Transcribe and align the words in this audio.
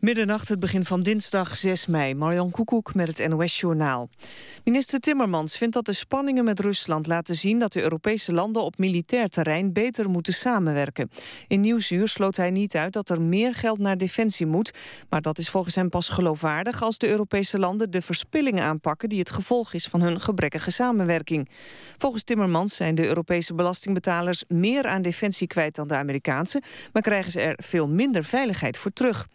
Middernacht, 0.00 0.48
het 0.48 0.58
begin 0.58 0.84
van 0.84 1.00
dinsdag 1.00 1.56
6 1.56 1.86
mei. 1.86 2.14
Marion 2.14 2.50
Koekoek 2.50 2.94
met 2.94 3.18
het 3.18 3.28
NOS-journaal. 3.28 4.08
Minister 4.64 5.00
Timmermans 5.00 5.56
vindt 5.56 5.74
dat 5.74 5.84
de 5.84 5.92
spanningen 5.92 6.44
met 6.44 6.60
Rusland 6.60 7.06
laten 7.06 7.34
zien... 7.34 7.58
dat 7.58 7.72
de 7.72 7.82
Europese 7.82 8.32
landen 8.32 8.62
op 8.62 8.78
militair 8.78 9.28
terrein 9.28 9.72
beter 9.72 10.10
moeten 10.10 10.32
samenwerken. 10.32 11.10
In 11.48 11.60
Nieuwsuur 11.60 12.08
sloot 12.08 12.36
hij 12.36 12.50
niet 12.50 12.76
uit 12.76 12.92
dat 12.92 13.08
er 13.08 13.20
meer 13.20 13.54
geld 13.54 13.78
naar 13.78 13.96
defensie 13.96 14.46
moet... 14.46 14.72
maar 15.08 15.22
dat 15.22 15.38
is 15.38 15.50
volgens 15.50 15.74
hem 15.74 15.88
pas 15.88 16.08
geloofwaardig... 16.08 16.82
als 16.82 16.98
de 16.98 17.08
Europese 17.08 17.58
landen 17.58 17.90
de 17.90 18.02
verspilling 18.02 18.60
aanpakken... 18.60 19.08
die 19.08 19.18
het 19.18 19.30
gevolg 19.30 19.72
is 19.72 19.86
van 19.86 20.00
hun 20.00 20.20
gebrekkige 20.20 20.70
samenwerking. 20.70 21.48
Volgens 21.96 22.22
Timmermans 22.22 22.76
zijn 22.76 22.94
de 22.94 23.06
Europese 23.06 23.54
belastingbetalers... 23.54 24.44
meer 24.48 24.86
aan 24.86 25.02
defensie 25.02 25.46
kwijt 25.46 25.74
dan 25.74 25.88
de 25.88 25.96
Amerikaanse... 25.96 26.62
maar 26.92 27.02
krijgen 27.02 27.30
ze 27.30 27.40
er 27.40 27.58
veel 27.64 27.88
minder 27.88 28.24
veiligheid 28.24 28.78
voor 28.78 28.92
terug. 28.92 29.26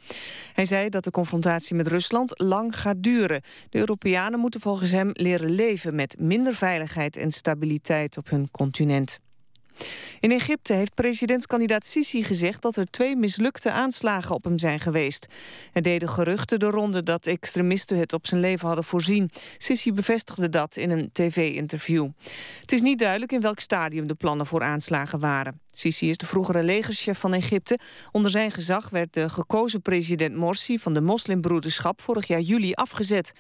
Hij 0.53 0.65
zei 0.65 0.89
dat 0.89 1.03
de 1.03 1.11
confrontatie 1.11 1.75
met 1.75 1.87
Rusland 1.87 2.39
lang 2.39 2.79
gaat 2.79 3.03
duren. 3.03 3.41
De 3.69 3.77
Europeanen 3.77 4.39
moeten 4.39 4.61
volgens 4.61 4.91
hem 4.91 5.09
leren 5.13 5.49
leven 5.49 5.95
met 5.95 6.15
minder 6.19 6.55
veiligheid 6.55 7.17
en 7.17 7.31
stabiliteit 7.31 8.17
op 8.17 8.29
hun 8.29 8.51
continent. 8.51 9.19
In 10.19 10.31
Egypte 10.31 10.73
heeft 10.73 10.93
presidentskandidaat 10.93 11.85
Sisi 11.85 12.23
gezegd 12.23 12.61
dat 12.61 12.75
er 12.75 12.85
twee 12.85 13.15
mislukte 13.15 13.71
aanslagen 13.71 14.35
op 14.35 14.43
hem 14.43 14.59
zijn 14.59 14.79
geweest. 14.79 15.27
Er 15.73 15.81
deden 15.81 16.09
geruchten 16.09 16.59
de 16.59 16.69
ronde 16.69 17.03
dat 17.03 17.27
extremisten 17.27 17.97
het 17.97 18.13
op 18.13 18.27
zijn 18.27 18.41
leven 18.41 18.67
hadden 18.67 18.85
voorzien. 18.85 19.31
Sisi 19.57 19.93
bevestigde 19.93 20.49
dat 20.49 20.75
in 20.75 20.89
een 20.89 21.09
tv-interview. 21.11 22.09
Het 22.61 22.71
is 22.71 22.81
niet 22.81 22.99
duidelijk 22.99 23.31
in 23.31 23.41
welk 23.41 23.59
stadium 23.59 24.07
de 24.07 24.15
plannen 24.15 24.45
voor 24.45 24.63
aanslagen 24.63 25.19
waren. 25.19 25.62
Sisi 25.75 26.09
is 26.09 26.17
de 26.17 26.25
vroegere 26.25 26.63
legerchef 26.63 27.19
van 27.19 27.33
Egypte. 27.33 27.79
Onder 28.11 28.31
zijn 28.31 28.51
gezag 28.51 28.89
werd 28.89 29.13
de 29.13 29.29
gekozen 29.29 29.81
president 29.81 30.35
Morsi 30.35 30.79
van 30.79 30.93
de 30.93 31.01
moslimbroederschap 31.01 32.01
vorig 32.01 32.27
jaar 32.27 32.39
juli 32.39 32.73
afgezet. 32.73 33.31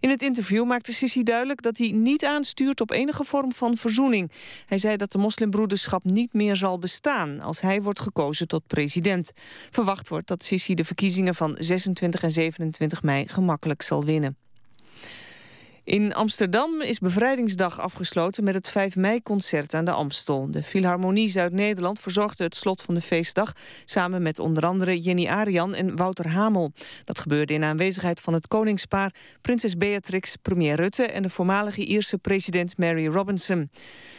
In 0.00 0.10
het 0.10 0.22
interview 0.22 0.64
maakte 0.64 0.92
Sisi 0.92 1.22
duidelijk 1.22 1.62
dat 1.62 1.78
hij 1.78 1.88
niet 1.88 2.24
aanstuurt 2.24 2.80
op 2.80 2.90
enige 2.90 3.24
vorm 3.24 3.52
van 3.52 3.76
verzoening. 3.76 4.30
Hij 4.66 4.78
zei 4.78 4.96
dat 4.96 5.12
de 5.12 5.18
moslimbroederschap 5.18 6.04
niet 6.04 6.32
meer 6.32 6.56
zal 6.56 6.78
bestaan 6.78 7.40
als 7.40 7.60
hij 7.60 7.82
wordt 7.82 8.00
gekozen 8.00 8.48
tot 8.48 8.66
president. 8.66 9.32
Verwacht 9.70 10.08
wordt 10.08 10.28
dat 10.28 10.44
Sisi 10.44 10.74
de 10.74 10.84
verkiezingen 10.84 11.34
van 11.34 11.56
26 11.58 12.22
en 12.22 12.30
27 12.30 13.02
mei 13.02 13.28
gemakkelijk 13.28 13.82
zal 13.82 14.04
winnen. 14.04 14.45
In 15.86 16.14
Amsterdam 16.14 16.80
is 16.80 16.98
Bevrijdingsdag 16.98 17.80
afgesloten 17.80 18.44
met 18.44 18.54
het 18.54 18.68
5 18.68 18.96
mei-concert 18.96 19.74
aan 19.74 19.84
de 19.84 19.90
Amstel. 19.90 20.50
De 20.50 20.62
Philharmonie 20.62 21.28
Zuid-Nederland 21.28 22.00
verzorgde 22.00 22.44
het 22.44 22.56
slot 22.56 22.82
van 22.82 22.94
de 22.94 23.00
feestdag... 23.00 23.52
samen 23.84 24.22
met 24.22 24.38
onder 24.38 24.66
andere 24.66 25.00
Jenny 25.00 25.26
Arian 25.26 25.74
en 25.74 25.96
Wouter 25.96 26.28
Hamel. 26.28 26.72
Dat 27.04 27.18
gebeurde 27.18 27.52
in 27.52 27.64
aanwezigheid 27.64 28.20
van 28.20 28.34
het 28.34 28.48
koningspaar... 28.48 29.14
prinses 29.40 29.76
Beatrix, 29.76 30.36
premier 30.36 30.76
Rutte... 30.76 31.02
en 31.02 31.22
de 31.22 31.30
voormalige 31.30 31.84
Ierse 31.84 32.18
president 32.18 32.78
Mary 32.78 33.06
Robinson. 33.06 33.70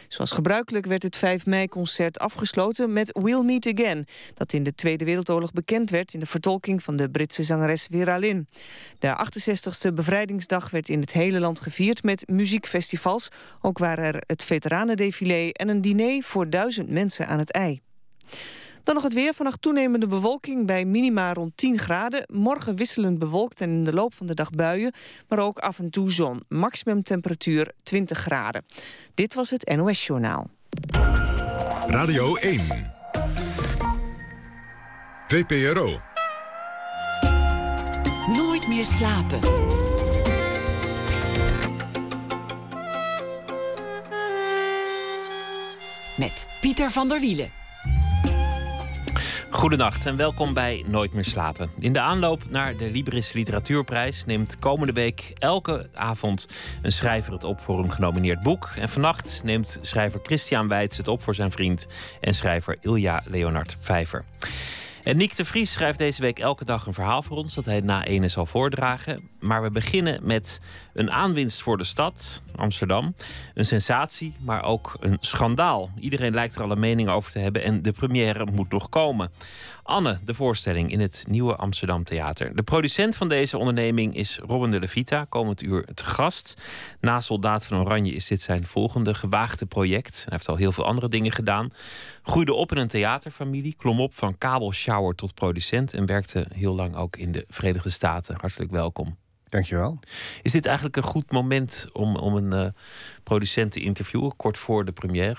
Zoals 0.08 0.30
gebruikelijk 0.30 0.86
werd 0.86 1.02
het 1.02 1.16
5 1.16 1.46
mei-concert 1.46 2.18
afgesloten 2.18 2.92
met 2.92 3.18
We'll 3.22 3.42
Meet 3.42 3.66
Again... 3.66 4.06
dat 4.34 4.52
in 4.52 4.62
de 4.62 4.74
Tweede 4.74 5.04
Wereldoorlog 5.04 5.52
bekend 5.52 5.90
werd... 5.90 6.14
in 6.14 6.20
de 6.20 6.26
vertolking 6.26 6.82
van 6.82 6.96
de 6.96 7.10
Britse 7.10 7.42
zangeres 7.42 7.86
Vera 7.90 8.16
Lynn. 8.16 8.48
De 8.98 9.26
68e 9.26 9.94
Bevrijdingsdag 9.94 10.70
werd 10.70 10.88
in 10.88 11.00
het 11.00 11.12
hele 11.12 11.40
land 11.40 11.56
gevierd 11.60 12.02
met 12.02 12.28
muziekfestivals. 12.28 13.28
Ook 13.60 13.78
waren 13.78 14.04
er 14.04 14.22
het 14.26 14.44
veteranendefilé 14.44 15.50
en 15.50 15.68
een 15.68 15.80
diner 15.80 16.22
voor 16.22 16.50
duizend 16.50 16.90
mensen 16.90 17.26
aan 17.26 17.38
het 17.38 17.52
ei. 17.52 17.80
Dan 18.88 18.96
nog 18.96 19.06
het 19.06 19.14
weer. 19.14 19.34
Vannacht 19.34 19.62
toenemende 19.62 20.06
bewolking 20.06 20.66
bij 20.66 20.84
minima 20.84 21.32
rond 21.32 21.52
10 21.56 21.78
graden. 21.78 22.24
Morgen 22.32 22.76
wisselend 22.76 23.18
bewolkt 23.18 23.60
en 23.60 23.70
in 23.70 23.84
de 23.84 23.92
loop 23.92 24.14
van 24.14 24.26
de 24.26 24.34
dag 24.34 24.50
buien. 24.50 24.92
Maar 25.28 25.38
ook 25.38 25.58
af 25.58 25.78
en 25.78 25.90
toe 25.90 26.10
zon. 26.10 26.42
Maximum 26.48 27.02
temperatuur 27.02 27.72
20 27.82 28.18
graden. 28.18 28.64
Dit 29.14 29.34
was 29.34 29.50
het 29.50 29.76
NOS 29.76 30.06
Journaal. 30.06 30.50
Radio 31.86 32.36
1. 32.36 32.60
VPRO. 35.26 36.00
Nooit 38.36 38.68
meer 38.68 38.86
slapen. 38.86 39.87
Met 46.18 46.46
Pieter 46.60 46.90
van 46.90 47.08
der 47.08 47.20
Wielen. 47.20 47.50
Goedenacht 49.50 50.06
en 50.06 50.16
welkom 50.16 50.54
bij 50.54 50.84
Nooit 50.86 51.12
meer 51.12 51.24
slapen. 51.24 51.70
In 51.78 51.92
de 51.92 52.00
aanloop 52.00 52.42
naar 52.50 52.76
de 52.76 52.90
Libris 52.90 53.32
Literatuurprijs 53.32 54.24
neemt 54.24 54.58
komende 54.58 54.92
week 54.92 55.32
elke 55.34 55.88
avond 55.94 56.46
een 56.82 56.92
schrijver 56.92 57.32
het 57.32 57.44
op 57.44 57.60
voor 57.60 57.78
een 57.78 57.92
genomineerd 57.92 58.42
boek. 58.42 58.72
En 58.76 58.88
vannacht 58.88 59.40
neemt 59.44 59.78
schrijver 59.82 60.20
Christian 60.22 60.68
Weitz 60.68 60.96
het 60.96 61.08
op 61.08 61.22
voor 61.22 61.34
zijn 61.34 61.50
vriend 61.50 61.86
en 62.20 62.34
schrijver 62.34 62.76
Ilja 62.80 63.22
Leonard 63.26 63.76
Vijver. 63.80 64.24
En 65.08 65.16
Nick 65.16 65.36
de 65.36 65.44
Vries 65.44 65.72
schrijft 65.72 65.98
deze 65.98 66.22
week 66.22 66.38
elke 66.38 66.64
dag 66.64 66.86
een 66.86 66.94
verhaal 66.94 67.22
voor 67.22 67.36
ons 67.36 67.54
dat 67.54 67.64
hij 67.64 67.80
na 67.80 68.04
ene 68.04 68.28
zal 68.28 68.46
voordragen. 68.46 69.28
Maar 69.40 69.62
we 69.62 69.70
beginnen 69.70 70.20
met 70.22 70.60
een 70.98 71.10
aanwinst 71.10 71.62
voor 71.62 71.76
de 71.76 71.84
stad, 71.84 72.42
Amsterdam. 72.56 73.14
Een 73.54 73.64
sensatie, 73.64 74.34
maar 74.38 74.64
ook 74.64 74.96
een 75.00 75.16
schandaal. 75.20 75.90
Iedereen 75.98 76.34
lijkt 76.34 76.54
er 76.54 76.62
al 76.62 76.70
een 76.70 76.78
mening 76.78 77.08
over 77.08 77.32
te 77.32 77.38
hebben 77.38 77.62
en 77.62 77.82
de 77.82 77.92
première 77.92 78.46
moet 78.52 78.70
nog 78.70 78.88
komen. 78.88 79.30
Anne, 79.82 80.18
de 80.24 80.34
voorstelling 80.34 80.92
in 80.92 81.00
het 81.00 81.24
nieuwe 81.28 81.56
Amsterdam 81.56 82.04
Theater. 82.04 82.56
De 82.56 82.62
producent 82.62 83.16
van 83.16 83.28
deze 83.28 83.58
onderneming 83.58 84.16
is 84.16 84.38
Robin 84.46 84.70
de 84.70 84.80
Levita, 84.80 85.26
komend 85.28 85.62
uur 85.62 85.84
te 85.94 86.04
gast. 86.04 86.62
Na 87.00 87.20
Soldaat 87.20 87.66
van 87.66 87.78
Oranje 87.78 88.12
is 88.12 88.26
dit 88.26 88.40
zijn 88.40 88.66
volgende 88.66 89.14
gewaagde 89.14 89.66
project. 89.66 90.16
Hij 90.16 90.32
heeft 90.32 90.48
al 90.48 90.56
heel 90.56 90.72
veel 90.72 90.84
andere 90.84 91.08
dingen 91.08 91.32
gedaan. 91.32 91.70
Groeide 92.22 92.54
op 92.54 92.72
in 92.72 92.78
een 92.78 92.88
theaterfamilie, 92.88 93.74
klom 93.74 94.00
op 94.00 94.14
van 94.14 94.38
kabelshower 94.38 95.14
tot 95.14 95.34
producent 95.34 95.94
en 95.94 96.06
werkte 96.06 96.46
heel 96.54 96.74
lang 96.74 96.96
ook 96.96 97.16
in 97.16 97.32
de 97.32 97.44
Verenigde 97.48 97.90
Staten. 97.90 98.36
Hartelijk 98.40 98.70
welkom. 98.70 99.16
Dankjewel. 99.48 99.98
Is 100.42 100.52
dit 100.52 100.66
eigenlijk 100.66 100.96
een 100.96 101.02
goed 101.02 101.32
moment 101.32 101.86
om, 101.92 102.16
om 102.16 102.36
een 102.36 102.64
uh, 102.64 102.70
producent 103.22 103.72
te 103.72 103.80
interviewen, 103.80 104.36
kort 104.36 104.58
voor 104.58 104.84
de 104.84 104.92
première? 104.92 105.36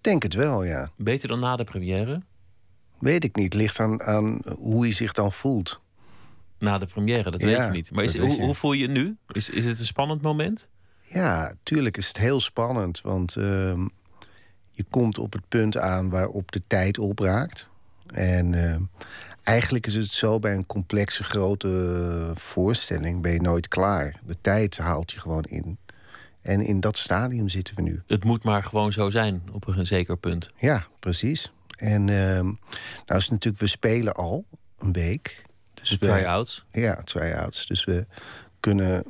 Denk 0.00 0.22
het 0.22 0.34
wel, 0.34 0.64
ja. 0.64 0.90
Beter 0.96 1.28
dan 1.28 1.40
na 1.40 1.56
de 1.56 1.64
première? 1.64 2.22
Weet 2.98 3.24
ik 3.24 3.36
niet. 3.36 3.54
Ligt 3.54 3.80
aan, 3.80 4.02
aan 4.02 4.40
hoe 4.58 4.82
hij 4.82 4.92
zich 4.92 5.12
dan 5.12 5.32
voelt. 5.32 5.80
Na 6.58 6.78
de 6.78 6.86
première, 6.86 7.30
dat 7.30 7.42
weet 7.42 7.56
je 7.56 7.70
niet. 7.70 7.90
Maar 7.90 8.04
is, 8.04 8.18
hoe, 8.18 8.40
hoe, 8.40 8.54
voel 8.54 8.72
je 8.72 8.80
je 8.80 8.88
nu? 8.88 9.16
Is, 9.28 9.50
is 9.50 9.64
het 9.64 9.78
een 9.78 9.86
spannend 9.86 10.22
moment? 10.22 10.68
Ja, 11.00 11.54
tuurlijk 11.62 11.96
is 11.96 12.08
het 12.08 12.16
heel 12.16 12.40
spannend. 12.40 13.00
Want 13.00 13.36
uh, 13.36 13.44
je 14.70 14.84
komt 14.90 15.18
op 15.18 15.32
het 15.32 15.48
punt 15.48 15.76
aan 15.76 16.10
waarop 16.10 16.52
de 16.52 16.62
tijd 16.66 16.98
opraakt. 16.98 17.68
En 18.06 18.52
uh, 18.52 18.76
eigenlijk 19.48 19.86
is 19.86 19.94
het 19.94 20.06
zo 20.06 20.38
bij 20.38 20.54
een 20.54 20.66
complexe 20.66 21.24
grote 21.24 22.32
voorstelling 22.34 23.22
ben 23.22 23.32
je 23.32 23.40
nooit 23.40 23.68
klaar. 23.68 24.20
De 24.26 24.36
tijd 24.40 24.76
haalt 24.76 25.12
je 25.12 25.20
gewoon 25.20 25.42
in. 25.42 25.78
En 26.40 26.60
in 26.60 26.80
dat 26.80 26.98
stadium 26.98 27.48
zitten 27.48 27.74
we 27.74 27.82
nu. 27.82 28.02
Het 28.06 28.24
moet 28.24 28.44
maar 28.44 28.62
gewoon 28.62 28.92
zo 28.92 29.10
zijn 29.10 29.42
op 29.52 29.66
een 29.66 29.86
zeker 29.86 30.16
punt. 30.16 30.50
Ja, 30.56 30.86
precies. 31.00 31.52
En 31.76 32.08
uh, 32.08 32.40
nou 32.40 32.56
is 33.06 33.22
het 33.22 33.30
natuurlijk, 33.30 33.62
we 33.62 33.68
spelen 33.68 34.14
al 34.14 34.44
een 34.78 34.92
week. 34.92 35.42
Dus 35.74 35.88
de 35.88 35.98
try-outs? 35.98 36.64
Ja, 36.72 37.02
try-outs. 37.04 37.66
Dus 37.66 37.84
we 37.84 38.06
kunnen 38.60 39.04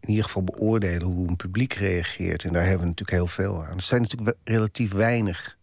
in 0.00 0.08
ieder 0.08 0.24
geval 0.24 0.44
beoordelen 0.44 1.06
hoe 1.06 1.28
een 1.28 1.36
publiek 1.36 1.72
reageert. 1.72 2.44
En 2.44 2.52
daar 2.52 2.62
hebben 2.62 2.80
we 2.80 2.86
natuurlijk 2.86 3.16
heel 3.16 3.26
veel 3.26 3.64
aan. 3.64 3.76
Er 3.76 3.82
zijn 3.82 4.00
natuurlijk 4.00 4.36
relatief 4.44 4.92
weinig 4.92 5.56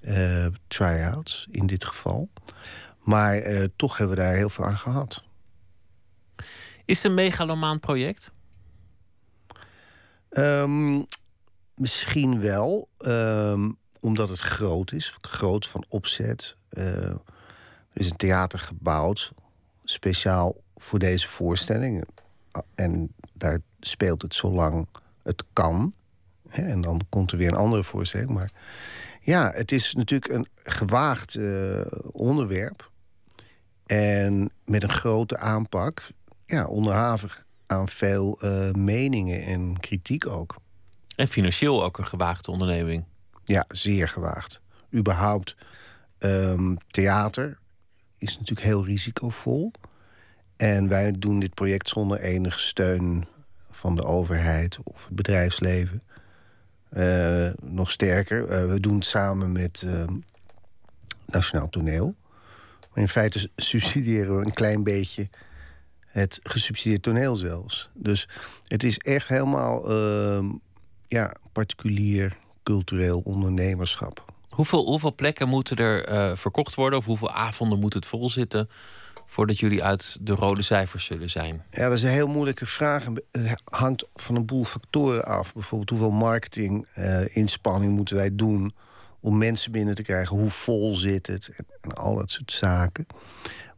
uh, 0.00 0.46
try-outs 0.66 1.46
in 1.50 1.66
dit 1.66 1.84
geval. 1.84 2.28
Maar 3.02 3.52
uh, 3.52 3.64
toch 3.76 3.96
hebben 3.96 4.16
we 4.16 4.22
daar 4.22 4.34
heel 4.34 4.48
veel 4.48 4.64
aan 4.64 4.78
gehad. 4.78 5.24
Is 6.84 6.96
het 6.96 7.04
een 7.04 7.14
megalomaan 7.14 7.80
project? 7.80 8.32
Um, 10.30 11.06
misschien 11.74 12.40
wel. 12.40 12.88
Um, 12.98 13.78
omdat 14.00 14.28
het 14.28 14.40
groot 14.40 14.92
is, 14.92 15.16
groot 15.20 15.66
van 15.66 15.84
opzet. 15.88 16.56
Uh, 16.70 16.84
er 16.86 17.20
is 17.92 18.10
een 18.10 18.16
theater 18.16 18.58
gebouwd, 18.58 19.32
speciaal 19.84 20.56
voor 20.74 20.98
deze 20.98 21.28
voorstelling. 21.28 22.04
En 22.74 23.14
daar 23.32 23.58
speelt 23.80 24.22
het 24.22 24.34
zolang 24.34 24.88
het 25.22 25.44
kan. 25.52 25.94
En 26.50 26.80
dan 26.80 27.00
komt 27.08 27.32
er 27.32 27.38
weer 27.38 27.48
een 27.48 27.56
andere 27.56 27.84
voorstelling. 27.84 28.30
Maar 28.30 28.50
ja, 29.20 29.50
het 29.54 29.72
is 29.72 29.94
natuurlijk 29.94 30.32
een 30.32 30.46
gewaagd 30.62 31.34
uh, 31.34 31.80
onderwerp. 32.12 32.90
En 33.92 34.50
met 34.64 34.82
een 34.82 34.90
grote 34.90 35.38
aanpak. 35.38 36.10
Ja, 36.46 36.66
onderhavig 36.66 37.44
aan 37.66 37.88
veel 37.88 38.38
uh, 38.44 38.70
meningen 38.70 39.44
en 39.44 39.80
kritiek 39.80 40.26
ook. 40.26 40.56
En 41.16 41.28
financieel 41.28 41.84
ook 41.84 41.98
een 41.98 42.06
gewaagde 42.06 42.50
onderneming. 42.50 43.04
Ja, 43.44 43.64
zeer 43.68 44.08
gewaagd. 44.08 44.60
Überhaupt, 44.94 45.56
um, 46.18 46.78
theater 46.90 47.58
is 48.18 48.38
natuurlijk 48.38 48.66
heel 48.66 48.84
risicovol. 48.84 49.72
En 50.56 50.88
wij 50.88 51.12
doen 51.18 51.40
dit 51.40 51.54
project 51.54 51.88
zonder 51.88 52.20
enige 52.20 52.58
steun 52.58 53.26
van 53.70 53.96
de 53.96 54.04
overheid 54.04 54.78
of 54.82 55.04
het 55.04 55.16
bedrijfsleven. 55.16 56.02
Uh, 56.92 57.50
nog 57.62 57.90
sterker, 57.90 58.42
uh, 58.42 58.70
we 58.70 58.80
doen 58.80 58.94
het 58.94 59.06
samen 59.06 59.52
met 59.52 59.82
uh, 59.86 60.04
Nationaal 61.26 61.68
Toneel. 61.68 62.14
Maar 62.94 63.02
in 63.02 63.08
feite 63.08 63.50
subsidiëren 63.56 64.38
we 64.38 64.44
een 64.44 64.52
klein 64.52 64.82
beetje 64.82 65.28
het 66.06 66.40
gesubsidieerd 66.42 67.02
toneel 67.02 67.36
zelfs. 67.36 67.90
Dus 67.94 68.28
het 68.66 68.82
is 68.82 68.98
echt 68.98 69.28
helemaal 69.28 69.90
ehm, 69.90 70.50
ja, 71.08 71.34
particulier 71.52 72.36
cultureel 72.62 73.20
ondernemerschap. 73.24 74.24
Hoeveel, 74.48 74.84
hoeveel 74.84 75.14
plekken 75.14 75.48
moeten 75.48 75.76
er 75.76 76.36
verkocht 76.36 76.74
worden? 76.74 76.98
Of 76.98 77.04
hoeveel 77.04 77.30
avonden 77.30 77.78
moet 77.78 77.94
het 77.94 78.06
vol 78.06 78.30
zitten 78.30 78.68
voordat 79.32 79.58
jullie 79.58 79.84
uit 79.84 80.16
de 80.20 80.34
rode 80.34 80.62
cijfers 80.62 81.04
zullen 81.04 81.30
zijn? 81.30 81.62
Ja, 81.70 81.88
dat 81.88 81.96
is 81.96 82.02
een 82.02 82.10
heel 82.10 82.28
moeilijke 82.28 82.66
vraag. 82.66 83.04
Het 83.30 83.62
hangt 83.64 84.06
van 84.14 84.34
een 84.34 84.46
boel 84.46 84.64
factoren 84.64 85.24
af. 85.24 85.52
Bijvoorbeeld 85.52 85.90
hoeveel 85.90 86.10
marketing 86.10 86.86
uh, 86.96 87.36
inspanning 87.36 87.96
moeten 87.96 88.16
wij 88.16 88.34
doen 88.34 88.74
om 89.22 89.38
mensen 89.38 89.72
binnen 89.72 89.94
te 89.94 90.02
krijgen? 90.02 90.36
Hoe 90.36 90.50
vol 90.50 90.94
zit 90.94 91.26
het? 91.26 91.50
En, 91.80 91.94
al 91.94 92.16
dat 92.16 92.30
soort 92.30 92.52
zaken. 92.52 93.06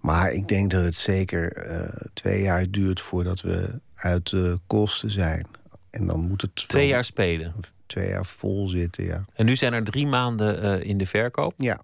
Maar 0.00 0.32
ik 0.32 0.48
denk 0.48 0.70
dat 0.70 0.84
het 0.84 0.96
zeker 0.96 1.70
uh, 1.70 1.88
twee 2.12 2.42
jaar 2.42 2.70
duurt 2.70 3.00
voordat 3.00 3.40
we 3.40 3.80
uit 3.94 4.30
de 4.30 4.58
kosten 4.66 5.10
zijn. 5.10 5.46
En 5.90 6.06
dan 6.06 6.20
moet 6.20 6.42
het. 6.42 6.68
Twee 6.68 6.86
jaar 6.86 7.04
spelen. 7.04 7.54
Twee 7.86 8.08
jaar 8.08 8.26
vol 8.26 8.68
zitten, 8.68 9.04
ja. 9.04 9.24
En 9.32 9.46
nu 9.46 9.56
zijn 9.56 9.72
er 9.72 9.84
drie 9.84 10.06
maanden 10.06 10.64
uh, 10.64 10.88
in 10.88 10.98
de 10.98 11.06
verkoop. 11.06 11.54
Ja. 11.56 11.80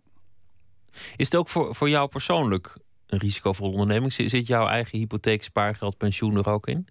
Is 1.16 1.24
het 1.24 1.36
ook 1.36 1.48
voor, 1.48 1.74
voor 1.74 1.88
jou 1.88 2.08
persoonlijk 2.08 2.76
een 3.06 3.18
risicovolle 3.18 3.70
onderneming. 3.70 4.12
Zit 4.12 4.46
jouw 4.46 4.66
eigen 4.66 4.98
hypotheek, 4.98 5.42
spaargeld, 5.42 5.96
pensioen 5.96 6.36
er 6.36 6.48
ook 6.48 6.66
in? 6.66 6.88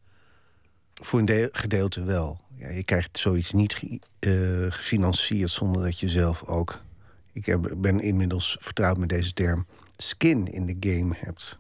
Voor 0.94 1.20
een 1.20 1.50
gedeelte 1.52 2.04
wel. 2.04 2.40
Ja, 2.60 2.70
je 2.70 2.84
krijgt 2.84 3.18
zoiets 3.18 3.52
niet 3.52 3.82
uh, 4.20 4.66
gefinancierd 4.70 5.52
zonder 5.52 5.84
dat 5.84 6.00
je 6.00 6.10
zelf 6.10 6.44
ook. 6.44 6.82
Ik 7.34 7.46
heb, 7.46 7.74
ben 7.78 8.00
inmiddels 8.00 8.58
vertrouwd 8.60 8.98
met 8.98 9.10
deze 9.10 9.34
term. 9.34 9.66
Skin 9.98 10.48
in 10.48 10.66
de 10.66 10.90
game 10.90 11.16
hebt. 11.18 11.60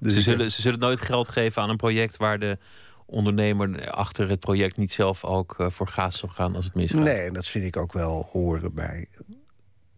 Dus 0.00 0.12
ze, 0.12 0.20
zullen, 0.20 0.52
ze 0.52 0.60
zullen 0.60 0.78
nooit 0.78 1.00
geld 1.00 1.28
geven 1.28 1.62
aan 1.62 1.70
een 1.70 1.76
project 1.76 2.16
waar 2.16 2.38
de 2.38 2.58
ondernemer 3.06 3.90
achter 3.90 4.28
het 4.28 4.40
project 4.40 4.76
niet 4.76 4.92
zelf 4.92 5.24
ook 5.24 5.58
uh, 5.58 5.70
voor 5.70 5.88
gaas 5.88 6.18
zal 6.18 6.28
gaan 6.28 6.56
als 6.56 6.64
het 6.64 6.74
misgaat. 6.74 7.02
Nee, 7.02 7.20
en 7.20 7.32
dat 7.32 7.48
vind 7.48 7.64
ik 7.64 7.76
ook 7.76 7.92
wel 7.92 8.28
horen 8.30 8.74
bij 8.74 9.08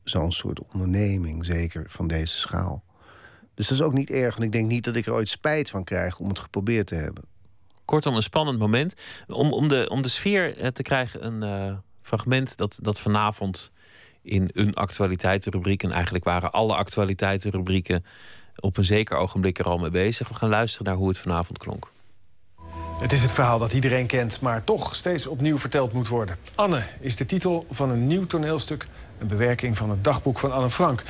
zo'n 0.05 0.32
soort 0.32 0.61
onderneming, 0.73 1.44
zeker 1.44 1.85
van 1.88 2.06
deze 2.06 2.37
schaal. 2.37 2.85
Dus 3.55 3.69
dat 3.69 3.79
is 3.79 3.85
ook 3.85 3.93
niet 3.93 4.11
erg. 4.11 4.35
Want 4.35 4.47
ik 4.47 4.53
denk 4.53 4.69
niet 4.69 4.85
dat 4.85 4.97
ik 4.97 5.06
er 5.06 5.12
ooit 5.12 5.29
spijt 5.29 5.71
van 5.71 5.85
krijg 5.85 6.19
om 6.19 6.29
het 6.29 6.38
geprobeerd 6.38 6.87
te 6.87 6.94
hebben. 6.94 7.25
Kortom, 7.84 8.16
een 8.16 8.22
spannend 8.22 8.58
moment. 8.58 8.94
Om, 9.26 9.52
om, 9.52 9.69
de, 9.69 9.86
om 9.90 10.02
de 10.02 10.08
sfeer 10.08 10.58
eh, 10.58 10.69
te 10.69 10.82
krijgen, 10.82 11.26
een 11.26 11.69
uh, 11.69 11.76
fragment 12.02 12.56
dat, 12.56 12.78
dat 12.82 13.00
vanavond 13.00 13.72
in 14.22 14.50
een 14.52 14.75
actualiteitenrubriek... 14.75 15.82
en 15.82 15.92
eigenlijk 15.92 16.25
waren 16.25 16.52
alle 16.52 16.75
actualiteitenrubrieken 16.75 18.04
op 18.56 18.76
een 18.76 18.84
zeker 18.84 19.16
ogenblik 19.16 19.58
er 19.58 19.64
al 19.64 19.78
mee 19.78 19.90
bezig. 19.90 20.28
We 20.28 20.34
gaan 20.34 20.48
luisteren 20.48 20.86
naar 20.86 20.96
hoe 20.96 21.08
het 21.08 21.19
vanavond 21.19 21.58
klonk. 21.58 21.90
Het 23.00 23.12
is 23.12 23.22
het 23.22 23.32
verhaal 23.32 23.58
dat 23.58 23.72
iedereen 23.72 24.06
kent, 24.06 24.40
maar 24.40 24.64
toch 24.64 24.94
steeds 24.94 25.26
opnieuw 25.26 25.58
verteld 25.58 25.92
moet 25.92 26.08
worden. 26.08 26.38
Anne 26.54 26.82
is 27.00 27.16
de 27.16 27.26
titel 27.26 27.66
van 27.70 27.90
een 27.90 28.06
nieuw 28.06 28.26
toneelstuk... 28.26 28.87
een 29.19 29.26
bewerking 29.26 29.76
van 29.76 29.90
het 29.90 30.04
dagboek 30.04 30.38
van 30.38 30.52
Anne 30.52 30.70
Frank. 30.70 31.02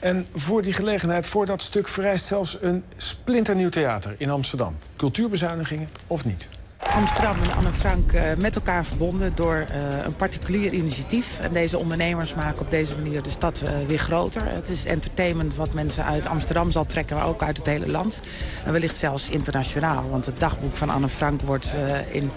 En 0.00 0.26
voor 0.34 0.62
die 0.62 0.72
gelegenheid, 0.72 1.26
voor 1.26 1.46
dat 1.46 1.62
stuk, 1.62 1.88
vereist 1.88 2.24
zelfs 2.24 2.58
een 2.60 2.84
splinternieuw 2.96 3.68
theater 3.68 4.14
in 4.18 4.30
Amsterdam. 4.30 4.76
Cultuurbezuinigingen 4.96 5.88
of 6.06 6.24
niet? 6.24 6.48
Amsterdam 6.94 7.42
en 7.42 7.52
Anne 7.52 7.72
Frank 7.72 8.12
uh, 8.12 8.22
met 8.38 8.54
elkaar 8.54 8.84
verbonden 8.84 9.32
door 9.34 9.66
uh, 9.70 10.04
een 10.04 10.16
particulier 10.16 10.72
initiatief. 10.72 11.38
En 11.40 11.52
deze 11.52 11.78
ondernemers 11.78 12.34
maken 12.34 12.60
op 12.60 12.70
deze 12.70 12.94
manier 12.94 13.22
de 13.22 13.30
stad 13.30 13.62
uh, 13.64 13.86
weer 13.86 13.98
groter. 13.98 14.42
Het 14.44 14.68
is 14.68 14.84
entertainment 14.84 15.54
wat 15.54 15.72
mensen 15.72 16.04
uit 16.04 16.26
Amsterdam 16.26 16.70
zal 16.70 16.86
trekken, 16.86 17.16
maar 17.16 17.26
ook 17.26 17.42
uit 17.42 17.56
het 17.56 17.66
hele 17.66 17.88
land. 17.88 18.20
En 18.64 18.72
wellicht 18.72 18.96
zelfs 18.96 19.28
internationaal, 19.28 20.08
want 20.10 20.26
het 20.26 20.40
dagboek 20.40 20.76
van 20.76 20.90
Anne 20.90 21.08
Frank 21.08 21.40
wordt 21.42 21.74
in 22.10 22.30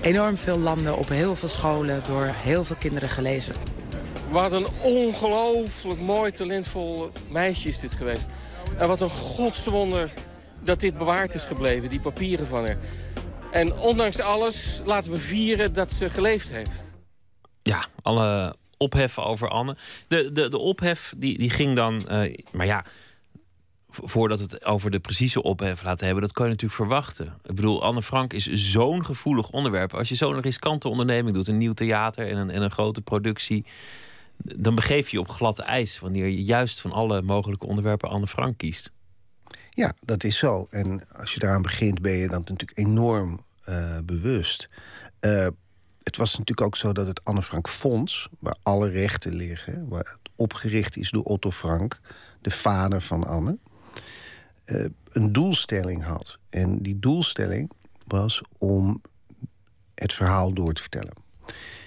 enorm 0.00 0.38
veel 0.38 0.58
landen 0.58 0.98
op 0.98 1.08
heel 1.08 1.36
veel 1.36 1.48
scholen 1.48 2.02
door 2.06 2.30
heel 2.32 2.64
veel 2.64 2.76
kinderen 2.76 3.08
gelezen. 3.08 3.54
Wat 4.34 4.52
een 4.52 4.66
ongelooflijk 4.82 6.00
mooi, 6.00 6.30
talentvol 6.30 7.10
meisje 7.30 7.68
is 7.68 7.80
dit 7.80 7.94
geweest. 7.94 8.26
En 8.78 8.88
wat 8.88 9.00
een 9.00 9.10
godswonder 9.10 10.12
dat 10.62 10.80
dit 10.80 10.98
bewaard 10.98 11.34
is 11.34 11.44
gebleven, 11.44 11.88
die 11.88 12.00
papieren 12.00 12.46
van 12.46 12.66
haar. 12.66 12.76
En 13.52 13.72
ondanks 13.78 14.20
alles 14.20 14.82
laten 14.84 15.12
we 15.12 15.18
vieren 15.18 15.72
dat 15.72 15.92
ze 15.92 16.10
geleefd 16.10 16.50
heeft. 16.50 16.94
Ja, 17.62 17.86
alle 18.02 18.56
ophef 18.76 19.18
over 19.18 19.48
Anne. 19.48 19.76
De, 20.08 20.32
de, 20.32 20.48
de 20.48 20.58
ophef 20.58 21.14
die, 21.16 21.38
die 21.38 21.50
ging 21.50 21.76
dan... 21.76 22.06
Uh, 22.10 22.36
maar 22.52 22.66
ja, 22.66 22.84
voordat 23.88 24.38
we 24.38 24.44
het 24.44 24.64
over 24.64 24.90
de 24.90 25.00
precieze 25.00 25.42
ophef 25.42 25.82
laten 25.82 26.06
hebben... 26.06 26.24
dat 26.24 26.32
kan 26.32 26.44
je 26.44 26.52
natuurlijk 26.52 26.80
verwachten. 26.80 27.26
Ik 27.26 27.54
bedoel, 27.54 27.82
Anne 27.82 28.02
Frank 28.02 28.32
is 28.32 28.52
zo'n 28.52 29.04
gevoelig 29.04 29.50
onderwerp. 29.50 29.94
Als 29.94 30.08
je 30.08 30.14
zo'n 30.14 30.40
riskante 30.40 30.88
onderneming 30.88 31.34
doet... 31.34 31.48
een 31.48 31.58
nieuw 31.58 31.72
theater 31.72 32.28
en 32.28 32.36
een, 32.36 32.50
en 32.50 32.62
een 32.62 32.70
grote 32.70 33.02
productie 33.02 33.64
dan 34.44 34.74
begeef 34.74 35.08
je 35.08 35.20
op 35.20 35.28
glad 35.28 35.58
ijs 35.58 35.98
wanneer 35.98 36.26
je 36.26 36.44
juist 36.44 36.80
van 36.80 36.92
alle 36.92 37.22
mogelijke 37.22 37.66
onderwerpen 37.66 38.08
Anne 38.08 38.26
Frank 38.26 38.58
kiest. 38.58 38.92
Ja, 39.70 39.94
dat 40.00 40.24
is 40.24 40.38
zo. 40.38 40.66
En 40.70 41.08
als 41.12 41.34
je 41.34 41.40
daaraan 41.40 41.62
begint, 41.62 42.02
ben 42.02 42.12
je 42.12 42.28
dan 42.28 42.44
natuurlijk 42.46 42.78
enorm 42.78 43.44
uh, 43.68 43.98
bewust. 44.04 44.68
Uh, 45.20 45.46
het 46.02 46.16
was 46.16 46.30
natuurlijk 46.30 46.66
ook 46.66 46.76
zo 46.76 46.92
dat 46.92 47.06
het 47.06 47.24
Anne 47.24 47.42
Frank 47.42 47.68
Fonds, 47.68 48.28
waar 48.38 48.56
alle 48.62 48.88
rechten 48.88 49.34
liggen, 49.34 49.88
waar 49.88 50.18
het 50.22 50.30
opgericht 50.34 50.96
is 50.96 51.10
door 51.10 51.22
Otto 51.22 51.50
Frank, 51.50 52.00
de 52.40 52.50
vader 52.50 53.00
van 53.00 53.26
Anne, 53.26 53.58
uh, 54.66 54.84
een 55.10 55.32
doelstelling 55.32 56.04
had. 56.04 56.38
En 56.50 56.82
die 56.82 56.98
doelstelling 56.98 57.70
was 58.06 58.42
om 58.58 59.02
het 59.94 60.12
verhaal 60.12 60.52
door 60.52 60.72
te 60.72 60.80
vertellen. 60.80 61.14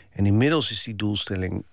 En 0.09 0.25
inmiddels 0.25 0.71
is 0.71 0.83
die 0.83 0.95
doelstelling 0.95 1.65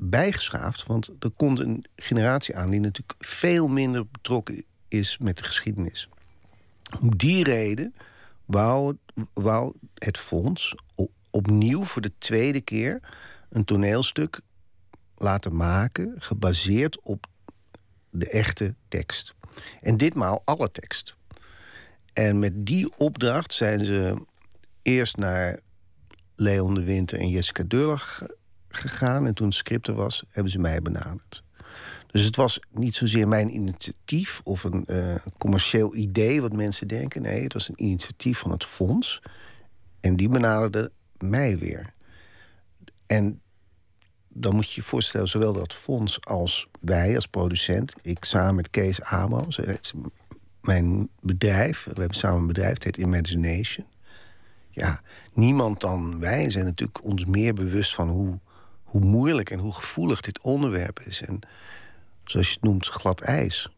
bijgeschaafd. 0.00 0.86
Want 0.86 1.10
er 1.18 1.30
komt 1.30 1.58
een 1.58 1.84
generatie 1.96 2.56
aan 2.56 2.70
die 2.70 2.80
natuurlijk 2.80 3.14
veel 3.18 3.68
minder 3.68 4.06
betrokken 4.06 4.64
is 4.88 5.18
met 5.18 5.36
de 5.36 5.44
geschiedenis. 5.44 6.08
Om 7.00 7.16
die 7.16 7.44
reden 7.44 7.94
wou, 8.44 8.96
wou 9.32 9.74
het 9.94 10.18
fonds 10.18 10.74
opnieuw 11.30 11.84
voor 11.84 12.02
de 12.02 12.12
tweede 12.18 12.60
keer 12.60 13.00
een 13.48 13.64
toneelstuk 13.64 14.40
laten 15.16 15.56
maken, 15.56 16.14
gebaseerd 16.18 17.00
op 17.00 17.26
de 18.10 18.28
echte 18.28 18.74
tekst. 18.88 19.34
En 19.80 19.96
ditmaal 19.96 20.42
alle 20.44 20.70
tekst. 20.70 21.16
En 22.12 22.38
met 22.38 22.66
die 22.66 22.96
opdracht 22.96 23.52
zijn 23.52 23.84
ze 23.84 24.24
eerst 24.82 25.16
naar 25.16 25.58
Leon 26.34 26.74
de 26.74 26.84
Winter 26.84 27.18
en 27.18 27.28
Jessica 27.28 27.62
Deurlag 27.62 28.22
gegaan. 28.70 29.26
En 29.26 29.34
toen 29.34 29.52
het 29.64 29.86
was, 29.86 30.24
hebben 30.28 30.52
ze 30.52 30.58
mij 30.58 30.82
benaderd. 30.82 31.42
Dus 32.06 32.24
het 32.24 32.36
was 32.36 32.60
niet 32.70 32.94
zozeer 32.94 33.28
mijn 33.28 33.54
initiatief 33.54 34.40
of 34.44 34.64
een 34.64 34.84
uh, 34.86 35.14
commercieel 35.38 35.94
idee 35.94 36.40
wat 36.40 36.52
mensen 36.52 36.88
denken. 36.88 37.22
Nee, 37.22 37.42
het 37.42 37.52
was 37.52 37.68
een 37.68 37.82
initiatief 37.82 38.38
van 38.38 38.50
het 38.50 38.64
fonds. 38.64 39.22
En 40.00 40.16
die 40.16 40.28
benaderde 40.28 40.92
mij 41.18 41.58
weer. 41.58 41.92
En 43.06 43.40
dan 44.28 44.54
moet 44.54 44.70
je 44.70 44.80
je 44.80 44.86
voorstellen, 44.86 45.28
zowel 45.28 45.52
dat 45.52 45.74
fonds 45.74 46.24
als 46.24 46.68
wij 46.80 47.14
als 47.14 47.26
producent, 47.26 47.94
ik 48.02 48.24
samen 48.24 48.54
met 48.54 48.70
Kees 48.70 49.02
Amos, 49.02 49.60
mijn 50.60 51.08
bedrijf, 51.20 51.84
we 51.84 52.00
hebben 52.00 52.16
samen 52.16 52.40
een 52.40 52.46
bedrijf, 52.46 52.74
het 52.74 52.84
heet 52.84 52.96
Imagination. 52.96 53.86
Ja, 54.70 55.00
niemand 55.32 55.80
dan 55.80 56.20
wij 56.20 56.50
zijn 56.50 56.64
natuurlijk 56.64 57.04
ons 57.04 57.24
meer 57.24 57.54
bewust 57.54 57.94
van 57.94 58.08
hoe 58.08 58.38
hoe 58.90 59.00
moeilijk 59.00 59.50
en 59.50 59.58
hoe 59.58 59.72
gevoelig 59.72 60.20
dit 60.20 60.42
onderwerp 60.42 61.00
is. 61.00 61.22
En 61.22 61.40
zoals 62.24 62.46
je 62.46 62.52
het 62.52 62.62
noemt, 62.62 62.86
glad 62.86 63.20
ijs. 63.20 63.68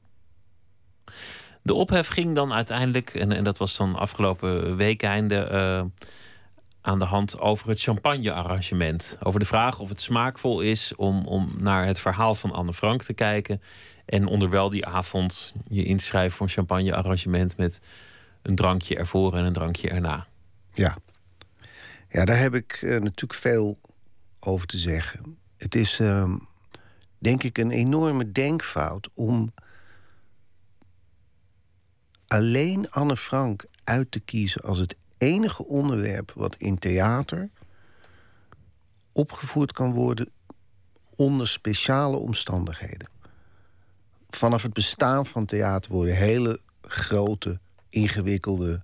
De 1.63 1.75
ophef 1.75 2.09
ging 2.09 2.35
dan 2.35 2.53
uiteindelijk, 2.53 3.15
en, 3.15 3.33
en 3.33 3.45
dat 3.45 3.59
was 3.59 3.77
dan 3.77 3.95
afgelopen 3.95 4.77
weekeinde 4.77 5.49
uh, 5.53 6.07
aan 6.81 6.99
de 6.99 7.05
hand 7.05 7.39
over 7.39 7.69
het 7.69 7.81
champagne-arrangement. 7.81 9.19
Over 9.23 9.41
de 9.41 9.47
vraag 9.47 9.79
of 9.79 9.89
het 9.89 10.01
smaakvol 10.01 10.61
is 10.61 10.95
om, 10.97 11.27
om 11.27 11.49
naar 11.59 11.87
het 11.87 12.01
verhaal 12.01 12.35
van 12.35 12.53
Anne 12.53 12.73
Frank 12.73 13.03
te 13.03 13.13
kijken. 13.13 13.63
En 14.05 14.27
onderwel 14.27 14.71
die 14.71 14.87
avond 14.87 15.55
je 15.69 15.85
inschrijven 15.85 16.37
voor 16.37 16.47
een 16.47 16.53
champagne-arrangement 16.53 17.57
met 17.57 17.81
een 18.43 18.55
drankje 18.55 18.97
ervoor 18.97 19.37
en 19.37 19.45
een 19.45 19.53
drankje 19.53 19.89
erna. 19.89 20.27
Ja, 20.75 20.97
ja 22.09 22.25
daar 22.25 22.39
heb 22.39 22.55
ik 22.55 22.83
uh, 22.83 23.01
natuurlijk 23.01 23.35
veel 23.35 23.79
over 24.45 24.67
te 24.67 24.79
zeggen. 24.79 25.39
Het 25.57 25.75
is, 25.75 26.01
uh, 26.01 26.35
denk 27.19 27.43
ik, 27.43 27.59
een 27.59 27.71
enorme 27.71 28.33
denkfout 28.33 29.09
om 29.15 29.53
alleen 32.27 32.91
Anne 32.91 33.17
Frank 33.17 33.65
uit 33.85 34.11
te 34.11 34.21
kiezen 34.21 34.63
als 34.63 34.79
het 34.79 34.97
enige 35.19 35.67
onderwerp 35.67 36.33
wat 36.35 36.57
in 36.57 36.79
theater 36.79 37.51
opgevoerd 39.13 39.73
kan 39.73 39.93
worden 39.93 40.31
onder 41.17 41.49
speciale 41.49 42.17
omstandigheden. 42.17 43.11
Vanaf 44.31 44.63
het 44.63 44.73
bestaan 44.73 45.27
van 45.27 45.47
theater 45.47 45.93
worden 45.93 46.17
hele 46.17 46.61
grote, 46.83 47.61
ingewikkelde, 47.89 48.83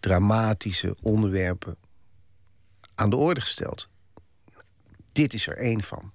dramatische 0.00 0.96
onderwerpen 1.02 1.76
aan 2.94 3.10
de 3.10 3.16
orde 3.16 3.40
gesteld. 3.40 3.88
Dit 5.14 5.34
is 5.34 5.46
er 5.46 5.56
één 5.56 5.82
van. 5.82 6.12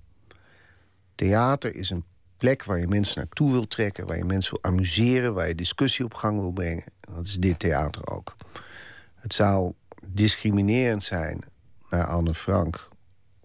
Theater 1.15 1.75
is 1.75 1.89
een 1.89 2.03
plek 2.37 2.63
waar 2.63 2.79
je 2.79 2.87
mensen 2.87 3.17
naartoe 3.17 3.51
wil 3.51 3.67
trekken, 3.67 4.07
waar 4.07 4.17
je 4.17 4.25
mensen 4.25 4.51
wil 4.51 4.71
amuseren, 4.71 5.33
waar 5.33 5.47
je 5.47 5.55
discussie 5.55 6.05
op 6.05 6.13
gang 6.13 6.39
wil 6.39 6.51
brengen. 6.51 6.83
dat 6.99 7.25
is 7.25 7.35
dit 7.35 7.59
theater 7.59 8.07
ook. 8.07 8.35
Het 9.15 9.33
zou 9.33 9.73
discriminerend 10.05 11.03
zijn 11.03 11.43
naar 11.89 12.05
Anne 12.05 12.33
Frank 12.33 12.89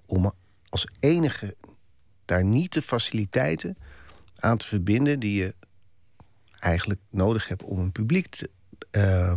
om 0.07 0.33
als 0.69 0.89
enige 1.01 1.57
daar 2.25 2.45
niet 2.45 2.73
de 2.73 2.83
faciliteiten 2.83 3.77
aan 4.37 4.57
te 4.57 4.67
verbinden 4.67 5.21
die 5.21 5.43
je 5.43 5.55
eigenlijk 6.61 7.01
nodig 7.11 7.49
hebt 7.49 7.63
om 7.63 7.79
een 7.79 7.93
publiek 7.93 8.27
te, 8.27 8.51
uh, 8.91 9.37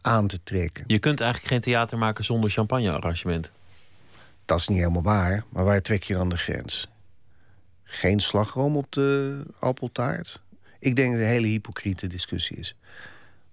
aan 0.00 0.26
te 0.26 0.42
trekken. 0.42 0.84
Je 0.86 0.98
kunt 0.98 1.20
eigenlijk 1.20 1.52
geen 1.52 1.60
theater 1.60 1.98
maken 1.98 2.24
zonder 2.24 2.50
champagne-arrangement. 2.50 3.50
Dat 4.48 4.58
is 4.58 4.68
niet 4.68 4.78
helemaal 4.78 5.02
waar, 5.02 5.44
maar 5.48 5.64
waar 5.64 5.82
trek 5.82 6.02
je 6.02 6.14
dan 6.14 6.28
de 6.28 6.36
grens? 6.36 6.88
Geen 7.84 8.20
slagroom 8.20 8.76
op 8.76 8.92
de 8.92 9.42
appeltaart? 9.58 10.42
Ik 10.78 10.96
denk 10.96 11.10
dat 11.10 11.18
het 11.18 11.28
een 11.28 11.34
hele 11.34 11.46
hypocriete 11.46 12.06
discussie 12.06 12.56
is. 12.56 12.76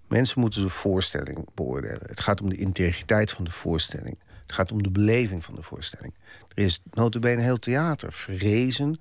Mensen 0.08 0.40
moeten 0.40 0.62
de 0.62 0.70
voorstelling 0.70 1.48
beoordelen. 1.54 2.08
Het 2.08 2.20
gaat 2.20 2.42
om 2.42 2.50
de 2.50 2.58
integriteit 2.58 3.32
van 3.32 3.44
de 3.44 3.52
voorstelling. 3.52 4.18
Het 4.46 4.56
gaat 4.56 4.72
om 4.72 4.84
de 4.84 4.90
beleving 4.90 5.44
van 5.44 5.56
de 5.56 5.62
voorstelling. 5.62 6.14
Er 6.54 6.64
is 6.64 6.82
notabene 6.92 7.42
heel 7.42 7.60
theater 7.60 8.14
verrezen 8.14 9.00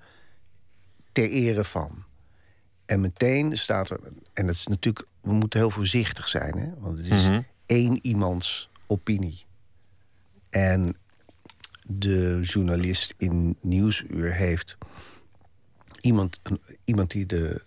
ter 1.13 1.31
ere 1.31 1.65
van. 1.65 2.05
En 2.87 3.01
meteen 3.01 3.57
staat 3.57 3.91
er... 3.91 4.01
En 4.33 4.47
dat 4.47 4.55
is 4.55 4.67
natuurlijk... 4.67 5.07
We 5.21 5.33
moeten 5.33 5.61
heel 5.61 5.71
voorzichtig 5.71 6.29
zijn, 6.29 6.59
hè? 6.59 6.71
Want 6.79 6.99
het 6.99 7.07
is 7.07 7.29
mhm. 7.29 7.41
één 7.67 7.99
iemands 8.03 8.71
opinie. 8.87 9.45
En 10.51 10.97
de 11.87 12.41
journalist 12.43 13.15
in 13.19 13.57
Nieuwsuur 13.61 14.33
heeft... 14.35 14.77
iemand, 16.01 16.41
iemand 16.85 17.11
die 17.11 17.27
de 17.27 17.63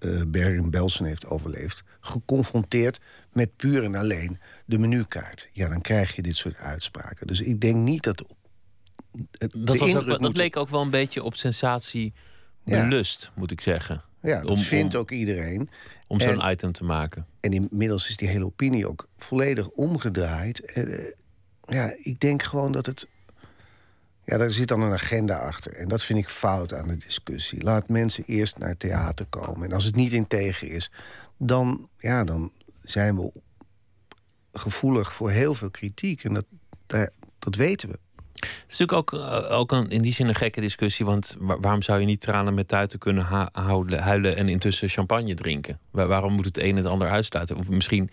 uh, 0.00 0.22
Bergen 0.26 0.70
Belsen 0.70 1.04
heeft 1.04 1.26
overleefd... 1.26 1.84
geconfronteerd 2.00 3.00
met 3.32 3.56
puur 3.56 3.84
en 3.84 3.94
alleen 3.94 4.38
de 4.64 4.78
menukaart. 4.78 5.48
Ja, 5.52 5.68
dan 5.68 5.80
krijg 5.80 6.16
je 6.16 6.22
dit 6.22 6.36
soort 6.36 6.56
uitspraken. 6.56 7.26
Dus 7.26 7.40
ik 7.40 7.60
denk 7.60 7.76
niet 7.76 8.02
dat... 8.02 8.24
Het, 9.38 9.54
dat, 9.58 9.78
was 9.78 9.94
ook, 9.94 10.20
dat 10.20 10.36
leek 10.36 10.56
ook 10.56 10.68
wel 10.68 10.82
een 10.82 10.90
beetje 10.90 11.22
op 11.22 11.34
sensatie 11.34 12.12
belust, 12.64 13.30
moet 13.34 13.50
ik 13.50 13.60
zeggen. 13.60 14.02
Ja, 14.22 14.40
dat 14.40 14.60
vindt 14.60 14.94
ook 14.94 15.10
iedereen. 15.10 15.70
Om 16.06 16.20
zo'n 16.20 16.50
item 16.50 16.72
te 16.72 16.84
maken. 16.84 17.26
En 17.40 17.52
inmiddels 17.52 18.08
is 18.08 18.16
die 18.16 18.28
hele 18.28 18.44
opinie 18.44 18.88
ook 18.88 19.08
volledig 19.18 19.68
omgedraaid. 19.68 20.72
Uh, 20.74 21.10
ja, 21.66 21.94
ik 22.02 22.20
denk 22.20 22.42
gewoon 22.42 22.72
dat 22.72 22.86
het 22.86 23.08
ja, 24.30 24.36
daar 24.38 24.50
zit 24.50 24.68
dan 24.68 24.80
een 24.80 24.92
agenda 24.92 25.38
achter. 25.38 25.72
En 25.72 25.88
dat 25.88 26.02
vind 26.02 26.18
ik 26.18 26.28
fout 26.28 26.74
aan 26.74 26.88
de 26.88 26.96
discussie. 26.96 27.62
Laat 27.62 27.88
mensen 27.88 28.24
eerst 28.26 28.58
naar 28.58 28.76
theater 28.76 29.26
komen. 29.26 29.68
En 29.68 29.72
als 29.72 29.84
het 29.84 29.94
niet 29.94 30.12
in 30.12 30.26
tegen 30.26 30.68
is, 30.68 30.90
dan, 31.38 31.88
ja, 31.98 32.24
dan 32.24 32.52
zijn 32.82 33.16
we 33.16 33.32
gevoelig 34.52 35.12
voor 35.12 35.30
heel 35.30 35.54
veel 35.54 35.70
kritiek. 35.70 36.24
En 36.24 36.34
dat, 36.34 36.44
dat, 37.38 37.54
weten 37.54 37.88
we. 37.88 37.98
Het 38.34 38.64
is 38.68 38.78
natuurlijk 38.78 39.12
ook, 39.12 39.20
eh, 39.20 39.58
ook 39.58 39.72
een, 39.72 39.90
in 39.90 40.02
die 40.02 40.12
zin 40.12 40.28
een 40.28 40.34
gekke 40.34 40.60
discussie. 40.60 41.06
Want 41.06 41.36
waarom 41.38 41.82
zou 41.82 42.00
je 42.00 42.06
niet 42.06 42.20
tranen 42.20 42.54
met 42.54 42.68
tuiten 42.68 42.98
kunnen 42.98 43.50
houden, 43.52 43.98
huilen 43.98 44.36
en 44.36 44.48
intussen 44.48 44.88
champagne 44.88 45.34
drinken? 45.34 45.78
waarom 45.90 46.32
moet 46.32 46.44
het 46.44 46.58
een 46.58 46.76
het 46.76 46.86
ander 46.86 47.08
uitsluiten? 47.08 47.56
Of 47.56 47.68
misschien 47.68 48.10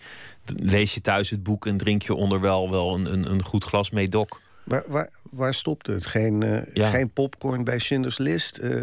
lees 0.56 0.94
je 0.94 1.00
thuis 1.00 1.30
het 1.30 1.42
boek 1.42 1.66
en 1.66 1.76
drink 1.76 2.02
je 2.02 2.14
onder 2.14 2.40
wel, 2.40 2.70
wel 2.70 2.94
een, 2.94 3.12
een, 3.12 3.30
een 3.30 3.44
goed 3.44 3.64
glas 3.64 3.90
meedoc. 3.90 4.46
Waar, 4.68 4.84
waar, 4.86 5.10
waar 5.30 5.54
stopt 5.54 5.86
het? 5.86 6.06
Geen, 6.06 6.40
uh, 6.40 6.90
geen 6.90 7.10
popcorn 7.10 7.64
bij 7.64 7.78
Schindler's 7.78 8.18
List. 8.18 8.58
Uh, 8.58 8.82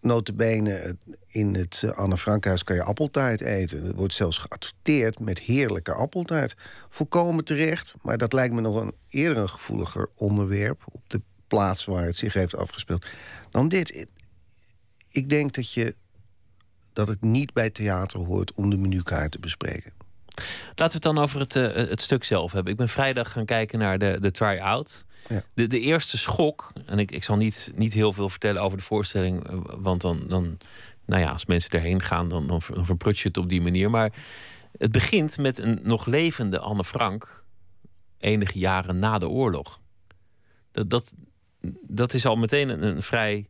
notabene, 0.00 0.96
in 1.26 1.54
het 1.54 1.84
Anne 1.94 2.16
Frankhuis 2.16 2.64
kan 2.64 2.76
je 2.76 2.82
appeltaart 2.82 3.40
eten. 3.40 3.86
Er 3.86 3.94
wordt 3.94 4.14
zelfs 4.14 4.38
geadverteerd 4.38 5.20
met 5.20 5.38
heerlijke 5.38 5.92
appeltaart. 5.92 6.56
Volkomen 6.88 7.44
terecht, 7.44 7.94
maar 8.02 8.18
dat 8.18 8.32
lijkt 8.32 8.54
me 8.54 8.60
nog 8.60 8.80
een 8.80 8.94
eerder 9.08 9.42
een 9.42 9.48
gevoeliger 9.48 10.08
onderwerp... 10.14 10.82
op 10.92 11.02
de 11.06 11.20
plaats 11.46 11.84
waar 11.84 12.04
het 12.04 12.16
zich 12.16 12.32
heeft 12.32 12.56
afgespeeld, 12.56 13.06
dan 13.50 13.68
dit. 13.68 14.06
Ik 15.08 15.28
denk 15.28 15.54
dat, 15.54 15.72
je, 15.72 15.94
dat 16.92 17.08
het 17.08 17.22
niet 17.22 17.52
bij 17.52 17.70
theater 17.70 18.20
hoort 18.20 18.52
om 18.52 18.70
de 18.70 18.76
menukaart 18.76 19.30
te 19.30 19.38
bespreken. 19.38 19.92
Laten 20.74 20.86
we 20.86 20.92
het 20.92 21.02
dan 21.02 21.18
over 21.18 21.40
het, 21.40 21.54
uh, 21.54 21.72
het 21.72 22.02
stuk 22.02 22.24
zelf 22.24 22.52
hebben. 22.52 22.72
Ik 22.72 22.78
ben 22.78 22.88
vrijdag 22.88 23.32
gaan 23.32 23.44
kijken 23.44 23.78
naar 23.78 23.98
de, 23.98 24.16
de 24.20 24.30
try-out. 24.30 25.04
Ja. 25.28 25.42
De, 25.54 25.66
de 25.66 25.80
eerste 25.80 26.18
schok, 26.18 26.72
en 26.86 26.98
ik, 26.98 27.10
ik 27.10 27.24
zal 27.24 27.36
niet, 27.36 27.72
niet 27.74 27.92
heel 27.92 28.12
veel 28.12 28.28
vertellen 28.28 28.62
over 28.62 28.78
de 28.78 28.84
voorstelling, 28.84 29.48
eh, 29.48 29.58
want 29.76 30.00
dan, 30.00 30.24
dan 30.28 30.58
nou 31.06 31.22
ja, 31.22 31.30
als 31.30 31.46
mensen 31.46 31.70
erheen 31.70 32.02
gaan, 32.02 32.28
dan, 32.28 32.46
dan, 32.46 32.60
dan 32.74 32.86
verprut 32.86 33.18
je 33.18 33.28
het 33.28 33.36
op 33.36 33.48
die 33.48 33.60
manier. 33.60 33.90
Maar 33.90 34.12
het 34.78 34.92
begint 34.92 35.38
met 35.38 35.58
een 35.58 35.80
nog 35.82 36.06
levende 36.06 36.58
Anne 36.58 36.84
Frank, 36.84 37.44
enige 38.18 38.58
jaren 38.58 38.98
na 38.98 39.18
de 39.18 39.28
oorlog. 39.28 39.80
Dat, 40.70 40.90
dat, 40.90 41.14
dat 41.82 42.14
is 42.14 42.26
al 42.26 42.36
meteen 42.36 42.68
een, 42.68 42.82
een 42.82 43.02
vrij 43.02 43.48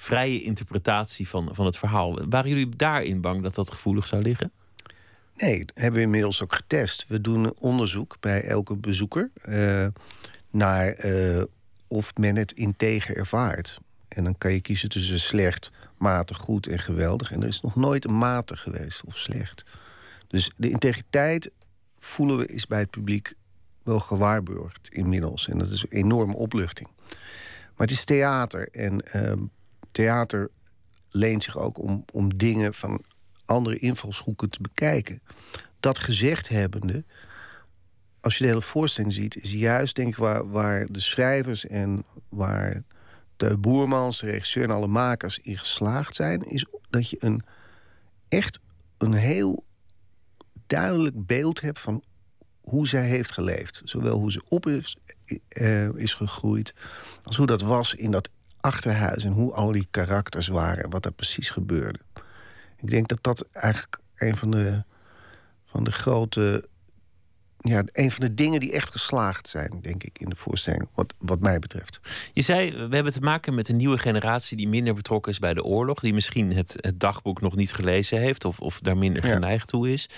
vrije 0.00 0.42
interpretatie 0.42 1.28
van, 1.28 1.48
van 1.52 1.66
het 1.66 1.78
verhaal. 1.78 2.28
Waren 2.28 2.48
jullie 2.48 2.68
daarin 2.68 3.20
bang 3.20 3.42
dat 3.42 3.54
dat 3.54 3.70
gevoelig 3.70 4.06
zou 4.06 4.22
liggen? 4.22 4.52
Nee, 5.40 5.64
hebben 5.74 5.98
we 5.98 6.06
inmiddels 6.06 6.42
ook 6.42 6.54
getest. 6.54 7.04
We 7.08 7.20
doen 7.20 7.54
onderzoek 7.58 8.16
bij 8.20 8.42
elke 8.42 8.76
bezoeker 8.76 9.30
uh, 9.48 9.86
naar 10.50 11.04
uh, 11.04 11.42
of 11.86 12.16
men 12.16 12.36
het 12.36 12.52
integer 12.52 13.16
ervaart. 13.16 13.78
En 14.08 14.24
dan 14.24 14.38
kan 14.38 14.52
je 14.52 14.60
kiezen 14.60 14.88
tussen 14.88 15.20
slecht, 15.20 15.70
matig, 15.98 16.36
goed 16.36 16.66
en 16.66 16.78
geweldig. 16.78 17.32
En 17.32 17.42
er 17.42 17.48
is 17.48 17.60
nog 17.60 17.76
nooit 17.76 18.04
een 18.04 18.18
matig 18.18 18.60
geweest 18.60 19.04
of 19.04 19.18
slecht. 19.18 19.64
Dus 20.26 20.50
de 20.56 20.70
integriteit 20.70 21.50
voelen 21.98 22.38
we 22.38 22.46
is 22.46 22.66
bij 22.66 22.78
het 22.78 22.90
publiek 22.90 23.34
wel 23.82 24.00
gewaarborgd 24.00 24.88
inmiddels. 24.92 25.48
En 25.48 25.58
dat 25.58 25.70
is 25.70 25.82
een 25.82 25.98
enorme 25.98 26.34
opluchting. 26.34 26.88
Maar 27.76 27.86
het 27.86 27.90
is 27.90 28.04
theater. 28.04 28.68
En 28.68 29.02
uh, 29.16 29.32
theater 29.92 30.50
leent 31.08 31.42
zich 31.42 31.58
ook 31.58 31.78
om, 31.78 32.04
om 32.12 32.36
dingen 32.36 32.74
van 32.74 33.04
andere 33.50 33.78
invalshoeken 33.78 34.50
te 34.50 34.58
bekijken. 34.60 35.22
Dat 35.80 35.98
gezegd 35.98 36.48
hebbende, 36.48 37.04
als 38.20 38.36
je 38.36 38.42
de 38.42 38.48
hele 38.48 38.62
voorstelling 38.62 39.12
ziet, 39.12 39.36
is 39.36 39.52
juist 39.52 39.94
denk 39.94 40.08
ik 40.08 40.16
waar, 40.16 40.50
waar 40.50 40.86
de 40.90 41.00
schrijvers 41.00 41.66
en 41.66 42.04
waar 42.28 42.82
de 43.36 43.56
Boermans, 43.56 44.20
de 44.20 44.30
regisseur 44.30 44.64
en 44.64 44.70
alle 44.70 44.86
makers 44.86 45.38
in 45.38 45.58
geslaagd 45.58 46.14
zijn, 46.14 46.42
is 46.42 46.66
dat 46.90 47.10
je 47.10 47.16
een 47.20 47.42
echt 48.28 48.60
een 48.98 49.12
heel 49.12 49.64
duidelijk 50.66 51.26
beeld 51.26 51.60
hebt 51.60 51.80
van 51.80 52.02
hoe 52.60 52.88
zij 52.88 53.06
heeft 53.06 53.32
geleefd. 53.32 53.82
Zowel 53.84 54.18
hoe 54.18 54.32
ze 54.32 54.42
op 54.48 54.66
is, 54.66 54.96
uh, 55.58 55.94
is 55.94 56.14
gegroeid, 56.14 56.74
als 57.22 57.36
hoe 57.36 57.46
dat 57.46 57.60
was 57.60 57.94
in 57.94 58.10
dat 58.10 58.28
achterhuis 58.60 59.24
en 59.24 59.32
hoe 59.32 59.52
al 59.52 59.72
die 59.72 59.86
karakters 59.90 60.48
waren 60.48 60.84
en 60.84 60.90
wat 60.90 61.04
er 61.04 61.12
precies 61.12 61.50
gebeurde. 61.50 61.98
Ik 62.82 62.90
denk 62.90 63.08
dat 63.08 63.22
dat 63.22 63.46
eigenlijk 63.52 63.98
een 64.16 64.36
van 64.36 64.50
de, 64.50 64.82
van 65.64 65.84
de 65.84 65.92
grote. 65.92 66.68
Ja, 67.62 67.82
een 67.92 68.10
van 68.10 68.20
de 68.20 68.34
dingen 68.34 68.60
die 68.60 68.72
echt 68.72 68.90
geslaagd 68.90 69.48
zijn, 69.48 69.78
denk 69.82 70.02
ik, 70.02 70.18
in 70.18 70.28
de 70.28 70.36
voorstelling, 70.36 70.88
wat, 70.94 71.14
wat 71.18 71.40
mij 71.40 71.58
betreft. 71.58 72.00
Je 72.32 72.42
zei, 72.42 72.86
we 72.88 72.94
hebben 72.94 73.12
te 73.12 73.20
maken 73.20 73.54
met 73.54 73.68
een 73.68 73.76
nieuwe 73.76 73.98
generatie 73.98 74.56
die 74.56 74.68
minder 74.68 74.94
betrokken 74.94 75.32
is 75.32 75.38
bij 75.38 75.54
de 75.54 75.64
oorlog, 75.64 76.00
die 76.00 76.14
misschien 76.14 76.52
het, 76.52 76.76
het 76.76 77.00
dagboek 77.00 77.40
nog 77.40 77.56
niet 77.56 77.72
gelezen 77.72 78.18
heeft 78.18 78.44
of, 78.44 78.60
of 78.60 78.80
daar 78.80 78.96
minder 78.96 79.22
geneigd 79.22 79.68
toe 79.68 79.92
is. 79.92 80.08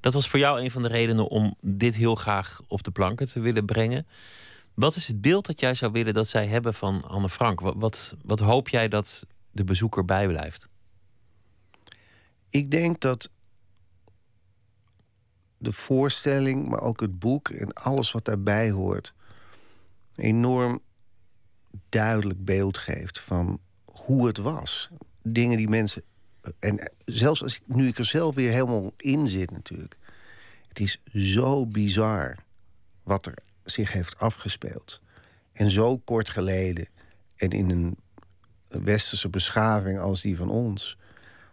Dat 0.00 0.14
was 0.14 0.28
voor 0.28 0.38
jou 0.38 0.60
een 0.60 0.70
van 0.70 0.82
de 0.82 0.88
redenen 0.88 1.28
om 1.28 1.54
dit 1.60 1.94
heel 1.94 2.14
graag 2.14 2.60
op 2.66 2.82
de 2.82 2.90
planken 2.90 3.26
te 3.28 3.40
willen 3.40 3.64
brengen. 3.64 4.06
Wat 4.74 4.96
is 4.96 5.06
het 5.06 5.20
beeld 5.20 5.46
dat 5.46 5.60
jij 5.60 5.74
zou 5.74 5.92
willen 5.92 6.14
dat 6.14 6.28
zij 6.28 6.46
hebben 6.46 6.74
van 6.74 7.02
Anne 7.02 7.28
Frank? 7.28 7.60
Wat, 7.60 7.74
wat, 7.76 8.16
wat 8.24 8.40
hoop 8.40 8.68
jij 8.68 8.88
dat 8.88 9.26
de 9.50 9.64
bezoeker 9.64 10.04
bijblijft? 10.04 10.68
Ik 12.50 12.70
denk 12.70 13.00
dat 13.00 13.30
de 15.58 15.72
voorstelling, 15.72 16.68
maar 16.68 16.80
ook 16.80 17.00
het 17.00 17.18
boek 17.18 17.48
en 17.48 17.72
alles 17.72 18.12
wat 18.12 18.24
daarbij 18.24 18.70
hoort, 18.70 19.14
enorm 20.14 20.80
duidelijk 21.88 22.44
beeld 22.44 22.78
geeft 22.78 23.20
van 23.20 23.60
hoe 23.84 24.26
het 24.26 24.36
was. 24.36 24.90
Dingen 25.22 25.56
die 25.56 25.68
mensen 25.68 26.02
En 26.58 26.92
zelfs 27.04 27.42
als 27.42 27.56
ik, 27.56 27.62
nu 27.66 27.86
ik 27.86 27.98
er 27.98 28.04
zelf 28.04 28.34
weer 28.34 28.52
helemaal 28.52 28.92
in 28.96 29.28
zit 29.28 29.50
natuurlijk... 29.50 29.96
het 30.68 30.80
is 30.80 31.02
zo 31.14 31.66
bizar 31.66 32.36
wat 33.02 33.26
er 33.26 33.34
zich 33.64 33.92
heeft 33.92 34.18
afgespeeld. 34.18 35.00
En 35.52 35.70
zo 35.70 35.98
kort 35.98 36.28
geleden. 36.28 36.88
En 37.36 37.50
in 37.50 37.70
een 37.70 37.96
westerse 38.68 39.28
beschaving 39.28 39.98
als 39.98 40.20
die 40.20 40.36
van 40.36 40.50
ons. 40.50 40.98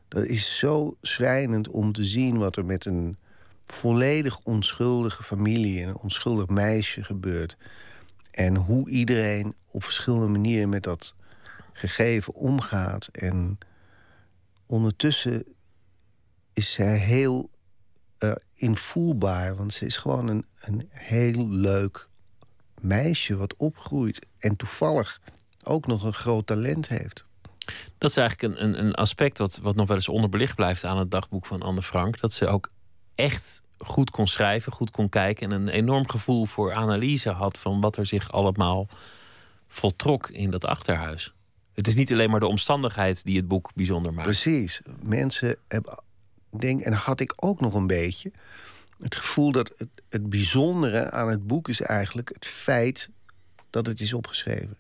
Dat 0.08 0.26
is 0.26 0.58
zo 0.58 0.98
schrijnend 1.02 1.70
om 1.70 1.92
te 1.92 2.06
zien 2.06 2.38
wat 2.38 2.56
er 2.56 2.66
met 2.66 2.86
een 2.86 3.18
volledig 3.66 4.40
onschuldige 4.44 5.24
familie... 5.24 5.82
en 5.82 5.88
een 5.88 5.98
onschuldig 5.98 6.48
meisje 6.48 7.04
gebeurt. 7.04 7.58
En 8.32 8.56
hoe 8.56 8.90
iedereen 8.90 9.56
op 9.72 9.84
verschillende 9.84 10.28
manieren 10.28 10.70
met 10.70 10.84
dat 10.84 11.14
gegeven 11.74 12.34
omgaat. 12.34 13.08
En 13.08 13.58
ondertussen 14.66 15.44
is 16.54 16.72
zij 16.72 16.98
heel 16.98 17.50
uh, 18.20 18.32
invoelbaar. 18.56 19.56
Want 19.56 19.74
ze 19.74 19.86
is 19.86 19.98
gewoon 19.98 20.28
een, 20.28 20.46
een 20.60 20.88
heel 20.90 21.50
leuk 21.50 22.08
meisje 22.82 23.36
wat 23.36 23.56
opgroeit. 23.58 24.26
En 24.38 24.56
toevallig 24.56 25.22
ook 25.64 25.88
nog 25.88 26.04
een 26.04 26.14
groot 26.14 26.48
talent 26.48 26.88
heeft. 26.88 27.27
Dat 27.98 28.10
is 28.10 28.18
eigenlijk 28.18 28.60
een, 28.60 28.80
een, 28.80 28.94
aspect 28.94 29.38
wat, 29.38 29.60
wat 29.62 29.76
nog 29.76 29.88
wel 29.88 29.96
eens 29.96 30.10
onderbelicht 30.10 30.56
blijft 30.56 30.84
aan 30.84 30.98
het 30.98 31.12
dagboek 31.12 31.46
van 31.46 31.62
Anne 31.62 31.82
Frank. 31.82 32.20
Dat 32.20 32.34
ze 32.34 32.48
ook 32.48 32.72
echt 33.16 33.62
goed 33.78 34.10
kon 34.10 34.28
schrijven, 34.28 34.72
goed 34.72 34.92
kon 34.92 35.10
kijken 35.10 35.52
en 35.52 35.62
een 35.62 35.68
enorm 35.68 36.10
gevoel 36.10 36.46
voor 36.46 36.74
analyse 36.74 37.30
had 37.30 37.58
van 37.58 37.82
wat 37.82 37.98
er 37.98 38.06
zich 38.06 38.32
allemaal 38.32 38.88
voltrok 39.68 40.30
in 40.30 40.52
dat 40.52 40.66
achterhuis. 40.66 41.34
Het 41.74 41.88
is 41.88 41.96
niet 41.96 42.12
alleen 42.12 42.30
maar 42.30 42.40
de 42.40 42.48
omstandigheid 42.48 43.24
die 43.24 43.38
het 43.38 43.48
boek 43.48 43.72
bijzonder 43.76 44.14
maakt. 44.14 44.28
Precies. 44.28 44.82
Mensen 45.04 45.56
hebben, 45.68 46.00
denk, 46.60 46.82
en 46.82 46.94
had 46.94 47.20
ik 47.20 47.34
ook 47.36 47.60
nog 47.60 47.74
een 47.74 47.88
beetje, 47.88 48.32
het 49.00 49.16
gevoel 49.16 49.52
dat 49.52 49.74
het, 49.78 49.90
het 50.10 50.30
bijzondere 50.30 51.12
aan 51.12 51.30
het 51.30 51.48
boek 51.48 51.68
is 51.70 51.82
eigenlijk 51.82 52.30
het 52.34 52.46
feit 52.46 53.10
dat 53.70 53.86
het 53.86 54.00
is 54.00 54.14
opgeschreven. 54.14 54.78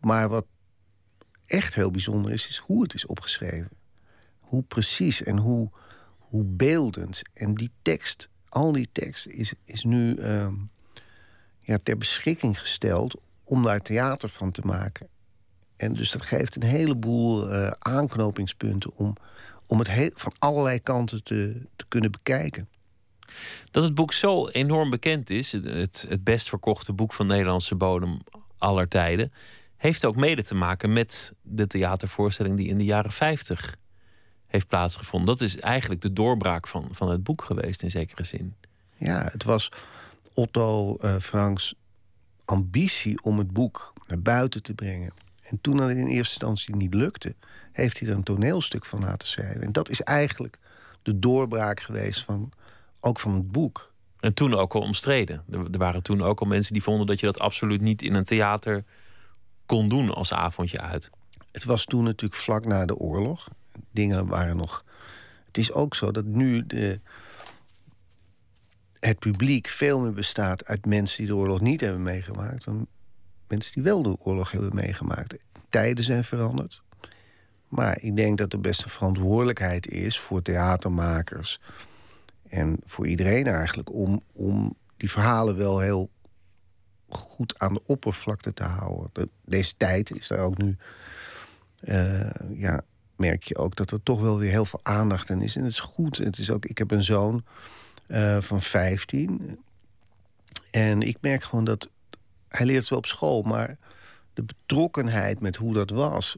Maar 0.00 0.28
wat 0.28 0.46
echt 1.46 1.74
heel 1.74 1.90
bijzonder 1.90 2.32
is, 2.32 2.48
is 2.48 2.56
hoe 2.56 2.82
het 2.82 2.94
is 2.94 3.06
opgeschreven. 3.06 3.70
Hoe 4.40 4.62
precies 4.62 5.22
en 5.22 5.38
hoe, 5.38 5.70
hoe 6.18 6.44
beeldend. 6.44 7.22
En 7.34 7.54
die 7.54 7.70
tekst, 7.82 8.28
al 8.48 8.72
die 8.72 8.88
tekst, 8.92 9.26
is, 9.26 9.52
is 9.64 9.84
nu 9.84 10.16
uh, 10.16 10.48
ja, 11.60 11.78
ter 11.82 11.96
beschikking 11.96 12.58
gesteld 12.58 13.20
om 13.44 13.62
daar 13.62 13.80
theater 13.80 14.28
van 14.28 14.50
te 14.50 14.60
maken. 14.64 15.08
En 15.76 15.94
dus 15.94 16.10
dat 16.10 16.22
geeft 16.22 16.56
een 16.56 16.62
heleboel 16.62 17.52
uh, 17.52 17.70
aanknopingspunten 17.78 18.96
om, 18.96 19.14
om 19.66 19.78
het 19.78 19.90
heel, 19.90 20.10
van 20.14 20.32
allerlei 20.38 20.80
kanten 20.80 21.24
te, 21.24 21.66
te 21.76 21.84
kunnen 21.88 22.10
bekijken. 22.10 22.68
Dat 23.70 23.82
het 23.82 23.94
boek 23.94 24.12
zo 24.12 24.48
enorm 24.48 24.90
bekend 24.90 25.30
is, 25.30 25.52
het, 25.52 26.06
het 26.08 26.24
best 26.24 26.48
verkochte 26.48 26.92
boek 26.92 27.12
van 27.12 27.26
Nederlandse 27.26 27.74
bodem 27.74 28.18
aller 28.58 28.88
tijden, 28.88 29.32
heeft 29.76 30.04
ook 30.04 30.16
mede 30.16 30.42
te 30.42 30.54
maken 30.54 30.92
met 30.92 31.32
de 31.42 31.66
theatervoorstelling 31.66 32.56
die 32.56 32.68
in 32.68 32.78
de 32.78 32.84
jaren 32.84 33.12
50 33.12 33.76
heeft 34.46 34.68
plaatsgevonden. 34.68 35.36
Dat 35.36 35.40
is 35.40 35.58
eigenlijk 35.58 36.00
de 36.00 36.12
doorbraak 36.12 36.68
van, 36.68 36.88
van 36.90 37.10
het 37.10 37.22
boek 37.22 37.42
geweest 37.42 37.82
in 37.82 37.90
zekere 37.90 38.24
zin. 38.24 38.54
Ja, 38.96 39.28
het 39.32 39.44
was 39.44 39.68
Otto 40.34 40.96
uh, 41.00 41.16
Franks 41.16 41.74
ambitie 42.44 43.22
om 43.22 43.38
het 43.38 43.52
boek 43.52 43.92
naar 44.06 44.20
buiten 44.20 44.62
te 44.62 44.74
brengen. 44.74 45.12
En 45.42 45.60
toen 45.60 45.76
dat 45.76 45.90
in 45.90 45.96
eerste 45.96 46.14
instantie 46.16 46.76
niet 46.76 46.94
lukte, 46.94 47.34
heeft 47.72 47.98
hij 47.98 48.08
er 48.08 48.14
een 48.14 48.22
toneelstuk 48.22 48.84
van 48.84 49.00
laten 49.00 49.28
schrijven. 49.28 49.62
En 49.62 49.72
dat 49.72 49.88
is 49.88 50.00
eigenlijk 50.00 50.58
de 51.02 51.18
doorbraak 51.18 51.80
geweest 51.80 52.24
van, 52.24 52.52
ook 53.00 53.20
van 53.20 53.34
het 53.34 53.52
boek. 53.52 53.92
En 54.20 54.34
toen 54.34 54.54
ook 54.54 54.74
al 54.74 54.80
omstreden. 54.80 55.44
Er, 55.50 55.78
waren 55.78 56.02
toen 56.02 56.22
ook 56.22 56.40
al 56.40 56.46
mensen 56.46 56.72
die 56.72 56.82
vonden 56.82 57.06
dat 57.06 57.20
je 57.20 57.26
dat 57.26 57.38
absoluut 57.38 57.80
niet 57.80 58.02
in 58.02 58.14
een 58.14 58.24
theater 58.24 58.84
kon 59.66 59.88
doen 59.88 60.14
als 60.14 60.32
avondje 60.32 60.80
uit. 60.80 61.10
Het 61.52 61.64
was 61.64 61.84
toen 61.84 62.04
natuurlijk 62.04 62.40
vlak 62.40 62.64
na 62.64 62.86
de 62.86 62.96
oorlog. 62.96 63.48
Dingen 63.90 64.26
waren 64.26 64.56
nog. 64.56 64.84
Het 65.46 65.58
is 65.58 65.72
ook 65.72 65.94
zo 65.94 66.10
dat 66.10 66.24
nu 66.24 66.66
de, 66.66 67.00
het 69.00 69.18
publiek 69.18 69.68
veel 69.68 70.00
meer 70.00 70.12
bestaat 70.12 70.64
uit 70.64 70.86
mensen 70.86 71.18
die 71.18 71.26
de 71.26 71.36
oorlog 71.36 71.60
niet 71.60 71.80
hebben 71.80 72.02
meegemaakt 72.02 72.64
dan 72.64 72.86
mensen 73.48 73.72
die 73.72 73.82
wel 73.82 74.02
de 74.02 74.16
oorlog 74.18 74.50
hebben 74.50 74.74
meegemaakt. 74.74 75.34
Tijden 75.68 76.04
zijn 76.04 76.24
veranderd. 76.24 76.82
Maar 77.68 77.98
ik 78.00 78.16
denk 78.16 78.38
dat 78.38 78.52
er 78.52 78.60
best 78.60 78.82
een 78.82 78.90
verantwoordelijkheid 78.90 79.88
is 79.88 80.18
voor 80.18 80.42
theatermakers 80.42 81.60
en 82.48 82.76
voor 82.84 83.06
iedereen 83.06 83.46
eigenlijk 83.46 83.92
om, 83.92 84.22
om 84.32 84.76
die 84.96 85.10
verhalen 85.10 85.56
wel 85.56 85.80
heel 85.80 86.10
goed 87.08 87.58
aan 87.58 87.74
de 87.74 87.82
oppervlakte 87.86 88.54
te 88.54 88.62
houden. 88.62 89.30
Deze 89.44 89.76
tijd 89.76 90.18
is 90.18 90.28
daar 90.28 90.38
ook 90.38 90.56
nu. 90.58 90.76
Uh, 91.80 92.30
ja, 92.54 92.82
merk 93.16 93.42
je 93.42 93.56
ook 93.56 93.76
dat 93.76 93.90
er 93.90 94.02
toch 94.02 94.20
wel 94.20 94.38
weer 94.38 94.50
heel 94.50 94.64
veel 94.64 94.80
aandacht 94.82 95.30
in 95.30 95.40
is. 95.40 95.56
En 95.56 95.62
het 95.62 95.72
is 95.72 95.80
goed. 95.80 96.16
Het 96.16 96.38
is 96.38 96.50
ook, 96.50 96.64
ik 96.64 96.78
heb 96.78 96.90
een 96.90 97.04
zoon 97.04 97.44
uh, 98.08 98.40
van 98.40 98.62
15. 98.62 99.58
En 100.70 101.02
ik 101.02 101.16
merk 101.20 101.44
gewoon 101.44 101.64
dat 101.64 101.90
hij 102.48 102.66
leert 102.66 102.88
wel 102.88 102.98
op 102.98 103.06
school, 103.06 103.42
maar 103.42 103.76
de 104.34 104.42
betrokkenheid 104.42 105.40
met 105.40 105.56
hoe 105.56 105.74
dat 105.74 105.90
was, 105.90 106.36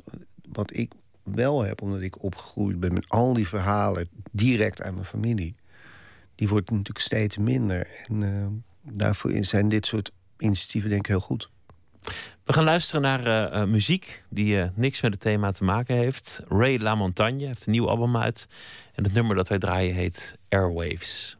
wat 0.48 0.76
ik 0.76 0.92
wel 1.22 1.62
heb, 1.62 1.82
omdat 1.82 2.00
ik 2.00 2.22
opgegroeid 2.22 2.80
ben 2.80 2.92
met 2.92 3.08
al 3.08 3.32
die 3.32 3.48
verhalen 3.48 4.08
direct 4.30 4.82
uit 4.82 4.94
mijn 4.94 5.06
familie, 5.06 5.54
die 6.34 6.48
wordt 6.48 6.70
natuurlijk 6.70 6.98
steeds 6.98 7.36
minder. 7.36 7.88
En 8.06 8.22
uh, 8.22 8.46
daarvoor 8.82 9.32
zijn 9.40 9.68
dit 9.68 9.86
soort 9.86 10.12
initiatieven 10.38 10.90
denk 10.90 11.02
ik 11.02 11.08
heel 11.08 11.20
goed. 11.20 11.50
We 12.44 12.52
gaan 12.52 12.64
luisteren 12.64 13.02
naar 13.02 13.52
uh, 13.54 13.64
muziek 13.64 14.24
die 14.28 14.56
uh, 14.56 14.64
niks 14.74 15.00
met 15.00 15.12
het 15.12 15.20
thema 15.20 15.50
te 15.52 15.64
maken 15.64 15.96
heeft. 15.96 16.40
Ray 16.48 16.78
LaMontagne 16.78 17.46
heeft 17.46 17.66
een 17.66 17.72
nieuw 17.72 17.88
album 17.88 18.16
uit. 18.16 18.48
En 18.94 19.04
het 19.04 19.12
nummer 19.12 19.36
dat 19.36 19.48
wij 19.48 19.58
draaien 19.58 19.94
heet 19.94 20.38
Airwaves. 20.48 21.37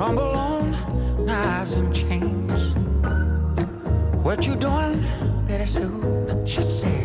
crumble 0.00 0.34
on 0.34 1.26
knives 1.26 1.74
and 1.74 1.94
chains. 1.94 2.74
What 4.24 4.46
you 4.46 4.56
doing, 4.56 5.04
Betty 5.46 5.66
Sue? 5.66 6.42
She 6.46 6.62
said. 6.62 6.99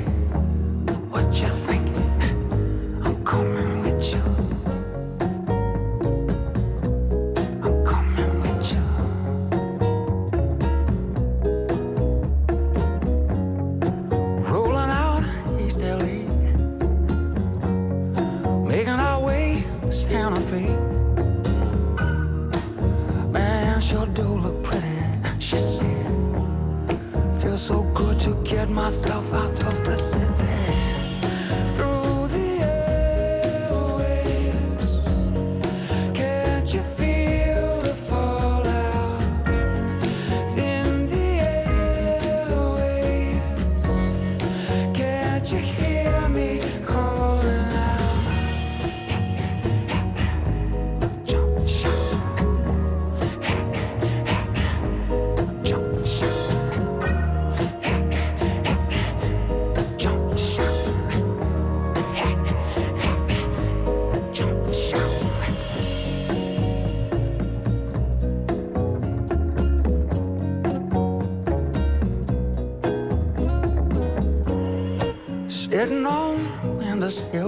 Yeah. 77.06 77.32
hill. 77.32 77.45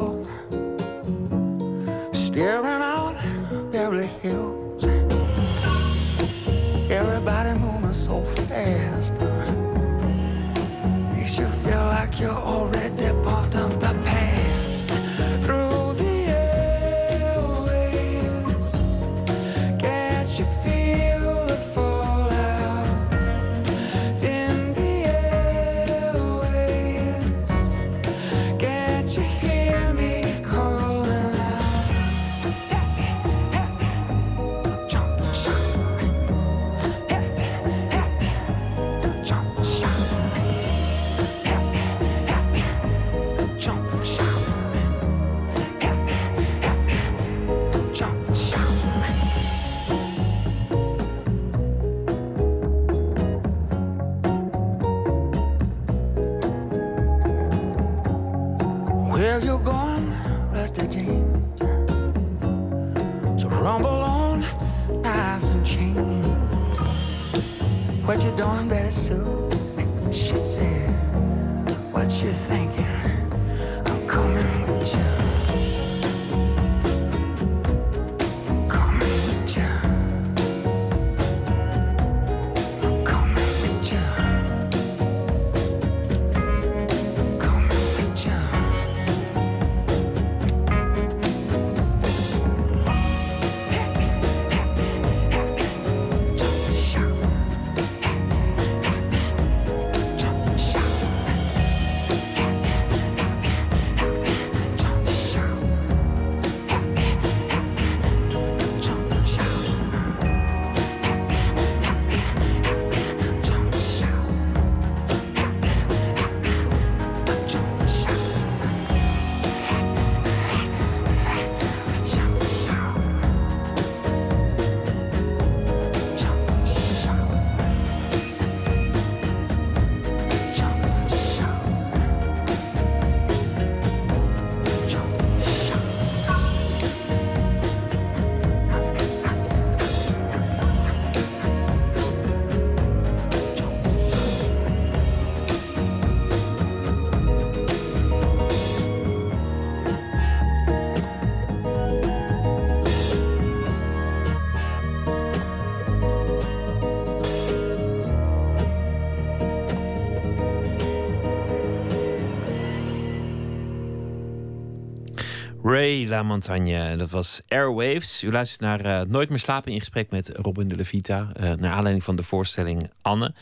Montagne, 166.24 166.98
dat 166.98 167.10
was 167.10 167.42
Airwaves. 167.48 168.24
U 168.24 168.32
luistert 168.32 168.62
naar 168.62 168.86
eh, 168.86 169.08
Nooit 169.08 169.30
meer 169.30 169.40
slapen 169.40 169.72
in 169.72 169.80
gesprek 169.80 170.10
met 170.10 170.30
Robin 170.30 170.68
de 170.68 170.76
Levita. 170.76 171.32
eh, 171.34 171.52
naar 171.52 171.72
aanleiding 171.72 172.04
van 172.04 172.16
de 172.16 172.24
voorstelling 172.24 172.92
Anne. 173.02 173.34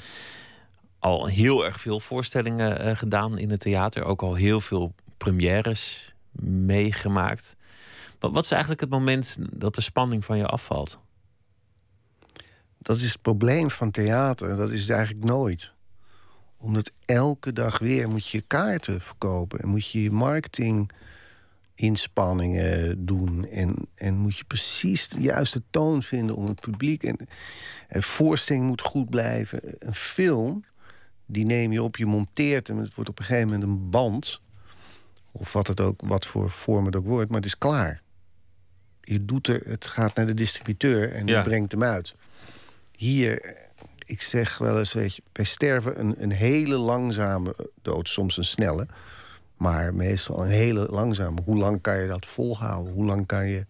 Al 0.99 1.27
heel 1.27 1.65
erg 1.65 1.79
veel 1.79 1.99
voorstellingen 1.99 2.79
eh, 2.79 2.95
gedaan 2.95 3.37
in 3.37 3.49
het 3.49 3.59
theater. 3.59 4.03
Ook 4.03 4.21
al 4.21 4.33
heel 4.33 4.61
veel 4.61 4.93
premières 5.17 6.13
meegemaakt. 6.41 7.55
Wat, 8.19 8.31
wat 8.31 8.43
is 8.43 8.51
eigenlijk 8.51 8.81
het 8.81 8.89
moment 8.89 9.37
dat 9.51 9.75
de 9.75 9.81
spanning 9.81 10.25
van 10.25 10.37
je 10.37 10.45
afvalt? 10.45 10.99
Dat 12.77 12.97
is 12.97 13.11
het 13.11 13.21
probleem 13.21 13.69
van 13.69 13.91
theater. 13.91 14.55
Dat 14.55 14.71
is 14.71 14.89
eigenlijk 14.89 15.25
nooit. 15.25 15.73
Omdat 16.57 16.91
elke 17.05 17.53
dag 17.53 17.79
weer 17.79 18.09
moet 18.09 18.27
je 18.27 18.41
kaarten 18.41 19.01
verkopen. 19.01 19.59
En 19.59 19.67
moet 19.67 19.91
je 19.91 20.03
je 20.03 20.11
marketinginspanningen 21.75 23.05
doen. 23.05 23.47
En, 23.47 23.75
en 23.95 24.15
moet 24.15 24.37
je 24.37 24.43
precies 24.45 25.07
de 25.07 25.21
juiste 25.21 25.61
toon 25.69 26.03
vinden 26.03 26.35
om 26.35 26.45
het 26.47 26.59
publiek. 26.61 27.03
En, 27.03 27.17
en 27.87 28.03
voorstelling 28.03 28.65
moet 28.65 28.81
goed 28.81 29.09
blijven. 29.09 29.59
Een 29.79 29.95
film, 29.95 30.63
die 31.25 31.45
neem 31.45 31.71
je 31.71 31.83
op, 31.83 31.95
je 31.97 32.05
monteert 32.05 32.67
hem. 32.67 32.77
Het 32.77 32.95
wordt 32.95 33.09
op 33.09 33.19
een 33.19 33.25
gegeven 33.25 33.49
moment 33.49 33.63
een 33.63 33.89
band. 33.89 34.41
Of 35.31 35.53
wat, 35.53 35.67
het 35.67 35.79
ook, 35.79 36.01
wat 36.05 36.25
voor 36.25 36.49
vorm 36.49 36.85
het 36.85 36.95
ook 36.95 37.05
wordt. 37.05 37.27
Maar 37.29 37.37
het 37.37 37.45
is 37.49 37.57
klaar. 37.57 38.01
Je 39.01 39.25
doet 39.25 39.47
er, 39.47 39.61
het 39.65 39.87
gaat 39.87 40.15
naar 40.15 40.25
de 40.25 40.33
distributeur 40.33 41.13
en 41.13 41.25
die 41.25 41.35
Ja. 41.35 41.41
brengt 41.41 41.71
hem 41.71 41.83
uit. 41.83 42.15
Hier, 42.95 43.55
ik 44.05 44.21
zeg 44.21 44.57
wel 44.57 44.79
eens, 44.79 44.93
weet 44.93 45.15
je, 45.15 45.21
wij 45.31 45.45
sterven 45.45 45.99
een, 45.99 46.15
een 46.17 46.31
hele 46.31 46.75
langzame 46.77 47.55
dood, 47.81 48.09
soms 48.09 48.37
een 48.37 48.45
snelle, 48.45 48.87
maar 49.57 49.93
meestal 49.93 50.43
een 50.43 50.51
hele 50.51 50.87
langzame. 50.89 51.41
Hoe 51.45 51.57
lang 51.57 51.81
kan 51.81 52.01
je 52.01 52.07
dat 52.07 52.25
volhouden? 52.25 52.93
Hoe 52.93 53.05
lang 53.05 53.25
kan 53.25 53.47
je 53.47 53.65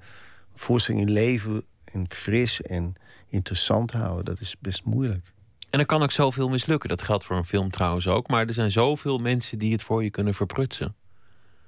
voorstelling 0.54 1.08
in 1.08 1.14
leven 1.14 1.64
en 1.84 2.06
fris 2.10 2.62
en 2.62 2.96
interessant 3.30 3.92
houden? 3.92 4.26
Dat 4.26 4.42
is 4.42 4.56
best 4.60 4.84
moeilijk. 4.84 5.34
En 5.70 5.80
er 5.80 5.86
kan 5.86 6.04
ook 6.04 6.12
zoveel 6.12 6.50
mislukken. 6.50 6.90
Dat 6.90 7.04
geldt 7.04 7.26
voor 7.26 7.36
een 7.36 7.46
film 7.46 7.72
trouwens 7.72 8.08
ook. 8.08 8.28
Maar 8.28 8.48
er 8.48 8.54
zijn 8.54 8.72
zoveel 8.72 9.18
mensen 9.18 9.60
die 9.60 9.72
het 9.72 9.84
voor 9.84 10.04
je 10.04 10.10
kunnen 10.10 10.34
verprutsen. 10.34 10.96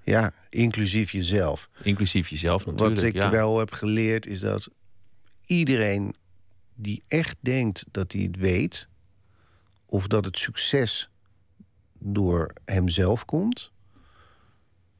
Ja, 0.03 0.33
inclusief 0.49 1.11
jezelf. 1.11 1.69
Inclusief 1.81 2.27
jezelf 2.27 2.65
natuurlijk. 2.65 2.95
Wat 2.95 3.05
ik 3.05 3.15
ja. 3.15 3.29
wel 3.29 3.59
heb 3.59 3.71
geleerd 3.71 4.25
is 4.25 4.39
dat 4.39 4.67
iedereen 5.45 6.15
die 6.75 7.03
echt 7.07 7.35
denkt 7.39 7.85
dat 7.91 8.11
hij 8.11 8.21
het 8.21 8.37
weet, 8.37 8.87
of 9.85 10.07
dat 10.07 10.25
het 10.25 10.37
succes 10.37 11.09
door 11.99 12.53
hemzelf 12.65 13.25
komt, 13.25 13.71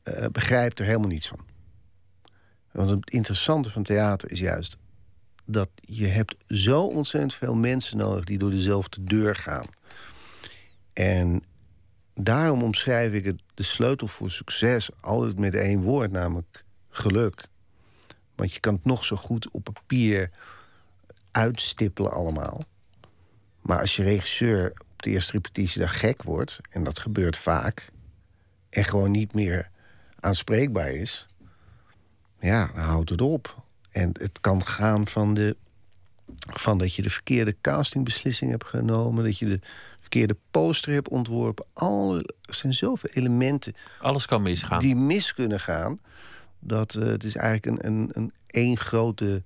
eh, 0.07 0.25
begrijpt 0.31 0.79
er 0.79 0.85
helemaal 0.85 1.09
niets 1.09 1.27
van. 1.27 1.45
Want 2.71 2.89
het 2.89 3.09
interessante 3.09 3.71
van 3.71 3.83
theater 3.83 4.31
is 4.31 4.39
juist 4.39 4.77
dat 5.45 5.69
je 5.81 6.07
hebt 6.07 6.35
zo 6.47 6.81
ontzettend 6.81 7.33
veel 7.33 7.55
mensen 7.55 7.97
nodig 7.97 8.23
die 8.23 8.37
door 8.37 8.49
dezelfde 8.49 9.03
deur 9.03 9.35
gaan. 9.35 9.65
En 10.93 11.43
daarom 12.13 12.63
omschrijf 12.63 13.13
ik 13.13 13.25
het, 13.25 13.41
de 13.53 13.63
sleutel 13.63 14.07
voor 14.07 14.31
succes 14.31 14.89
altijd 15.01 15.39
met 15.39 15.55
één 15.55 15.81
woord, 15.81 16.11
namelijk 16.11 16.63
geluk. 16.89 17.47
Want 18.35 18.53
je 18.53 18.59
kan 18.59 18.73
het 18.73 18.85
nog 18.85 19.05
zo 19.05 19.15
goed 19.15 19.51
op 19.51 19.63
papier 19.63 20.31
uitstippelen 21.31 22.11
allemaal. 22.11 22.61
Maar 23.61 23.79
als 23.79 23.95
je 23.95 24.03
regisseur 24.03 24.71
op 24.91 25.01
de 25.01 25.09
eerste 25.09 25.31
repetitie 25.31 25.79
daar 25.79 25.89
gek 25.89 26.23
wordt... 26.23 26.59
en 26.69 26.83
dat 26.83 26.99
gebeurt 26.99 27.37
vaak... 27.37 27.89
en 28.69 28.83
gewoon 28.83 29.11
niet 29.11 29.33
meer 29.33 29.69
aanspreekbaar 30.19 30.91
is... 30.91 31.27
ja, 32.39 32.71
dan 32.75 32.83
houdt 32.83 33.09
het 33.09 33.21
op. 33.21 33.65
En 33.91 34.09
het 34.19 34.41
kan 34.41 34.65
gaan 34.65 35.07
van 35.07 35.33
de 35.33 35.55
Van 36.37 36.77
dat 36.77 36.95
je 36.95 37.01
de 37.01 37.09
verkeerde 37.09 37.55
castingbeslissing 37.61 38.51
hebt 38.51 38.65
genomen. 38.65 39.23
Dat 39.23 39.37
je 39.37 39.45
de 39.45 39.59
verkeerde 39.99 40.37
poster 40.51 40.93
hebt 40.93 41.09
ontworpen. 41.09 41.65
Al, 41.73 42.17
er 42.17 42.53
zijn 42.53 42.73
zoveel 42.73 43.09
elementen. 43.13 43.75
Alles 44.01 44.25
kan 44.25 44.41
misgaan. 44.41 44.79
Die 44.79 44.95
mis 44.95 45.33
kunnen 45.33 45.59
gaan. 45.59 45.99
Dat 46.59 46.95
uh, 46.95 47.03
het 47.05 47.23
is 47.23 47.35
eigenlijk 47.35 47.83
een, 47.83 47.91
een, 47.91 48.09
een 48.13 48.33
één 48.47 48.77
grote 48.77 49.43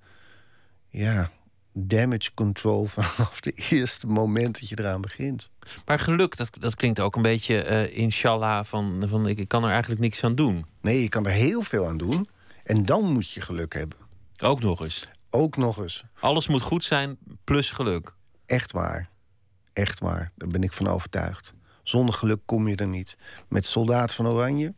ja, 0.90 1.32
damage 1.74 2.34
control 2.34 2.86
vanaf 2.98 3.40
de 3.40 3.52
eerste 3.52 4.08
moment 4.08 4.60
dat 4.60 4.70
je 4.70 4.80
eraan 4.80 5.02
begint. 5.02 5.50
Maar 5.86 6.00
geluk, 6.00 6.38
dat, 6.38 6.50
dat 6.60 6.76
klinkt 6.76 7.00
ook 7.00 7.16
een 7.16 7.22
beetje 7.22 7.70
uh, 7.70 7.98
inshallah 7.98 8.66
van, 8.66 9.04
van 9.08 9.28
ik, 9.28 9.38
ik 9.38 9.48
kan 9.48 9.64
er 9.64 9.72
eigenlijk 9.72 10.02
niks 10.02 10.24
aan 10.24 10.36
doen. 10.36 10.66
Nee, 10.82 11.02
je 11.02 11.10
kan 11.10 11.26
er 11.26 11.32
heel 11.32 11.62
veel 11.62 11.88
aan 11.88 11.98
doen. 11.98 12.30
En 12.64 12.86
dan 12.86 13.12
moet 13.12 13.32
je 13.32 13.42
geluk 13.42 13.74
hebben. 13.74 13.98
Ook 14.38 14.60
nog 14.60 14.82
eens. 14.82 15.08
Ook 15.30 15.58
nog 15.58 15.78
eens. 15.78 16.04
Alles 16.20 16.48
moet 16.48 16.62
goed 16.62 16.84
zijn, 16.84 17.18
plus 17.44 17.72
geluk. 17.72 18.14
Echt 18.46 18.72
waar. 18.72 19.10
Echt 19.74 20.00
waar. 20.00 20.32
Daar 20.36 20.48
ben 20.48 20.64
ik 20.64 20.72
van 20.72 20.88
overtuigd. 20.88 21.54
Zonder 21.84 22.16
geluk 22.16 22.40
kom 22.46 22.68
je 22.68 22.76
er 22.76 22.88
niet. 22.88 23.18
Met 23.48 23.68
Soldaat 23.68 24.14
van 24.14 24.28
Oranje 24.28 24.74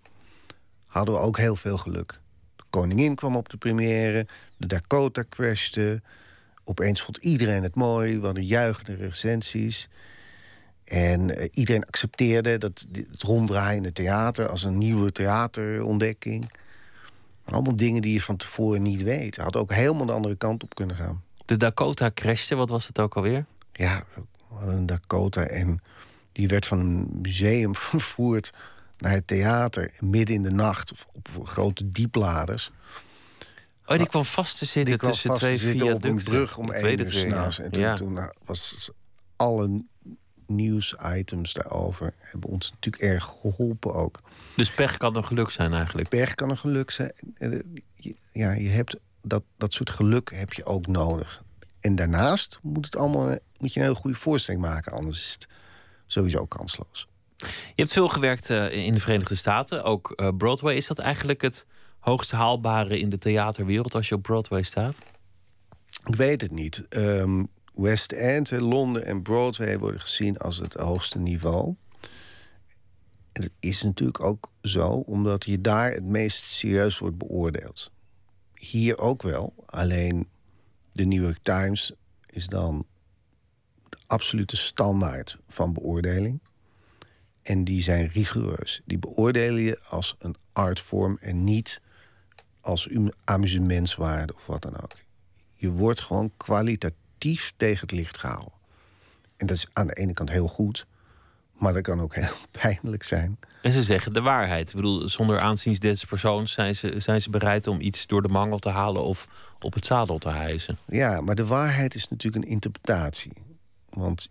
hadden 0.85 1.15
we 1.15 1.21
ook 1.21 1.37
heel 1.37 1.55
veel 1.55 1.77
geluk. 1.77 2.19
De 2.55 2.63
koningin 2.69 3.15
kwam 3.15 3.35
op 3.35 3.49
de 3.49 3.57
première. 3.57 4.27
De 4.57 4.67
Dakota 4.67 5.23
crashte. 5.29 6.01
Opeens 6.63 7.01
vond 7.01 7.17
iedereen 7.17 7.63
het 7.63 7.75
mooi. 7.75 8.19
We 8.19 8.25
hadden 8.25 8.45
juichende 8.45 8.95
recensies. 8.95 9.89
En 10.83 11.29
uh, 11.29 11.47
iedereen 11.51 11.85
accepteerde 11.85 12.57
dat 12.57 12.85
het 12.91 13.21
ronddraaiende 13.21 13.91
theater... 13.91 14.47
als 14.47 14.63
een 14.63 14.77
nieuwe 14.77 15.11
theaterontdekking. 15.11 16.51
Allemaal 17.45 17.75
dingen 17.75 18.01
die 18.01 18.13
je 18.13 18.21
van 18.21 18.37
tevoren 18.37 18.81
niet 18.81 19.03
weet. 19.03 19.35
Had 19.35 19.55
ook 19.55 19.73
helemaal 19.73 20.05
de 20.05 20.11
andere 20.11 20.35
kant 20.35 20.63
op 20.63 20.75
kunnen 20.75 20.95
gaan. 20.95 21.23
De 21.45 21.57
Dakota 21.57 22.11
crashte, 22.13 22.55
wat 22.55 22.69
was 22.69 22.87
het 22.87 22.99
ook 22.99 23.15
alweer? 23.15 23.45
Ja, 23.73 24.03
een 24.61 24.85
Dakota. 24.85 25.41
En 25.41 25.81
die 26.31 26.47
werd 26.47 26.65
van 26.65 26.79
een 26.79 27.09
museum 27.21 27.75
vervoerd 27.91 28.53
naar 28.97 29.11
het 29.11 29.27
theater... 29.27 29.91
midden 29.99 30.35
in 30.35 30.43
de 30.43 30.51
nacht 30.51 30.93
op 31.11 31.29
grote 31.43 31.89
diepladers. 31.89 32.71
Oh, 33.85 33.97
die 33.97 34.07
kwam 34.07 34.25
vast 34.25 34.57
te 34.57 34.65
zitten 34.65 34.97
tussen 34.97 35.33
twee 35.33 35.57
viaducten. 35.57 35.93
op 35.93 36.03
een 36.03 36.23
brug 36.23 36.57
om 36.57 36.71
één 36.71 36.99
uur 36.99 37.13
s'nachts. 37.13 37.59
En 37.59 37.71
toen, 37.71 37.81
ja. 37.81 37.95
toen 37.95 38.31
was 38.45 38.91
alle 39.35 39.83
nieuwsitems 40.47 41.53
daarover... 41.53 42.13
hebben 42.19 42.49
ons 42.49 42.71
natuurlijk 42.71 43.03
erg 43.03 43.33
geholpen 43.41 43.93
ook. 43.93 44.21
Dus 44.55 44.71
pech 44.71 44.97
kan 44.97 45.15
een 45.15 45.25
geluk 45.25 45.49
zijn 45.49 45.73
eigenlijk? 45.73 46.09
Pech 46.09 46.35
kan 46.35 46.49
een 46.49 46.57
geluk 46.57 46.91
zijn. 46.91 47.11
Ja, 48.31 48.51
je 48.51 48.69
hebt 48.69 48.95
dat, 49.21 49.43
dat 49.57 49.73
soort 49.73 49.89
geluk 49.89 50.31
heb 50.35 50.53
je 50.53 50.65
ook 50.65 50.87
nodig. 50.87 51.43
En 51.79 51.95
daarnaast 51.95 52.59
moet, 52.61 52.85
het 52.85 52.95
allemaal, 52.95 53.37
moet 53.57 53.73
je 53.73 53.79
een 53.79 53.85
hele 53.85 53.97
goede 53.97 54.17
voorstelling 54.17 54.63
maken. 54.63 54.91
Anders 54.91 55.21
is 55.21 55.33
het 55.33 55.47
sowieso 56.05 56.45
kansloos. 56.45 57.07
Je 57.47 57.47
hebt 57.75 57.91
veel 57.91 58.09
gewerkt 58.09 58.49
uh, 58.49 58.71
in 58.71 58.93
de 58.93 58.99
Verenigde 58.99 59.35
Staten. 59.35 59.83
Ook 59.83 60.13
uh, 60.15 60.27
Broadway. 60.37 60.75
Is 60.75 60.87
dat 60.87 60.99
eigenlijk 60.99 61.41
het 61.41 61.65
hoogst 62.03 62.31
haalbare 62.31 62.99
in 62.99 63.09
de 63.09 63.17
theaterwereld 63.17 63.95
als 63.95 64.09
je 64.09 64.15
op 64.15 64.21
Broadway 64.21 64.61
staat? 64.61 64.97
Ik 66.05 66.15
weet 66.15 66.41
het 66.41 66.51
niet. 66.51 66.85
Um, 66.89 67.47
West 67.73 68.11
End, 68.11 68.51
Londen 68.51 69.05
en 69.05 69.21
Broadway 69.21 69.79
worden 69.79 70.01
gezien 70.01 70.37
als 70.37 70.57
het 70.57 70.73
hoogste 70.73 71.19
niveau. 71.19 71.75
En 73.31 73.41
dat 73.41 73.51
is 73.59 73.83
natuurlijk 73.83 74.23
ook 74.23 74.51
zo, 74.61 74.89
omdat 74.89 75.45
je 75.45 75.61
daar 75.61 75.91
het 75.91 76.03
meest 76.03 76.43
serieus 76.43 76.97
wordt 76.97 77.17
beoordeeld. 77.17 77.91
Hier 78.53 78.97
ook 78.97 79.21
wel, 79.21 79.53
alleen 79.65 80.27
de 80.91 81.05
New 81.05 81.23
York 81.23 81.39
Times 81.41 81.93
is 82.25 82.47
dan 82.47 82.85
de 83.89 83.97
absolute 84.07 84.55
standaard 84.55 85.37
van 85.47 85.73
beoordeling. 85.73 86.41
En 87.41 87.63
die 87.63 87.81
zijn 87.81 88.07
rigoureus. 88.07 88.81
Die 88.85 88.99
beoordelen 88.99 89.61
je 89.61 89.79
als 89.89 90.15
een 90.19 90.35
artvorm 90.53 91.17
en 91.21 91.43
niet 91.43 91.81
als 92.63 92.89
amusementswaarde 93.23 94.33
of 94.35 94.45
wat 94.45 94.61
dan 94.61 94.81
ook. 94.81 94.91
Je 95.53 95.71
wordt 95.71 96.01
gewoon 96.01 96.31
kwalitatief 96.37 97.53
tegen 97.57 97.81
het 97.81 97.91
licht 97.91 98.17
gehouden. 98.17 98.53
En 99.37 99.45
dat 99.45 99.57
is 99.57 99.67
aan 99.73 99.87
de 99.87 99.93
ene 99.93 100.13
kant 100.13 100.29
heel 100.29 100.47
goed, 100.47 100.85
maar 101.53 101.73
dat 101.73 101.81
kan 101.81 101.99
ook 101.99 102.15
heel 102.15 102.35
pijnlijk 102.61 103.03
zijn. 103.03 103.37
En 103.61 103.71
ze 103.71 103.83
zeggen 103.83 104.13
de 104.13 104.21
waarheid. 104.21 104.69
Ik 104.69 104.75
bedoel, 104.75 105.09
zonder 105.09 105.39
aanzien 105.39 105.73
des 105.73 106.05
persoons 106.05 106.51
zijn 106.51 106.75
ze, 106.75 106.99
zijn 106.99 107.21
ze 107.21 107.29
bereid 107.29 107.67
om 107.67 107.81
iets 107.81 108.07
door 108.07 108.21
de 108.21 108.27
mangel 108.27 108.59
te 108.59 108.69
halen 108.69 109.03
of 109.03 109.27
op 109.59 109.73
het 109.73 109.85
zadel 109.85 110.17
te 110.17 110.29
hijsen. 110.29 110.77
Ja, 110.85 111.21
maar 111.21 111.35
de 111.35 111.45
waarheid 111.45 111.95
is 111.95 112.09
natuurlijk 112.09 112.45
een 112.45 112.51
interpretatie. 112.51 113.33
Want 113.89 114.29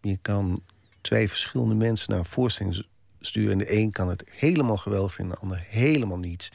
je 0.00 0.18
kan 0.22 0.62
twee 1.00 1.28
verschillende 1.28 1.74
mensen 1.74 2.10
naar 2.10 2.18
een 2.18 2.24
voorstelling 2.24 2.86
sturen. 3.20 3.52
En 3.52 3.58
de 3.58 3.76
een 3.76 3.90
kan 3.90 4.08
het 4.08 4.24
helemaal 4.30 4.76
geweldig 4.76 5.14
vinden, 5.14 5.34
de 5.34 5.40
ander 5.40 5.64
helemaal 5.68 6.18
niet. 6.18 6.52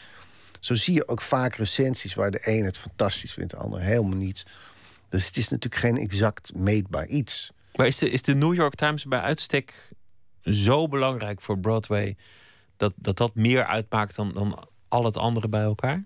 Zo 0.67 0.73
zie 0.73 0.93
je 0.93 1.07
ook 1.07 1.21
vaak 1.21 1.55
recensies 1.55 2.13
waar 2.13 2.31
de 2.31 2.39
een 2.43 2.65
het 2.65 2.77
fantastisch 2.77 3.33
vindt, 3.33 3.51
de 3.51 3.57
ander 3.57 3.81
helemaal 3.81 4.17
niet. 4.17 4.45
Dus 5.09 5.25
het 5.25 5.37
is 5.37 5.47
natuurlijk 5.47 5.81
geen 5.81 5.97
exact 5.97 6.55
meetbaar 6.55 7.07
iets. 7.07 7.51
Maar 7.75 7.87
is 7.87 7.97
de, 7.97 8.09
is 8.09 8.21
de 8.21 8.35
New 8.35 8.53
York 8.53 8.75
Times 8.75 9.05
bij 9.05 9.19
uitstek 9.19 9.89
zo 10.41 10.87
belangrijk 10.87 11.41
voor 11.41 11.59
Broadway 11.59 12.15
dat 12.77 12.93
dat, 12.95 13.17
dat 13.17 13.35
meer 13.35 13.65
uitmaakt 13.65 14.15
dan, 14.15 14.33
dan 14.33 14.67
al 14.87 15.03
het 15.03 15.17
andere 15.17 15.47
bij 15.47 15.61
elkaar? 15.61 16.05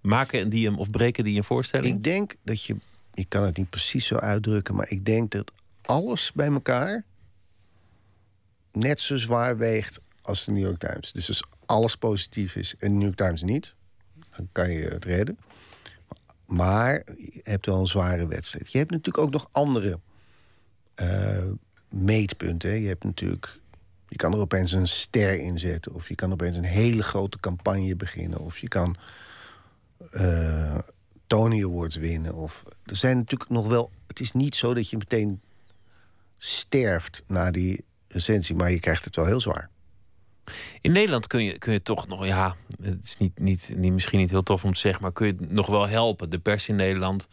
Maken 0.00 0.48
die 0.48 0.66
hem 0.66 0.78
of 0.78 0.90
breken 0.90 1.24
die 1.24 1.36
een 1.36 1.44
voorstelling? 1.44 1.96
Ik 1.96 2.04
denk 2.04 2.34
dat 2.44 2.64
je, 2.64 2.76
ik 3.14 3.28
kan 3.28 3.42
het 3.42 3.56
niet 3.56 3.70
precies 3.70 4.06
zo 4.06 4.16
uitdrukken, 4.16 4.74
maar 4.74 4.90
ik 4.90 5.04
denk 5.04 5.30
dat 5.30 5.52
alles 5.82 6.32
bij 6.32 6.48
elkaar 6.48 7.04
net 8.72 9.00
zo 9.00 9.16
zwaar 9.16 9.56
weegt 9.56 10.00
als 10.22 10.44
de 10.44 10.52
New 10.52 10.62
York 10.62 10.78
Times. 10.78 11.12
Dus 11.12 11.28
als 11.28 11.44
alles 11.66 11.96
positief 11.96 12.56
is 12.56 12.74
en 12.78 12.88
de 12.88 12.94
New 12.94 13.02
York 13.02 13.16
Times 13.16 13.42
niet, 13.42 13.74
dan 14.36 14.48
kan 14.52 14.70
je 14.70 14.84
het 14.84 15.04
redden. 15.04 15.38
Maar 16.46 17.02
je 17.16 17.40
hebt 17.42 17.66
wel 17.66 17.80
een 17.80 17.86
zware 17.86 18.26
wedstrijd. 18.26 18.72
Je 18.72 18.78
hebt 18.78 18.90
natuurlijk 18.90 19.24
ook 19.24 19.32
nog 19.32 19.48
andere 19.52 19.98
uh, 20.96 21.44
meetpunten. 21.88 22.80
Je 22.80 22.88
hebt 22.88 23.04
natuurlijk 23.04 23.60
je 24.12 24.18
kan 24.18 24.32
er 24.32 24.38
opeens 24.38 24.72
een 24.72 24.88
ster 24.88 25.38
in 25.38 25.58
zetten. 25.58 25.94
Of 25.94 26.08
je 26.08 26.14
kan 26.14 26.32
opeens 26.32 26.56
een 26.56 26.64
hele 26.64 27.02
grote 27.02 27.40
campagne 27.40 27.96
beginnen. 27.96 28.38
Of 28.38 28.58
je 28.58 28.68
kan 28.68 28.96
uh, 30.12 30.78
Tony 31.26 31.64
Awards 31.64 31.96
winnen. 31.96 32.34
Of, 32.34 32.62
er 32.84 32.96
zijn 32.96 33.16
natuurlijk 33.16 33.50
nog 33.50 33.68
wel... 33.68 33.90
Het 34.06 34.20
is 34.20 34.32
niet 34.32 34.56
zo 34.56 34.74
dat 34.74 34.90
je 34.90 34.96
meteen 34.96 35.40
sterft 36.38 37.22
na 37.26 37.50
die 37.50 37.84
recensie. 38.08 38.54
Maar 38.54 38.70
je 38.70 38.80
krijgt 38.80 39.04
het 39.04 39.16
wel 39.16 39.24
heel 39.24 39.40
zwaar. 39.40 39.70
In 40.80 40.92
Nederland 40.92 41.26
kun 41.26 41.44
je, 41.44 41.58
kun 41.58 41.72
je 41.72 41.82
toch 41.82 42.08
nog, 42.08 42.26
ja, 42.26 42.56
het 42.82 43.04
is 43.04 43.16
niet, 43.16 43.38
niet, 43.38 43.76
misschien 43.76 44.18
niet 44.18 44.30
heel 44.30 44.42
tof 44.42 44.64
om 44.64 44.72
te 44.72 44.80
zeggen, 44.80 45.02
maar 45.02 45.12
kun 45.12 45.26
je 45.26 45.36
nog 45.38 45.66
wel 45.66 45.88
helpen. 45.88 46.30
De 46.30 46.38
pers 46.38 46.68
in 46.68 46.76
Nederland, 46.76 47.28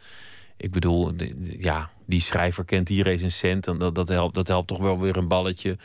ik 0.56 0.70
bedoel, 0.70 1.12
ja, 1.58 1.90
die 2.06 2.20
schrijver 2.20 2.64
kent 2.64 2.86
die 2.86 3.02
recensent 3.02 3.66
en 3.66 3.78
dat, 3.78 3.94
dat, 3.94 4.08
helpt, 4.08 4.34
dat 4.34 4.48
helpt 4.48 4.68
toch 4.68 4.78
wel 4.78 5.00
weer 5.00 5.16
een 5.16 5.28
balletje 5.28 5.78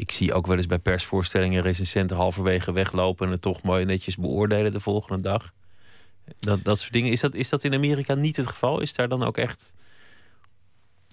ik 0.00 0.10
zie 0.10 0.32
ook 0.32 0.46
wel 0.46 0.56
eens 0.56 0.66
bij 0.66 0.78
persvoorstellingen 0.78 1.62
recensenten 1.62 2.16
halverwege 2.16 2.72
weglopen 2.72 3.26
en 3.26 3.32
het 3.32 3.42
toch 3.42 3.62
mooi 3.62 3.84
netjes 3.84 4.16
beoordelen 4.16 4.72
de 4.72 4.80
volgende 4.80 5.22
dag. 5.22 5.52
Dat, 6.38 6.64
dat 6.64 6.78
soort 6.78 6.92
dingen. 6.92 7.12
Is 7.12 7.20
dat, 7.20 7.34
is 7.34 7.48
dat 7.48 7.64
in 7.64 7.74
Amerika 7.74 8.14
niet 8.14 8.36
het 8.36 8.46
geval? 8.46 8.80
Is 8.80 8.94
daar 8.94 9.08
dan 9.08 9.22
ook 9.22 9.38
echt 9.38 9.74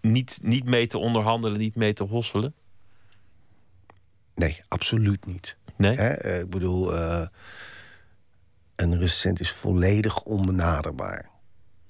niet, 0.02 0.40
niet 0.42 0.66
mee 0.66 0.88
te 0.88 0.98
onderhandelen, 0.98 1.58
niet 1.58 1.76
mee 1.76 1.94
te 1.94 2.04
hosselen? 2.04 2.54
Nee, 4.38 4.62
absoluut 4.68 5.26
niet. 5.26 5.58
Nee? 5.76 5.96
Eh, 5.96 6.40
ik 6.40 6.50
bedoel, 6.50 6.94
uh, 6.94 7.26
een 8.76 9.00
recensent 9.00 9.40
is 9.40 9.52
volledig 9.52 10.24
onbenaderbaar. 10.24 11.30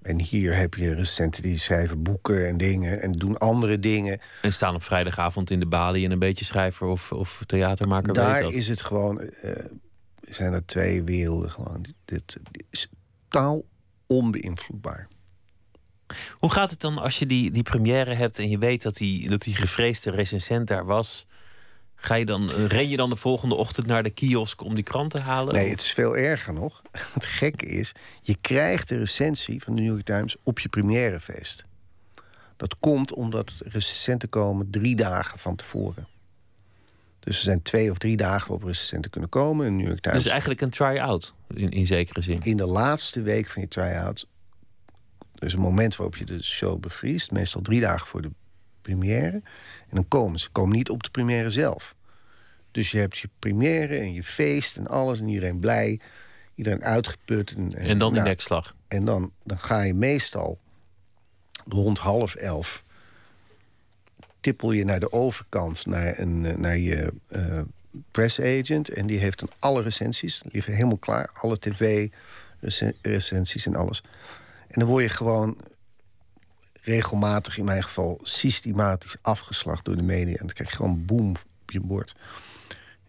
En 0.01 0.21
hier 0.21 0.55
heb 0.55 0.73
je 0.73 0.93
recenten 0.93 1.41
die 1.41 1.57
schrijven 1.57 2.03
boeken 2.03 2.47
en 2.47 2.57
dingen 2.57 3.01
en 3.01 3.11
doen 3.11 3.37
andere 3.37 3.79
dingen. 3.79 4.19
En 4.41 4.53
staan 4.53 4.75
op 4.75 4.83
vrijdagavond 4.83 5.51
in 5.51 5.59
de 5.59 5.65
balie 5.65 6.05
en 6.05 6.11
een 6.11 6.19
beetje 6.19 6.45
schrijver 6.45 6.87
of, 6.87 7.11
of 7.11 7.41
theatermaker. 7.45 8.13
Daar 8.13 8.53
is 8.53 8.67
het 8.67 8.81
gewoon, 8.81 9.21
uh, 9.21 9.51
zijn 10.21 10.53
er 10.53 10.65
twee 10.65 11.03
werelden 11.03 11.51
gewoon. 11.51 11.85
Dit, 12.05 12.37
dit 12.51 12.63
is 12.69 12.87
taal 13.29 13.65
onbeïnvloedbaar. 14.05 15.07
Hoe 16.31 16.51
gaat 16.51 16.71
het 16.71 16.79
dan 16.79 16.97
als 16.97 17.19
je 17.19 17.25
die, 17.25 17.51
die 17.51 17.63
première 17.63 18.13
hebt 18.13 18.39
en 18.39 18.49
je 18.49 18.57
weet 18.57 18.81
dat 18.81 18.95
die, 18.95 19.29
dat 19.29 19.41
die 19.41 19.55
gevreesde 19.55 20.11
recensent 20.11 20.67
daar 20.67 20.85
was? 20.85 21.26
Ga 21.99 22.15
je 22.15 22.25
dan, 22.25 22.51
eh, 22.51 22.65
ren 22.65 22.89
je 22.89 22.97
dan 22.97 23.09
de 23.09 23.15
volgende 23.15 23.55
ochtend 23.55 23.87
naar 23.87 24.03
de 24.03 24.09
kiosk 24.09 24.63
om 24.63 24.75
die 24.75 24.83
krant 24.83 25.11
te 25.11 25.19
halen? 25.19 25.53
Nee, 25.53 25.69
het 25.69 25.81
is 25.81 25.91
veel 25.91 26.17
erger 26.17 26.53
nog. 26.53 26.81
Het 27.13 27.25
gekke 27.25 27.65
is, 27.65 27.91
je 28.21 28.37
krijgt 28.41 28.89
de 28.89 28.97
recensie 28.97 29.63
van 29.63 29.75
de 29.75 29.81
New 29.81 29.91
York 29.91 30.05
Times 30.05 30.35
op 30.43 30.59
je 30.59 30.69
premièrefeest. 30.69 31.65
Dat 32.57 32.79
komt 32.79 33.13
omdat 33.13 33.61
recensenten 33.63 34.29
komen 34.29 34.69
drie 34.69 34.95
dagen 34.95 35.39
van 35.39 35.55
tevoren. 35.55 36.07
Dus 37.19 37.37
er 37.37 37.43
zijn 37.43 37.61
twee 37.61 37.91
of 37.91 37.97
drie 37.97 38.17
dagen 38.17 38.47
waarop 38.47 38.67
recensenten 38.67 39.11
kunnen 39.11 39.29
komen. 39.29 39.65
In 39.65 39.75
New 39.75 39.87
York 39.87 39.99
Times. 39.99 40.23
Dus 40.23 40.31
eigenlijk 40.31 40.61
een 40.61 40.69
try-out, 40.69 41.33
in, 41.53 41.69
in 41.69 41.85
zekere 41.85 42.21
zin. 42.21 42.39
In 42.43 42.57
de 42.57 42.65
laatste 42.65 43.21
week 43.21 43.49
van 43.49 43.61
je 43.61 43.67
try-out 43.67 44.27
er 45.37 45.47
is 45.47 45.53
een 45.53 45.59
moment 45.59 45.95
waarop 45.95 46.15
je 46.15 46.25
de 46.25 46.43
show 46.43 46.79
bevriest, 46.79 47.31
meestal 47.31 47.61
drie 47.61 47.81
dagen 47.81 48.07
voor 48.07 48.21
de 48.21 48.31
première. 48.87 49.41
En 49.89 49.91
dan 49.91 50.07
komen 50.07 50.39
ze. 50.39 50.45
Ze 50.45 50.51
komen 50.51 50.75
niet 50.75 50.89
op 50.89 51.03
de 51.03 51.09
première 51.09 51.49
zelf. 51.49 51.95
Dus 52.71 52.91
je 52.91 52.97
hebt 52.97 53.17
je 53.17 53.29
première 53.39 53.97
en 53.97 54.13
je 54.13 54.23
feest 54.23 54.77
en 54.77 54.87
alles 54.87 55.19
en 55.19 55.27
iedereen 55.27 55.59
blij. 55.59 55.99
Iedereen 56.55 56.83
uitgeput. 56.83 57.51
En, 57.51 57.75
En 57.75 57.97
dan 57.97 58.09
die 58.09 58.19
nou, 58.19 58.29
nekslag. 58.29 58.75
En 58.87 59.05
dan, 59.05 59.31
dan 59.43 59.59
ga 59.59 59.81
je 59.81 59.93
meestal 59.93 60.59
rond 61.67 61.97
half 61.97 62.35
elf... 62.35 62.83
tippel 64.39 64.71
je 64.71 64.85
naar 64.85 64.99
de 64.99 65.11
overkant, 65.11 65.85
naar, 65.85 66.19
een, 66.19 66.45
eh, 66.45 66.55
naar 66.55 66.77
je 66.77 67.13
eh 67.27 67.61
press 68.11 68.41
agent. 68.41 68.89
En 68.89 69.07
die 69.07 69.19
heeft 69.19 69.39
dan 69.39 69.49
alle 69.59 69.81
recensies. 69.81 70.39
Die 70.39 70.51
liggen 70.51 70.73
helemaal 70.73 70.97
klaar. 70.97 71.29
Alle 71.33 71.59
tv-recensies 71.59 73.65
en 73.65 73.75
alles. 73.75 74.03
En 74.67 74.79
dan 74.79 74.89
word 74.89 75.03
je 75.03 75.09
gewoon 75.09 75.57
regelmatig, 76.87 77.57
in 77.57 77.65
mijn 77.65 77.83
geval, 77.83 78.19
systematisch 78.23 79.15
afgeslacht 79.21 79.85
door 79.85 79.95
de 79.95 80.01
media. 80.01 80.31
En 80.37 80.45
dan 80.45 80.53
krijg 80.55 80.69
je 80.69 80.75
gewoon 80.75 81.05
boem 81.05 81.29
op 81.61 81.71
je 81.71 81.79
bord. 81.79 82.15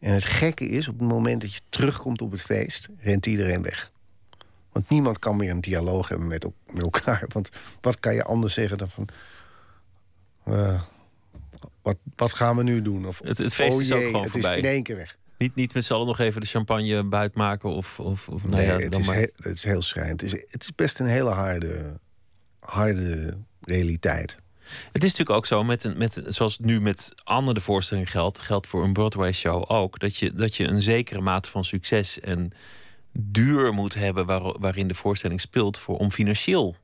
En 0.00 0.12
het 0.12 0.24
gekke 0.24 0.64
is, 0.68 0.88
op 0.88 0.98
het 0.98 1.08
moment 1.08 1.40
dat 1.40 1.52
je 1.54 1.60
terugkomt 1.68 2.20
op 2.22 2.30
het 2.30 2.40
feest, 2.42 2.88
rent 3.00 3.26
iedereen 3.26 3.62
weg. 3.62 3.90
Want 4.72 4.88
niemand 4.88 5.18
kan 5.18 5.36
meer 5.36 5.50
een 5.50 5.60
dialoog 5.60 6.08
hebben 6.08 6.26
met, 6.26 6.44
el- 6.44 6.54
met 6.72 6.82
elkaar. 6.82 7.24
Want 7.32 7.48
wat 7.80 8.00
kan 8.00 8.14
je 8.14 8.24
anders 8.24 8.54
zeggen 8.54 8.78
dan 8.78 8.90
van... 8.90 9.08
eh, 10.44 10.82
wat, 11.82 11.96
wat 12.16 12.32
gaan 12.34 12.56
we 12.56 12.62
nu 12.62 12.82
doen? 12.82 13.06
Of, 13.06 13.20
Het, 13.24 13.38
het 13.38 13.54
feest 13.54 13.74
oh 13.76 13.80
is 13.80 13.92
ook 13.92 14.00
gewoon 14.02 14.22
het 14.22 14.30
voorbij. 14.30 14.52
is 14.52 14.58
in 14.58 14.64
één 14.70 14.82
keer 14.82 14.96
weg. 14.96 15.16
Niet, 15.38 15.54
niet 15.54 15.74
met 15.74 15.84
z'n 15.84 15.92
allen 15.92 16.06
nog 16.06 16.18
even 16.18 16.40
de 16.40 16.46
champagne 16.46 17.02
buiten 17.04 17.38
maken 17.38 17.70
of, 17.70 18.00
of, 18.00 18.28
of 18.28 18.42
nou 18.42 18.56
nee, 18.56 18.66
ja, 18.66 18.78
het, 18.78 18.92
dan 18.92 19.00
is 19.00 19.06
maar. 19.06 19.16
he- 19.16 19.30
het 19.36 19.56
is 19.56 19.64
heel 19.64 19.82
schrijnend. 19.82 20.20
Het 20.20 20.32
is, 20.34 20.44
het 20.50 20.62
is 20.62 20.74
best 20.74 20.98
een 21.00 21.06
hele 21.06 21.30
harde, 21.30 21.98
harde 22.70 23.36
realiteit. 23.60 24.36
Het 24.92 25.04
is 25.04 25.10
natuurlijk 25.10 25.38
ook 25.38 25.46
zo, 25.46 25.64
met 25.64 25.84
een, 25.84 25.98
met, 25.98 26.22
zoals 26.26 26.58
nu 26.58 26.80
met 26.80 27.12
Anne 27.24 27.54
de 27.54 27.60
voorstelling 27.60 28.10
geldt, 28.10 28.38
geldt 28.38 28.66
voor 28.66 28.84
een 28.84 28.92
Broadway-show 28.92 29.64
ook, 29.70 29.98
dat 29.98 30.16
je, 30.16 30.32
dat 30.32 30.54
je 30.56 30.64
een 30.66 30.82
zekere 30.82 31.20
mate 31.20 31.50
van 31.50 31.64
succes 31.64 32.20
en 32.20 32.50
duur 33.12 33.72
moet 33.74 33.94
hebben 33.94 34.26
waar, 34.26 34.58
waarin 34.58 34.88
de 34.88 34.94
voorstelling 34.94 35.40
speelt 35.40 35.78
voor, 35.78 35.98
om 35.98 36.10
financieel 36.10 36.76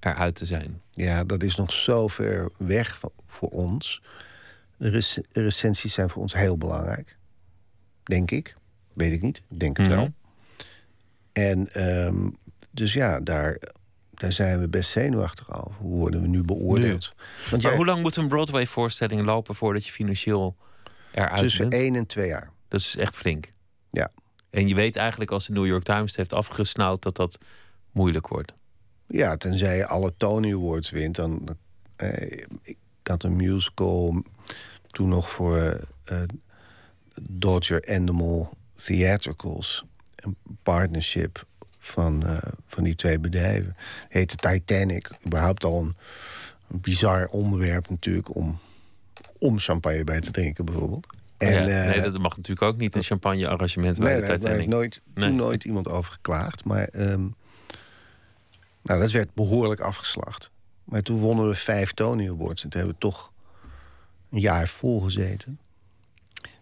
eruit 0.00 0.34
te 0.34 0.46
zijn. 0.46 0.80
Ja, 0.90 1.24
dat 1.24 1.42
is 1.42 1.56
nog 1.56 1.72
zo 1.72 2.08
ver 2.08 2.50
weg 2.58 2.98
van, 2.98 3.10
voor 3.26 3.48
ons. 3.48 4.02
Rec- 4.78 5.22
recensies 5.32 5.92
zijn 5.92 6.10
voor 6.10 6.22
ons 6.22 6.34
heel 6.34 6.58
belangrijk. 6.58 7.16
Denk 8.02 8.30
ik. 8.30 8.56
Weet 8.94 9.12
ik 9.12 9.22
niet. 9.22 9.42
Denk 9.48 9.76
het 9.76 9.86
Mhm. 9.86 9.96
wel. 9.96 10.12
En 11.32 11.72
ehm, 11.72 12.28
dus 12.70 12.92
ja, 12.92 13.20
daar, 13.20 13.58
daar 14.20 14.32
zijn 14.32 14.60
we 14.60 14.68
best 14.68 14.90
zenuwachtig 14.90 15.50
over. 15.64 15.80
Hoe 15.80 15.98
worden 15.98 16.22
we 16.22 16.28
nu 16.28 16.42
beoordeeld? 16.42 17.12
Want 17.50 17.50
Maar 17.50 17.60
jij, 17.60 17.76
hoe 17.76 17.86
lang 17.86 18.02
moet 18.02 18.16
een 18.16 18.28
Broadway-voorstelling 18.28 19.22
lopen 19.24 19.54
voordat 19.54 19.86
je 19.86 19.92
financieel 19.92 20.56
eruit 21.12 21.38
tussen 21.38 21.68
bent? 21.68 21.82
één 21.82 21.94
en 21.94 22.06
twee 22.06 22.26
jaar. 22.28 22.50
Dat 22.68 22.80
is 22.80 22.96
echt 22.96 23.16
flink. 23.16 23.52
Ja. 23.90 24.08
En 24.50 24.68
je 24.68 24.74
weet 24.74 24.96
eigenlijk 24.96 25.30
als 25.30 25.46
de 25.46 25.52
New 25.52 25.66
York 25.66 25.82
Times 25.82 26.06
het 26.06 26.16
heeft 26.16 26.32
afgesnauwd 26.32 27.02
dat 27.02 27.16
dat 27.16 27.38
moeilijk 27.92 28.28
wordt. 28.28 28.52
Ja, 29.06 29.36
tenzij 29.36 29.76
je 29.76 29.86
alle 29.86 30.12
Tony 30.16 30.52
Awards 30.52 30.90
wint. 30.90 31.16
Dan, 31.16 31.40
dan- 31.44 31.56
eh, 31.96 32.30
ik 32.62 32.76
had 33.02 33.22
een 33.22 33.36
musical 33.36 34.22
toen 34.86 35.08
nog 35.08 35.30
voor 35.30 35.56
eh, 35.56 35.72
eh, 36.04 36.28
Dodger 37.22 37.88
Animal 37.88 38.52
Theatricals. 38.74 39.84
Een 40.16 40.36
partnership 40.62 41.44
van, 41.80 42.26
eh, 42.26 42.36
van 42.66 42.84
die 42.84 42.94
twee 42.94 43.18
bedrijven. 43.18 43.76
Heette 44.08 44.36
Titanic. 44.36 45.10
Überhaupt 45.26 45.64
al 45.64 45.80
een, 45.80 45.96
een 46.70 46.80
bizar 46.80 47.26
onderwerp 47.26 47.88
natuurlijk 47.90 48.34
om, 48.34 48.58
om 49.38 49.58
champagne 49.58 50.04
bij 50.04 50.20
te 50.20 50.30
drinken 50.30 50.64
bijvoorbeeld. 50.64 51.06
En, 51.36 51.52
ja, 51.52 51.58
eh, 51.60 51.90
nee, 51.90 52.00
dat 52.00 52.18
mag 52.18 52.36
natuurlijk 52.36 52.62
ook 52.72 52.76
niet, 52.76 52.94
een 52.94 53.02
champagne-arrangement 53.02 53.98
bij 53.98 54.12
Nee, 54.12 54.20
de 54.20 54.26
nee, 54.26 54.38
daar 54.38 54.50
heeft 54.50 54.62
Titanic. 54.62 54.68
nooit, 54.68 55.00
Nee. 55.14 55.28
toen 55.28 55.36
nooit 55.36 55.64
iemand 55.64 55.88
over 55.88 56.12
geklaagd. 56.12 56.64
Maar 56.64 56.84
ehm, 56.84 57.26
nou, 58.82 59.00
dat 59.00 59.10
werd 59.10 59.34
behoorlijk 59.34 59.80
afgeslacht. 59.80 60.50
Maar 60.84 61.02
toen 61.02 61.18
wonnen 61.18 61.48
we 61.48 61.54
vijf 61.54 61.92
Tony 61.92 62.28
Awards. 62.28 62.64
En 62.64 62.70
toen 62.70 62.80
hebben 62.80 62.98
we 63.00 63.06
toch 63.06 63.32
een 64.30 64.40
jaar 64.40 64.68
vol 64.68 65.00
gezeten. 65.00 65.58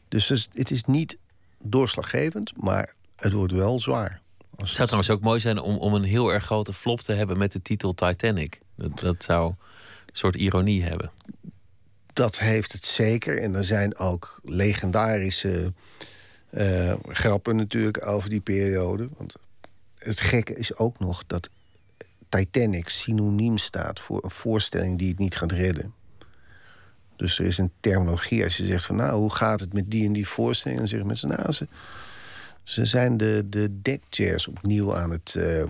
Dus 0.08 0.28
het 0.52 0.70
is 0.70 0.84
niet 0.84 1.18
doorslaggevend, 1.62 2.52
maar 2.62 2.94
het 3.16 3.32
wordt 3.32 3.52
wel 3.52 3.80
zwaar. 3.80 4.20
Het 4.58 4.68
zou 4.68 4.88
trouwens 4.88 5.10
ook 5.10 5.20
mooi 5.20 5.40
zijn 5.40 5.58
om, 5.60 5.76
om 5.76 5.94
een 5.94 6.04
heel 6.04 6.32
erg 6.32 6.44
grote 6.44 6.72
flop 6.72 7.00
te 7.00 7.12
hebben 7.12 7.38
met 7.38 7.52
de 7.52 7.62
titel 7.62 7.94
Titanic. 7.94 8.60
Dat, 8.76 8.98
dat 9.00 9.24
zou 9.24 9.48
een 9.48 9.56
soort 10.12 10.36
ironie 10.36 10.82
hebben. 10.82 11.10
Dat 12.12 12.38
heeft 12.38 12.72
het 12.72 12.86
zeker. 12.86 13.42
En 13.42 13.54
er 13.54 13.64
zijn 13.64 13.96
ook 13.96 14.40
legendarische 14.44 15.72
eh, 16.50 16.94
grappen 17.08 17.56
natuurlijk 17.56 18.06
over 18.06 18.30
die 18.30 18.40
periode. 18.40 19.08
Want 19.16 19.34
het 19.98 20.20
gekke 20.20 20.54
is 20.54 20.76
ook 20.76 20.98
nog 20.98 21.24
dat 21.26 21.50
Titanic 22.28 22.88
synoniem 22.88 23.58
staat 23.58 24.00
voor 24.00 24.24
een 24.24 24.30
voorstelling 24.30 24.98
die 24.98 25.08
het 25.08 25.18
niet 25.18 25.36
gaat 25.36 25.52
redden. 25.52 25.94
Dus 27.16 27.38
er 27.38 27.46
is 27.46 27.58
een 27.58 27.72
terminologie. 27.80 28.44
Als 28.44 28.56
je 28.56 28.66
zegt 28.66 28.86
van 28.86 28.96
nou, 28.96 29.18
hoe 29.18 29.34
gaat 29.34 29.60
het 29.60 29.72
met 29.72 29.90
die 29.90 30.06
en 30.06 30.12
die 30.12 30.28
voorstelling? 30.28 30.78
Dan 30.78 30.88
zeggen 30.88 31.06
mensen, 31.06 31.28
nou, 31.28 31.52
ze, 31.52 31.66
ze 32.68 32.84
zijn 32.84 33.16
de, 33.16 33.46
de 33.46 33.80
deckchairs 33.82 34.48
opnieuw 34.48 34.96
aan 34.96 35.10
het, 35.10 35.34
eh, 35.34 35.62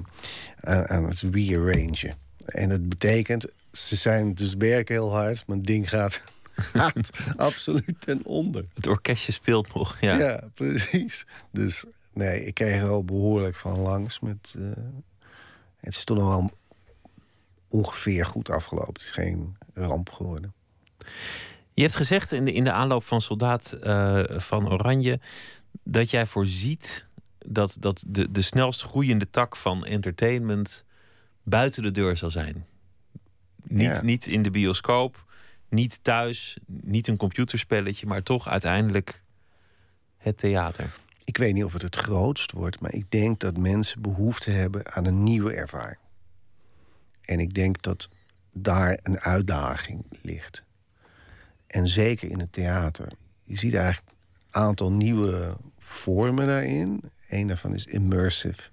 aan, 0.61 0.89
aan 0.89 1.09
het 1.09 1.21
rearrangen. 1.21 2.15
En 2.47 2.69
dat 2.69 2.89
betekent, 2.89 3.47
ze 3.73 3.97
zijn 3.97 4.35
dus 4.35 4.55
werken 4.55 4.95
heel 4.95 5.11
hard, 5.11 5.47
maar 5.47 5.57
het 5.57 5.67
ding 5.67 5.89
gaat, 5.89 6.25
absoluut 7.37 7.95
ten 7.99 8.25
onder. 8.25 8.65
Het 8.75 8.87
orkestje 8.87 9.33
speelt 9.33 9.75
nog. 9.75 9.97
Ja. 10.01 10.19
Ja, 10.19 10.45
precies. 10.55 11.27
Dus 11.51 11.85
nee, 12.13 12.45
ik 12.45 12.55
kreeg 12.55 12.81
er 12.81 12.89
wel 12.89 13.05
behoorlijk 13.05 13.57
van 13.57 13.79
langs. 13.79 14.21
Met, 14.21 14.55
eh, 14.59 14.63
het 15.81 15.95
is 15.95 16.05
toch 16.05 16.17
nog 16.17 16.29
wel 16.29 16.51
ongeveer 17.69 18.27
goed 18.27 18.51
afgelopen. 18.51 18.93
Het 18.93 19.03
is 19.03 19.11
geen 19.11 19.57
ramp 19.75 20.11
geworden. 20.11 20.53
Je 21.75 21.83
hebt 21.83 21.97
gezegd 21.97 22.33
in 22.33 22.45
de, 22.45 22.53
in 22.53 22.65
de 22.65 22.73
aanloop 22.73 23.05
van 23.05 23.21
Soldaat 23.21 23.73
eh, 23.73 24.23
van 24.27 24.73
Oranje 24.73 25.21
dat 25.83 26.11
jij 26.11 26.27
voorziet 26.27 27.07
dat, 27.39 27.77
dat 27.81 28.05
de, 28.09 28.31
de 28.31 28.43
snelst 28.43 28.83
groeiende 28.83 29.31
tak 29.31 29.57
van 29.57 29.85
entertainment 29.85 30.85
buiten 31.43 31.83
de 31.83 31.91
deur 31.91 32.17
zal 32.17 32.31
zijn. 32.31 32.67
Niet, 33.63 33.83
Ja. 33.83 34.03
niet 34.03 34.27
in 34.27 34.43
de 34.43 34.51
bioscoop, 34.51 35.25
niet 35.69 35.99
thuis, 36.03 36.59
niet 36.67 37.09
een 37.09 37.17
computerspelletje, 37.17 38.07
maar 38.07 38.23
toch 38.23 38.49
uiteindelijk 38.49 39.23
het 40.17 40.39
theater. 40.39 40.95
Ik 41.25 41.37
weet 41.37 41.55
niet 41.55 41.65
of 41.65 41.73
het 41.73 41.83
het 41.83 41.97
grootst 41.97 42.53
wordt, 42.53 42.81
maar 42.81 42.95
ik 42.95 43.11
denk 43.11 43.41
dat 43.41 43.57
mensen 43.57 44.03
behoefte 44.03 44.51
hebben 44.51 44.93
aan 44.95 45.05
een 45.05 45.23
nieuwe 45.23 45.53
ervaring. 45.55 45.99
En 47.21 47.41
ik 47.41 47.55
denk 47.55 47.83
dat 47.83 48.09
daar 48.53 48.99
een 49.03 49.21
uitdaging 49.21 50.05
ligt. 50.23 50.65
En 51.67 51.89
zeker 51.89 52.31
in 52.31 52.39
het 52.41 52.53
theater. 52.53 53.09
Je 53.45 53.57
ziet 53.57 53.75
eigenlijk 53.75 54.13
aantal 54.51 54.93
nieuwe 54.93 55.57
vormen 55.79 56.47
daarin. 56.47 57.03
Een 57.29 57.47
daarvan 57.47 57.75
is 57.75 57.85
immersive 57.85 58.71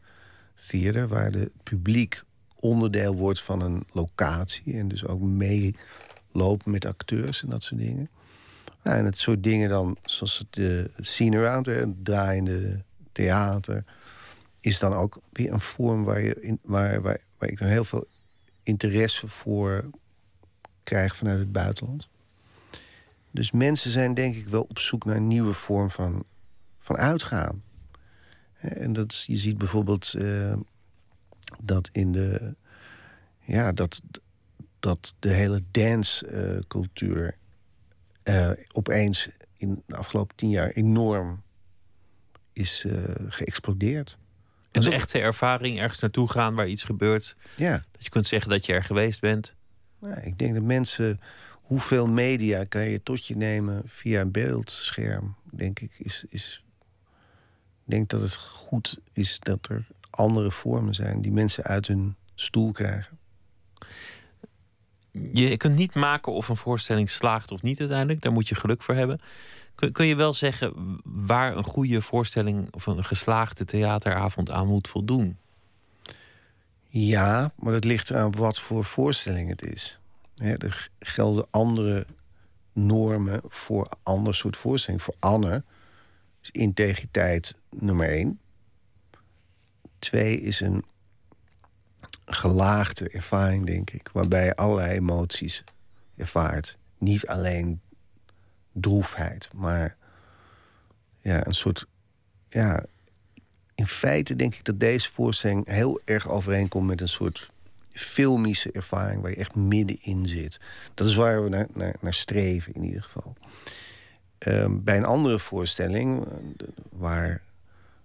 theater, 0.67 1.07
waar 1.07 1.31
het 1.31 1.63
publiek 1.63 2.23
onderdeel 2.59 3.15
wordt 3.15 3.41
van 3.41 3.61
een 3.61 3.83
locatie 3.91 4.73
en 4.73 4.88
dus 4.88 5.05
ook 5.05 5.21
meeloopt 5.21 6.65
met 6.65 6.85
acteurs 6.85 7.43
en 7.43 7.49
dat 7.49 7.63
soort 7.63 7.81
dingen. 7.81 8.09
En 8.81 9.05
het 9.05 9.17
soort 9.17 9.43
dingen 9.43 9.69
dan, 9.69 9.97
zoals 10.03 10.45
het, 10.49 10.89
scene 10.97 11.38
around, 11.38 11.65
het 11.65 12.05
draaiende 12.05 12.83
theater, 13.11 13.83
is 14.60 14.79
dan 14.79 14.93
ook 14.93 15.19
weer 15.31 15.52
een 15.52 15.62
vorm 15.62 16.04
waar, 16.04 16.21
je 16.21 16.41
in, 16.41 16.60
waar, 16.62 17.02
waar, 17.02 17.19
waar 17.37 17.50
ik 17.50 17.60
dan 17.60 17.67
heel 17.67 17.83
veel 17.83 18.08
interesse 18.63 19.27
voor 19.27 19.89
krijg 20.83 21.15
vanuit 21.15 21.39
het 21.39 21.52
buitenland. 21.52 22.08
Dus 23.36 23.52
mensen 23.52 23.92
zijn 23.92 24.13
denk 24.13 24.36
ik 24.36 24.48
wel 24.48 24.62
op 24.62 24.79
zoek 24.79 25.06
naar 25.06 25.15
een 25.15 25.27
nieuwe 25.27 25.54
vorm 25.54 25.90
van, 25.90 26.25
van 26.79 26.98
uitgaan. 26.98 27.63
En 28.54 28.94
dat, 28.94 29.23
je 29.27 29.38
ziet 29.38 29.58
bijvoorbeeld 29.58 30.13
eh, 30.13 30.54
dat 31.62 31.90
in 31.92 32.12
de. 32.12 32.56
Ja, 33.40 33.71
dat, 33.71 34.02
dat 34.79 35.15
de 35.19 35.29
hele 35.29 35.63
dancecultuur 35.71 37.38
eh, 38.23 38.52
opeens 38.71 39.29
in 39.58 39.83
de 39.86 39.96
afgelopen 39.96 40.36
tien 40.36 40.50
jaar 40.50 40.69
enorm 40.69 41.44
is 42.54 42.86
eh, 42.86 43.04
geëxplodeerd. 43.27 44.17
En 44.71 44.81
de 44.81 44.92
echte 44.92 45.19
ervaring 45.19 45.79
ergens 45.79 46.00
naartoe 46.00 46.29
gaan 46.29 46.56
waar 46.56 46.67
iets 46.67 46.83
gebeurt. 46.83 47.36
Ja. 47.56 47.83
Dat 47.92 48.04
je 48.04 48.10
kunt 48.10 48.27
zeggen 48.27 48.52
dat 48.52 48.65
je 48.65 48.73
er 48.73 48.83
geweest 48.83 49.21
bent. 49.21 49.56
Ik 50.23 50.38
denk 50.40 50.54
dat 50.54 50.63
mensen. 50.63 51.19
Hoeveel 51.65 52.07
media 52.07 52.63
kan 52.63 52.81
je 52.81 53.03
tot 53.03 53.25
je 53.25 53.35
nemen 53.35 53.81
via 53.85 54.21
een 54.21 54.31
beeldscherm? 54.31 55.35
Denk 55.51 55.79
ik, 55.79 55.91
is. 55.97 56.25
is 56.29 56.63
ik 57.85 57.91
denk 57.91 58.09
dat 58.09 58.21
het 58.21 58.35
goed 58.35 58.99
is 59.13 59.39
dat 59.39 59.67
er 59.69 59.87
andere 60.09 60.51
vormen 60.51 60.93
zijn 60.93 61.21
die 61.21 61.31
mensen 61.31 61.63
uit 61.63 61.87
hun 61.87 62.15
stoel 62.35 62.71
krijgen. 62.71 63.17
Je 65.11 65.57
kunt 65.57 65.75
niet 65.75 65.93
maken 65.93 66.33
of 66.33 66.49
een 66.49 66.57
voorstelling 66.57 67.09
slaagt 67.09 67.51
of 67.51 67.61
niet 67.61 67.79
uiteindelijk. 67.79 68.21
Daar 68.21 68.31
moet 68.31 68.47
je 68.47 68.55
geluk 68.55 68.81
voor 68.81 68.95
hebben. 68.95 69.21
Kun, 69.75 69.91
kun 69.91 70.05
je 70.05 70.15
wel 70.15 70.33
zeggen 70.33 70.73
waar 71.03 71.57
een 71.57 71.63
goede 71.63 72.01
voorstelling 72.01 72.73
of 72.73 72.85
een 72.85 73.03
geslaagde 73.03 73.65
theateravond 73.65 74.51
aan 74.51 74.67
moet 74.67 74.87
voldoen? 74.87 75.37
Ja, 76.89 77.51
maar 77.55 77.73
dat 77.73 77.83
ligt 77.83 78.09
eraan 78.09 78.35
wat 78.35 78.59
voor 78.59 78.83
voorstelling 78.83 79.49
het 79.49 79.61
is. 79.61 79.99
Er 80.36 80.90
gelden 81.00 81.48
andere 81.50 82.06
normen 82.73 83.42
voor 83.48 83.90
ander 84.04 84.36
soort 84.36 84.58
voorstelling. 84.58 85.02
Voor 85.02 85.15
Anne 85.19 85.63
is 86.42 86.52
integriteit 86.52 87.58
nummer 87.69 88.10
één. 88.10 88.40
Twee 90.00 90.40
is 90.40 90.60
een 90.60 90.86
gelaagde 92.25 93.10
ervaring, 93.10 93.65
denk 93.65 93.90
ik. 93.90 94.10
Waarbij 94.13 94.46
je 94.46 94.56
allerlei 94.56 94.92
emoties 94.92 95.63
ervaart. 96.15 96.77
Niet 96.98 97.27
alleen 97.27 97.81
droefheid, 98.71 99.50
maar 99.54 99.98
ja, 101.21 101.48
een 101.48 101.54
soort. 101.54 101.88
Ja, 102.50 102.86
in 103.75 103.88
feite 103.88 104.36
denk 104.36 104.56
ik 104.56 104.63
dat 104.63 104.79
deze 104.79 105.12
voorstelling 105.12 105.67
heel 105.67 106.02
erg 106.06 106.29
overeenkomt 106.29 106.88
met 106.88 107.02
een 107.02 107.10
soort 107.10 107.52
filmische 107.96 108.71
ervaring 108.71 109.21
waar 109.21 109.31
je 109.31 109.37
echt 109.37 109.56
middenin 109.56 110.27
zit. 110.27 110.60
Dat 110.93 111.08
is 111.08 111.15
waar 111.15 111.43
we 111.43 111.50
naar, 111.50 111.96
naar, 112.00 112.13
streven 112.13 112.73
in 112.73 112.83
ieder 112.83 113.04
geval. 113.04 113.35
Ehm, 114.37 114.83
bij 114.83 114.98
een 114.98 115.06
andere 115.06 115.39
voorstelling, 115.39 116.25
eh, 116.25 116.67
waar 116.89 117.41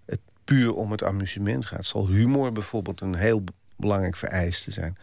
het 0.04 0.20
puur 0.44 0.74
om 0.74 0.90
het 0.90 1.04
amusement 1.04 1.66
gaat, 1.66 1.84
zal 1.84 2.08
humor 2.08 2.52
bijvoorbeeld 2.52 3.00
een 3.00 3.14
heel 3.14 3.44
belangrijk 3.76 4.16
vereiste 4.16 4.70
zijn. 4.70 4.96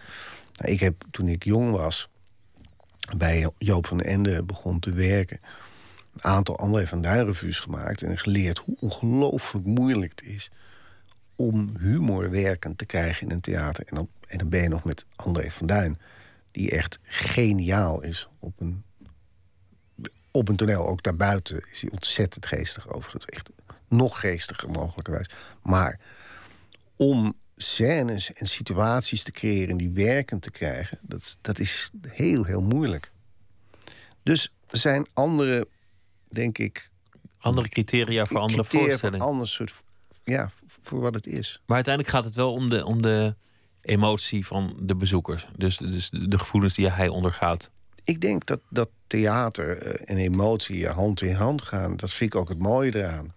Nou, 0.53 0.71
ik 0.71 0.79
heb 0.79 1.03
toen 1.11 1.27
ik 1.27 1.43
jong 1.43 1.71
was, 1.71 2.09
bij 3.17 3.49
Joop 3.57 3.88
van 3.88 4.01
Ende 4.01 4.43
begon 4.43 4.79
te 4.79 4.91
werken, 4.93 5.39
een 6.13 6.23
aantal 6.23 6.57
André 6.57 6.88
van 6.88 7.01
Duin 7.01 7.25
revues 7.25 7.59
gemaakt 7.59 8.01
en 8.01 8.17
geleerd 8.17 8.57
hoe 8.57 8.77
ongelooflijk 8.79 9.65
moeilijk 9.65 10.11
het 10.15 10.29
is 10.29 10.51
om 11.38 11.77
humor 11.79 12.29
werkend 12.29 12.77
te 12.77 12.85
krijgen 12.85 13.27
in 13.27 13.33
een 13.33 13.41
theater. 13.41 13.85
En 13.85 13.95
dan, 13.95 14.09
en 14.27 14.38
dan 14.38 14.49
ben 14.49 14.61
je 14.61 14.67
nog 14.67 14.83
met 14.83 15.05
André 15.15 15.51
van 15.51 15.67
Duin, 15.67 15.99
die 16.51 16.71
echt 16.71 16.99
geniaal 17.03 18.03
is 18.03 18.27
op 18.39 18.59
een, 18.59 18.83
op 20.31 20.49
een 20.49 20.55
toneel. 20.55 20.88
Ook 20.88 21.03
daarbuiten 21.03 21.63
is 21.71 21.81
hij 21.81 21.89
ontzettend 21.91 22.45
geestig 22.45 22.89
overigens. 22.89 23.25
Echt 23.25 23.49
nog 23.88 24.19
geestiger 24.19 24.69
mogelijkerwijs. 24.69 25.29
Maar 25.61 25.99
om 26.95 27.33
scènes 27.55 28.33
en 28.33 28.47
situaties 28.47 29.23
te 29.23 29.31
creëren 29.31 29.77
die 29.77 29.91
werkend 29.91 30.41
te 30.41 30.51
krijgen, 30.51 30.99
dat, 31.01 31.38
dat 31.41 31.59
is 31.59 31.91
heel, 32.07 32.43
heel 32.43 32.61
moeilijk. 32.61 33.11
Dus 34.23 34.53
er 34.67 34.77
zijn 34.77 35.07
andere, 35.13 35.67
denk 36.29 36.57
ik. 36.57 36.89
Andere 37.39 37.69
criteria 37.69 38.25
voor 38.25 38.38
andere 38.38 38.65
voorstellingen. 38.65 39.19
Voor 39.19 39.29
ander 39.29 39.47
soort 39.47 39.83
ja, 40.32 40.49
voor 40.67 40.99
wat 40.99 41.13
het 41.13 41.28
is. 41.28 41.61
Maar 41.65 41.75
uiteindelijk 41.75 42.15
gaat 42.15 42.25
het 42.25 42.36
wel 42.36 42.53
om 42.53 42.69
de, 42.69 42.86
om 42.86 43.01
de 43.01 43.36
emotie 43.82 44.45
van 44.45 44.78
de 44.80 44.95
bezoekers. 44.95 45.47
Dus, 45.55 45.78
dus 45.78 46.09
de 46.09 46.39
gevoelens 46.39 46.73
die 46.73 46.91
hij 46.91 47.07
ondergaat. 47.07 47.71
Ik 48.03 48.21
denk 48.21 48.45
dat, 48.45 48.59
dat 48.69 48.89
theater 49.07 49.78
eh, 49.78 50.09
en 50.09 50.17
emotie 50.17 50.88
hand 50.88 51.21
in 51.21 51.36
hand 51.36 51.61
gaan. 51.61 51.97
Dat 51.97 52.13
vind 52.13 52.34
ik 52.34 52.39
ook 52.39 52.49
het 52.49 52.59
mooie 52.59 52.95
eraan. 52.95 53.34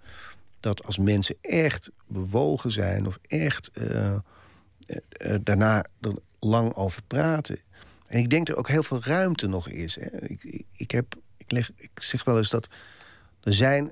Dat 0.61 0.84
als 0.84 0.99
mensen 0.99 1.36
echt 1.41 1.91
bewogen 2.07 2.72
zijn 2.72 3.07
of 3.07 3.18
echt 3.26 3.70
uh, 3.74 4.14
uh, 4.14 5.34
daarna 5.43 5.84
er 6.01 6.14
lang 6.41 6.74
over 6.74 7.03
praten. 7.03 7.59
En 8.07 8.18
ik 8.18 8.30
denk 8.30 8.49
er 8.49 8.57
ook 8.57 8.68
heel 8.68 8.82
veel 8.82 9.01
ruimte 9.03 9.47
nog 9.47 9.68
is. 9.68 9.95
Hè. 9.95 10.22
Ik, 10.22 10.45
ik, 10.45 10.64
ik, 10.76 10.91
heb, 10.91 11.14
ik, 11.36 11.51
leg, 11.53 11.70
ik 11.76 11.91
zeg 12.03 12.24
wel 12.24 12.38
eens 12.38 12.51
dat 12.51 12.68
er 13.41 13.55
zijn 13.55 13.91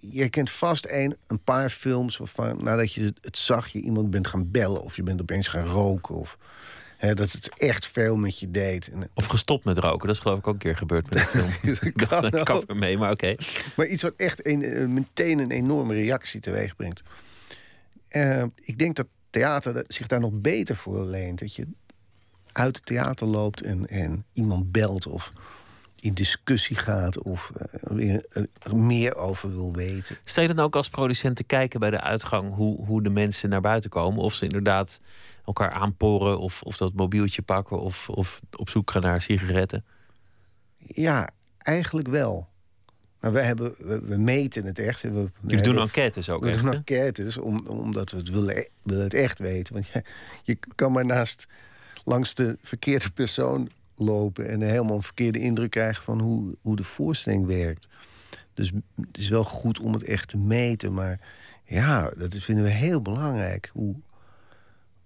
je 0.00 0.28
kent 0.28 0.50
vast 0.50 0.86
een, 0.88 1.16
een 1.26 1.42
paar 1.42 1.70
films 1.70 2.16
waarvan 2.16 2.64
nadat 2.64 2.92
je 2.92 3.14
het 3.20 3.38
zag, 3.38 3.68
je 3.68 3.80
iemand 3.80 4.10
bent 4.10 4.26
gaan 4.26 4.50
bellen 4.50 4.82
of 4.82 4.96
je 4.96 5.02
bent 5.02 5.20
opeens 5.20 5.48
gaan 5.48 5.66
roken. 5.66 6.14
Of 6.14 6.38
hè, 6.96 7.14
dat 7.14 7.32
het 7.32 7.58
echt 7.58 7.86
veel 7.86 8.16
met 8.16 8.38
je 8.38 8.50
deed. 8.50 8.88
En, 8.88 9.10
of 9.14 9.26
gestopt 9.26 9.64
met 9.64 9.78
roken, 9.78 10.06
dat 10.06 10.16
is 10.16 10.22
geloof 10.22 10.38
ik 10.38 10.46
ook 10.46 10.52
een 10.52 10.60
keer 10.60 10.76
gebeurd 10.76 11.10
met 11.10 11.18
een 11.18 11.26
film. 11.60 11.76
ik 11.80 12.08
dacht, 12.08 12.34
ik 12.34 12.44
kap 12.44 12.70
er 12.70 12.76
mee, 12.76 12.98
maar 12.98 13.10
oké. 13.10 13.34
Maar 13.76 13.86
iets 13.86 14.02
wat 14.02 14.14
echt 14.16 14.46
een, 14.46 14.62
eh, 14.62 14.86
meteen 14.86 15.38
een 15.38 15.50
enorme 15.50 15.94
reactie 15.94 16.40
teweeg 16.40 16.76
brengt. 16.76 17.02
Uh, 18.10 18.42
ik 18.54 18.78
denk 18.78 18.96
dat 18.96 19.06
theater 19.30 19.84
zich 19.88 20.06
daar 20.06 20.20
nog 20.20 20.32
beter 20.32 20.76
voor 20.76 21.04
leent. 21.04 21.38
Dat 21.38 21.54
je 21.54 21.66
uit 22.52 22.76
het 22.76 22.86
theater 22.86 23.26
loopt 23.26 23.62
en, 23.62 23.86
en 23.86 24.24
iemand 24.32 24.72
belt 24.72 25.06
of 25.06 25.32
in 26.00 26.14
discussie 26.14 26.76
gaat 26.76 27.22
of 27.22 27.52
uh, 27.90 28.14
er 28.62 28.76
meer 28.76 29.16
over 29.16 29.50
wil 29.50 29.72
weten. 29.72 30.16
Stel 30.24 30.42
je 30.42 30.54
dan 30.54 30.64
ook 30.64 30.76
als 30.76 30.88
producent 30.88 31.36
te 31.36 31.44
kijken 31.44 31.80
bij 31.80 31.90
de 31.90 32.00
uitgang 32.00 32.54
hoe, 32.54 32.84
hoe 32.84 33.02
de 33.02 33.10
mensen 33.10 33.48
naar 33.48 33.60
buiten 33.60 33.90
komen? 33.90 34.22
Of 34.22 34.34
ze 34.34 34.44
inderdaad 34.44 35.00
elkaar 35.44 35.70
aanporen 35.70 36.38
of, 36.38 36.62
of 36.62 36.76
dat 36.76 36.92
mobieltje 36.92 37.42
pakken 37.42 37.80
of, 37.80 38.08
of 38.08 38.40
op 38.50 38.68
zoek 38.68 38.90
gaan 38.90 39.02
naar 39.02 39.22
sigaretten? 39.22 39.84
Ja, 40.78 41.30
eigenlijk 41.58 42.08
wel. 42.08 42.48
Maar 43.20 43.32
we, 43.32 43.40
hebben, 43.40 43.74
we, 44.08 44.16
meten 44.16 44.64
het 44.64 44.78
echt. 44.78 45.02
We, 45.02 45.30
Jullie 45.46 45.62
doen 45.64 45.78
enquêtes 45.78 46.28
ook 46.28 46.42
We 46.42 46.50
echt, 46.50 46.62
doen 46.62 46.74
enquêtes 46.74 47.36
om, 47.38 47.58
omdat 47.66 48.10
we 48.10 48.16
het 48.16 48.30
willen, 48.30 48.68
willen 48.82 49.04
het 49.04 49.14
echt 49.14 49.38
weten. 49.38 49.74
Want 49.74 49.86
je, 49.92 50.02
je 50.42 50.58
kan 50.74 50.92
maar 50.92 51.06
naast 51.06 51.46
langs 52.04 52.34
de 52.34 52.58
verkeerde 52.62 53.10
persoon 53.10 53.70
lopen 54.00 54.48
en 54.48 54.60
helemaal 54.60 54.96
een 54.96 55.02
verkeerde 55.02 55.38
indruk 55.38 55.70
krijgen 55.70 56.02
van 56.02 56.20
hoe, 56.20 56.56
hoe 56.60 56.76
de 56.76 56.84
voorstelling 56.84 57.46
werkt. 57.46 57.88
Dus 58.54 58.72
het 58.96 59.18
is 59.18 59.28
wel 59.28 59.44
goed 59.44 59.80
om 59.80 59.92
het 59.92 60.04
echt 60.04 60.28
te 60.28 60.36
meten, 60.36 60.94
maar 60.94 61.20
ja, 61.64 62.10
dat 62.16 62.34
vinden 62.34 62.64
we 62.64 62.70
heel 62.70 63.02
belangrijk. 63.02 63.70
Hoe, 63.72 63.94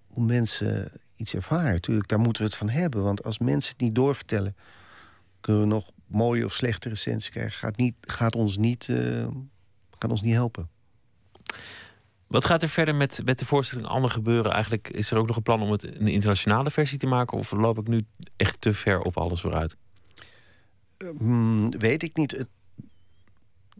hoe 0.06 0.24
mensen 0.24 0.92
iets 1.16 1.34
ervaren. 1.34 1.80
Tuurlijk, 1.80 2.08
daar 2.08 2.18
moeten 2.18 2.42
we 2.42 2.48
het 2.48 2.56
van 2.56 2.68
hebben. 2.68 3.02
Want 3.02 3.24
als 3.24 3.38
mensen 3.38 3.72
het 3.72 3.80
niet 3.80 3.94
doorvertellen, 3.94 4.56
kunnen 5.40 5.62
we 5.62 5.68
nog 5.68 5.90
mooie 6.06 6.44
of 6.44 6.52
slechte 6.52 6.88
recensies 6.88 7.30
krijgen. 7.30 7.58
Gaat, 7.58 7.76
niet, 7.76 7.94
gaat, 8.00 8.36
ons, 8.36 8.56
niet, 8.56 8.88
uh, 8.88 9.26
gaat 9.98 10.10
ons 10.10 10.22
niet 10.22 10.32
helpen. 10.32 10.68
Wat 12.34 12.44
gaat 12.44 12.62
er 12.62 12.68
verder 12.68 12.94
met, 12.94 13.20
met 13.24 13.38
de 13.38 13.46
voorstelling 13.46 13.86
Ander 13.86 14.10
gebeuren? 14.10 14.52
Eigenlijk 14.52 14.88
is 14.88 15.10
er 15.10 15.18
ook 15.18 15.26
nog 15.26 15.36
een 15.36 15.42
plan 15.42 15.62
om 15.62 15.70
het 15.70 15.82
een 15.82 16.06
internationale 16.06 16.70
versie 16.70 16.98
te 16.98 17.06
maken? 17.06 17.38
Of 17.38 17.52
loop 17.52 17.78
ik 17.78 17.86
nu 17.86 18.02
echt 18.36 18.60
te 18.60 18.72
ver 18.72 19.00
op 19.00 19.16
alles 19.16 19.40
vooruit? 19.40 19.76
Hmm, 21.18 21.78
weet 21.78 22.02
ik 22.02 22.16
niet. 22.16 22.46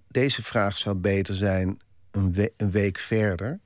deze 0.09 0.43
vraag 0.43 0.77
zou 0.77 0.97
beter 0.97 1.35
zijn 1.35 1.81
een, 2.11 2.51
een 2.57 2.71
week 2.71 2.99
verder. 2.99 3.61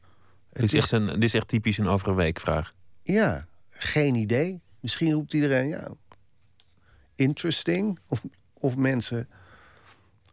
Dit 0.53 0.63
is, 0.63 0.75
echt 0.75 0.93
een, 0.93 1.07
dit 1.07 1.25
is 1.25 1.35
echt 1.35 1.49
typisch 1.49 1.79
een 1.79 1.89
over 1.89 2.09
een 2.09 2.15
week 2.15 2.41
vraag. 2.41 2.75
Ja, 3.03 3.47
geen 3.71 4.15
idee. 4.15 4.61
Misschien 4.81 5.13
roept 5.13 5.33
iedereen 5.33 5.69
ja. 5.69 5.91
Interesting. 7.15 7.99
Of, 8.07 8.23
of 8.55 8.77
mensen 8.77 9.29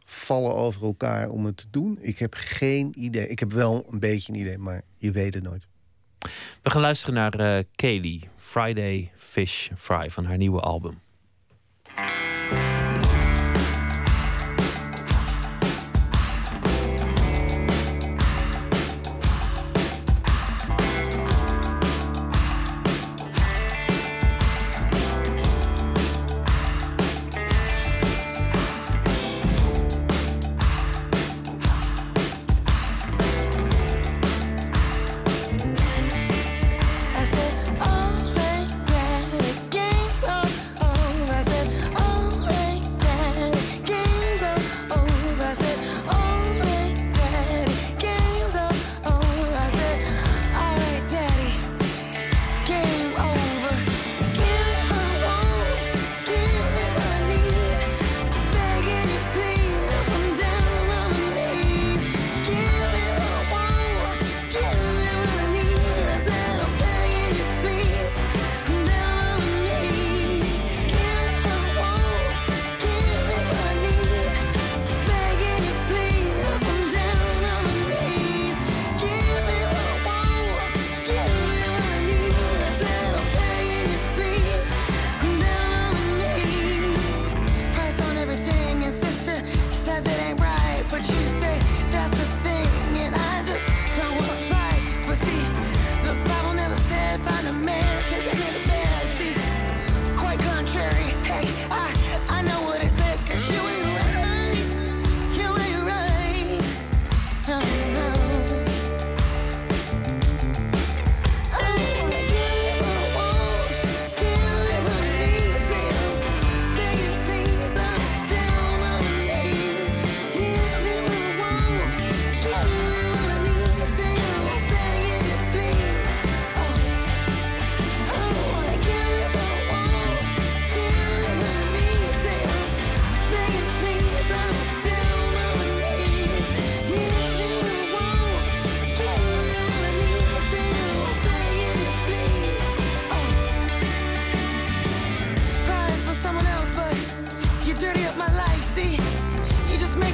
vallen 0.06 0.56
over 0.56 0.84
elkaar 0.84 1.30
om 1.30 1.45
het 1.45 1.58
te 1.58 1.66
doen? 1.70 1.97
Ik 2.01 2.20
heb 2.20 2.34
geen 2.38 2.93
idee. 2.97 3.28
Ik 3.28 3.39
heb 3.39 3.51
wel 3.51 3.86
een 3.91 3.99
beetje 3.99 4.34
een 4.34 4.39
idee, 4.39 4.58
maar 4.58 4.82
je 4.97 5.12
weet 5.12 5.34
het 5.34 5.43
nooit. 5.43 5.68
We 6.62 6.70
gaan 6.70 6.82
luisteren 6.82 7.16
naar 7.16 7.39
uh, 7.39 7.64
Kaylee, 7.76 8.30
Friday 8.38 9.12
Fish 9.18 9.70
Fry 9.78 10.12
van 10.12 10.26
haar 10.26 10.38
nieuwe 10.38 10.60
album. 10.60 10.99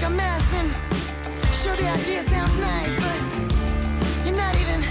Mess, 0.10 0.54
and 0.54 0.70
sure 1.54 1.76
the 1.76 1.88
idea 1.88 2.24
sounds 2.24 2.56
nice, 2.60 2.96
but 2.98 4.26
you're 4.26 4.36
not 4.36 4.56
even, 4.56 4.82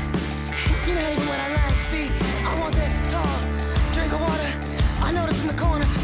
you're 0.87 0.97
not 0.97 1.13
even 1.13 1.27
what 1.27 1.41
I 1.41 1.49
like. 1.53 1.77
See, 1.91 2.11
I 2.45 2.59
want 2.61 2.75
that 2.77 2.93
tall 3.11 3.93
drink 3.93 4.13
of 4.13 4.21
water. 4.21 4.51
I 5.03 5.11
notice 5.13 5.41
in 5.43 5.49
the 5.49 5.55
corner. 5.55 6.00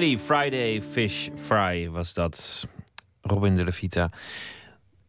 Friday 0.00 0.82
Fish 0.82 1.28
Fry 1.36 1.90
was 1.90 2.14
dat. 2.14 2.66
Robin 3.22 3.54
de 3.54 3.64
la 3.64 3.72
Vita. 3.72 4.10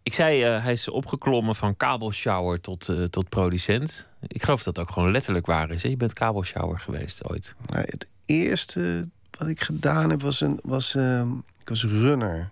Ik 0.03 0.13
zei, 0.13 0.43
eh, 0.43 0.63
hij 0.63 0.71
is 0.71 0.87
opgeklommen 0.89 1.55
van 1.55 1.77
kabelshower 1.77 2.61
tot, 2.61 2.89
eh, 2.89 3.03
tot 3.03 3.29
producent. 3.29 4.09
Ik 4.27 4.43
geloof 4.43 4.63
dat 4.63 4.75
het 4.75 4.85
ook 4.85 4.93
gewoon 4.93 5.11
letterlijk 5.11 5.45
waar 5.45 5.71
is. 5.71 5.83
Hè? 5.83 5.89
Je 5.89 5.97
bent 5.97 6.13
kabelshower 6.13 6.79
geweest 6.79 7.29
ooit. 7.29 7.55
Nou, 7.65 7.85
het 7.89 8.07
eerste 8.25 9.07
wat 9.37 9.47
ik 9.47 9.61
gedaan 9.61 10.09
heb 10.09 10.21
was 10.21 10.41
een 10.41 10.59
was, 10.63 10.95
ehm, 10.95 11.29
ik 11.59 11.69
was 11.69 11.83
runner. 11.83 12.49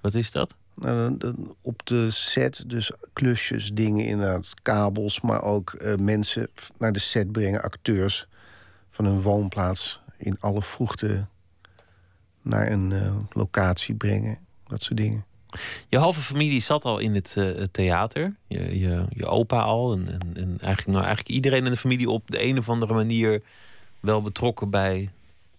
Wat 0.00 0.14
is 0.14 0.30
dat? 0.30 0.54
Nou, 0.74 0.96
dan- 0.96 1.18
dan 1.18 1.56
op 1.60 1.86
de 1.86 2.10
set, 2.10 2.64
dus 2.66 2.90
klusjes, 3.12 3.70
dingen 3.72 4.04
inderdaad, 4.06 4.54
kabels, 4.62 5.20
maar 5.20 5.42
ook 5.42 5.72
eh, 5.72 5.94
mensen 5.94 6.48
naar 6.78 6.92
de 6.92 6.98
set 6.98 7.32
brengen, 7.32 7.62
acteurs 7.62 8.26
van 8.90 9.04
hun 9.04 9.20
woonplaats 9.20 10.00
in 10.18 10.36
alle 10.40 10.62
vroegte 10.62 11.26
naar 12.44 12.70
een 12.70 12.92
eh, 12.92 13.16
locatie 13.32 13.94
brengen, 13.94 14.38
dat 14.66 14.82
soort 14.82 14.96
dingen. 14.96 15.24
Je 15.88 15.98
halve 15.98 16.20
familie 16.20 16.60
zat 16.60 16.84
al 16.84 16.98
in 16.98 17.14
het, 17.14 17.34
eh, 17.36 17.44
het 17.44 17.72
theater. 17.72 18.34
Je, 18.46 18.78
je, 18.78 19.06
je 19.10 19.26
opa 19.26 19.60
al. 19.60 19.92
En, 19.92 20.08
en, 20.08 20.20
en 20.36 20.48
eigenlijk, 20.48 20.86
nou, 20.86 21.04
eigenlijk 21.04 21.28
iedereen 21.28 21.64
in 21.64 21.70
de 21.70 21.76
familie 21.76 22.10
op 22.10 22.30
de 22.30 22.42
een 22.42 22.58
of 22.58 22.68
andere 22.68 22.94
manier 22.94 23.42
wel 24.00 24.22
betrokken 24.22 24.70
bij 24.70 25.10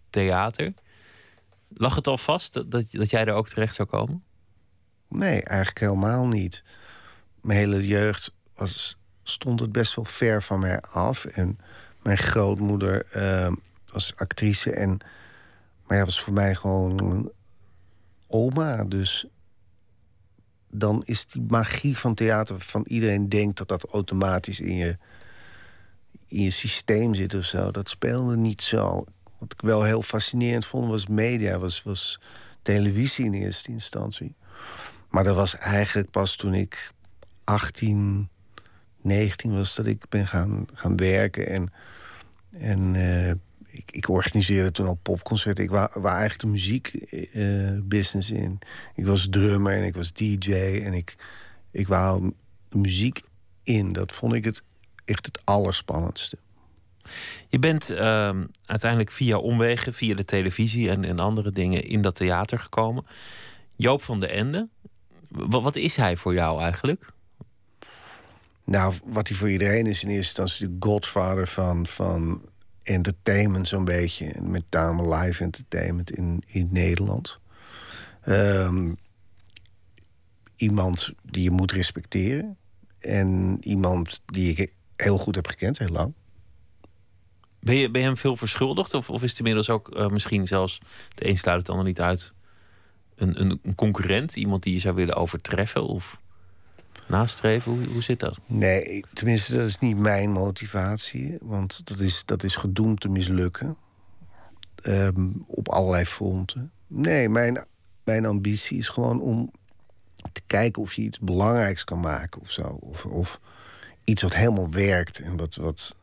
theater. 0.10 0.74
Lag 1.68 1.96
het 1.96 2.08
al 2.08 2.18
vast 2.18 2.54
dat, 2.54 2.72
dat, 2.72 2.92
dat 2.92 3.10
jij 3.10 3.26
er 3.26 3.34
ook 3.34 3.48
terecht 3.48 3.76
zou 3.76 3.88
komen? 3.88 4.24
Nee, 5.08 5.44
eigenlijk 5.44 5.80
helemaal 5.80 6.28
niet. 6.28 6.64
Mijn 7.42 7.60
hele 7.60 7.88
jeugd 7.88 8.34
was, 8.56 8.98
stond 9.24 9.60
het 9.60 9.72
best 9.72 9.96
wel 9.96 10.06
ver 10.06 10.44
van 10.44 10.60
mij 10.60 10.82
af. 10.82 11.26
En 11.26 11.60
mijn 12.02 12.18
grootmoeder 12.18 13.06
eh, 13.06 13.52
was 13.92 14.14
actrice. 14.16 14.72
En, 14.72 15.00
maar 15.88 15.98
ja, 15.98 16.06
was 16.06 16.22
voor 16.22 16.34
mij 16.34 16.56
gewoon 16.56 17.32
oma. 18.28 18.84
Dus 18.84 19.26
dan 20.70 21.02
is 21.06 21.28
die 21.28 21.46
magie 21.48 21.98
van 21.98 22.14
theater... 22.14 22.60
van 22.60 22.86
iedereen 22.88 23.30
denkt 23.30 23.58
dat 23.58 23.68
dat 23.68 23.86
automatisch 23.86 24.60
in 24.60 24.76
je, 24.76 24.98
in 26.28 26.42
je 26.42 26.52
systeem 26.52 27.14
zit 27.14 27.34
of 27.34 27.44
zo. 27.44 27.72
Dat 27.72 27.90
speelde 27.90 28.38
niet 28.38 28.62
zo. 28.62 29.06
Wat 29.38 29.52
ik 29.52 29.62
wel 29.62 29.84
heel 29.84 30.02
fascinerend 30.02 30.66
vond 30.66 30.90
was 30.90 31.08
media. 31.08 31.58
Was, 31.58 31.84
was 31.84 32.20
televisie 32.62 33.26
in 33.26 33.34
eerste 33.34 33.72
instantie. 33.72 34.36
Maar 35.10 35.24
dat 35.24 35.36
was 35.36 35.58
eigenlijk 35.58 36.10
pas 36.10 36.36
toen 36.36 36.54
ik 36.54 36.92
18, 37.44 38.30
19 39.02 39.56
was 39.56 39.76
dat 39.76 39.86
ik 39.86 40.10
ben 40.10 40.28
gaan, 40.28 40.66
gaan 40.74 40.96
werken. 40.96 41.48
En, 41.48 41.74
en 42.60 42.96
eh, 42.96 43.34
ik, 43.76 43.92
ik 43.92 44.10
organiseerde 44.10 44.72
toen 44.72 44.88
al 44.88 45.00
popconcerten. 45.02 45.64
Ik 45.64 45.70
wou 45.70 45.90
eigenlijk 46.04 46.40
de 46.40 46.48
muziekbusiness 46.48 48.30
in. 48.30 48.60
Ik 48.96 49.06
was 49.06 49.28
drummer 49.30 49.78
en 49.78 49.84
ik 49.84 49.96
was 49.96 50.14
DJ 50.14 50.54
en 50.84 50.94
ik, 50.94 51.16
ik 51.72 51.88
wou 51.88 52.34
muziek 52.70 53.22
in. 53.64 53.92
Dat 53.94 54.12
vond 54.12 54.34
ik 54.34 54.44
het 54.44 54.64
echt 55.06 55.26
het 55.26 55.42
allerspannendste. 55.44 56.38
Je 57.50 57.60
bent 57.60 57.90
ehm, 57.90 58.46
uiteindelijk 58.66 59.12
via 59.12 59.38
omwegen, 59.38 59.94
via 59.94 60.16
de 60.16 60.26
televisie 60.26 60.90
en, 60.90 61.06
en 61.06 61.20
andere 61.20 61.52
dingen 61.52 61.84
in 61.84 62.02
dat 62.02 62.16
theater 62.16 62.60
gekomen. 62.60 63.06
Joop 63.76 64.02
van 64.04 64.20
de 64.20 64.28
Ende, 64.28 64.68
wa- 65.30 65.62
wat 65.62 65.76
is 65.76 65.96
hij 65.96 66.16
voor 66.18 66.34
jou 66.34 66.62
eigenlijk? 66.62 67.06
Nou, 68.64 68.94
wat 69.04 69.28
hij 69.28 69.38
voor 69.38 69.50
iedereen 69.50 69.86
is 69.86 70.04
in 70.04 70.10
eerste 70.10 70.42
instantie 70.42 70.68
de 70.80 70.88
godfather 70.88 71.48
van, 71.48 71.88
van 71.88 72.42
entertainment, 72.86 73.68
zo'n 73.68 73.86
beetje. 73.86 74.32
Met 74.42 74.64
name 74.70 75.16
live 75.16 75.44
entertainment 75.44 76.12
in, 76.12 76.44
in 76.48 76.68
Nederland. 76.72 77.40
Ehm, 78.22 78.94
iemand 80.56 81.14
die 81.24 81.44
je 81.44 81.52
moet 81.52 81.72
respecteren. 81.72 82.58
En 83.00 83.58
iemand 83.62 84.22
die 84.26 84.56
ik 84.56 84.74
heel 84.96 85.18
goed 85.18 85.36
heb 85.36 85.48
gekend, 85.48 85.78
heel 85.78 85.88
lang. 85.88 86.14
Ben 87.60 87.76
je, 87.76 87.90
ben 87.92 88.02
je 88.02 88.08
hem 88.08 88.18
veel 88.18 88.38
verschuldigd? 88.38 88.94
Of, 88.94 89.10
of 89.10 89.24
is 89.24 89.30
het 89.30 89.40
inmiddels 89.40 89.70
ook 89.70 89.96
eh, 89.96 90.08
misschien 90.08 90.48
zelfs, 90.48 90.80
de 91.14 91.28
een 91.28 91.38
sluit 91.38 91.60
het 91.60 91.70
ander 91.70 91.86
niet 91.86 92.02
uit, 92.02 92.34
een, 93.16 93.42
een, 93.42 93.60
een 93.64 93.76
concurrent? 93.76 94.36
Iemand 94.36 94.64
die 94.64 94.74
je 94.74 94.80
zou 94.80 94.96
willen 94.96 95.16
overtreffen 95.16 95.86
of 95.86 96.22
nastreven? 97.08 97.72
Hoe, 97.72 97.88
hoe 97.88 98.04
zit 98.04 98.20
dat? 98.20 98.40
Nee, 98.46 99.04
tenminste, 99.14 99.56
dat 99.56 99.68
is 99.68 99.80
niet 99.80 99.98
mijn 99.98 100.32
motivatie. 100.32 101.38
Want 101.42 101.88
dat 101.88 102.00
is, 102.00 102.24
dat 102.26 102.44
is 102.44 102.56
gedoemd 102.56 103.00
te 103.00 103.10
mislukken. 103.10 103.78
Ehm, 104.76 105.30
op 105.48 105.70
allerlei 105.70 106.06
fronten. 106.06 106.72
Nee, 106.88 107.30
mijn, 107.30 107.66
mijn 108.04 108.26
ambitie 108.26 108.78
is 108.78 108.90
gewoon 108.90 109.22
om 109.22 109.52
te 110.32 110.42
kijken 110.48 110.82
of 110.82 110.94
je 110.94 111.02
iets 111.02 111.20
belangrijks 111.20 111.84
kan 111.84 112.00
maken 112.00 112.42
of 112.42 112.52
zo. 112.52 112.64
Of, 112.64 113.06
of 113.06 113.40
iets 114.04 114.22
wat 114.22 114.36
helemaal 114.36 114.72
werkt. 114.72 115.20
En, 115.20 115.38
wat, 115.38 115.56
wat... 115.56 115.96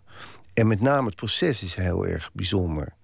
En 0.55 0.67
met 0.67 0.81
name 0.81 1.07
het 1.07 1.17
proces 1.17 1.63
is 1.63 1.75
heel 1.75 2.07
erg 2.07 2.31
bijzonder. 2.33 2.95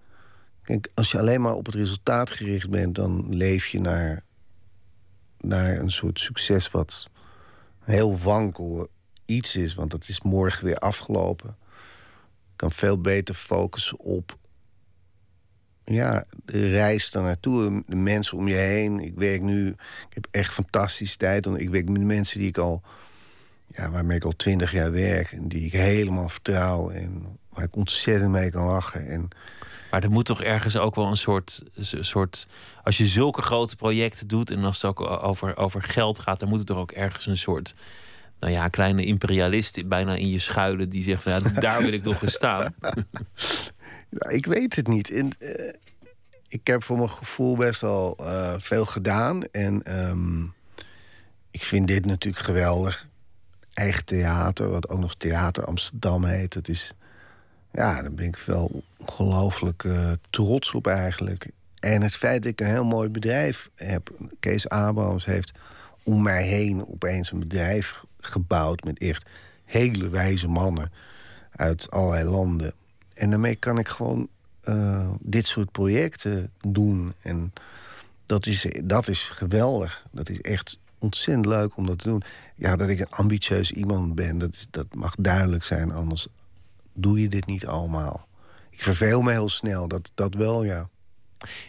Kijk, 0.62 0.88
als 0.94 1.10
je 1.10 1.18
alleen 1.18 1.40
maar 1.40 1.54
op 1.54 1.66
het 1.66 1.74
resultaat 1.74 2.30
gericht 2.30 2.70
bent, 2.70 2.94
dan 2.94 3.34
leef 3.36 3.66
je 3.66 3.80
naar, 3.80 4.24
naar 5.38 5.78
een 5.78 5.90
soort 5.90 6.20
succes 6.20 6.70
wat 6.70 7.08
heel 7.88 8.18
wankel 8.18 8.88
iets 9.24 9.56
is, 9.56 9.74
want 9.74 9.90
dat 9.90 10.08
is 10.08 10.20
morgen 10.20 10.64
weer 10.64 10.78
afgelopen. 10.78 11.56
Ik 12.52 12.56
kan 12.56 12.72
veel 12.72 13.00
beter 13.00 13.34
focussen 13.34 13.98
op 13.98 14.38
ja, 15.84 16.24
de 16.44 16.70
reis 16.70 17.10
naartoe, 17.10 17.82
de 17.86 17.96
mensen 17.96 18.38
om 18.38 18.48
je 18.48 18.54
heen. 18.54 19.00
Ik 19.00 19.14
werk 19.14 19.42
nu, 19.42 19.68
ik 20.08 20.14
heb 20.14 20.26
echt 20.30 20.52
fantastische 20.52 21.16
tijd. 21.16 21.44
Want 21.44 21.60
ik 21.60 21.68
werk 21.68 21.88
met 21.88 22.02
mensen 22.02 22.38
die 22.38 22.48
ik 22.48 22.58
al, 22.58 22.82
ja, 23.66 23.90
waarmee 23.90 24.16
ik 24.16 24.24
al 24.24 24.36
twintig 24.36 24.72
jaar 24.72 24.92
werk. 24.92 25.32
En 25.32 25.48
die 25.48 25.64
ik 25.64 25.72
helemaal 25.72 26.28
vertrouw. 26.28 26.90
En 26.90 27.38
waar 27.48 27.64
ik 27.64 27.76
ontzettend 27.76 28.30
mee 28.30 28.50
kan 28.50 28.64
lachen. 28.64 29.06
En, 29.06 29.28
Maar 29.90 30.02
er 30.02 30.10
moet 30.10 30.24
toch 30.24 30.42
ergens 30.42 30.76
ook 30.76 30.94
wel 30.94 31.06
een 31.06 31.16
soort, 31.16 31.62
soort. 32.00 32.48
Als 32.82 32.98
je 32.98 33.06
zulke 33.06 33.42
grote 33.42 33.76
projecten 33.76 34.28
doet 34.28 34.50
en 34.50 34.64
als 34.64 34.82
het 34.82 34.84
ook 34.84 35.00
over, 35.00 35.56
over 35.56 35.82
geld 35.82 36.18
gaat, 36.18 36.40
dan 36.40 36.48
moet 36.48 36.68
er 36.68 36.76
ook 36.76 36.90
ergens 36.90 37.26
een 37.26 37.36
soort. 37.36 37.74
Nou 38.38 38.52
ja, 38.52 38.68
kleine 38.68 39.04
imperialist 39.04 39.88
bijna 39.88 40.14
in 40.14 40.28
je 40.28 40.38
schuilen 40.38 40.88
die 40.88 41.02
zegt: 41.02 41.24
ja, 41.24 41.38
daar 41.38 41.82
wil 41.82 41.92
ik 41.92 42.02
nog 42.02 42.22
eens 42.22 42.34
staan. 42.34 42.74
Ja, 44.10 44.28
ik 44.28 44.46
weet 44.46 44.76
het 44.76 44.86
niet. 44.86 45.10
Eh, 45.10 45.24
ik 46.48 46.66
heb 46.66 46.82
voor 46.82 46.96
mijn 46.96 47.10
gevoel 47.10 47.56
best 47.56 47.80
wel 47.80 48.16
eh, 48.16 48.54
veel 48.58 48.84
gedaan. 48.84 49.42
En 49.42 49.82
ehm, 49.82 50.42
ik 51.50 51.62
vind 51.62 51.88
dit 51.88 52.04
natuurlijk 52.04 52.44
geweldig. 52.44 53.06
Eigen 53.74 54.04
theater, 54.04 54.70
wat 54.70 54.88
ook 54.88 54.98
nog 54.98 55.14
Theater 55.14 55.64
Amsterdam 55.64 56.24
heet. 56.24 56.52
Dat 56.52 56.68
is, 56.68 56.92
ja, 57.72 58.02
daar 58.02 58.12
ben 58.12 58.26
ik 58.26 58.36
wel 58.36 58.82
ongelooflijk 58.96 59.84
eh, 59.84 60.10
trots 60.30 60.74
op 60.74 60.86
eigenlijk. 60.86 61.50
En 61.80 62.02
het 62.02 62.16
feit 62.16 62.42
dat 62.42 62.52
ik 62.52 62.60
een 62.60 62.66
heel 62.66 62.84
mooi 62.84 63.08
bedrijf 63.08 63.70
heb. 63.74 64.10
Kees 64.40 64.68
Abrams 64.68 65.24
heeft 65.24 65.52
om 66.02 66.22
mij 66.22 66.42
heen 66.42 66.86
opeens 66.86 67.32
een 67.32 67.38
bedrijf 67.38 68.04
gebouwd... 68.20 68.84
met 68.84 68.98
echt 68.98 69.26
hele 69.64 70.08
wijze 70.08 70.48
mannen 70.48 70.92
uit 71.50 71.90
allerlei 71.90 72.28
landen. 72.28 72.72
En 73.14 73.30
daarmee 73.30 73.56
kan 73.56 73.78
ik 73.78 73.88
gewoon 73.88 74.28
uh, 74.64 75.10
dit 75.20 75.46
soort 75.46 75.72
projecten 75.72 76.50
doen. 76.60 77.12
En 77.22 77.52
dat 78.26 78.46
is, 78.46 78.66
dat 78.84 79.08
is 79.08 79.20
geweldig. 79.20 80.06
Dat 80.10 80.28
is 80.28 80.40
echt 80.40 80.78
ontzettend 80.98 81.46
leuk 81.46 81.76
om 81.76 81.86
dat 81.86 81.98
te 81.98 82.08
doen. 82.08 82.22
Ja, 82.54 82.76
dat 82.76 82.88
ik 82.88 83.00
een 83.00 83.10
ambitieus 83.10 83.70
iemand 83.70 84.14
ben, 84.14 84.38
dat, 84.38 84.54
is, 84.54 84.66
dat 84.70 84.94
mag 84.94 85.14
duidelijk 85.18 85.64
zijn. 85.64 85.92
Anders 85.92 86.28
doe 87.02 87.20
je 87.20 87.28
dit 87.28 87.46
niet 87.46 87.66
allemaal. 87.66 88.26
Ik 88.70 88.82
verveel 88.82 89.22
me 89.22 89.30
heel 89.30 89.48
snel, 89.48 89.88
dat, 89.88 90.10
dat 90.14 90.34
wel, 90.34 90.64
ja. 90.64 90.88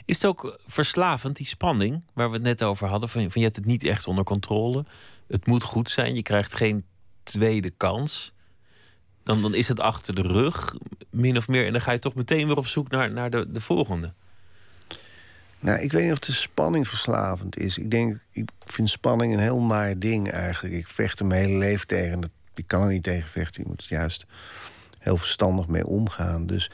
Is 0.05 0.15
het 0.15 0.25
ook 0.25 0.59
verslavend, 0.67 1.35
die 1.35 1.45
spanning 1.45 2.03
waar 2.13 2.27
we 2.29 2.35
het 2.35 2.43
net 2.43 2.63
over 2.63 2.87
hadden? 2.87 3.09
Van, 3.09 3.21
van 3.21 3.41
je 3.41 3.47
hebt 3.47 3.55
het 3.55 3.65
niet 3.65 3.85
echt 3.85 4.07
onder 4.07 4.23
controle. 4.23 4.85
Het 5.27 5.47
moet 5.47 5.63
goed 5.63 5.89
zijn, 5.89 6.15
je 6.15 6.21
krijgt 6.21 6.55
geen 6.55 6.85
tweede 7.23 7.69
kans 7.69 8.33
dan, 9.29 9.41
dan 9.41 9.55
is 9.55 9.67
het 9.67 9.79
achter 9.79 10.15
de 10.15 10.21
rug, 10.21 10.75
min 11.09 11.37
of 11.37 11.47
meer. 11.47 11.65
En 11.65 11.71
dan 11.71 11.81
ga 11.81 11.91
je 11.91 11.99
toch 11.99 12.15
meteen 12.15 12.47
weer 12.47 12.57
op 12.57 12.67
zoek 12.67 12.89
naar, 12.89 13.11
naar 13.11 13.29
de, 13.29 13.51
de 13.51 13.61
volgende. 13.61 14.13
Nou, 15.59 15.79
ik 15.79 15.91
weet 15.91 16.03
niet 16.03 16.11
of 16.11 16.19
de 16.19 16.31
spanning 16.31 16.87
verslavend 16.87 17.57
is. 17.57 17.77
Ik 17.77 17.91
denk, 17.91 18.19
ik 18.31 18.49
vind 18.65 18.89
spanning 18.89 19.33
een 19.33 19.39
heel 19.39 19.61
naar 19.61 19.99
ding 19.99 20.31
eigenlijk. 20.31 20.75
Ik 20.75 20.87
vecht 20.87 21.19
er 21.19 21.25
mijn 21.25 21.45
hele 21.45 21.57
leven 21.57 21.87
tegen. 21.87 22.19
Dat, 22.19 22.29
ik 22.53 22.67
kan 22.67 22.81
er 22.81 22.91
niet 22.91 23.03
tegen 23.03 23.29
vechten. 23.29 23.61
Je 23.63 23.69
moet 23.69 23.81
er 23.81 23.87
juist 23.89 24.25
heel 25.09 25.17
verstandig 25.17 25.67
mee 25.67 25.85
omgaan. 25.85 26.45
Dus 26.45 26.71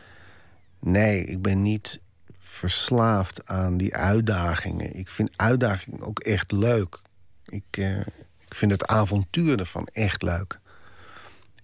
nee, 0.79 1.25
ik 1.25 1.41
ben 1.41 1.61
niet 1.61 2.01
verslaafd 2.39 3.47
aan 3.47 3.77
die 3.77 3.95
uitdagingen. 3.95 4.95
Ik 4.95 5.09
vind 5.09 5.29
uitdagingen 5.35 6.01
ook 6.01 6.19
echt 6.19 6.51
leuk. 6.51 7.01
Ik, 7.45 7.77
uh, 7.77 7.99
ik 8.47 8.55
vind 8.55 8.71
het 8.71 8.87
avontuur 8.87 9.59
ervan 9.59 9.87
echt 9.93 10.21
leuk. 10.21 10.59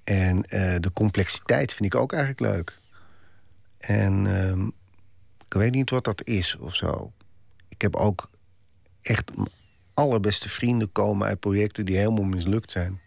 En 0.03 0.36
uh, 0.38 0.76
de 0.80 0.91
complexiteit 0.93 1.74
vind 1.74 1.93
ik 1.93 1.99
ook 1.99 2.13
eigenlijk 2.13 2.55
leuk. 2.55 2.80
En 3.78 4.26
uh, 4.26 4.65
ik 5.45 5.53
weet 5.53 5.72
niet 5.74 5.89
wat 5.89 6.03
dat 6.03 6.24
is 6.24 6.57
of 6.57 6.76
zo. 6.76 7.11
Ik 7.67 7.82
heb 7.82 7.95
ook 7.95 8.30
echt 9.01 9.32
allerbeste 9.93 10.49
vrienden 10.49 10.91
komen 10.91 11.28
uit 11.28 11.39
projecten 11.39 11.86
die 11.86 11.97
helemaal 11.97 12.24
mislukt 12.24 12.72
zijn. 12.72 12.99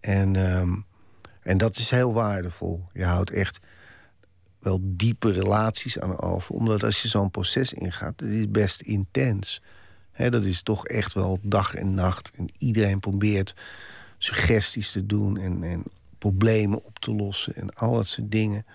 En, 0.00 0.34
uh, 0.34 0.72
en 1.46 1.58
dat 1.58 1.76
is 1.76 1.90
heel 1.90 2.12
waardevol. 2.12 2.88
Je 2.92 3.04
houdt 3.04 3.30
echt 3.30 3.58
wel 4.58 4.78
diepe 4.82 5.32
relaties 5.32 5.98
aan 5.98 6.20
over. 6.20 6.54
Omdat 6.54 6.84
als 6.84 7.02
je 7.02 7.08
zo'n 7.08 7.30
proces 7.30 7.72
ingaat, 7.72 8.18
dat 8.18 8.28
is 8.28 8.50
best 8.50 8.80
intens. 8.80 9.62
Dat 10.16 10.44
is 10.44 10.62
toch 10.62 10.86
echt 10.86 11.12
wel 11.12 11.38
dag 11.42 11.74
en 11.74 11.94
nacht. 11.94 12.30
En 12.36 12.48
iedereen 12.58 13.00
probeert 13.00 13.54
suggesties 14.18 14.92
te 14.92 15.06
doen 15.06 15.38
en, 15.38 15.62
en 15.62 15.82
problemen 16.18 16.84
op 16.84 16.98
te 16.98 17.14
lossen 17.14 17.56
en 17.56 17.74
al 17.74 17.92
dat 17.92 18.06
soort 18.06 18.30
dingen. 18.30 18.66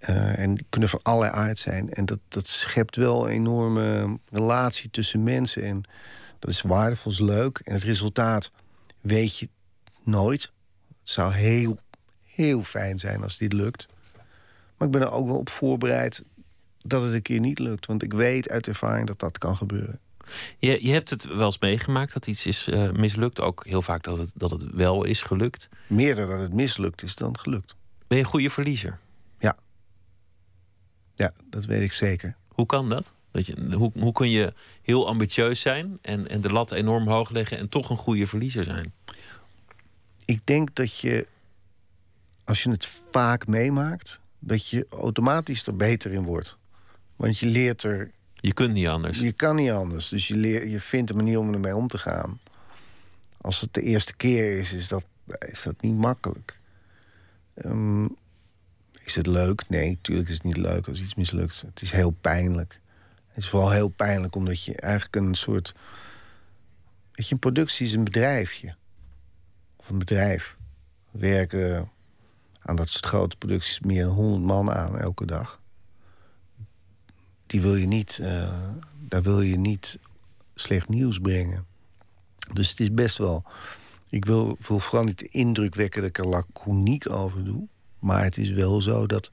Uh, 0.00 0.38
en 0.38 0.54
die 0.54 0.66
kunnen 0.68 0.88
van 0.88 1.02
allerlei 1.02 1.32
aard 1.32 1.58
zijn. 1.58 1.92
En 1.92 2.04
dat, 2.04 2.18
dat 2.28 2.46
schept 2.46 2.96
wel 2.96 3.26
een 3.26 3.32
enorme 3.32 4.18
relatie 4.30 4.90
tussen 4.90 5.22
mensen. 5.22 5.62
En 5.62 5.82
dat 6.38 6.50
is 6.50 6.62
waardevol, 6.62 7.12
is 7.12 7.20
leuk. 7.20 7.60
En 7.64 7.74
het 7.74 7.82
resultaat 7.82 8.50
weet 9.00 9.38
je 9.38 9.48
nooit. 10.02 10.52
Het 11.02 11.10
zou 11.10 11.32
heel, 11.32 11.78
heel 12.24 12.62
fijn 12.62 12.98
zijn 12.98 13.22
als 13.22 13.36
dit 13.36 13.52
lukt. 13.52 13.86
Maar 14.76 14.88
ik 14.88 14.92
ben 14.92 15.02
er 15.02 15.12
ook 15.12 15.26
wel 15.26 15.38
op 15.38 15.48
voorbereid 15.48 16.24
dat 16.78 17.02
het 17.02 17.12
een 17.12 17.22
keer 17.22 17.40
niet 17.40 17.58
lukt. 17.58 17.86
Want 17.86 18.02
ik 18.02 18.12
weet 18.12 18.50
uit 18.50 18.66
ervaring 18.66 19.06
dat 19.06 19.18
dat 19.18 19.38
kan 19.38 19.56
gebeuren. 19.56 20.00
Je, 20.58 20.86
je 20.86 20.92
hebt 20.92 21.10
het 21.10 21.24
wel 21.24 21.44
eens 21.44 21.58
meegemaakt 21.58 22.12
dat 22.12 22.26
iets 22.26 22.46
is 22.46 22.68
uh, 22.68 22.90
mislukt. 22.90 23.40
Ook 23.40 23.66
heel 23.66 23.82
vaak 23.82 24.02
dat 24.02 24.18
het, 24.18 24.32
dat 24.34 24.50
het 24.50 24.70
wel 24.70 25.04
is 25.04 25.22
gelukt. 25.22 25.68
Meer 25.86 26.14
dat 26.14 26.40
het 26.40 26.52
mislukt 26.52 27.02
is 27.02 27.16
dan 27.16 27.38
gelukt. 27.38 27.74
Ben 28.06 28.18
je 28.18 28.24
een 28.24 28.30
goede 28.30 28.50
verliezer? 28.50 28.98
Ja. 29.38 29.56
Ja, 31.14 31.32
dat 31.50 31.64
weet 31.64 31.82
ik 31.82 31.92
zeker. 31.92 32.36
Hoe 32.48 32.66
kan 32.66 32.88
dat? 32.88 33.12
dat 33.32 33.46
je, 33.46 33.74
hoe, 33.74 33.92
hoe 33.98 34.12
kun 34.12 34.30
je 34.30 34.52
heel 34.82 35.08
ambitieus 35.08 35.60
zijn 35.60 35.98
en, 36.02 36.28
en 36.28 36.40
de 36.40 36.52
lat 36.52 36.72
enorm 36.72 37.08
hoog 37.08 37.30
leggen 37.30 37.58
en 37.58 37.68
toch 37.68 37.90
een 37.90 37.96
goede 37.96 38.26
verliezer 38.26 38.64
zijn? 38.64 38.92
Ik 40.24 40.40
denk 40.44 40.74
dat 40.74 40.98
je, 40.98 41.26
als 42.44 42.62
je 42.62 42.70
het 42.70 42.88
vaak 43.10 43.46
meemaakt, 43.46 44.20
dat 44.38 44.68
je 44.68 44.86
automatisch 44.90 45.66
er 45.66 45.76
beter 45.76 46.12
in 46.12 46.24
wordt. 46.24 46.56
Want 47.16 47.38
je 47.38 47.46
leert 47.46 47.82
er 47.82 48.10
je 48.42 48.52
kunt 48.52 48.72
niet 48.72 48.88
anders. 48.88 49.18
Je 49.18 49.32
kan 49.32 49.56
niet 49.56 49.70
anders. 49.70 50.08
Dus 50.08 50.28
je, 50.28 50.36
leer, 50.36 50.66
je 50.66 50.80
vindt 50.80 51.10
een 51.10 51.16
manier 51.16 51.38
om 51.38 51.52
ermee 51.52 51.76
om 51.76 51.88
te 51.88 51.98
gaan. 51.98 52.40
Als 53.40 53.60
het 53.60 53.74
de 53.74 53.82
eerste 53.82 54.16
keer 54.16 54.58
is, 54.58 54.72
is 54.72 54.88
dat, 54.88 55.04
is 55.38 55.62
dat 55.62 55.80
niet 55.80 55.96
makkelijk. 55.96 56.58
Um, 57.64 58.16
is 59.04 59.14
het 59.14 59.26
leuk? 59.26 59.68
Nee, 59.68 59.90
natuurlijk 59.90 60.28
is 60.28 60.34
het 60.34 60.44
niet 60.44 60.56
leuk 60.56 60.88
als 60.88 61.00
iets 61.00 61.14
mislukt. 61.14 61.60
Het 61.60 61.82
is 61.82 61.90
heel 61.90 62.10
pijnlijk. 62.10 62.80
Het 63.28 63.42
is 63.42 63.48
vooral 63.48 63.70
heel 63.70 63.88
pijnlijk 63.88 64.34
omdat 64.34 64.64
je 64.64 64.76
eigenlijk 64.76 65.16
een 65.16 65.34
soort... 65.34 65.74
Weet 67.12 67.28
je, 67.28 67.34
een 67.34 67.40
productie 67.40 67.86
is 67.86 67.92
een 67.92 68.04
bedrijfje. 68.04 68.74
Of 69.82 69.88
een 69.88 69.98
bedrijf. 69.98 70.56
We 71.10 71.18
werken 71.18 71.90
aan 72.58 72.76
dat 72.76 72.88
soort 72.88 73.06
grote 73.06 73.36
producties 73.36 73.80
meer 73.80 74.04
dan 74.04 74.14
100 74.14 74.42
man 74.42 74.70
aan 74.70 74.98
elke 74.98 75.26
dag 75.26 75.60
die 77.52 77.60
wil 77.60 77.76
je 77.76 77.86
niet, 77.86 78.18
uh, 78.22 78.52
daar 78.98 79.22
wil 79.22 79.40
je 79.40 79.56
niet 79.56 79.98
slecht 80.54 80.88
nieuws 80.88 81.18
brengen. 81.18 81.66
Dus 82.52 82.70
het 82.70 82.80
is 82.80 82.92
best 82.92 83.18
wel. 83.18 83.44
Ik 84.08 84.24
wil, 84.24 84.56
wil 84.66 84.78
vooral 84.78 85.04
niet 85.04 85.18
de 85.18 85.28
indruk 85.28 85.74
wekken 85.74 86.00
dat 86.00 86.10
ik 86.10 86.18
er 86.18 86.28
laconiek 86.28 87.10
over 87.10 87.44
doe. 87.44 87.66
Maar 87.98 88.24
het 88.24 88.36
is 88.36 88.50
wel 88.50 88.80
zo 88.80 89.06
dat 89.06 89.30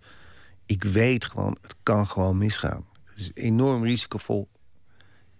ik 0.65 0.83
weet 0.83 1.25
gewoon, 1.25 1.57
het 1.61 1.75
kan 1.83 2.07
gewoon 2.07 2.37
misgaan. 2.37 2.85
Het 3.03 3.19
is 3.19 3.31
enorm 3.33 3.83
risicovol. 3.83 4.47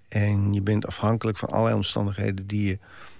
En 0.07 0.53
je 0.53 0.61
bent 0.61 0.85
afhankelijk 0.85 1.37
van 1.37 1.49
allerlei 1.49 1.75
omstandigheden 1.75 2.47
die 2.47 2.67
je 2.67 2.79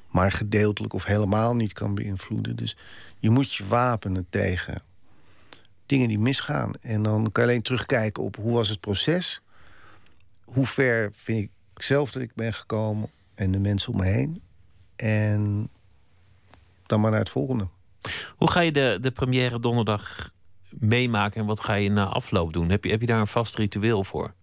maar 0.10 0.32
gedeeltelijk 0.32 0.94
of 0.94 1.06
helemaal 1.06 1.56
niet 1.56 1.74
kan 1.74 1.96
beïnvloeden. 1.96 2.56
Dus 2.56 2.78
je 3.20 3.30
moet 3.30 3.54
je 3.54 3.66
wapenen 3.66 4.26
tegen 4.30 4.82
dingen 5.86 6.08
die 6.08 6.20
misgaan. 6.20 6.72
En 6.82 7.04
dan 7.04 7.32
kan 7.32 7.44
je 7.44 7.50
alleen 7.50 7.62
terugkijken 7.62 8.24
op 8.24 8.36
hoe 8.36 8.54
was 8.54 8.70
het 8.70 8.80
proces 8.80 9.42
hoe 10.52 10.66
ver 10.66 11.10
vind 11.14 11.44
ik 11.44 11.84
zelf 11.84 12.12
dat 12.12 12.22
ik 12.22 12.34
ben 12.36 12.54
gekomen 12.54 13.10
en 13.36 13.52
de 13.52 13.60
mensen 13.60 13.94
om 13.94 14.00
me 14.00 14.06
heen. 14.06 14.42
En 14.96 15.70
dan 16.86 17.02
maar 17.02 17.12
naar 17.12 17.20
het 17.20 17.30
volgende. 17.30 17.68
Hoe 18.36 18.52
ga 18.52 18.60
je 18.60 18.72
de, 18.72 18.98
de 19.02 19.12
première 19.12 19.60
donderdag 19.60 20.32
meemaken 20.70 21.42
en 21.42 21.48
wat 21.48 21.60
ga 21.60 21.74
je 21.74 21.90
na 21.90 22.06
afloop 22.06 22.54
doen? 22.54 22.70
Heb 22.70 22.84
je, 22.84 22.92
heb 22.92 23.02
je 23.02 23.08
daar 23.08 23.20
een 23.20 23.28
vast 23.28 23.56
ritueel 23.56 24.04
voor? 24.04 24.34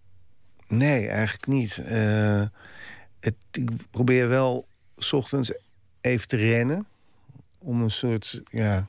Nee, 0.67 1.07
eigenlijk 1.07 1.47
niet. 1.47 1.77
Uh, 1.77 2.43
het, 3.19 3.35
ik 3.51 3.69
probeer 3.91 4.27
wel 4.27 4.67
s 4.97 5.13
ochtends 5.13 5.51
even 6.01 6.27
te 6.27 6.35
rennen. 6.35 6.87
Om 7.57 7.81
een 7.81 7.91
soort, 7.91 8.41
ja, 8.51 8.87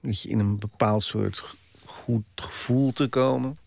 weet 0.00 0.22
je, 0.22 0.28
in 0.28 0.38
een 0.38 0.58
bepaald 0.58 1.04
soort 1.04 1.44
goed 1.86 2.24
gevoel 2.34 2.92
te 2.92 3.08
komen. 3.08 3.58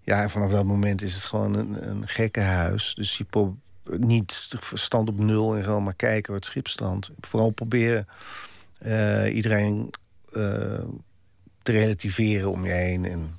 Ja, 0.00 0.22
en 0.22 0.30
vanaf 0.30 0.50
dat 0.50 0.64
moment 0.64 1.02
is 1.02 1.14
het 1.14 1.24
gewoon 1.24 1.54
een, 1.54 1.88
een 1.88 2.08
gekke 2.08 2.40
huis. 2.40 2.94
Dus 2.94 3.18
je 3.18 3.24
probeert 3.24 3.64
niet 3.94 4.46
verstand 4.60 5.08
op 5.08 5.18
nul 5.18 5.56
en 5.56 5.64
gewoon 5.64 5.84
maar 5.84 5.94
kijken 5.94 6.32
wat 6.32 6.44
schip 6.44 6.68
strandt. 6.68 7.10
Vooral 7.20 7.50
proberen 7.50 8.08
eh, 8.78 9.34
iedereen 9.34 9.90
eh, 10.32 10.84
te 11.62 11.72
relativeren 11.72 12.50
om 12.50 12.64
je 12.64 12.72
heen. 12.72 13.04
En 13.04 13.36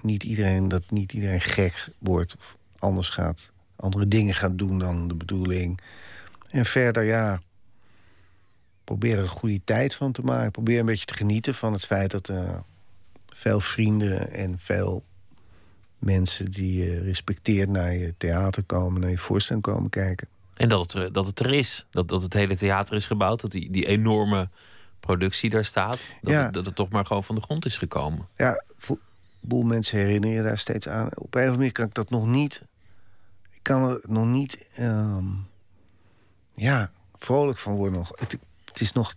niet 0.00 0.22
iedereen, 0.22 0.68
dat 0.68 0.90
niet 0.90 1.12
iedereen 1.12 1.40
gek 1.40 1.88
wordt 1.98 2.36
of 2.38 2.56
anders 2.78 3.08
gaat. 3.08 3.51
Andere 3.82 4.08
dingen 4.08 4.34
gaat 4.34 4.58
doen 4.58 4.78
dan 4.78 5.08
de 5.08 5.14
bedoeling. 5.14 5.78
En 6.50 6.64
verder, 6.64 7.02
ja, 7.02 7.40
probeer 8.84 9.16
er 9.16 9.22
een 9.22 9.28
goede 9.28 9.60
tijd 9.64 9.94
van 9.94 10.12
te 10.12 10.22
maken. 10.22 10.50
Probeer 10.50 10.80
een 10.80 10.86
beetje 10.86 11.04
te 11.06 11.14
genieten 11.14 11.54
van 11.54 11.72
het 11.72 11.86
feit 11.86 12.10
dat 12.10 12.28
er 12.28 12.62
veel 13.28 13.60
vrienden 13.60 14.32
en 14.32 14.58
veel 14.58 15.04
mensen 15.98 16.50
die 16.50 16.84
je 16.84 17.00
respecteert 17.00 17.68
naar 17.68 17.92
je 17.92 18.14
theater 18.18 18.62
komen, 18.62 19.00
naar 19.00 19.10
je 19.10 19.18
voorstelling 19.18 19.64
komen 19.64 19.90
kijken. 19.90 20.28
En 20.54 20.68
dat 20.68 20.82
het, 20.82 20.92
er- 20.92 21.12
dat 21.12 21.26
het 21.26 21.40
er 21.40 21.52
is. 21.54 21.86
Dat, 21.90 22.08
dat 22.08 22.22
het 22.22 22.32
hele 22.32 22.56
theater 22.56 22.94
is 22.94 23.06
gebouwd. 23.06 23.40
Dat 23.40 23.50
die, 23.50 23.70
die 23.70 23.86
enorme 23.86 24.48
productie 25.00 25.50
daar 25.50 25.64
staat. 25.64 26.00
Dat, 26.20 26.32
Ja. 26.32 26.44
het, 26.44 26.52
dat 26.54 26.66
het 26.66 26.74
toch 26.74 26.88
maar 26.88 27.06
gewoon 27.06 27.24
van 27.24 27.34
de 27.34 27.40
grond 27.40 27.64
is 27.64 27.76
gekomen. 27.76 28.28
Ja, 28.36 28.64
boel 29.40 29.62
mensen 29.62 29.98
herinneren 29.98 30.36
je 30.36 30.42
daar 30.42 30.58
steeds 30.58 30.88
aan. 30.88 31.06
Op 31.06 31.12
een 31.14 31.24
of 31.24 31.34
andere 31.34 31.56
manier 31.56 31.72
kan 31.72 31.86
ik 31.86 31.94
dat 31.94 32.10
nog 32.10 32.26
niet. 32.26 32.62
Ik 33.62 33.68
kan 33.68 33.88
er 33.90 34.00
nog 34.08 34.26
niet. 34.26 34.66
ehm, 34.74 35.24
ja, 36.54 36.90
vrolijk 37.14 37.58
van 37.58 37.74
worden 37.74 37.98
nog. 37.98 38.12
Het, 38.14 38.38
het 38.64 38.80
is 38.80 38.92
nog. 38.92 39.14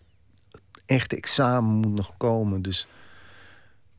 Het 0.52 0.62
echte 0.86 1.16
examen 1.16 1.74
moet 1.76 1.94
nog 1.94 2.18
komen. 2.18 2.62
Dus, 2.62 2.88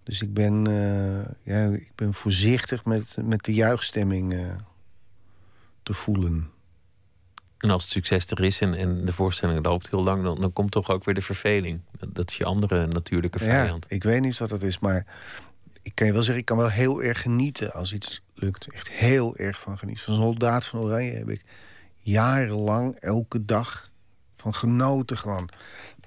dus 0.02 0.20
ik 0.22 0.34
ben. 0.34 0.66
eh, 0.66 1.34
ja, 1.42 1.64
ik 1.72 1.92
ben 1.94 2.14
voorzichtig 2.14 2.84
met, 2.84 3.16
met 3.22 3.44
de 3.44 3.54
juichstemming 3.54 4.32
eh, 4.34 4.40
te 5.82 5.92
voelen. 5.94 6.50
En 7.58 7.70
als 7.70 7.82
het 7.82 7.92
succes 7.92 8.26
er 8.26 8.44
is 8.44 8.60
en, 8.60 8.74
en 8.74 9.04
de 9.04 9.12
voorstelling 9.12 9.64
loopt 9.64 9.90
heel 9.90 10.04
lang, 10.04 10.22
dan, 10.22 10.40
dan 10.40 10.52
komt 10.52 10.70
toch 10.70 10.88
ook 10.90 11.04
weer 11.04 11.14
de 11.14 11.22
verveling. 11.22 11.80
Dat, 11.98 12.14
dat 12.14 12.30
is 12.30 12.36
je 12.36 12.44
andere 12.44 12.86
natuurlijke 12.86 13.38
vijand. 13.38 13.86
Ja, 13.88 13.96
ik 13.96 14.02
weet 14.02 14.20
niet 14.20 14.38
wat 14.38 14.48
dat 14.48 14.62
is, 14.62 14.78
maar 14.78 15.06
ik 15.86 15.94
kan 15.94 16.06
je 16.06 16.12
wel 16.12 16.22
zeggen, 16.22 16.40
ik 16.40 16.44
kan 16.44 16.56
wel 16.56 16.68
heel 16.68 17.02
erg 17.02 17.20
genieten 17.20 17.72
als 17.72 17.92
iets 17.92 18.22
lukt. 18.34 18.72
Echt 18.72 18.88
heel 18.88 19.36
erg 19.36 19.60
van 19.60 19.78
genieten. 19.78 20.04
Van 20.04 20.14
Soldaat 20.14 20.66
van 20.66 20.80
Oranje 20.80 21.12
heb 21.12 21.28
ik 21.28 21.44
jarenlang 21.98 22.96
elke 22.96 23.44
dag 23.44 23.90
van 24.36 24.54
genoten 24.54 25.18
gewoon. 25.18 25.48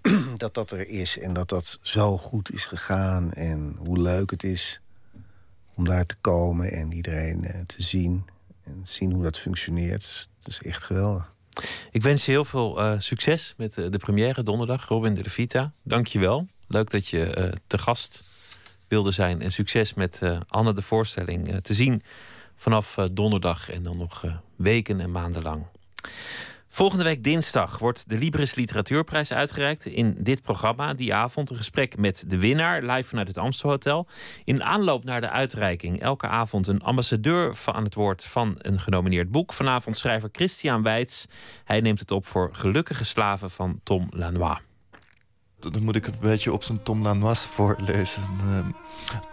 dat 0.37 0.53
dat 0.53 0.71
er 0.71 0.87
is 0.87 1.17
en 1.19 1.33
dat 1.33 1.49
dat 1.49 1.79
zo 1.81 2.17
goed 2.17 2.51
is 2.53 2.65
gegaan. 2.65 3.33
En 3.33 3.75
hoe 3.77 3.99
leuk 3.99 4.31
het 4.31 4.43
is 4.43 4.81
om 5.73 5.85
daar 5.85 6.05
te 6.05 6.15
komen 6.21 6.71
en 6.71 6.91
iedereen 6.91 7.45
eh, 7.45 7.59
te 7.65 7.83
zien. 7.83 8.25
En 8.63 8.81
zien 8.83 9.11
hoe 9.11 9.23
dat 9.23 9.39
functioneert. 9.39 10.27
Het 10.37 10.47
is, 10.47 10.61
echt 10.61 10.83
geweldig. 10.83 11.33
Ik 11.91 12.01
wens 12.01 12.25
je 12.25 12.31
heel 12.31 12.45
veel 12.45 12.81
eh, 12.81 12.93
succes 12.97 13.53
met 13.57 13.77
eh, 13.77 13.85
de 13.89 13.97
première 13.97 14.43
donderdag, 14.43 14.87
Robin 14.87 15.13
de 15.13 15.29
Vita. 15.29 15.73
Dank 15.83 16.07
je 16.07 16.19
wel. 16.19 16.47
Leuk 16.67 16.89
dat 16.89 17.07
je 17.07 17.53
te 17.67 17.77
gast 17.77 18.37
wilde 18.89 19.11
zijn. 19.11 19.41
En 19.41 19.51
succes 19.51 19.93
met 19.93 20.21
eh, 20.21 20.39
Anne 20.47 20.73
de 20.73 20.81
voorstelling 20.81 21.47
eh, 21.47 21.57
te 21.57 21.73
zien 21.73 22.01
vanaf 22.55 22.97
eh, 22.97 23.05
donderdag 23.11 23.69
en 23.71 23.83
dan 23.83 23.97
nog 23.97 24.23
weken 24.55 24.99
en 24.99 25.11
maanden 25.11 25.41
lang. 25.41 25.65
Volgende 26.71 27.03
week 27.03 27.23
dinsdag 27.23 27.77
wordt 27.79 28.09
de 28.09 28.17
Libris 28.17 28.55
Literatuurprijs 28.55 29.31
uitgereikt. 29.31 29.85
In 29.85 30.15
dit 30.19 30.41
programma, 30.41 30.93
die 30.93 31.13
avond, 31.13 31.49
een 31.49 31.55
gesprek 31.55 31.97
met 31.97 32.23
de 32.27 32.39
winnaar, 32.39 32.81
live 32.81 33.09
vanuit 33.09 33.27
het 33.27 33.37
Amstelhotel. 33.37 34.07
In 34.43 34.63
aanloop 34.63 35.03
naar 35.03 35.21
de 35.21 35.29
uitreiking, 35.29 36.01
elke 36.01 36.27
avond 36.27 36.67
een 36.67 36.81
ambassadeur 36.81 37.57
aan 37.65 37.83
het 37.83 37.95
woord 37.95 38.25
van 38.25 38.55
een 38.57 38.79
genomineerd 38.79 39.29
boek. 39.29 39.53
Vanavond 39.53 39.97
schrijver 39.97 40.29
Christian 40.31 40.83
Weitz. 40.83 41.25
Hij 41.63 41.81
neemt 41.81 41.99
het 41.99 42.11
op 42.11 42.25
voor 42.25 42.49
Gelukkige 42.51 43.05
Slaven 43.05 43.51
van 43.51 43.79
Tom 43.83 44.07
Lanois. 44.09 44.68
Dan 45.59 45.83
moet 45.83 45.95
ik 45.95 46.05
het 46.05 46.13
een 46.13 46.19
beetje 46.19 46.53
op 46.53 46.63
zijn 46.63 46.83
Tom 46.83 47.01
Lanois 47.01 47.39
voorlezen. 47.39 48.23
Ehm, 48.39 48.71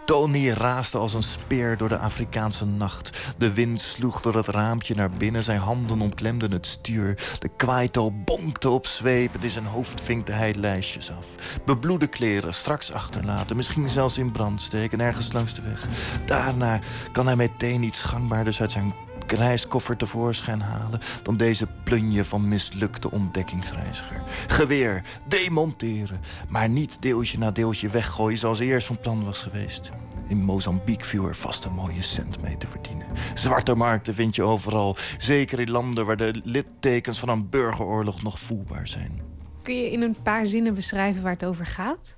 Tony 0.05 0.49
raasde 0.49 0.97
als 0.97 1.13
een 1.13 1.23
speer 1.23 1.77
door 1.77 1.89
de 1.89 1.97
Afrikaanse 1.97 2.65
nacht. 2.65 3.33
De 3.37 3.53
wind 3.53 3.81
sloeg 3.81 4.21
door 4.21 4.35
het 4.35 4.47
raampje 4.47 4.95
naar 4.95 5.09
binnen. 5.09 5.43
Zijn 5.43 5.59
handen 5.59 6.01
omklemden 6.01 6.51
het 6.51 6.67
stuur. 6.67 7.37
De 7.39 7.49
kwaito 7.57 8.11
bonkte 8.11 8.69
op 8.69 8.85
zweep. 8.85 9.43
In 9.43 9.49
zijn 9.49 9.65
hoofd 9.65 10.01
vinkte 10.01 10.31
hij 10.31 10.55
lijstjes 10.55 11.11
af. 11.11 11.35
Bebloede 11.65 12.07
kleren 12.07 12.53
straks 12.53 12.91
achterlaten. 12.91 13.55
Misschien 13.55 13.89
zelfs 13.89 14.17
in 14.17 14.31
brand 14.31 14.61
steken, 14.61 14.99
ergens 14.99 15.33
langs 15.33 15.53
de 15.53 15.61
weg. 15.61 15.87
Daarna 16.25 16.79
kan 17.11 17.25
hij 17.25 17.35
meteen 17.35 17.83
iets 17.83 18.03
gangbaarders 18.03 18.61
uit 18.61 18.71
zijn 18.71 18.93
reiskoffer 19.31 19.97
tevoorschijn 19.97 20.61
halen... 20.61 20.99
dan 21.23 21.37
deze 21.37 21.67
plunje 21.83 22.25
van 22.25 22.47
mislukte 22.47 23.11
ontdekkingsreiziger. 23.11 24.23
Geweer, 24.47 25.03
demonteren. 25.27 26.21
Maar 26.47 26.69
niet 26.69 27.01
deeltje 27.01 27.37
na 27.37 27.51
deeltje 27.51 27.89
weggooien 27.89 28.37
zoals 28.37 28.59
eerst 28.59 28.87
van 28.87 28.99
plan 28.99 29.25
was 29.25 29.41
geweest. 29.41 29.89
In 30.27 30.43
Mozambique 30.43 31.05
viel 31.05 31.27
er 31.27 31.35
vast 31.35 31.65
een 31.65 31.73
mooie 31.73 32.01
cent 32.01 32.41
mee 32.41 32.57
te 32.57 32.67
verdienen. 32.67 33.07
Zwarte 33.33 33.75
markten 33.75 34.13
vind 34.13 34.35
je 34.35 34.43
overal. 34.43 34.95
Zeker 35.17 35.59
in 35.59 35.69
landen 35.71 36.05
waar 36.05 36.17
de 36.17 36.41
littekens 36.43 37.19
van 37.19 37.29
een 37.29 37.49
burgeroorlog 37.49 38.23
nog 38.23 38.39
voelbaar 38.39 38.87
zijn. 38.87 39.21
Kun 39.61 39.75
je 39.75 39.91
in 39.91 40.01
een 40.01 40.15
paar 40.23 40.45
zinnen 40.45 40.73
beschrijven 40.73 41.21
waar 41.21 41.31
het 41.31 41.45
over 41.45 41.65
gaat? 41.65 42.17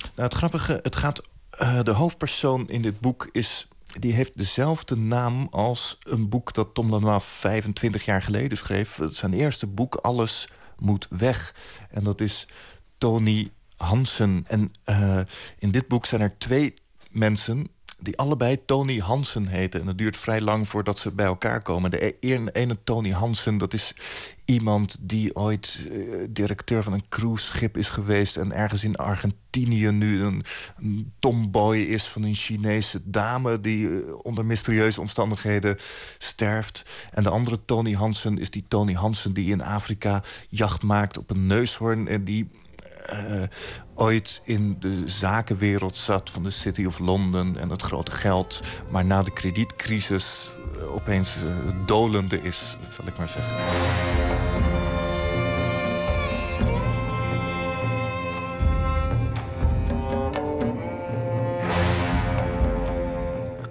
Nou, 0.00 0.28
het 0.28 0.34
grappige, 0.34 0.78
het 0.82 0.96
gaat. 0.96 1.22
eh, 1.50 1.82
de 1.82 1.90
hoofdpersoon 1.90 2.68
in 2.68 2.82
dit 2.82 3.00
boek 3.00 3.28
is. 3.32 3.68
Die 3.98 4.12
heeft 4.12 4.36
dezelfde 4.36 4.96
naam 4.96 5.48
als 5.50 5.98
een 6.02 6.28
boek 6.28 6.54
dat 6.54 6.74
Tom 6.74 6.90
Lanois 6.90 7.24
25 7.24 8.04
jaar 8.04 8.22
geleden 8.22 8.58
schreef. 8.58 9.00
Zijn 9.08 9.32
eerste 9.32 9.66
boek, 9.66 9.94
Alles 9.94 10.48
moet 10.78 11.06
weg. 11.10 11.54
En 11.90 12.04
dat 12.04 12.20
is 12.20 12.46
Tony 12.98 13.50
Hansen. 13.76 14.44
En 14.48 14.70
eh, 14.84 15.20
in 15.58 15.70
dit 15.70 15.88
boek 15.88 16.06
zijn 16.06 16.20
er 16.20 16.38
twee 16.38 16.74
mensen 17.10 17.66
die 18.00 18.18
allebei 18.18 18.64
Tony 18.64 18.98
Hansen 18.98 19.46
heten. 19.46 19.80
En 19.80 19.86
het 19.86 19.98
duurt 19.98 20.16
vrij 20.16 20.40
lang 20.40 20.68
voordat 20.68 20.98
ze 20.98 21.14
bij 21.14 21.26
elkaar 21.26 21.62
komen. 21.62 21.90
De 21.90 22.16
e- 22.20 22.46
ene, 22.52 22.78
Tony 22.84 23.10
Hansen, 23.10 23.58
dat 23.58 23.74
is 23.74 23.94
iemand 24.44 24.96
die 25.00 25.36
ooit 25.36 25.86
eh, 25.90 25.98
directeur 26.30 26.82
van 26.82 26.92
een 26.92 27.08
cruiseschip 27.08 27.76
is 27.76 27.88
geweest... 27.88 28.36
en 28.36 28.52
ergens 28.52 28.84
in 28.84 28.96
Argentinië 28.96 29.90
nu 29.90 30.22
een, 30.22 30.44
een 30.78 31.12
tomboy 31.18 31.76
is 31.76 32.04
van 32.04 32.22
een 32.22 32.34
Chinese 32.34 33.00
dame... 33.04 33.60
die 33.60 33.88
eh, 33.88 34.14
onder 34.22 34.46
mysterieuze 34.46 35.00
omstandigheden 35.00 35.76
sterft. 36.18 37.08
En 37.10 37.22
de 37.22 37.30
andere 37.30 37.64
Tony 37.64 37.92
Hansen 37.92 38.38
is 38.38 38.50
die 38.50 38.64
Tony 38.68 38.92
Hansen 38.92 39.32
die 39.32 39.50
in 39.50 39.62
Afrika 39.62 40.22
jacht 40.48 40.82
maakt 40.82 41.18
op 41.18 41.30
een 41.30 41.46
neushoorn... 41.46 42.08
en 42.08 42.24
die 42.24 42.48
eh, 43.08 43.42
ooit 43.94 44.42
in 44.44 44.76
de 44.78 45.08
zakenwereld 45.08 45.96
zat 45.96 46.30
van 46.30 46.42
de 46.42 46.50
City 46.50 46.84
of 46.84 46.98
London 46.98 47.58
en 47.58 47.70
het 47.70 47.82
grote 47.82 48.10
geld, 48.10 48.62
maar 48.90 49.04
na 49.04 49.22
de 49.22 49.32
kredietcrisis 49.32 50.50
eh, 50.76 50.94
opeens 50.94 51.42
eh, 51.42 51.52
dolende 51.86 52.42
is, 52.42 52.76
zal 52.90 53.06
ik 53.06 53.18
maar 53.18 53.28
zeggen. 53.28 53.56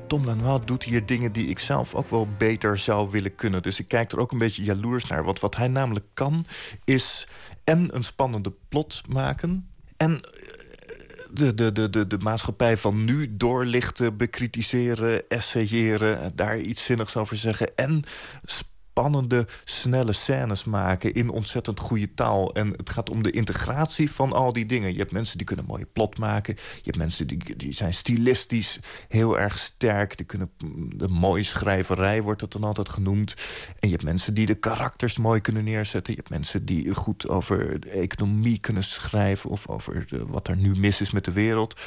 Tom 0.07 0.25
Lanois 0.25 0.65
doet 0.65 0.83
hier 0.83 1.05
dingen 1.05 1.31
die 1.31 1.47
ik 1.47 1.59
zelf 1.59 1.95
ook 1.95 2.09
wel 2.09 2.27
beter 2.37 2.77
zou 2.77 3.09
willen 3.11 3.35
kunnen. 3.35 3.61
Dus 3.61 3.79
ik 3.79 3.87
kijk 3.87 4.11
er 4.11 4.19
ook 4.19 4.31
een 4.31 4.37
beetje 4.37 4.63
jaloers 4.63 5.05
naar. 5.05 5.23
Want 5.23 5.39
wat 5.39 5.55
hij 5.55 5.67
namelijk 5.67 6.05
kan, 6.13 6.45
is 6.83 7.27
en 7.67 7.95
een 7.95 8.03
spannende 8.03 8.53
plot 8.69 9.01
maken... 9.09 9.69
en 9.97 10.11
eh, 10.11 10.19
de, 11.31 11.53
de, 11.53 11.71
de, 11.71 11.89
de, 11.89 12.07
de 12.07 12.17
maatschappij 12.17 12.77
van 12.77 13.05
nu 13.05 13.37
doorlichten, 13.37 14.17
bekritiseren, 14.17 15.29
essayeren... 15.29 16.35
daar 16.35 16.59
iets 16.59 16.85
zinnigs 16.85 17.17
over 17.17 17.37
zeggen... 17.37 17.75
en 17.75 18.03
spannende, 18.97 19.47
snelle 19.63 20.11
scènes 20.11 20.65
maken 20.65 21.13
in 21.13 21.29
ontzettend 21.29 21.79
goede 21.79 22.13
taal. 22.13 22.53
En 22.53 22.73
het 22.77 22.89
gaat 22.89 23.09
om 23.09 23.23
de 23.23 23.31
integratie 23.31 24.11
van 24.11 24.33
al 24.33 24.53
die 24.53 24.65
dingen. 24.65 24.91
Je 24.91 24.97
hebt 24.97 25.11
mensen 25.11 25.37
die 25.37 25.45
kunnen 25.45 25.65
mooie 25.65 25.87
plot 25.93 26.17
maken. 26.17 26.55
Je 26.57 26.81
hebt 26.83 26.97
mensen 26.97 27.27
die, 27.27 27.55
die 27.55 27.73
zijn 27.73 27.93
stilistisch 27.93 28.79
heel 29.07 29.39
erg 29.39 29.57
sterk. 29.57 30.17
Die 30.17 30.25
kunnen 30.25 30.49
de 30.95 31.07
mooie 31.07 31.43
schrijverij, 31.43 32.21
wordt 32.21 32.41
het 32.41 32.51
dan 32.51 32.63
altijd 32.63 32.89
genoemd. 32.89 33.33
En 33.79 33.87
je 33.87 33.93
hebt 33.93 34.03
mensen 34.03 34.33
die 34.33 34.45
de 34.45 34.55
karakters 34.55 35.17
mooi 35.17 35.41
kunnen 35.41 35.63
neerzetten. 35.63 36.13
Je 36.13 36.19
hebt 36.19 36.31
mensen 36.31 36.65
die 36.65 36.95
goed 36.95 37.29
over 37.29 37.79
de 37.79 37.89
economie 37.89 38.59
kunnen 38.59 38.83
schrijven... 38.83 39.49
of 39.49 39.67
over 39.67 40.05
wat 40.27 40.47
er 40.47 40.57
nu 40.57 40.75
mis 40.75 41.01
is 41.01 41.11
met 41.11 41.25
de 41.25 41.31
wereld. 41.31 41.81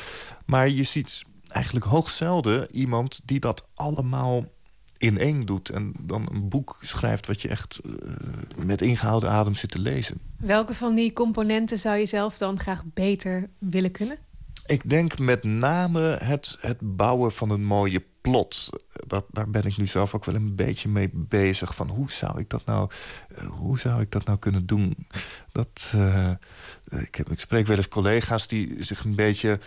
Maar 0.46 0.68
je 0.68 0.82
ziet 0.82 1.22
eigenlijk 1.48 1.86
hoogzelden 1.86 2.74
iemand 2.76 3.20
die 3.24 3.40
dat 3.40 3.68
allemaal 3.74 4.44
ineen 5.00 5.46
doet. 5.46 5.68
En 5.68 5.92
dan 6.00 6.28
een 6.32 6.48
boek 6.48 6.78
schrijft 6.80 7.26
wat 7.26 7.42
je 7.42 7.48
echt 7.48 7.80
eh, 7.84 8.64
met 8.64 8.82
ingehouden 8.82 9.30
adem 9.30 9.54
zit 9.54 9.70
te 9.70 9.78
lezen. 9.78 10.20
Welke 10.36 10.74
van 10.74 10.94
die 10.94 11.12
componenten 11.12 11.78
zou 11.78 11.96
je 11.96 12.06
zelf 12.06 12.38
dan 12.38 12.60
graag 12.60 12.82
beter 12.84 13.50
willen 13.58 13.90
kunnen? 13.90 14.18
Ik 14.66 14.90
denk 14.90 15.18
met 15.18 15.44
name 15.44 16.00
het, 16.00 16.56
het 16.60 16.96
bouwen 16.96 17.32
van 17.32 17.50
een 17.50 17.64
mooie 17.64 18.04
plot. 18.20 18.68
Dat, 19.06 19.24
daar 19.30 19.50
ben 19.50 19.64
ik 19.64 19.76
nu 19.76 19.86
zelf 19.86 20.14
ook 20.14 20.24
wel 20.24 20.34
een 20.34 20.54
beetje 20.54 20.88
mee 20.88 21.10
bezig. 21.12 21.74
Van 21.74 21.88
hoe 21.88 22.10
zou 22.10 22.38
ik 22.38 22.50
dat 22.50 22.64
nou, 22.64 22.90
eh, 23.34 23.46
hoe 23.46 23.78
zou 23.78 24.00
ik 24.00 24.10
dat 24.10 24.24
nou 24.24 24.38
kunnen 24.38 24.66
doen? 24.66 24.96
Dat, 25.52 25.92
eh, 25.94 26.30
ik, 26.90 27.14
heb, 27.14 27.30
ik 27.30 27.40
spreek 27.40 27.66
wel 27.66 27.76
eens 27.76 27.88
collega's 27.88 28.48
die 28.48 28.82
zich 28.82 29.04
een 29.04 29.14
beetje 29.14 29.58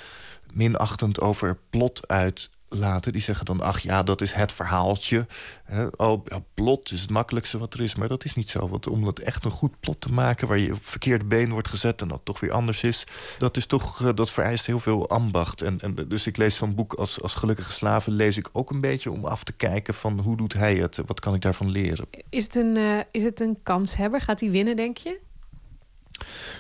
minachtend 0.54 1.22
over 1.22 1.58
plot 1.70 2.08
uit 2.08 2.50
laten. 2.76 3.12
Die 3.12 3.22
zeggen 3.22 3.46
dan, 3.46 3.62
ach 3.62 3.80
ja, 3.80 4.04
dat 4.04 4.22
is 4.22 4.34
het 4.34 4.52
verhaaltje. 4.52 5.26
Hè, 5.64 5.88
oh, 5.98 6.26
plot 6.54 6.92
is 6.92 7.02
het 7.02 7.10
makkelijkste 7.10 7.58
wat 7.58 7.74
er 7.74 7.82
is. 7.82 7.96
Maar 7.96 8.08
dat 8.08 8.24
is 8.24 8.34
niet 8.34 8.50
zo. 8.50 8.70
Want 8.70 8.88
om 8.88 9.06
het 9.08 9.20
echt 9.20 9.46
een 9.46 9.52
goed 9.52 9.80
plot 9.80 10.02
te 10.02 10.12
maken... 10.12 10.48
waar 10.48 10.58
je 10.58 10.74
op 10.74 10.86
verkeerde 10.86 11.26
been 11.26 11.52
wordt 11.52 11.68
gezet 11.68 12.02
en 12.02 12.08
dat 12.08 12.22
toch 12.24 12.40
weer 12.40 12.52
anders 12.52 12.84
is... 12.84 13.04
dat, 13.38 13.58
is 13.58 13.66
toch, 13.66 14.02
eh, 14.02 14.10
dat 14.16 14.32
vereist 14.32 14.66
heel 14.66 14.80
veel 14.80 15.10
ambacht. 15.10 15.62
En, 15.62 15.80
en, 15.80 15.96
dus 16.08 16.28
ik 16.28 16.38
lees 16.38 16.56
zo'n 16.56 16.76
boek 16.76 16.94
als, 16.94 17.22
als 17.22 17.36
Gelukkige 17.36 17.72
Slaven... 17.72 18.14
lees 18.14 18.38
ik 18.38 18.50
ook 18.52 18.70
een 18.70 18.82
beetje 18.82 19.12
om 19.12 19.26
af 19.26 19.44
te 19.44 19.54
kijken 19.54 19.94
van 19.94 20.20
hoe 20.20 20.38
doet 20.38 20.54
hij 20.54 20.76
het? 20.76 21.00
Wat 21.06 21.20
kan 21.20 21.34
ik 21.34 21.42
daarvan 21.42 21.70
leren? 21.70 22.08
Is 22.30 22.44
het 22.44 22.56
een, 22.56 22.76
uh, 22.76 23.00
is 23.12 23.24
het 23.24 23.42
een 23.42 23.58
kanshebber? 23.64 24.22
Gaat 24.22 24.40
hij 24.40 24.52
winnen, 24.52 24.76
denk 24.76 24.98
je? 24.98 25.20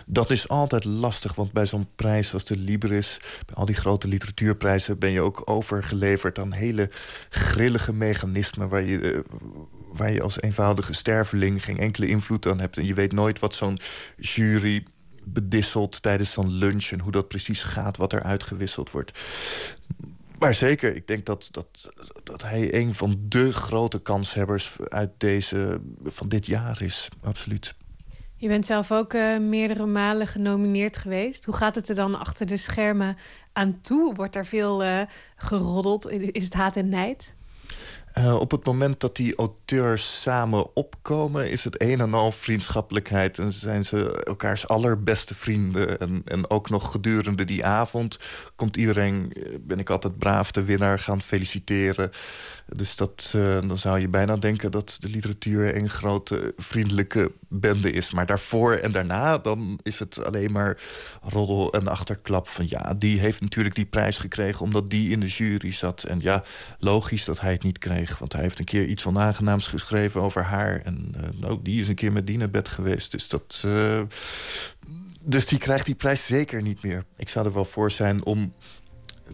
Dat 0.05 0.31
is 0.31 0.47
altijd 0.47 0.83
lastig, 0.83 1.35
want 1.35 1.51
bij 1.51 1.65
zo'n 1.65 1.87
prijs 1.95 2.33
als 2.33 2.45
de 2.45 2.57
Libris... 2.57 3.19
bij 3.45 3.55
al 3.55 3.65
die 3.65 3.75
grote 3.75 4.07
literatuurprijzen... 4.07 4.99
ben 4.99 5.09
je 5.09 5.21
ook 5.21 5.41
overgeleverd 5.45 6.39
aan 6.39 6.53
hele 6.53 6.89
grillige 7.29 7.93
mechanismen... 7.93 8.69
waar 8.69 8.83
je, 8.83 8.99
uh, 8.99 9.19
waar 9.91 10.11
je 10.11 10.21
als 10.21 10.41
eenvoudige 10.41 10.93
sterveling 10.93 11.63
geen 11.63 11.77
enkele 11.77 12.07
invloed 12.07 12.47
aan 12.47 12.59
hebt. 12.59 12.77
En 12.77 12.85
je 12.85 12.93
weet 12.93 13.11
nooit 13.11 13.39
wat 13.39 13.55
zo'n 13.55 13.79
jury 14.17 14.85
bedisselt 15.25 16.01
tijdens 16.01 16.31
zo'n 16.31 16.51
lunch... 16.51 16.91
en 16.91 16.99
hoe 16.99 17.11
dat 17.11 17.27
precies 17.27 17.63
gaat, 17.63 17.97
wat 17.97 18.13
er 18.13 18.23
uitgewisseld 18.23 18.91
wordt. 18.91 19.19
Maar 20.39 20.53
zeker, 20.53 20.95
ik 20.95 21.07
denk 21.07 21.25
dat, 21.25 21.47
dat, 21.51 21.91
dat 22.23 22.41
hij 22.41 22.73
een 22.73 22.93
van 22.93 23.19
de 23.27 23.53
grote 23.53 23.99
kanshebbers 23.99 24.77
uit 24.87 25.11
deze, 25.17 25.81
van 26.03 26.29
dit 26.29 26.45
jaar 26.45 26.81
is. 26.81 27.07
Absoluut. 27.21 27.75
Je 28.43 28.49
bent 28.49 28.65
zelf 28.65 28.91
ook 28.91 29.13
uh, 29.13 29.37
meerdere 29.39 29.85
malen 29.85 30.27
genomineerd 30.27 30.97
geweest. 30.97 31.45
Hoe 31.45 31.55
gaat 31.55 31.75
het 31.75 31.89
er 31.89 31.95
dan 31.95 32.19
achter 32.19 32.45
de 32.45 32.57
schermen 32.57 33.17
aan 33.53 33.81
toe? 33.81 34.13
Wordt 34.13 34.35
er 34.35 34.45
veel 34.45 34.83
uh, 34.83 35.01
geroddeld? 35.35 36.11
Is 36.11 36.43
het 36.43 36.53
haat 36.53 36.75
en 36.75 36.89
nijd? 36.89 37.35
Uh, 38.17 38.35
op 38.35 38.51
het 38.51 38.65
moment 38.65 38.99
dat 38.99 39.15
die 39.15 39.35
auteurs 39.35 40.21
samen 40.21 40.75
opkomen... 40.75 41.51
is 41.51 41.63
het 41.63 41.81
een 41.81 41.99
en 41.99 42.13
al 42.13 42.31
vriendschappelijkheid. 42.31 43.39
En 43.39 43.51
zijn 43.51 43.85
ze 43.85 44.23
elkaars 44.23 44.67
allerbeste 44.67 45.35
vrienden. 45.35 45.99
En, 45.99 46.21
en 46.25 46.49
ook 46.49 46.69
nog 46.69 46.91
gedurende 46.91 47.45
die 47.45 47.65
avond... 47.65 48.17
komt 48.55 48.77
iedereen, 48.77 49.33
ben 49.61 49.79
ik 49.79 49.89
altijd 49.89 50.17
braaf, 50.17 50.51
de 50.51 50.63
winnaar 50.63 50.99
gaan 50.99 51.21
feliciteren. 51.21 52.09
Dus 52.67 52.95
dat, 52.95 53.33
uh, 53.35 53.43
dan 53.43 53.77
zou 53.77 53.99
je 53.99 54.07
bijna 54.07 54.37
denken 54.37 54.71
dat 54.71 54.97
de 54.99 55.09
literatuur... 55.09 55.75
een 55.75 55.89
grote 55.89 56.53
vriendelijke 56.57 57.31
bende 57.47 57.91
is. 57.91 58.11
Maar 58.11 58.25
daarvoor 58.25 58.73
en 58.73 58.91
daarna 58.91 59.37
dan 59.37 59.79
is 59.83 59.99
het 59.99 60.25
alleen 60.25 60.51
maar 60.51 60.77
roddel 61.21 61.73
en 61.73 61.87
achterklap... 61.87 62.47
van 62.47 62.65
ja, 62.69 62.93
die 62.97 63.19
heeft 63.19 63.41
natuurlijk 63.41 63.75
die 63.75 63.85
prijs 63.85 64.17
gekregen... 64.17 64.61
omdat 64.61 64.89
die 64.89 65.09
in 65.09 65.19
de 65.19 65.27
jury 65.27 65.71
zat. 65.71 66.03
En 66.03 66.19
ja, 66.21 66.43
logisch 66.79 67.25
dat 67.25 67.39
hij 67.39 67.51
het 67.51 67.63
niet 67.63 67.77
kreeg 67.77 68.13
want 68.19 68.33
hij 68.33 68.41
heeft 68.41 68.59
een 68.59 68.65
keer 68.65 68.85
iets 68.85 69.05
onaangenaams 69.05 69.67
geschreven 69.67 70.21
over 70.21 70.43
haar. 70.43 70.81
En 70.83 71.11
uh, 71.41 71.51
die 71.61 71.81
is 71.81 71.87
een 71.87 71.95
keer 71.95 72.11
met 72.11 72.27
die 72.27 72.37
naar 72.37 72.49
bed 72.49 72.69
geweest. 72.69 73.11
Dus, 73.11 73.29
dat, 73.29 73.63
uh, 73.65 74.01
dus 75.21 75.45
die 75.45 75.57
krijgt 75.57 75.85
die 75.85 75.95
prijs 75.95 76.25
zeker 76.25 76.61
niet 76.61 76.81
meer. 76.83 77.03
Ik 77.17 77.29
zou 77.29 77.45
er 77.45 77.53
wel 77.53 77.65
voor 77.65 77.91
zijn 77.91 78.25
om 78.25 78.53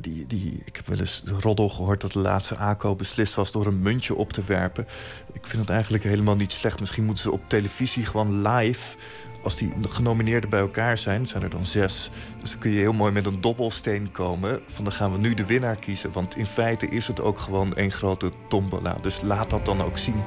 die, 0.01 0.27
die, 0.27 0.61
ik 0.65 0.75
heb 0.75 0.87
wel 0.87 0.99
eens 0.99 1.21
de 1.25 1.35
roddel 1.39 1.69
gehoord 1.69 2.01
dat 2.01 2.11
de 2.11 2.19
laatste 2.19 2.55
ACO 2.55 2.95
beslist 2.95 3.35
was 3.35 3.51
door 3.51 3.65
een 3.65 3.81
muntje 3.81 4.15
op 4.15 4.33
te 4.33 4.41
werpen. 4.43 4.87
Ik 5.31 5.47
vind 5.47 5.61
het 5.61 5.69
eigenlijk 5.69 6.03
helemaal 6.03 6.35
niet 6.35 6.51
slecht. 6.51 6.79
Misschien 6.79 7.05
moeten 7.05 7.23
ze 7.23 7.31
op 7.31 7.41
televisie 7.47 8.05
gewoon 8.05 8.47
live 8.47 8.95
als 9.43 9.55
die 9.55 9.71
genomineerden 9.89 10.49
bij 10.49 10.59
elkaar 10.59 10.97
zijn, 10.97 11.27
zijn 11.27 11.43
er 11.43 11.49
dan 11.49 11.65
zes. 11.65 12.09
Dus 12.41 12.51
dan 12.51 12.59
kun 12.59 12.71
je 12.71 12.79
heel 12.79 12.93
mooi 12.93 13.11
met 13.11 13.25
een 13.25 13.41
dobbelsteen 13.41 14.11
komen. 14.11 14.59
Van 14.65 14.83
dan 14.83 14.93
gaan 14.93 15.11
we 15.11 15.17
nu 15.17 15.33
de 15.33 15.45
winnaar 15.45 15.75
kiezen. 15.75 16.11
Want 16.11 16.37
in 16.37 16.47
feite 16.47 16.87
is 16.87 17.07
het 17.07 17.21
ook 17.21 17.39
gewoon 17.39 17.75
één 17.75 17.91
grote 17.91 18.31
tombola. 18.47 18.97
Dus 19.01 19.21
laat 19.21 19.49
dat 19.49 19.65
dan 19.65 19.83
ook 19.83 19.97
zien. 19.97 20.23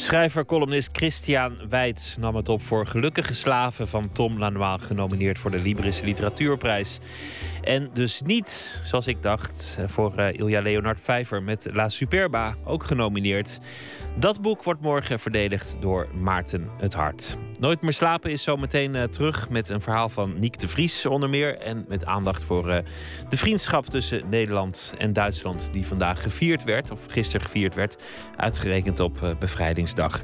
Schrijver, 0.00 0.44
columnist 0.44 0.88
Christian 0.92 1.56
Weitz 1.68 2.16
nam 2.16 2.36
het 2.36 2.48
op 2.48 2.62
voor 2.62 2.86
Gelukkige 2.86 3.34
Slaven 3.34 3.88
van 3.88 4.12
Tom 4.12 4.38
Lanois, 4.38 4.82
genomineerd 4.82 5.38
voor 5.38 5.50
de 5.50 5.58
Libris 5.58 6.00
Literatuurprijs. 6.00 6.98
En 7.62 7.90
dus 7.92 8.22
niet, 8.22 8.80
zoals 8.84 9.06
ik 9.06 9.22
dacht, 9.22 9.78
voor 9.86 10.12
uh, 10.18 10.32
Ilja 10.32 10.62
Leonard 10.62 10.98
Vijver 11.02 11.42
met 11.42 11.68
La 11.72 11.88
Superba, 11.88 12.54
ook 12.64 12.84
genomineerd. 12.84 13.58
Dat 14.18 14.40
boek 14.40 14.62
wordt 14.62 14.80
morgen 14.80 15.18
verdedigd 15.18 15.76
door 15.80 16.08
Maarten 16.14 16.68
het 16.78 16.94
Hart. 16.94 17.36
Nooit 17.60 17.82
meer 17.82 17.92
slapen 17.92 18.30
is 18.30 18.42
zometeen 18.42 18.94
uh, 18.94 19.02
terug 19.02 19.48
met 19.48 19.68
een 19.68 19.80
verhaal 19.80 20.08
van 20.08 20.38
Niek 20.38 20.58
de 20.58 20.68
Vries 20.68 21.06
onder 21.06 21.30
meer. 21.30 21.58
En 21.58 21.84
met 21.88 22.04
aandacht 22.04 22.44
voor 22.44 22.68
uh, 22.68 22.76
de 23.28 23.36
vriendschap 23.36 23.86
tussen 23.86 24.22
Nederland 24.28 24.94
en 24.98 25.12
Duitsland 25.12 25.72
die 25.72 25.86
vandaag 25.86 26.22
gevierd 26.22 26.64
werd, 26.64 26.90
of 26.90 27.00
gisteren 27.08 27.46
gevierd 27.46 27.74
werd, 27.74 27.96
uitgerekend 28.36 29.00
op 29.00 29.36
bevrijdingsdag. 29.38 30.22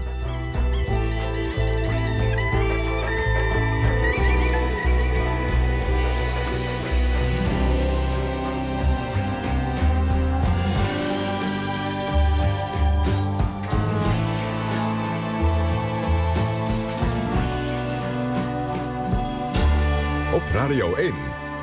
Op 20.33 20.43
Radio 20.53 20.95
1, 20.95 21.13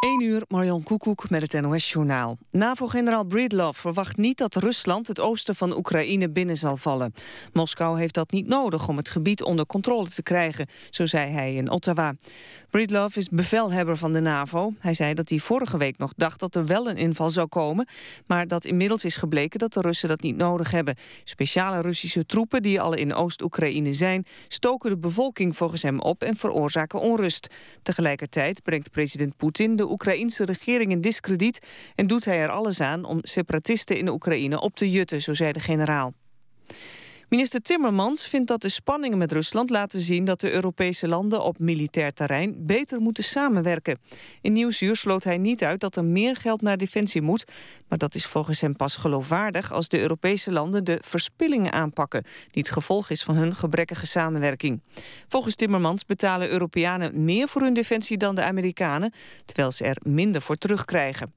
1 0.00 0.22
uur, 0.22 0.42
Marion 0.48 0.82
Koekoek 0.82 1.30
met 1.30 1.52
het 1.52 1.62
NOS-journaal. 1.62 2.38
NAVO-generaal 2.50 3.24
Breedlove 3.24 3.80
verwacht 3.80 4.16
niet 4.16 4.38
dat 4.38 4.54
Rusland 4.54 5.06
het 5.06 5.20
oosten 5.20 5.54
van 5.54 5.76
Oekraïne 5.76 6.30
binnen 6.30 6.56
zal 6.56 6.76
vallen. 6.76 7.14
Moskou 7.52 7.98
heeft 7.98 8.14
dat 8.14 8.30
niet 8.30 8.46
nodig 8.46 8.88
om 8.88 8.96
het 8.96 9.08
gebied 9.08 9.42
onder 9.42 9.66
controle 9.66 10.08
te 10.08 10.22
krijgen, 10.22 10.66
zo 10.90 11.06
zei 11.06 11.30
hij 11.30 11.54
in 11.54 11.70
Ottawa. 11.70 12.14
Breedlove 12.70 13.18
is 13.18 13.28
bevelhebber 13.28 13.96
van 13.96 14.12
de 14.12 14.20
NAVO. 14.20 14.72
Hij 14.78 14.94
zei 14.94 15.14
dat 15.14 15.28
hij 15.28 15.38
vorige 15.38 15.78
week 15.78 15.98
nog 15.98 16.12
dacht 16.16 16.40
dat 16.40 16.54
er 16.54 16.66
wel 16.66 16.88
een 16.88 16.96
inval 16.96 17.30
zou 17.30 17.46
komen, 17.46 17.88
maar 18.26 18.48
dat 18.48 18.64
inmiddels 18.64 19.04
is 19.04 19.16
gebleken 19.16 19.58
dat 19.58 19.72
de 19.72 19.80
Russen 19.80 20.08
dat 20.08 20.20
niet 20.20 20.36
nodig 20.36 20.70
hebben. 20.70 20.96
Speciale 21.24 21.80
Russische 21.80 22.26
troepen 22.26 22.62
die 22.62 22.80
al 22.80 22.94
in 22.94 23.14
Oost-Oekraïne 23.14 23.92
zijn, 23.94 24.26
stoken 24.48 24.90
de 24.90 24.98
bevolking 24.98 25.56
volgens 25.56 25.82
hem 25.82 26.00
op 26.00 26.22
en 26.22 26.36
veroorzaken 26.36 27.00
onrust. 27.00 27.54
Tegelijkertijd 27.82 28.62
brengt 28.62 28.90
president 28.90 29.36
Poetin 29.36 29.76
de 29.76 29.88
Oekraïense 29.90 30.44
regering 30.44 30.90
in 30.90 31.00
discrediet... 31.00 31.58
en 31.94 32.06
doet 32.06 32.24
hij 32.24 32.40
er 32.40 32.48
alles 32.48 32.80
aan 32.80 33.04
om 33.04 33.18
separatisten 33.22 33.96
in 33.96 34.08
Oekraïne 34.08 34.60
op 34.60 34.76
te 34.76 34.90
jutten, 34.90 35.22
zo 35.22 35.34
zei 35.34 35.52
de 35.52 35.60
generaal. 35.60 36.12
Minister 37.30 37.62
Timmermans 37.62 38.26
vindt 38.26 38.48
dat 38.48 38.60
de 38.60 38.68
spanningen 38.68 39.18
met 39.18 39.32
Rusland 39.32 39.70
laten 39.70 40.00
zien 40.00 40.24
dat 40.24 40.40
de 40.40 40.52
Europese 40.52 41.08
landen 41.08 41.42
op 41.42 41.58
militair 41.58 42.12
terrein 42.12 42.66
beter 42.66 43.00
moeten 43.00 43.24
samenwerken. 43.24 43.98
In 44.40 44.52
Nieuwsuur 44.52 44.96
sloot 44.96 45.24
hij 45.24 45.38
niet 45.38 45.64
uit 45.64 45.80
dat 45.80 45.96
er 45.96 46.04
meer 46.04 46.36
geld 46.36 46.62
naar 46.62 46.76
defensie 46.76 47.22
moet, 47.22 47.44
maar 47.88 47.98
dat 47.98 48.14
is 48.14 48.26
volgens 48.26 48.60
hem 48.60 48.76
pas 48.76 48.96
geloofwaardig 48.96 49.72
als 49.72 49.88
de 49.88 50.00
Europese 50.00 50.52
landen 50.52 50.84
de 50.84 50.98
verspillingen 51.04 51.72
aanpakken, 51.72 52.24
die 52.50 52.62
het 52.62 52.72
gevolg 52.72 53.10
is 53.10 53.22
van 53.22 53.36
hun 53.36 53.54
gebrekkige 53.54 54.06
samenwerking. 54.06 54.82
Volgens 55.28 55.54
Timmermans 55.54 56.04
betalen 56.04 56.50
Europeanen 56.50 57.24
meer 57.24 57.48
voor 57.48 57.62
hun 57.62 57.74
defensie 57.74 58.16
dan 58.16 58.34
de 58.34 58.42
Amerikanen, 58.42 59.12
terwijl 59.44 59.72
ze 59.72 59.84
er 59.84 59.96
minder 60.02 60.42
voor 60.42 60.56
terugkrijgen. 60.56 61.32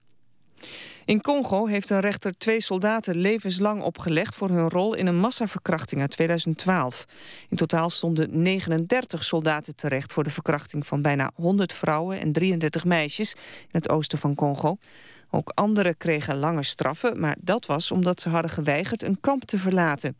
In 1.05 1.21
Congo 1.21 1.65
heeft 1.65 1.89
een 1.89 1.99
rechter 1.99 2.37
twee 2.37 2.61
soldaten 2.61 3.15
levenslang 3.15 3.81
opgelegd... 3.81 4.35
voor 4.35 4.49
hun 4.49 4.69
rol 4.69 4.95
in 4.95 5.07
een 5.07 5.19
massaverkrachting 5.19 6.01
uit 6.01 6.09
2012. 6.09 7.05
In 7.49 7.57
totaal 7.57 7.89
stonden 7.89 8.41
39 8.41 9.23
soldaten 9.23 9.75
terecht... 9.75 10.13
voor 10.13 10.23
de 10.23 10.29
verkrachting 10.29 10.87
van 10.87 11.01
bijna 11.01 11.31
100 11.35 11.73
vrouwen 11.73 12.19
en 12.19 12.31
33 12.31 12.85
meisjes... 12.85 13.33
in 13.61 13.67
het 13.71 13.89
oosten 13.89 14.17
van 14.17 14.35
Congo. 14.35 14.77
Ook 15.29 15.51
anderen 15.55 15.97
kregen 15.97 16.37
lange 16.37 16.63
straffen, 16.63 17.19
maar 17.19 17.35
dat 17.39 17.65
was 17.65 17.91
omdat 17.91 18.21
ze 18.21 18.29
hadden 18.29 18.51
geweigerd 18.51 19.03
een 19.03 19.19
kamp 19.19 19.43
te 19.43 19.57
verlaten. 19.57 20.17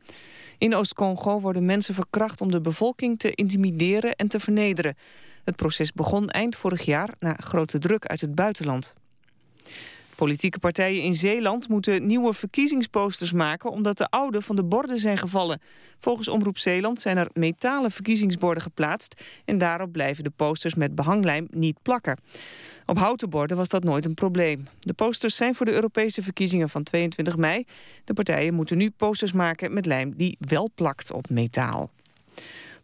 In 0.57 0.75
Oost-Congo 0.75 1.39
worden 1.39 1.65
mensen 1.65 1.93
verkracht 1.93 2.41
om 2.41 2.51
de 2.51 2.61
bevolking 2.61 3.19
te 3.19 3.31
intimideren 3.31 4.15
en 4.15 4.27
te 4.27 4.39
vernederen. 4.39 4.97
Het 5.43 5.55
proces 5.55 5.91
begon 5.91 6.29
eind 6.29 6.55
vorig 6.55 6.81
jaar 6.81 7.09
na 7.19 7.35
grote 7.39 7.79
druk 7.79 8.05
uit 8.05 8.21
het 8.21 8.35
buitenland. 8.35 8.93
Politieke 10.15 10.59
partijen 10.59 11.01
in 11.01 11.13
Zeeland 11.13 11.69
moeten 11.69 12.05
nieuwe 12.05 12.33
verkiezingsposters 12.33 13.31
maken... 13.31 13.71
omdat 13.71 13.97
de 13.97 14.09
oude 14.09 14.41
van 14.41 14.55
de 14.55 14.63
borden 14.63 14.99
zijn 14.99 15.17
gevallen. 15.17 15.61
Volgens 15.99 16.27
Omroep 16.27 16.57
Zeeland 16.57 16.99
zijn 16.99 17.17
er 17.17 17.29
metalen 17.33 17.91
verkiezingsborden 17.91 18.63
geplaatst... 18.63 19.21
en 19.45 19.57
daarop 19.57 19.91
blijven 19.91 20.23
de 20.23 20.29
posters 20.29 20.75
met 20.75 20.95
behanglijm 20.95 21.47
niet 21.51 21.77
plakken. 21.81 22.17
Op 22.85 22.97
houten 22.97 23.29
borden 23.29 23.57
was 23.57 23.69
dat 23.69 23.83
nooit 23.83 24.05
een 24.05 24.13
probleem. 24.13 24.67
De 24.79 24.93
posters 24.93 25.35
zijn 25.35 25.55
voor 25.55 25.65
de 25.65 25.73
Europese 25.73 26.23
verkiezingen 26.23 26.69
van 26.69 26.83
22 26.83 27.37
mei. 27.37 27.65
De 28.03 28.13
partijen 28.13 28.53
moeten 28.53 28.77
nu 28.77 28.89
posters 28.89 29.31
maken 29.31 29.73
met 29.73 29.85
lijm 29.85 30.13
die 30.15 30.37
wel 30.39 30.69
plakt 30.75 31.11
op 31.11 31.29
metaal. 31.29 31.91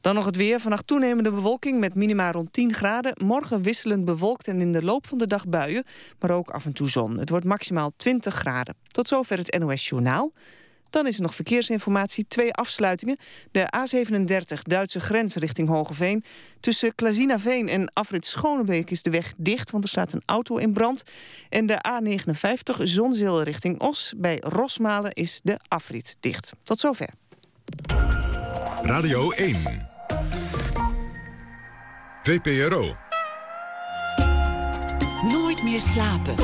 Dan 0.02 0.16
nog 0.16 0.26
het 0.26 0.36
weer. 0.36 0.60
Vannacht 0.60 0.88
toenemende 0.88 1.32
bewolking 1.32 1.80
met 1.80 1.96
minima 1.96 2.32
rond 2.32 2.54
10 2.54 2.74
graden. 2.74 3.14
Morgen 3.24 3.62
wisselend 3.62 4.06
bewolkt 4.06 4.48
en 4.48 4.62
in 4.62 4.72
de 4.72 4.84
loop 4.84 5.08
van 5.08 5.18
de 5.18 5.28
dag 5.28 5.48
buien. 5.48 5.84
Maar 6.20 6.32
ook 6.32 6.50
af 6.50 6.66
en 6.66 6.74
toe 6.74 6.90
zon. 6.90 7.18
Het 7.18 7.30
wordt 7.30 7.46
maximaal 7.46 7.92
20 7.96 8.34
graden. 8.34 8.76
Tot 8.88 9.08
zover 9.08 9.38
het 9.38 9.60
NOS 9.60 9.90
Journaal. 9.90 10.34
Dan 10.90 11.08
is 11.08 11.16
er 11.16 11.22
nog 11.22 11.36
verkeersinformatie. 11.36 12.26
Twee 12.28 12.54
afsluitingen. 12.54 13.18
De 13.52 13.74
A37 13.78 14.62
Duitse 14.62 15.00
grens 15.00 15.36
richting 15.36 15.68
Hogeveen. 15.68 16.24
Tussen 16.60 16.96
Klazinaveen 16.96 17.68
en 17.68 17.94
Afrit 17.94 18.26
Schonebeek 18.26 18.92
is 18.92 19.02
de 19.02 19.10
weg 19.10 19.34
dicht... 19.38 19.72
want 19.72 19.84
er 19.84 19.90
staat 19.90 20.14
een 20.14 20.24
auto 20.26 20.58
in 20.58 20.74
brand. 20.74 21.04
En 21.50 21.66
de 21.66 21.78
A59 21.88 22.84
Zonzeel 22.84 23.44
richting 23.44 23.80
Os. 23.80 24.14
Bij 24.18 24.38
Rosmalen 24.40 25.12
is 25.12 25.40
de 25.44 25.60
afrit 25.68 26.18
dicht. 26.20 26.52
Tot 26.64 26.80
zover. 26.80 27.10
Radio 28.82 29.32
1. 29.32 29.89
VPRO. 32.24 32.96
Nooit 35.32 35.64
meer 35.64 35.82
slapen. 35.82 36.36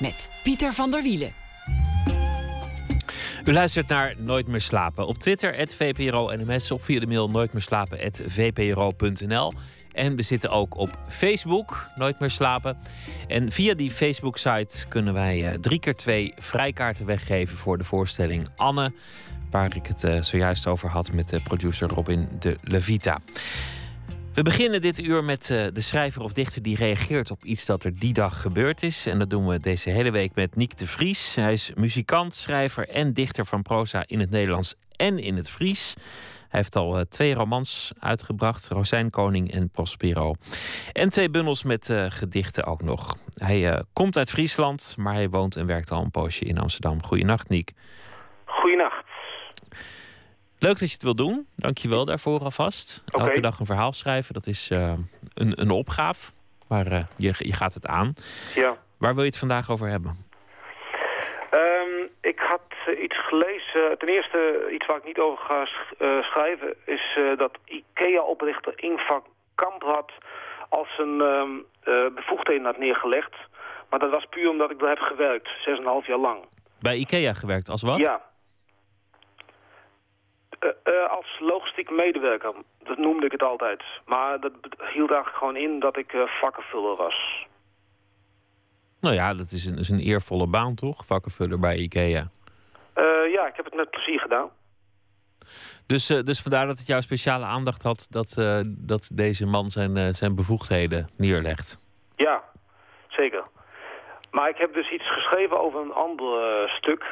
Met 0.00 0.28
Pieter 0.42 0.72
van 0.72 0.90
der 0.90 1.02
Wielen. 1.02 1.32
U 3.44 3.52
luistert 3.52 3.88
naar 3.88 4.14
Nooit 4.18 4.46
meer 4.46 4.60
slapen. 4.60 5.06
Op 5.06 5.18
Twitter, 5.18 5.68
@vpro_nms 5.68 6.70
of 6.70 6.82
via 6.82 7.00
de 7.00 7.06
mail 7.06 7.28
nooitmeerslapen.vpro.nl. 7.28 9.52
En 9.96 10.16
we 10.16 10.22
zitten 10.22 10.50
ook 10.50 10.76
op 10.76 10.98
Facebook, 11.08 11.88
Nooit 11.94 12.18
meer 12.18 12.30
slapen. 12.30 12.76
En 13.28 13.52
via 13.52 13.74
die 13.74 13.90
Facebook-site 13.90 14.88
kunnen 14.88 15.14
wij 15.14 15.48
eh, 15.48 15.58
drie 15.58 15.78
keer 15.78 15.96
twee 15.96 16.34
vrijkaarten 16.38 17.06
weggeven 17.06 17.56
voor 17.56 17.78
de 17.78 17.84
voorstelling 17.84 18.48
Anne. 18.56 18.92
Waar 19.50 19.76
ik 19.76 19.86
het 19.86 20.04
eh, 20.04 20.22
zojuist 20.22 20.66
over 20.66 20.88
had 20.88 21.12
met 21.12 21.28
de 21.28 21.40
producer 21.40 21.88
Robin 21.88 22.28
de 22.38 22.56
Levita. 22.62 23.20
We 24.34 24.42
beginnen 24.42 24.80
dit 24.80 24.98
uur 24.98 25.24
met 25.24 25.50
eh, 25.50 25.66
de 25.72 25.80
schrijver 25.80 26.22
of 26.22 26.32
dichter 26.32 26.62
die 26.62 26.76
reageert 26.76 27.30
op 27.30 27.44
iets 27.44 27.66
dat 27.66 27.84
er 27.84 27.98
die 27.98 28.12
dag 28.12 28.40
gebeurd 28.40 28.82
is. 28.82 29.06
En 29.06 29.18
dat 29.18 29.30
doen 29.30 29.46
we 29.46 29.60
deze 29.60 29.90
hele 29.90 30.10
week 30.10 30.34
met 30.34 30.56
Niek 30.56 30.76
de 30.76 30.86
Vries. 30.86 31.34
Hij 31.34 31.52
is 31.52 31.70
muzikant, 31.74 32.34
schrijver 32.34 32.88
en 32.88 33.12
dichter 33.12 33.46
van 33.46 33.62
proza 33.62 34.02
in 34.06 34.20
het 34.20 34.30
Nederlands 34.30 34.74
en 34.96 35.18
in 35.18 35.36
het 35.36 35.50
Fries. 35.50 35.94
Hij 36.56 36.64
heeft 36.64 36.76
al 36.84 36.98
eh, 36.98 37.04
twee 37.08 37.34
romans 37.34 37.92
uitgebracht, 37.98 38.68
Rozijnkoning 38.68 39.52
en 39.52 39.70
Prospero. 39.70 40.34
En 40.92 41.08
twee 41.08 41.30
bundels 41.30 41.62
met 41.62 41.90
eh, 41.90 42.06
gedichten 42.08 42.64
ook 42.64 42.82
nog. 42.82 43.16
Hij 43.34 43.70
eh, 43.70 43.80
komt 43.92 44.16
uit 44.16 44.30
Friesland, 44.30 44.94
maar 44.98 45.14
hij 45.14 45.30
woont 45.30 45.56
en 45.56 45.66
werkt 45.66 45.90
al 45.90 46.02
een 46.02 46.10
poosje 46.10 46.44
in 46.44 46.58
Amsterdam. 46.58 47.02
Goedenacht, 47.02 47.48
Niek. 47.48 47.72
Goedenacht. 48.44 49.04
Leuk 50.58 50.78
dat 50.78 50.88
je 50.88 50.94
het 50.94 51.02
wil 51.02 51.14
doen. 51.14 51.46
Dank 51.56 51.78
je 51.78 51.88
wel 51.88 52.04
daarvoor 52.04 52.40
alvast. 52.40 53.04
Elke 53.06 53.40
dag 53.40 53.58
een 53.58 53.66
verhaal 53.66 53.92
schrijven, 53.92 54.34
dat 54.34 54.46
is 54.46 54.70
een, 54.70 55.08
een 55.34 55.70
opgave. 55.70 56.32
Maar 56.68 57.08
je, 57.16 57.34
je 57.38 57.52
gaat 57.52 57.74
het 57.74 57.86
aan. 57.86 58.14
Ja. 58.54 58.76
Waar 58.98 59.14
wil 59.14 59.22
je 59.22 59.28
het 59.28 59.38
vandaag 59.38 59.70
over 59.70 59.88
hebben? 59.88 60.26
Ehm, 61.50 62.08
ik 62.20 62.40
iets 62.88 63.26
gelezen. 63.26 63.98
Ten 63.98 64.08
eerste, 64.08 64.68
iets 64.72 64.86
waar 64.86 64.96
ik 64.96 65.04
niet 65.04 65.18
over 65.18 65.44
ga 65.44 65.66
eh, 65.98 66.22
schrijven... 66.22 66.74
is 66.84 67.16
eh, 67.16 67.38
dat 67.38 67.58
IKEA-oprichter 67.64 68.72
Ingvar 68.76 69.22
Kamprad 69.54 70.12
als 70.68 70.88
een 70.98 71.20
ehm, 71.20 71.50
eh, 71.82 72.14
bevoegdheden 72.14 72.64
had 72.64 72.78
neergelegd. 72.78 73.34
Maar 73.90 73.98
dat 73.98 74.10
was 74.10 74.26
puur 74.30 74.50
omdat 74.50 74.70
ik 74.70 74.78
daar 74.78 74.88
heb 74.88 74.98
gewerkt. 74.98 75.48
Zes 75.48 75.76
en 75.76 75.80
een 75.80 75.86
half 75.86 76.06
jaar 76.06 76.18
lang. 76.18 76.44
Bij 76.80 76.96
IKEA 76.96 77.32
gewerkt 77.32 77.68
als 77.68 77.82
wat? 77.82 77.98
Ja. 77.98 78.20
Eh, 80.58 80.68
eh, 80.82 81.10
als 81.10 81.26
logistiek 81.40 81.90
medewerker. 81.90 82.54
Dat 82.84 82.98
noemde 82.98 83.26
ik 83.26 83.32
het 83.32 83.42
altijd. 83.42 83.82
Maar 84.04 84.40
dat 84.40 84.52
hield 84.78 85.10
eigenlijk 85.10 85.36
gewoon 85.36 85.56
in 85.56 85.80
dat 85.80 85.96
ik 85.96 86.12
eh, 86.12 86.20
vakkenvuller 86.40 86.96
was. 86.96 87.46
Nou 89.00 89.14
ja, 89.14 89.34
dat 89.34 89.50
is 89.50 89.66
een, 89.66 89.78
is 89.78 89.88
een 89.88 89.98
eervolle 89.98 90.46
baan 90.46 90.74
toch? 90.74 91.06
Vakkenvuller 91.06 91.58
bij 91.58 91.76
IKEA. 91.76 92.30
Eh, 92.96 93.32
ja, 93.32 93.46
ik 93.46 93.56
heb 93.56 93.64
het 93.64 93.74
met 93.74 93.90
plezier 93.90 94.20
gedaan. 94.20 94.50
Dus, 95.86 96.10
eh, 96.10 96.22
dus 96.22 96.42
vandaar 96.42 96.66
dat 96.66 96.78
het 96.78 96.86
jouw 96.86 97.00
speciale 97.00 97.44
aandacht 97.44 97.82
had 97.82 98.06
dat, 98.10 98.36
eh, 98.38 98.60
dat 98.64 99.10
deze 99.14 99.46
man 99.46 99.70
zijn, 99.70 100.14
zijn 100.14 100.34
bevoegdheden 100.34 101.08
neerlegt. 101.16 101.78
Ja, 102.16 102.42
zeker. 103.08 103.42
Maar 104.30 104.48
ik 104.48 104.56
heb 104.56 104.74
dus 104.74 104.90
iets 104.90 105.12
geschreven 105.12 105.60
over 105.60 105.80
een 105.80 105.92
ander 105.92 106.68
stuk. 106.68 107.04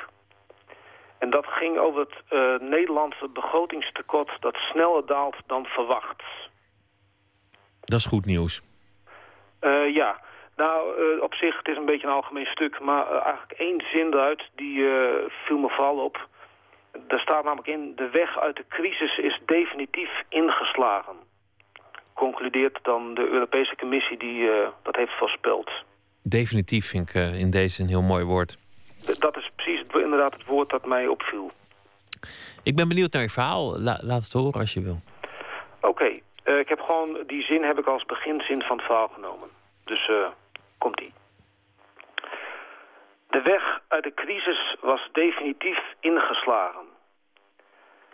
En 1.18 1.30
dat 1.30 1.46
ging 1.46 1.78
over 1.78 2.00
het 2.00 2.60
Nederlandse 2.60 3.28
begrotingstekort 3.28 4.30
dat 4.40 4.54
sneller 4.54 5.06
daalt 5.06 5.36
dan 5.46 5.64
verwacht. 5.64 6.22
Dat 7.80 7.98
is 7.98 8.06
goed 8.06 8.24
nieuws. 8.24 8.62
Eh, 9.64 9.94
ja, 9.94 10.20
nou 10.56 10.78
eh, 11.16 11.22
op 11.22 11.34
zich, 11.34 11.56
het 11.56 11.68
is 11.68 11.76
een 11.76 11.84
beetje 11.84 12.06
een 12.06 12.12
algemeen 12.12 12.46
stuk. 12.46 12.80
Maar 12.80 13.06
eh, 13.06 13.22
eigenlijk 13.26 13.52
één 13.58 13.82
zin 13.92 14.06
eruit, 14.12 14.42
die 14.54 14.88
eh, 14.88 15.30
viel 15.44 15.58
me 15.58 15.68
vooral 15.68 16.04
op. 16.04 16.28
Daar 17.08 17.20
staat 17.20 17.44
namelijk 17.44 17.68
in, 17.68 17.92
de 17.96 18.08
weg 18.08 18.38
uit 18.38 18.56
de 18.56 18.64
crisis 18.68 19.18
is 19.18 19.40
definitief 19.46 20.10
ingeslagen. 20.28 21.16
Concludeert 22.14 22.78
dan 22.82 23.14
de 23.14 23.28
Europese 23.28 23.76
Commissie 23.76 24.18
die 24.18 24.50
dat 24.82 24.96
heeft 24.96 25.18
voorspeld. 25.18 25.70
Definitief 26.22 26.88
vind 26.88 27.14
ik 27.14 27.32
in 27.32 27.50
deze 27.50 27.82
een 27.82 27.88
heel 27.88 28.02
mooi 28.02 28.24
woord. 28.24 28.56
D- 29.06 29.20
dat 29.20 29.36
is 29.36 29.50
precies 29.56 29.78
het, 29.78 30.02
inderdaad 30.02 30.32
het 30.32 30.44
woord 30.44 30.70
dat 30.70 30.86
mij 30.86 31.06
opviel. 31.06 31.50
Ik 32.62 32.76
ben 32.76 32.88
benieuwd 32.88 33.12
naar 33.12 33.22
je 33.22 33.28
verhaal. 33.28 33.78
La- 33.78 34.00
laat 34.02 34.22
het 34.22 34.32
horen 34.32 34.60
als 34.60 34.74
je 34.74 34.80
wil. 34.82 34.98
Oké, 35.80 36.04
ik 36.44 36.68
heb 36.68 36.80
gewoon 36.80 37.18
die 37.26 37.42
zin 37.42 37.62
heb 37.62 37.78
ik 37.78 37.86
als 37.86 38.04
beginzin 38.04 38.62
van 38.62 38.76
het 38.76 38.86
verhaal 38.86 39.08
genomen. 39.08 39.48
Dus 39.84 40.10
komt 40.84 40.98
die. 40.98 41.12
De 43.28 43.42
weg 43.42 43.80
uit 43.88 44.02
de 44.02 44.14
crisis 44.14 44.76
was 44.80 45.08
definitief 45.12 45.78
ingeslagen. 46.00 46.86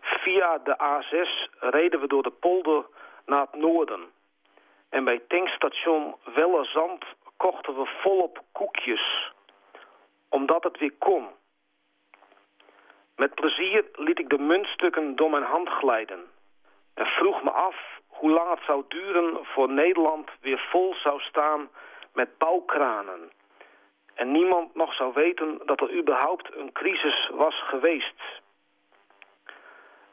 Via 0.01 0.59
de 0.59 0.75
A6 0.93 1.59
reden 1.61 2.01
we 2.01 2.07
door 2.07 2.23
de 2.23 2.31
polder 2.31 2.85
naar 3.27 3.41
het 3.41 3.55
noorden. 3.55 4.01
En 4.89 5.05
bij 5.05 5.19
tankstation 5.29 6.15
Wellerzand 6.35 7.05
kochten 7.37 7.75
we 7.75 7.87
volop 8.03 8.43
koekjes. 8.53 9.33
Omdat 10.29 10.63
het 10.63 10.79
weer 10.79 10.95
kon. 10.99 11.29
Met 13.17 13.35
plezier 13.35 13.85
liet 13.93 14.19
ik 14.19 14.29
de 14.29 14.39
muntstukken 14.39 15.17
door 15.17 15.31
mijn 15.31 15.51
hand 15.55 15.69
glijden 15.69 16.21
en 16.95 17.07
vroeg 17.07 17.43
me 17.43 17.51
af 17.51 17.77
hoe 18.07 18.31
lang 18.31 18.51
het 18.51 18.65
zou 18.67 18.85
duren 18.89 19.39
voor 19.43 19.71
Nederland 19.71 20.31
weer 20.41 20.69
vol 20.71 20.95
zou 20.95 21.21
staan 21.21 21.69
met 22.15 22.39
bouwkranen. 22.39 23.31
En 24.15 24.33
niemand 24.33 24.75
nog 24.75 24.95
zou 24.95 25.13
weten 25.13 25.61
dat 25.65 25.81
er 25.81 25.95
überhaupt 25.95 26.55
een 26.55 26.73
crisis 26.73 27.31
was 27.33 27.63
geweest. 27.69 28.21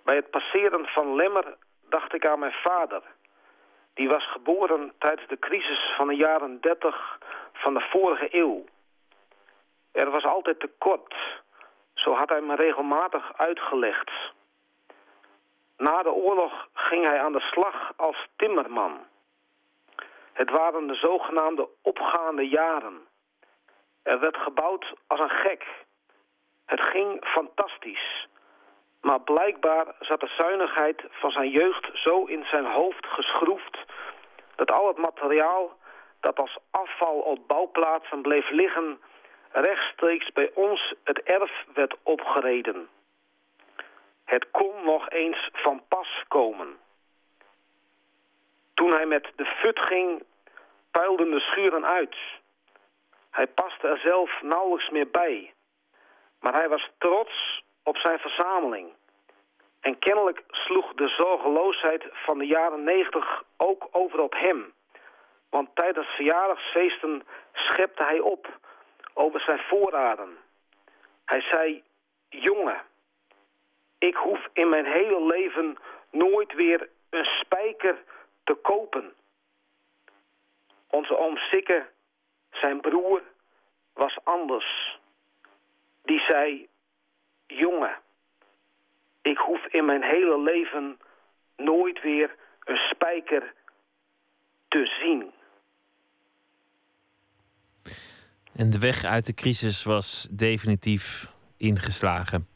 Bij 0.03 0.15
het 0.15 0.29
passeren 0.29 0.85
van 0.85 1.15
Lemmer 1.15 1.57
dacht 1.89 2.13
ik 2.13 2.25
aan 2.25 2.39
mijn 2.39 2.55
vader. 2.63 3.01
Die 3.93 4.09
was 4.09 4.31
geboren 4.31 4.93
tijdens 4.97 5.27
de 5.27 5.39
crisis 5.39 5.93
van 5.95 6.07
de 6.07 6.15
jaren 6.15 6.61
30 6.61 7.19
van 7.53 7.73
de 7.73 7.85
vorige 7.89 8.27
eeuw. 8.31 8.65
Er 9.91 10.09
was 10.11 10.23
altijd 10.23 10.59
tekort. 10.59 11.15
Zo 11.93 12.13
had 12.13 12.29
hij 12.29 12.41
me 12.41 12.55
regelmatig 12.55 13.37
uitgelegd. 13.37 14.11
Na 15.77 16.03
de 16.03 16.11
oorlog 16.11 16.67
ging 16.73 17.05
hij 17.05 17.19
aan 17.19 17.31
de 17.31 17.39
slag 17.39 17.93
als 17.95 18.27
timmerman. 18.35 18.99
Het 20.37 20.49
waren 20.49 20.87
de 20.87 20.95
zogenaamde 20.95 21.67
opgaande 21.81 22.47
jaren. 22.47 23.07
Er 24.03 24.19
werd 24.19 24.37
gebouwd 24.37 24.93
als 25.07 25.19
een 25.19 25.29
gek. 25.29 25.65
Het 26.65 26.81
ging 26.81 27.25
fantastisch. 27.25 28.27
Maar 29.01 29.21
blijkbaar 29.21 29.95
zat 29.99 30.19
de 30.19 30.33
zuinigheid 30.37 31.03
van 31.09 31.31
zijn 31.31 31.49
jeugd 31.49 31.89
zo 31.93 32.23
in 32.25 32.45
zijn 32.45 32.65
hoofd 32.65 33.05
geschroefd... 33.05 33.77
dat 34.55 34.71
al 34.71 34.87
het 34.87 34.97
materiaal 34.97 35.77
dat 36.19 36.39
als 36.39 36.57
afval 36.71 37.19
op 37.19 37.47
bouwplaatsen 37.47 38.21
bleef 38.21 38.49
liggen... 38.49 38.99
rechtstreeks 39.51 40.31
bij 40.31 40.51
ons 40.53 40.93
het 41.03 41.23
erf 41.23 41.65
werd 41.73 41.95
opgereden. 42.03 42.89
Het 44.25 44.51
kon 44.51 44.83
nog 44.83 45.09
eens 45.09 45.49
van 45.53 45.81
pas 45.87 46.23
komen. 46.27 46.77
Toen 48.77 48.91
hij 48.91 49.05
met 49.05 49.31
de 49.35 49.45
fut 49.45 49.79
ging, 49.79 50.23
puilden 50.91 51.31
de 51.31 51.39
schuren 51.39 51.85
uit. 51.85 52.15
Hij 53.31 53.47
paste 53.47 53.87
er 53.87 53.97
zelf 53.97 54.41
nauwelijks 54.41 54.89
meer 54.89 55.09
bij. 55.09 55.53
Maar 56.39 56.53
hij 56.53 56.69
was 56.69 56.89
trots 56.97 57.63
op 57.83 57.97
zijn 57.97 58.19
verzameling. 58.19 58.93
En 59.79 59.99
kennelijk 59.99 60.43
sloeg 60.51 60.93
de 60.93 61.07
zorgeloosheid 61.07 62.03
van 62.11 62.37
de 62.37 62.45
jaren 62.45 62.83
negentig 62.83 63.43
ook 63.57 63.87
over 63.91 64.19
op 64.19 64.33
hem. 64.33 64.73
Want 65.49 65.69
tijdens 65.75 66.07
verjaardagsfeesten 66.07 67.23
schepte 67.53 68.03
hij 68.03 68.19
op 68.19 68.59
over 69.13 69.39
zijn 69.39 69.59
voorraden. 69.59 70.37
Hij 71.25 71.41
zei, 71.41 71.83
jongen, 72.29 72.81
ik 73.97 74.15
hoef 74.15 74.47
in 74.53 74.69
mijn 74.69 74.85
hele 74.85 75.25
leven 75.25 75.77
nooit 76.11 76.53
weer 76.53 76.89
een 77.09 77.25
spijker 77.25 78.03
te 78.47 78.55
kopen. 78.61 79.13
Onze 80.87 81.17
oom 81.17 81.37
Sikke, 81.37 81.87
zijn 82.51 82.81
broer, 82.81 83.21
was 83.93 84.17
anders. 84.23 84.99
Die 86.03 86.19
zei, 86.19 86.67
jongen, 87.47 87.97
ik 89.21 89.37
hoef 89.37 89.65
in 89.65 89.85
mijn 89.85 90.03
hele 90.03 90.41
leven 90.41 90.99
nooit 91.55 92.01
weer 92.01 92.35
een 92.63 92.77
spijker 92.77 93.53
te 94.67 94.85
zien. 94.85 95.31
En 98.55 98.69
de 98.69 98.79
weg 98.79 99.03
uit 99.03 99.25
de 99.25 99.33
crisis 99.33 99.83
was 99.83 100.27
definitief 100.31 101.31
ingeslagen. 101.57 102.47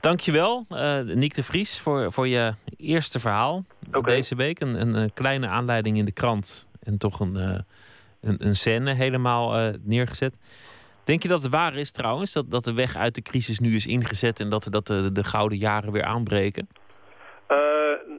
Dankjewel, 0.00 0.64
uh, 0.70 1.00
Nick 1.00 1.34
de 1.34 1.44
Vries, 1.44 1.80
voor, 1.80 2.12
voor 2.12 2.28
je 2.28 2.54
eerste 2.76 3.20
verhaal 3.20 3.64
deze 3.90 4.34
week. 4.34 4.60
Een, 4.60 4.80
een, 4.80 4.94
een, 4.94 5.12
kleine 5.14 5.48
aanleiding 5.48 5.96
in 5.96 6.04
de 6.04 6.12
krant 6.12 6.68
en 6.82 6.98
toch 6.98 7.20
een, 7.20 7.34
uh, 7.34 7.58
een, 8.20 8.46
een 8.46 8.56
scène 8.56 8.94
helemaal 8.94 9.58
uh, 9.58 9.74
neergezet. 9.82 10.38
Denk 11.04 11.22
je 11.22 11.28
dat 11.28 11.42
het 11.42 11.52
waar 11.52 11.74
is 11.74 11.92
trouwens, 11.92 12.32
dat, 12.32 12.50
dat 12.50 12.64
de 12.64 12.74
weg 12.74 12.96
uit 12.96 13.14
de 13.14 13.22
crisis 13.22 13.58
nu 13.58 13.76
is 13.76 13.86
ingezet 13.86 14.40
en 14.40 14.48
dat, 14.50 14.66
dat 14.70 14.86
de, 14.86 15.12
de 15.12 15.24
gouden 15.24 15.58
jaren 15.58 15.92
weer 15.92 16.04
aanbreken? 16.04 16.68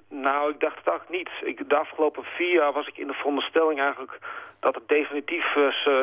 nou, 0.09 0.51
ik 0.51 0.59
dacht 0.59 0.77
het 0.77 0.87
eigenlijk 0.87 1.17
niet. 1.19 1.49
Ik, 1.49 1.69
de 1.69 1.75
afgelopen 1.75 2.23
vier 2.23 2.53
jaar 2.53 2.73
was 2.73 2.87
ik 2.87 2.97
in 2.97 3.07
de 3.07 3.13
veronderstelling 3.13 3.79
eigenlijk 3.79 4.19
dat 4.59 4.75
het 4.75 4.87
definitief 4.87 5.55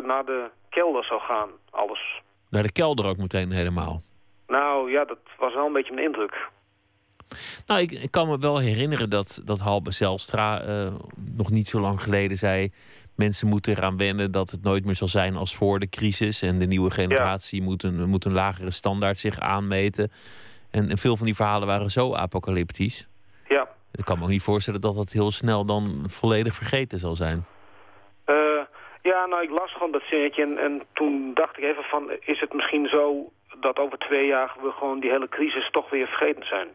naar 0.03 0.25
de 0.25 0.51
kelder 0.69 1.05
zou 1.05 1.21
gaan, 1.21 1.49
alles. 1.71 2.23
Naar 2.51 2.63
de 2.63 2.73
kelder 2.73 3.07
ook 3.07 3.17
meteen 3.17 3.51
helemaal? 3.51 4.01
Nou 4.47 4.91
ja, 4.91 5.05
dat 5.05 5.19
was 5.39 5.55
wel 5.55 5.67
een 5.67 5.73
beetje 5.73 5.95
mijn 5.95 6.07
indruk. 6.07 6.49
Nou, 7.67 7.81
ik, 7.81 7.91
ik 7.91 8.11
kan 8.11 8.29
me 8.29 8.39
wel 8.39 8.59
herinneren 8.59 9.11
dat, 9.11 9.43
dat 9.45 9.61
Halbe 9.61 9.93
Zelstra 9.93 10.67
uh, 10.67 10.95
nog 11.37 11.51
niet 11.51 11.67
zo 11.67 11.81
lang 11.81 12.03
geleden 12.03 12.37
zei... 12.37 12.73
mensen 13.17 13.49
moeten 13.49 13.77
eraan 13.77 13.97
wennen 13.97 14.31
dat 14.31 14.51
het 14.51 14.63
nooit 14.63 14.85
meer 14.85 14.95
zal 14.95 15.09
zijn 15.09 15.37
als 15.37 15.57
voor 15.57 15.79
de 15.79 15.89
crisis... 15.89 16.43
en 16.43 16.59
de 16.59 16.67
nieuwe 16.67 16.91
generatie 16.91 17.59
ja. 17.59 17.65
moet, 17.65 17.83
een, 17.83 18.09
moet 18.09 18.25
een 18.25 18.33
lagere 18.33 18.71
standaard 18.71 19.19
zich 19.19 19.39
aanmeten. 19.39 20.13
En, 20.71 20.91
en 20.91 20.99
veel 20.99 21.17
van 21.17 21.27
die 21.27 21.35
verhalen 21.35 21.67
waren 21.67 21.91
zo 21.91 22.15
apocalyptisch. 22.15 23.09
Ja. 23.49 23.69
Ik 23.93 24.05
kan 24.05 24.19
me 24.19 24.25
ook 24.25 24.31
niet 24.31 24.43
voorstellen 24.43 24.81
dat 24.81 24.95
dat 24.95 25.13
heel 25.13 25.31
snel 25.31 25.65
dan 25.65 26.05
volledig 26.07 26.55
vergeten 26.55 26.99
zal 26.99 27.15
zijn. 27.15 27.45
Uh, 28.27 28.37
ja, 29.03 29.27
nou, 29.27 29.43
ik 29.43 29.51
las 29.51 29.73
gewoon 29.73 29.93
dat 29.93 30.03
zinnetje 30.11 30.43
en, 30.43 30.59
en 30.59 30.83
toen 30.93 31.31
dacht 31.35 31.59
ik 31.59 31.65
even 31.65 31.83
van... 31.83 32.11
is 32.21 32.41
het 32.41 32.53
misschien 32.53 32.87
zo 32.87 33.33
dat 33.61 33.79
over 33.79 33.99
twee 33.99 34.27
jaar 34.27 34.57
we 34.63 34.71
gewoon 34.71 35.01
die 35.01 35.11
hele 35.11 35.29
crisis 35.29 35.71
toch 35.71 35.91
weer 35.91 36.07
vergeten 36.07 36.47
zijn. 36.47 36.69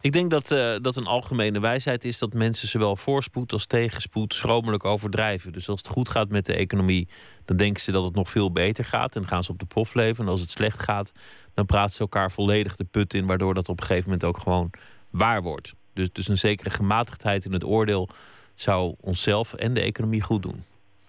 Ik 0.00 0.12
denk 0.12 0.30
dat, 0.30 0.50
uh, 0.50 0.74
dat 0.80 0.96
een 0.96 1.06
algemene 1.06 1.60
wijsheid 1.60 2.04
is 2.04 2.18
dat 2.18 2.32
mensen 2.32 2.68
zowel 2.68 2.96
voorspoed 2.96 3.52
als 3.52 3.66
tegenspoed 3.66 4.34
schromelijk 4.34 4.84
overdrijven. 4.84 5.52
Dus 5.52 5.68
als 5.68 5.78
het 5.78 5.90
goed 5.90 6.08
gaat 6.08 6.28
met 6.28 6.46
de 6.46 6.54
economie, 6.54 7.08
dan 7.44 7.56
denken 7.56 7.82
ze 7.82 7.92
dat 7.92 8.04
het 8.04 8.14
nog 8.14 8.30
veel 8.30 8.52
beter 8.52 8.84
gaat 8.84 9.16
en 9.16 9.26
gaan 9.26 9.44
ze 9.44 9.50
op 9.50 9.58
de 9.58 9.66
pof 9.66 9.94
leven. 9.94 10.24
En 10.24 10.30
als 10.30 10.40
het 10.40 10.50
slecht 10.50 10.82
gaat, 10.82 11.12
dan 11.54 11.66
praten 11.66 11.94
ze 11.94 12.00
elkaar 12.00 12.30
volledig 12.30 12.76
de 12.76 12.84
put 12.84 13.14
in, 13.14 13.26
waardoor 13.26 13.54
dat 13.54 13.68
op 13.68 13.80
een 13.80 13.86
gegeven 13.86 14.10
moment 14.10 14.24
ook 14.24 14.38
gewoon 14.38 14.70
waar 15.10 15.42
wordt. 15.42 15.74
Dus, 15.94 16.12
dus 16.12 16.28
een 16.28 16.38
zekere 16.38 16.70
gematigdheid 16.70 17.44
in 17.44 17.52
het 17.52 17.64
oordeel 17.64 18.08
zou 18.54 18.94
onszelf 19.00 19.54
en 19.54 19.74
de 19.74 19.80
economie 19.80 20.22
goed 20.22 20.42
doen. 20.42 20.64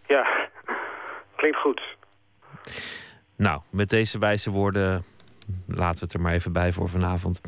Ja, 0.08 0.50
klinkt 1.36 1.58
goed. 1.58 1.82
Nou, 3.36 3.62
met 3.70 3.90
deze 3.90 4.20
wijze 4.20 4.50
woorden 4.50 5.06
laten 5.68 6.00
we 6.00 6.04
het 6.04 6.14
er 6.14 6.22
maar 6.22 6.34
even 6.34 6.52
bij 6.52 6.74
voor 6.74 6.90
vanavond. 6.90 7.42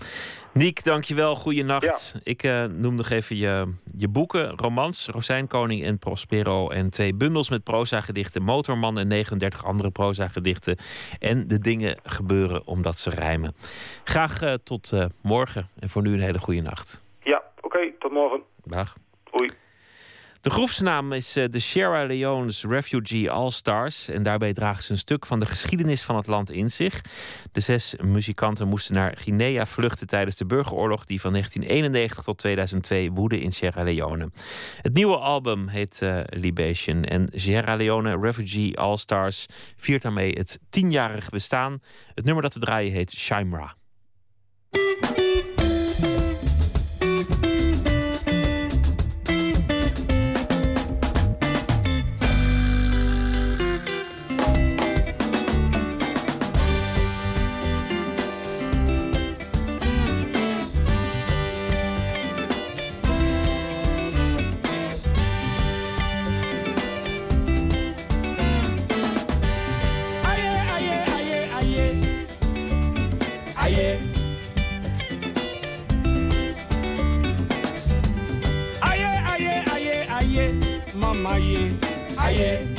Niek, 0.53 0.83
dankjewel. 0.83 1.35
Goeienacht. 1.35 2.11
Ja. 2.13 2.19
Ik 2.23 2.43
uh, 2.43 2.63
noem 2.63 2.95
nog 2.95 3.09
even 3.09 3.35
je, 3.35 3.73
je 3.95 4.07
boeken. 4.07 4.49
Romans, 4.49 5.07
Rozijnkoning 5.07 5.83
en 5.83 5.99
Prospero. 5.99 6.69
En 6.69 6.89
twee 6.89 7.13
bundels 7.13 7.49
met 7.49 7.63
proza-gedichten. 7.63 8.41
Motorman 8.41 8.99
en 8.99 9.07
39 9.07 9.65
andere 9.65 9.91
proza-gedichten. 9.91 10.77
En 11.19 11.47
de 11.47 11.59
dingen 11.59 11.99
gebeuren 12.03 12.67
omdat 12.67 12.97
ze 12.97 13.09
rijmen. 13.09 13.55
Graag 14.03 14.41
uh, 14.41 14.53
tot 14.53 14.91
uh, 14.93 15.05
morgen. 15.21 15.69
En 15.79 15.89
voor 15.89 16.01
nu 16.01 16.13
een 16.13 16.19
hele 16.19 16.39
goede 16.39 16.61
nacht. 16.61 17.01
Ja, 17.23 17.43
oké. 17.57 17.65
Okay, 17.65 17.95
tot 17.99 18.11
morgen. 18.11 18.41
Dag. 18.63 18.95
Hoi. 19.31 19.49
De 20.47 20.53
groepsnaam 20.53 21.13
is 21.13 21.33
de 21.33 21.59
Sierra 21.59 22.05
Leone's 22.05 22.63
Refugee 22.63 23.31
All-Stars. 23.31 24.07
En 24.07 24.23
daarbij 24.23 24.53
dragen 24.53 24.83
ze 24.83 24.91
een 24.91 24.97
stuk 24.97 25.25
van 25.25 25.39
de 25.39 25.45
geschiedenis 25.45 26.03
van 26.03 26.15
het 26.15 26.27
land 26.27 26.51
in 26.51 26.71
zich. 26.71 27.01
De 27.51 27.59
zes 27.59 27.95
muzikanten 28.03 28.67
moesten 28.67 28.95
naar 28.95 29.17
Guinea 29.17 29.65
vluchten 29.65 30.07
tijdens 30.07 30.35
de 30.35 30.45
burgeroorlog... 30.45 31.05
die 31.05 31.21
van 31.21 31.31
1991 31.31 32.23
tot 32.23 32.37
2002 32.37 33.11
woedde 33.11 33.39
in 33.39 33.51
Sierra 33.51 33.83
Leone. 33.83 34.29
Het 34.81 34.93
nieuwe 34.93 35.17
album 35.17 35.67
heet 35.67 35.99
uh, 36.03 36.19
Libation. 36.29 37.03
En 37.03 37.29
Sierra 37.33 37.75
Leone 37.75 38.17
Refugee 38.21 38.77
All-Stars 38.77 39.45
viert 39.75 40.01
daarmee 40.01 40.31
het 40.31 40.59
tienjarig 40.69 41.29
bestaan. 41.29 41.79
Het 42.13 42.25
nummer 42.25 42.43
dat 42.43 42.53
we 42.53 42.59
draaien 42.59 42.91
heet 42.91 43.11
Shimra. 43.11 43.75
yeah. 82.37 82.76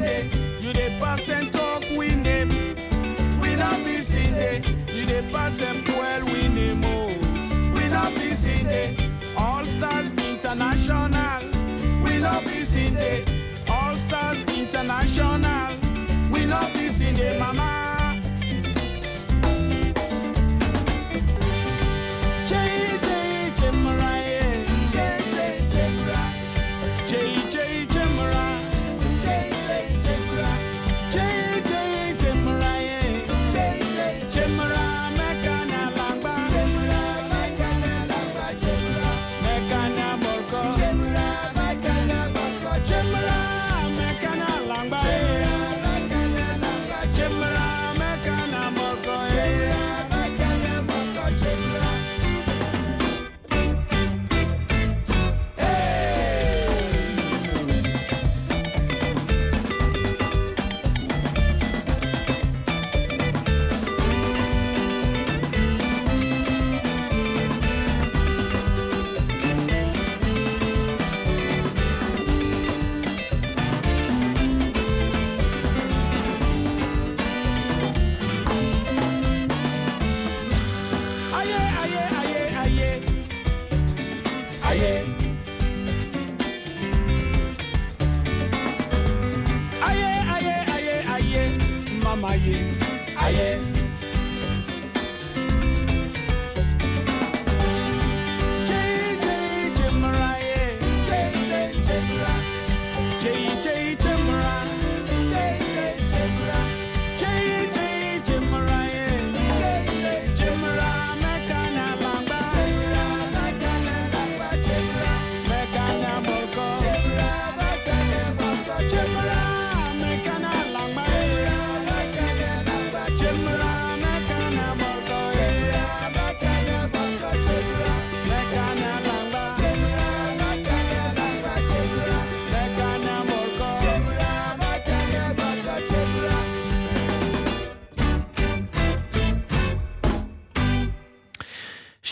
You 0.00 0.72
dey 0.72 0.96
pass 0.98 1.28
and 1.28 1.52
talk 1.52 1.82
win 1.94 2.22
them. 2.22 2.48
We 3.40 3.54
not 3.56 3.76
seen 4.00 4.32
there. 4.32 4.62
You 4.94 5.04
dey 5.04 5.22
pass 5.30 5.60
and 5.60 5.84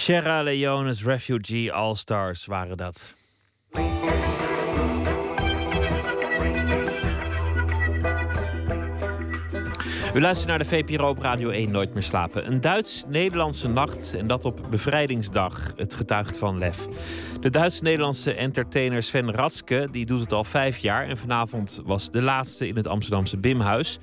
Sierra 0.08 0.42
Leone's 0.42 1.04
Refugee 1.04 1.72
All-Stars 1.72 2.46
waren 2.46 2.76
dat. 2.76 3.14
U 10.14 10.20
luistert 10.20 10.48
naar 10.48 10.58
de 10.58 10.64
VPRO 10.64 11.08
op 11.08 11.18
Radio 11.18 11.50
1 11.50 11.70
Nooit 11.70 11.94
meer 11.94 12.02
slapen. 12.02 12.46
Een 12.46 12.60
Duits-Nederlandse 12.60 13.68
nacht 13.68 14.14
en 14.14 14.26
dat 14.26 14.44
op 14.44 14.66
bevrijdingsdag. 14.70 15.72
Het 15.76 15.94
getuigt 15.94 16.36
van 16.36 16.58
lef. 16.58 16.86
De 17.40 17.50
Duits-Nederlandse 17.50 18.32
entertainer 18.32 19.02
Sven 19.02 19.32
Ratske 19.32 19.88
die 19.90 20.06
doet 20.06 20.20
het 20.20 20.32
al 20.32 20.44
vijf 20.44 20.78
jaar. 20.78 21.06
En 21.06 21.16
vanavond 21.16 21.80
was 21.84 22.10
de 22.10 22.22
laatste 22.22 22.68
in 22.68 22.76
het 22.76 22.86
Amsterdamse 22.86 23.36
Bimhuis. 23.36 23.98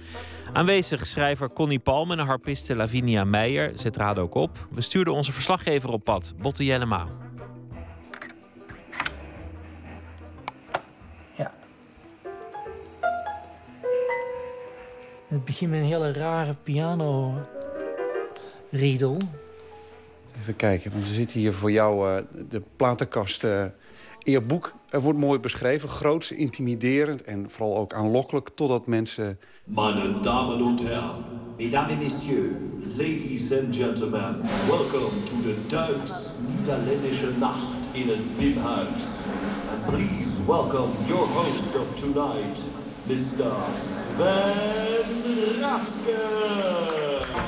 Aanwezig 0.56 1.08
schrijver 1.08 1.50
Connie 1.50 1.80
Palm 1.80 2.12
en 2.12 2.20
harpiste 2.20 2.76
Lavinia 2.76 3.24
Meijer. 3.24 3.78
Ze 3.78 3.92
traden 3.92 4.24
ook 4.24 4.36
op. 4.36 4.68
We 4.72 4.82
stuurden 4.82 5.14
onze 5.14 5.32
verslaggever 5.32 5.90
op 5.90 6.04
pad, 6.04 6.34
Botte 6.38 6.66
Jellema. 6.66 7.08
Het 15.28 15.46
begint 15.46 15.72
met 15.72 15.80
een 15.80 15.86
hele 15.86 16.14
rare 16.14 16.54
piano 16.64 17.34
riedel. 18.72 19.18
Even 20.40 20.56
kijken, 20.56 20.92
want 20.92 21.04
we 21.04 21.10
zitten 21.10 21.40
hier 21.40 21.54
voor 21.54 21.72
jou 21.72 22.10
eh, 22.10 22.24
de 22.50 22.62
platenkast. 22.76 23.44
eh 23.44 23.66
eerboek 24.26 24.74
er 24.90 25.02
wordt 25.02 25.20
mooi 25.20 25.40
beschreven, 25.40 25.90
groots, 25.90 26.32
intimiderend 26.32 27.24
en 27.24 27.50
vooral 27.50 27.78
ook 27.78 27.94
aanlokkelijk, 27.94 28.50
totdat 28.56 28.88
mensen. 28.88 29.40
Meine 29.68 30.22
Damen 30.22 30.62
und 30.62 30.88
Herren, 30.88 31.26
Mesdames 31.58 31.92
et 31.94 32.00
Messieurs, 32.00 32.52
Ladies 32.96 33.52
and 33.52 33.74
Gentlemen, 33.74 34.44
welcome 34.70 35.10
to 35.26 35.36
the 35.42 35.56
Duits-Niederländische 35.68 37.34
Nacht 37.40 37.74
in 37.94 38.10
het 38.10 38.38
Bimhuis. 38.38 39.24
And 39.72 39.88
please 39.88 40.46
welcome 40.48 40.92
your 41.10 41.26
host 41.26 41.76
of 41.78 41.96
tonight, 41.96 42.64
Mr. 43.08 43.52
Sven 43.76 45.60
Ratske. 45.62 46.16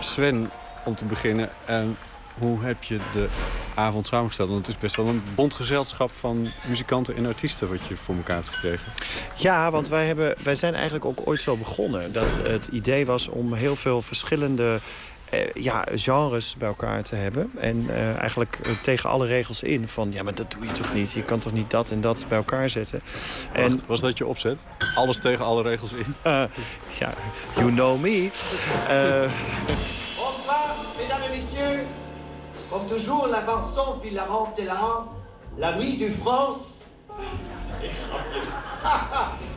Sven, 0.02 0.50
om 0.86 0.96
te 0.96 1.06
beginnen. 1.06 1.50
En 1.66 1.98
hoe 2.40 2.64
heb 2.64 2.84
je 2.84 2.98
de 3.14 3.28
avond 3.76 4.08
samengesteld? 4.08 4.50
Want 4.50 4.68
het 4.68 4.76
is 4.76 4.82
best 4.82 4.96
wel 4.96 5.08
een 5.08 5.24
bondgezelschap 5.36 6.12
van 6.20 6.48
muzikanten 6.68 7.16
en 7.16 7.26
artiesten... 7.26 7.70
wat 7.70 7.86
je 7.88 7.96
voor 7.96 8.16
elkaar 8.16 8.36
hebt 8.36 8.50
gekregen. 8.50 8.92
Ja, 9.36 9.72
want 9.72 9.88
wij, 9.88 10.06
hebben, 10.06 10.36
wij 10.44 10.56
zijn 10.56 10.74
eigenlijk 10.74 11.06
ook 11.06 11.20
ooit 11.26 11.42
zo 11.42 11.58
begonnen. 11.58 12.14
Dat 12.14 12.40
het 12.44 12.68
idee 12.68 13.06
was 13.06 13.28
om 13.28 13.54
heel 13.54 13.76
veel 13.76 14.02
verschillende 14.02 14.80
eh, 15.30 15.40
ja, 15.54 15.86
genres 15.96 16.56
bij 16.58 16.68
elkaar 16.68 17.04
te 17.04 17.16
hebben. 17.16 17.52
En 17.58 17.86
eh, 17.90 18.16
eigenlijk 18.16 18.60
eh, 18.64 18.72
tegen 18.82 19.10
alle 19.10 19.26
regels 19.26 19.64
in. 19.64 19.88
Van 19.88 20.12
ja, 20.12 20.24
maar 20.24 20.36
dat 20.36 20.52
doe 20.52 20.66
je 20.66 20.72
toch 20.72 20.94
niet? 20.94 21.12
Je 21.12 21.24
kan 21.24 21.40
toch 21.40 21.54
niet 21.54 21.70
dat 21.72 21.92
en 21.92 22.02
dat 22.02 22.26
bij 22.28 22.38
elkaar 22.38 22.70
zetten? 22.70 23.02
En, 23.52 23.80
was 23.86 24.02
dat 24.02 24.18
je 24.18 24.28
opzet? 24.28 24.60
Alles 24.96 25.20
tegen 25.20 25.46
alle 25.46 25.62
regels 25.62 25.92
in? 25.92 26.16
Ja, 27.00 27.14
you 27.56 27.72
know 27.72 28.02
me. 28.02 28.30
Eh, 28.88 29.32
Bonsoir, 30.18 30.76
mesdames 30.98 31.28
et 31.28 31.36
messieurs. 31.36 32.07
Comme 32.70 32.86
toujours, 32.88 33.28
la 33.28 33.42
chanson 33.46 34.00
puis 34.02 34.12
la 34.12 34.26
rente 34.26 34.60
la 34.66 35.06
La 35.58 35.76
nuit 35.78 35.98
du 35.98 36.12
France. 36.12 36.86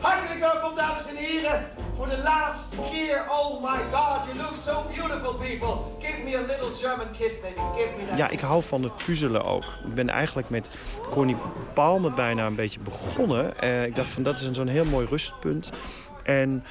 Hartelijk 0.01 0.39
welkom, 0.39 0.75
dames 0.75 1.09
en 1.09 1.15
heren. 1.15 1.67
Voor 1.95 2.09
de 2.09 2.21
laatste 2.23 2.75
keer. 2.91 3.23
Oh 3.29 3.61
my 3.61 3.79
god, 3.91 4.25
you 4.25 4.37
look 4.37 4.55
so 4.55 4.83
beautiful, 4.95 5.33
people. 5.33 5.97
Give 5.99 6.23
me 6.23 6.35
a 6.37 6.41
little 6.41 6.75
German 6.75 7.11
kiss, 7.11 7.39
baby. 7.41 7.61
Give 7.77 7.89
me 7.97 8.05
that. 8.07 8.17
Ja, 8.17 8.29
ik 8.29 8.39
hou 8.39 8.63
van 8.63 8.83
het 8.83 8.95
puzzelen 9.05 9.43
ook. 9.43 9.63
Ik 9.63 9.93
ben 9.93 10.09
eigenlijk 10.09 10.49
met 10.49 10.69
Connie 11.09 11.35
Palme 11.73 12.11
bijna 12.11 12.45
een 12.45 12.55
beetje 12.55 12.79
begonnen. 12.79 13.59
Eh, 13.59 13.85
ik 13.85 13.95
dacht 13.95 14.09
van 14.09 14.23
dat 14.23 14.35
is 14.35 14.41
een 14.41 14.55
zo'n 14.55 14.67
heel 14.67 14.85
mooi 14.85 15.07
rustpunt. 15.09 15.69
En 16.23 16.63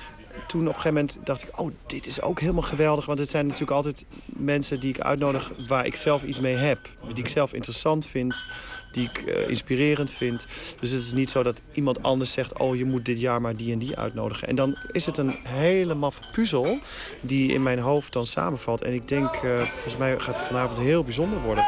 toen 0.47 0.61
op 0.61 0.66
een 0.66 0.74
gegeven 0.74 0.94
moment 0.94 1.19
dacht 1.24 1.43
ik, 1.43 1.61
oh, 1.61 1.70
dit 1.86 2.07
is 2.07 2.23
ook 2.23 2.40
helemaal 2.40 2.62
geweldig. 2.62 3.07
Want 3.07 3.19
het 3.19 3.28
zijn 3.28 3.47
natuurlijk 3.47 3.73
altijd 3.73 4.05
mensen 4.27 4.81
die 4.81 4.90
ik 4.90 5.01
uitnodig 5.01 5.52
waar 5.69 5.86
ik 5.86 5.97
zelf 5.97 6.23
iets 6.23 6.40
mee 6.40 6.55
heb. 6.55 6.78
Die 7.07 7.24
ik 7.24 7.28
zelf 7.28 7.52
interessant 7.52 8.07
vind, 8.07 8.44
die 8.93 9.09
ik 9.09 9.23
eh, 9.23 9.48
inspirerend 9.48 10.11
vind. 10.11 10.47
Dus 10.81 10.90
het 10.90 11.01
is 11.01 11.12
niet 11.12 11.31
zo 11.31 11.43
dat 11.43 11.61
iemand 11.73 12.02
anders 12.02 12.32
zegt, 12.32 12.59
oh, 12.59 12.77
je 12.77 12.85
moet 12.85 13.05
dit 13.05 13.20
jaar 13.20 13.40
maar 13.40 13.57
die 13.57 13.73
en 13.73 13.78
die 13.78 13.98
uitnodigen. 13.98 14.48
En 14.48 14.55
dan 14.55 14.77
is 14.93 15.07
het 15.07 15.19
een 15.19 15.36
hele 15.43 15.94
maffe 15.94 16.23
puzzel 16.32 16.78
die 17.20 17.52
in 17.52 17.62
mijn 17.62 17.78
hoofd 17.78 18.12
dan 18.12 18.27
samenvalt. 18.27 18.82
En 18.82 18.93
ik 18.93 19.09
denk, 19.09 19.35
eh, 19.35 19.59
volgens 19.59 19.97
mij 19.97 20.19
gaat 20.19 20.36
het 20.36 20.47
vanavond 20.47 20.78
heel 20.78 21.05
bijzonder 21.05 21.40
worden. 21.40 21.65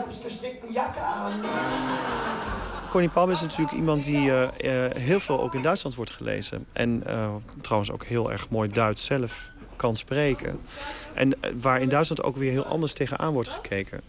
Meine 0.00 0.12
selbstgestrickten 0.12 0.72
Jacke 0.72 1.00
an. 1.00 1.32
Connie 2.90 3.08
Palm 3.08 3.30
is 3.30 3.40
natuurlijk 3.40 3.72
iemand 3.72 4.04
die 4.04 4.30
eh, 4.30 4.86
eh, 4.86 4.96
heel 4.96 5.20
veel 5.20 5.40
ook 5.40 5.54
in 5.54 5.62
Duitsland 5.62 5.96
wordt 5.96 6.10
gelezen. 6.10 6.66
En 6.72 7.02
eh, 7.06 7.34
trouwens 7.60 7.90
ook 7.92 8.04
heel 8.04 8.32
erg 8.32 8.48
mooi 8.48 8.68
Duits 8.68 9.04
zelf 9.04 9.50
kan 9.80 9.96
spreken. 9.96 10.60
En 11.14 11.42
eh, 11.42 11.50
waar 11.60 11.80
in 11.80 11.88
Duitsland 11.88 12.22
ook 12.22 12.36
weer 12.36 12.50
heel 12.50 12.64
anders 12.66 12.92
tegenaan 12.92 13.32
wordt 13.32 13.48
gekeken. 13.48 14.00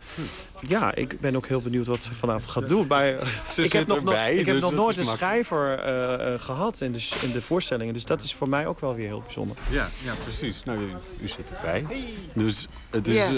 Ja, 0.68 0.96
ik 0.96 1.20
ben 1.20 1.36
ook 1.36 1.48
heel 1.48 1.62
benieuwd 1.62 1.88
wat 1.88 2.02
ze 2.02 2.14
vanavond 2.14 2.48
gaat 2.48 2.68
doen. 2.68 2.86
Maar 2.88 3.14
Ze 3.52 3.62
ik 3.64 3.72
heb 3.72 3.88
nog, 3.88 3.98
erbij, 3.98 4.36
ik 4.36 4.46
heb 4.46 4.56
dus 4.56 4.64
nog 4.64 4.74
nooit 4.74 4.98
een 4.98 5.06
schrijver 5.06 5.80
eh, 5.80 6.34
eh, 6.34 6.40
gehad 6.42 6.82
in 6.82 6.92
de, 6.92 7.10
in 7.22 7.32
de 7.32 7.42
voorstellingen. 7.42 7.94
Dus 7.94 8.06
dat 8.06 8.22
is 8.22 8.34
voor 8.34 8.50
mij 8.50 8.68
ook 8.68 8.80
wel 8.80 8.96
weer 8.96 9.08
heel 9.08 9.22
bijzonder. 9.22 9.58
Ja, 9.70 9.90
ja 10.04 10.14
precies. 10.24 10.64
Nou, 10.64 10.80
u, 10.80 10.92
u 11.24 11.28
zit 11.28 11.52
erbij. 11.56 11.86
Dus 12.34 12.68
het 12.90 13.08
is 13.08 13.18
eh, 13.18 13.38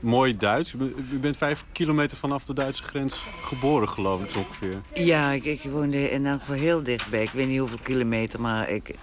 mooi 0.00 0.36
Duits. 0.36 0.72
U 0.72 0.76
bent- 0.76 0.92
U 1.12 1.18
bent 1.18 1.36
vijf 1.36 1.64
kilometer 1.72 2.16
vanaf 2.16 2.44
de 2.44 2.54
Duitse 2.54 2.82
grens 2.82 3.18
geboren, 3.42 3.88
geloof 3.88 4.22
ik 4.22 4.36
ongeveer. 4.36 4.80
Ja, 4.94 5.30
ik, 5.30 5.44
ik 5.44 5.60
woonde 5.62 6.10
in 6.10 6.26
elk 6.26 6.40
geval 6.40 6.54
heel 6.56 6.82
dichtbij. 6.82 7.22
Ik 7.22 7.30
weet 7.30 7.46
niet 7.48 7.58
hoeveel 7.58 7.78
kilometer, 7.82 8.40
maar 8.40 8.70
ik, 8.70 8.94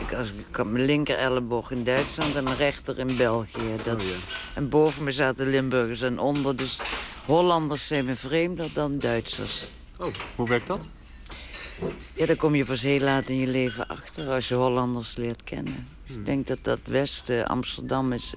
ik, 0.00 0.12
als, 0.14 0.30
ik 0.32 0.56
had 0.56 0.66
mijn 0.66 0.84
linker 0.84 1.16
elleboog 1.16 1.70
in 1.70 1.84
Duitsland 1.84 2.36
en 2.36 2.44
mijn 2.44 2.56
rechter 2.56 2.98
in 2.98 3.16
België. 3.16 3.76
Dat, 3.84 4.02
En 4.54 4.68
boven 4.68 5.04
me 5.04 5.12
zaten 5.12 5.48
Limburgers 5.48 6.00
en 6.00 6.18
onder. 6.18 6.56
Dus 6.56 6.78
Hollanders 7.26 7.86
zijn 7.86 8.04
me 8.04 8.14
vreemder 8.14 8.68
dan 8.72 8.98
Duitsers. 8.98 9.64
Oh, 9.98 10.06
hoe 10.34 10.48
werkt 10.48 10.66
dat? 10.66 10.88
Ja, 12.14 12.26
daar 12.26 12.36
kom 12.36 12.54
je 12.54 12.64
pas 12.64 12.82
heel 12.82 13.00
laat 13.00 13.28
in 13.28 13.36
je 13.36 13.46
leven 13.46 13.86
achter 13.88 14.28
als 14.28 14.48
je 14.48 14.54
Hollanders 14.54 15.16
leert 15.16 15.44
kennen. 15.44 15.88
Dus 16.06 16.16
Ik 16.16 16.24
denk 16.26 16.46
dat 16.46 16.58
dat 16.62 16.78
Westen, 16.84 17.46
Amsterdam, 17.46 18.12
is, 18.12 18.34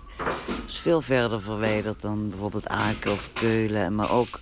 is 0.68 0.78
veel 0.78 1.02
verder 1.02 1.42
verwijderd 1.42 2.02
dan 2.02 2.30
bijvoorbeeld 2.30 2.68
Aken 2.68 3.12
of 3.12 3.30
Keulen. 3.34 3.96
Maar 3.96 4.12
ook 4.12 4.40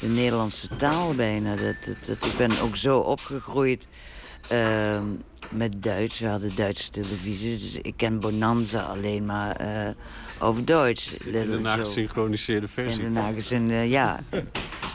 de 0.00 0.06
Nederlandse 0.08 0.76
taal 0.76 1.14
bijna. 1.14 1.56
Dat, 1.56 1.76
dat, 1.86 1.96
dat- 2.06 2.24
ik 2.30 2.36
ben 2.36 2.60
ook 2.60 2.76
zo 2.76 2.98
opgegroeid 2.98 3.86
ehm, 4.48 5.04
met 5.52 5.82
Duits. 5.82 6.18
We 6.18 6.26
hadden 6.26 6.56
Duitse 6.56 6.90
televisie, 6.90 7.58
dus 7.58 7.78
ik 7.82 7.96
ken 7.96 8.20
Bonanza 8.20 8.80
alleen 8.82 9.26
maar 9.26 9.56
eh, 9.56 9.90
over 10.38 10.64
Duits. 10.64 11.12
In 11.12 11.48
de 11.48 11.58
nagesynchroniseerde 11.58 12.68
versie. 12.68 13.02
In 13.02 13.14
de 13.14 13.20
nagezin, 13.20 13.70
eh, 13.70 13.90
ja. 13.90 14.20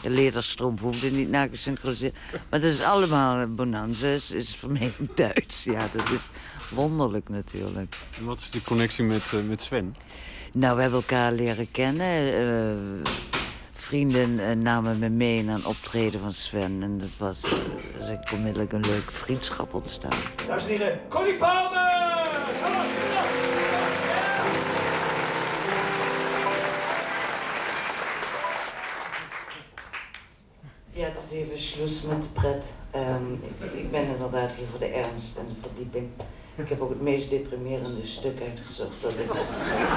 De 0.04 0.10
lederstroom 0.10 0.78
hoefde 0.82 1.12
niet 1.12 1.30
nagesynchroniseerd. 1.30 2.16
Maar 2.50 2.62
dat 2.62 2.72
is 2.72 2.82
allemaal, 2.82 3.40
eh, 3.40 3.48
Bonanza 3.50 4.08
is, 4.08 4.32
is 4.32 4.56
voor 4.56 4.72
mij 4.72 4.94
Duits. 5.16 5.64
Ja, 5.64 5.88
dat 5.92 6.10
is 6.12 6.30
wonderlijk 6.70 7.30
natuurlijk. 7.30 7.96
En 8.20 8.26
wat 8.26 8.40
is 8.40 8.52
die 8.52 8.62
connectie 8.62 9.04
met, 9.04 9.24
eh, 9.34 9.40
met 9.48 9.62
Sven? 9.62 9.96
Nou, 10.54 10.76
we 10.76 10.82
hebben 10.82 11.00
elkaar 11.00 11.32
leren 11.32 11.72
kennen. 11.72 13.02
Vrienden 13.88 14.40
eh, 14.40 14.56
namen 14.56 15.00
me 15.00 15.10
mee 15.10 15.44
naar 15.44 15.56
een 15.56 15.66
optreden 15.66 16.20
van 16.20 16.34
Sven. 16.34 16.84
En 16.84 16.98
dat 17.00 17.10
was 17.18 17.44
eh, 17.44 17.52
er 17.52 17.58
is 17.86 17.94
eigenlijk 17.94 18.32
onmiddellijk 18.32 18.72
een 18.72 18.86
leuke 18.86 19.12
vriendschap 19.12 19.74
ontstaan. 19.74 20.20
Dames 20.48 20.64
en 20.64 20.70
heren, 20.70 21.00
Connie 21.10 21.36
Palmer! 21.36 21.80
Ja, 30.92 31.06
het 31.06 31.18
is 31.30 31.38
even 31.38 31.60
sluis 31.60 32.02
met 32.02 32.24
de 32.24 32.30
pret. 32.30 32.74
Ehm, 32.92 33.34
ik, 33.34 33.72
ik 33.74 33.92
ben 33.92 34.08
inderdaad 34.08 34.52
hier 34.52 34.68
voor 34.72 34.80
de 34.80 34.86
ernst 34.86 35.38
en 35.38 35.46
de 35.46 35.68
verdieping. 35.68 36.10
Ik 36.56 36.70
heb 36.70 36.82
ook 36.82 36.90
het 36.90 37.02
meest 37.02 37.30
deprimerende 37.30 38.06
stuk 38.06 38.42
uitgezocht 38.42 39.02
dat 39.02 39.12
ik 39.12 39.32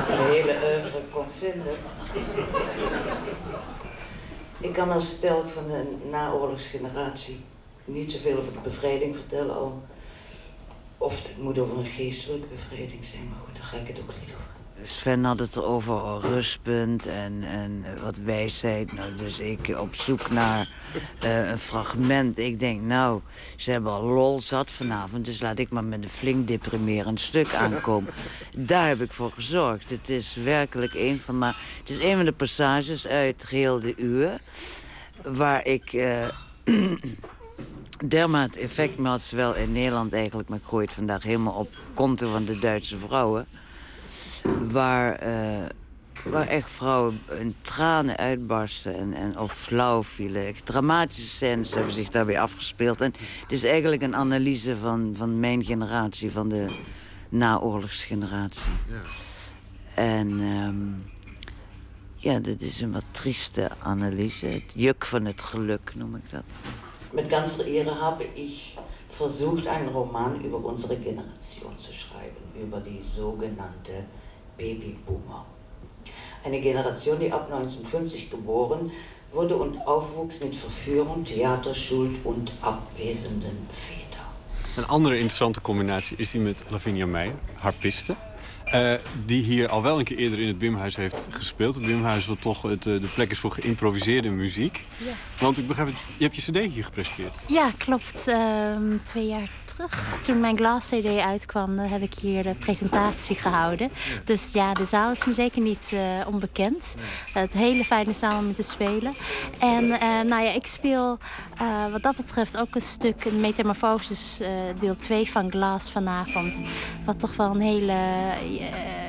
de 0.07 0.31
hele 0.33 0.53
oeuvre 0.53 1.01
kon 1.12 1.25
vinden. 1.39 1.77
Ik 4.61 4.73
kan 4.73 4.91
als 4.91 5.19
telk 5.19 5.49
van 5.49 5.66
de 5.66 5.97
naoorlogsgeneratie 6.11 7.41
niet 7.85 8.12
zoveel 8.12 8.39
over 8.39 8.53
de 8.53 8.59
bevrijding 8.62 9.16
vertellen 9.16 9.55
al. 9.55 9.82
Of 10.99 11.23
het 11.23 11.39
moet 11.39 11.59
over 11.59 11.78
een 11.78 11.85
geestelijke 11.85 12.47
bevrijding 12.47 13.05
zijn, 13.05 13.28
maar 13.28 13.39
goed, 13.45 13.55
daar 13.55 13.65
ga 13.65 13.77
ik 13.77 13.87
het 13.87 14.01
ook 14.01 14.12
niet 14.20 14.35
over. 14.35 14.50
Sven 14.82 15.24
had 15.24 15.39
het 15.39 15.62
over 15.62 16.20
rustpunt 16.20 17.07
en, 17.07 17.43
en 17.43 17.85
wat 18.02 18.16
wijsheid. 18.16 18.93
Nou, 18.93 19.15
dus 19.15 19.39
ik 19.39 19.69
op 19.78 19.94
zoek 19.94 20.31
naar 20.31 20.69
eh, 21.20 21.48
een 21.48 21.59
fragment. 21.59 22.39
Ik 22.39 22.61
denk, 22.61 22.81
nou, 22.81 23.20
ze 23.57 23.70
hebben 23.70 23.93
al 23.93 24.02
lol 24.02 24.40
zat 24.40 24.73
vanavond... 24.73 25.24
dus 25.24 25.40
laat 25.40 25.59
ik 25.59 25.70
maar 25.70 25.85
met 25.85 26.02
een 26.02 26.11
flink 26.11 26.48
deprimerend 26.48 27.20
stuk 27.20 27.55
aankomen. 27.55 28.12
Daar 28.57 28.89
heb 28.89 29.01
ik 29.01 29.12
voor 29.12 29.31
gezorgd. 29.32 29.90
Het 29.90 30.09
is 30.09 30.35
werkelijk 30.35 30.94
een 30.94 31.20
van, 31.20 31.39
maar 31.39 31.57
het 31.78 31.89
is 31.89 31.98
een 31.98 32.16
van 32.16 32.24
de 32.24 32.32
passages 32.32 33.07
uit 33.07 33.44
Geheel 33.44 33.81
de 33.81 33.94
Uur... 33.97 34.40
waar 35.23 35.66
ik... 35.66 35.93
eh, 35.93 36.28
dermate 38.09 38.61
effect 38.61 38.98
had, 38.98 39.23
zowel 39.23 39.55
in 39.55 39.73
Nederland 39.73 40.12
eigenlijk... 40.12 40.48
maar 40.48 40.82
ik 40.82 40.90
vandaag 40.90 41.23
helemaal 41.23 41.55
op 41.55 41.74
konto 41.94 42.31
van 42.31 42.44
de 42.44 42.59
Duitse 42.59 42.98
vrouwen... 42.98 43.47
waar, 44.71 45.15
eh, 45.15 45.67
waar 46.25 46.47
echt 46.47 46.71
vrouwen 46.71 47.21
hun 47.27 47.55
tranen 47.61 48.17
uitbarsten 48.17 48.95
en, 48.95 49.15
en 49.15 49.39
of 49.39 49.53
flauw 49.53 50.03
vielen. 50.03 50.47
Echt 50.47 50.67
Dramatische 50.67 51.29
scènes 51.29 51.75
hebben 51.75 51.93
zich 51.93 52.11
daarbij 52.11 52.41
afgespeeld. 52.41 53.01
En 53.01 53.15
het 53.43 53.53
is 53.53 53.65
eigenlijk 53.65 54.03
een 54.03 54.17
analyse 54.17 54.77
van, 54.77 55.15
van 55.17 55.41
mijn 55.41 55.65
generatie, 55.65 56.31
van 56.31 56.49
de 56.49 56.67
naoorlogsgeneratie. 57.29 58.73
En 59.95 60.41
ehm, 60.41 61.11
ja, 62.15 62.39
dit 62.39 62.62
is 62.62 62.81
een 62.81 62.93
wat 62.93 63.05
trieste 63.11 63.71
analyse. 63.83 64.47
Het 64.47 64.73
juk 64.75 65.05
van 65.05 65.25
het 65.25 65.43
geluk 65.43 65.93
noem 65.95 66.15
ik 66.15 66.31
dat. 66.31 66.45
Mit 67.12 67.33
ganzer 67.33 67.67
Ehre 67.67 67.95
habe 67.95 68.25
ich 68.35 68.79
versucht, 69.09 69.67
einen 69.67 69.89
Roman 69.89 70.45
über 70.45 70.65
unsere 70.65 70.97
Generation 70.97 71.77
zu 71.77 71.93
schreiben, 71.93 72.43
über 72.55 72.81
die 72.81 73.03
sogenannte 73.03 74.05
Babyboomer. 74.61 75.45
Eine 76.45 76.61
Generation, 76.61 77.19
die 77.19 77.32
ab 77.32 77.51
1950 77.51 78.31
geboren 78.31 78.93
wurde 79.32 79.57
und 79.57 79.87
aufwuchs 79.87 80.41
mit 80.41 80.55
Verführung, 80.55 81.24
Theaterschuld 81.24 82.19
und 82.24 82.53
abwesenden 82.61 83.57
Vätern. 83.73 84.27
Een 84.77 84.85
andere 84.85 85.16
interessante 85.16 85.61
combinatie 85.61 86.16
is 86.16 86.31
die 86.31 86.41
met 86.41 86.65
Lavinia 86.70 87.07
Meijer, 87.07 87.35
harpiste. 87.57 88.16
Eh, 88.65 88.95
die 89.27 89.43
hier 89.43 89.69
al 89.69 89.82
wel 89.82 89.99
een 89.99 90.05
keer 90.05 90.16
eerder 90.16 90.39
in 90.39 90.47
het 90.47 90.59
Bimhuis 90.59 90.97
heeft 90.97 91.27
gespeeld. 91.31 91.74
Het 91.74 91.87
Bimhuis 91.87 92.27
wat 92.27 92.41
toch 92.41 92.62
het, 92.62 92.87
eh, 92.87 93.01
de 93.01 93.09
plek 93.15 93.31
is 93.31 93.39
voor 93.39 93.51
geïmproviseerde 93.51 94.28
muziek. 94.28 94.85
Ja. 94.97 95.12
Want 95.39 95.59
ik 95.59 95.66
begrijp 95.66 95.89
het, 95.89 95.99
je 96.16 96.24
hebt 96.24 96.37
je 96.37 96.53
cd 96.53 96.73
hier 96.73 96.85
gepresteerd. 96.85 97.39
Ja, 97.47 97.70
klopt. 97.78 98.28
Ehm, 98.28 98.99
twee 99.05 99.27
jaar 99.27 99.51
toen 100.23 100.40
mijn 100.40 100.57
Glass 100.57 100.89
CD 100.89 101.19
uitkwam, 101.19 101.78
eh, 101.78 101.90
heb 101.90 102.02
ik 102.02 102.15
hier 102.15 102.43
de 102.43 102.55
presentatie 102.55 103.36
gehouden. 103.36 103.90
Dus 104.24 104.52
ja, 104.52 104.74
de 104.74 104.85
zaal 104.85 105.11
is 105.11 105.24
me 105.24 105.32
zeker 105.32 105.62
niet 105.62 105.93
eh, 105.93 106.01
onbekend. 106.27 106.94
Het 107.32 107.52
hele 107.52 107.85
fijne 107.85 108.12
zaal 108.12 108.39
om 108.39 108.55
te 108.55 108.62
spelen. 108.62 109.12
En 109.59 109.90
eh, 109.90 110.09
nou 110.09 110.43
ja, 110.43 110.52
ik 110.52 110.66
speel 110.66 111.19
wat 111.90 112.02
dat 112.02 112.16
betreft 112.16 112.57
ook 112.59 112.74
een 112.74 112.81
stuk, 112.81 113.24
een 113.24 113.40
metamorfosis, 113.40 114.39
deel 114.78 114.97
2 114.97 115.31
van 115.31 115.51
Glass 115.51 115.90
vanavond. 115.90 116.62
Wat 117.05 117.20
toch 117.20 117.36
wel 117.36 117.51
een 117.51 117.61
hele 117.61 117.97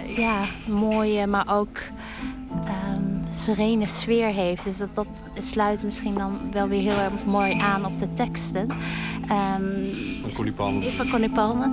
ja, 0.07 0.43
mooie, 0.68 1.27
maar 1.27 1.57
ook 1.57 1.77
ehm, 2.65 3.34
serene 3.34 3.85
sfeer 3.85 4.27
heeft. 4.27 4.64
Dus 4.64 4.77
dat, 4.77 4.95
dat 4.95 5.26
sluit 5.39 5.84
misschien 5.84 6.14
dan 6.14 6.39
wel 6.52 6.68
weer 6.68 6.81
heel 6.91 6.99
erg 6.99 7.26
mooi 7.26 7.60
aan 7.60 7.85
op 7.85 7.99
de 7.99 8.14
teksten. 8.14 8.68
Ehm, 9.30 10.22
Van 10.22 10.31
Connie 10.34 10.53
Palmer. 10.53 10.91
van 10.91 11.10
Connie 11.10 11.30
Palmer. 11.30 11.69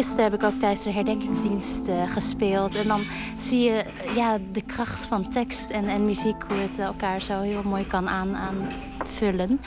Gisteren 0.00 0.24
heb 0.24 0.34
ik 0.34 0.42
ook 0.42 0.58
tijdens 0.58 0.82
de 0.82 0.92
herdenkingsdienst 0.92 1.88
eh, 1.88 2.12
gespeeld. 2.12 2.74
En 2.74 2.88
dan 2.88 3.00
zie 3.36 3.60
je 3.60 3.84
ja, 4.14 4.38
de 4.52 4.62
kracht 4.62 5.06
van 5.06 5.30
tekst 5.30 5.70
en, 5.70 5.88
en 5.88 6.04
muziek, 6.04 6.42
hoe 6.48 6.56
het 6.56 6.78
elkaar 6.78 7.20
zo 7.20 7.40
heel 7.40 7.62
mooi 7.62 7.86
kan 7.86 8.08
aan, 8.08 8.36
aanvullen. 8.36 9.60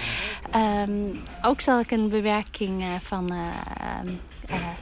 Ehm, 0.52 1.08
ook 1.42 1.62
zal 1.62 1.80
ik 1.80 1.92
een 1.92 2.10
bewerking 2.10 2.82
eh, 2.82 2.88
van 3.02 3.32
eh, 3.32 3.48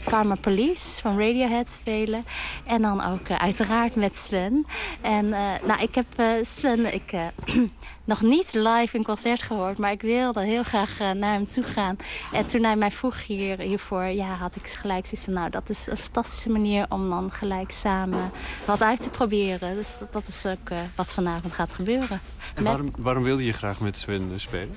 Karma 0.05 0.35
Police 0.35 1.01
van 1.01 1.17
Radiohead 1.19 1.69
spelen. 1.71 2.25
En 2.65 2.81
dan 2.81 3.05
ook 3.05 3.27
eh, 3.27 3.37
uiteraard 3.37 3.95
met 3.95 4.17
Sven. 4.17 4.65
En 5.01 5.33
eh, 5.33 5.41
nou, 5.65 5.81
ik 5.81 5.95
heb 5.95 6.05
eh, 6.15 6.25
Sven 6.41 6.93
ik, 6.93 7.11
eh, 7.11 7.25
nog 8.03 8.21
niet 8.21 8.53
live 8.53 8.97
in 8.97 9.03
concert 9.03 9.41
gehoord, 9.41 9.77
maar 9.77 9.91
ik 9.91 10.01
wilde 10.01 10.43
heel 10.43 10.63
graag 10.63 10.99
eh, 10.99 11.11
naar 11.11 11.33
hem 11.33 11.49
toe 11.49 11.63
gaan. 11.63 11.95
En 12.33 12.47
toen 12.47 12.63
hij 12.63 12.75
mij 12.75 12.91
vroeg 12.91 13.25
hier, 13.25 13.59
hiervoor, 13.59 14.03
ja, 14.03 14.35
had 14.35 14.55
ik 14.55 14.67
gelijk 14.67 15.05
zoiets 15.05 15.23
van, 15.23 15.33
nou, 15.33 15.49
dat 15.49 15.69
is 15.69 15.87
een 15.87 15.97
fantastische 15.97 16.49
manier 16.49 16.85
om 16.89 17.09
dan 17.09 17.31
gelijk 17.31 17.71
samen 17.71 18.31
wat 18.65 18.81
uit 18.81 19.01
te 19.01 19.09
proberen. 19.09 19.75
Dus 19.75 19.97
dat, 19.97 20.13
dat 20.13 20.27
is 20.27 20.45
ook 20.45 20.69
eh, 20.69 20.79
wat 20.95 21.13
vanavond 21.13 21.53
gaat 21.53 21.73
gebeuren. 21.73 22.19
En 22.55 22.63
Met- 22.63 22.63
waarom, 22.63 22.91
waarom 22.97 23.23
wilde 23.23 23.45
je 23.45 23.53
graag 23.53 23.79
met 23.79 23.97
Sven 23.97 24.29
eh, 24.33 24.39
spelen? 24.39 24.75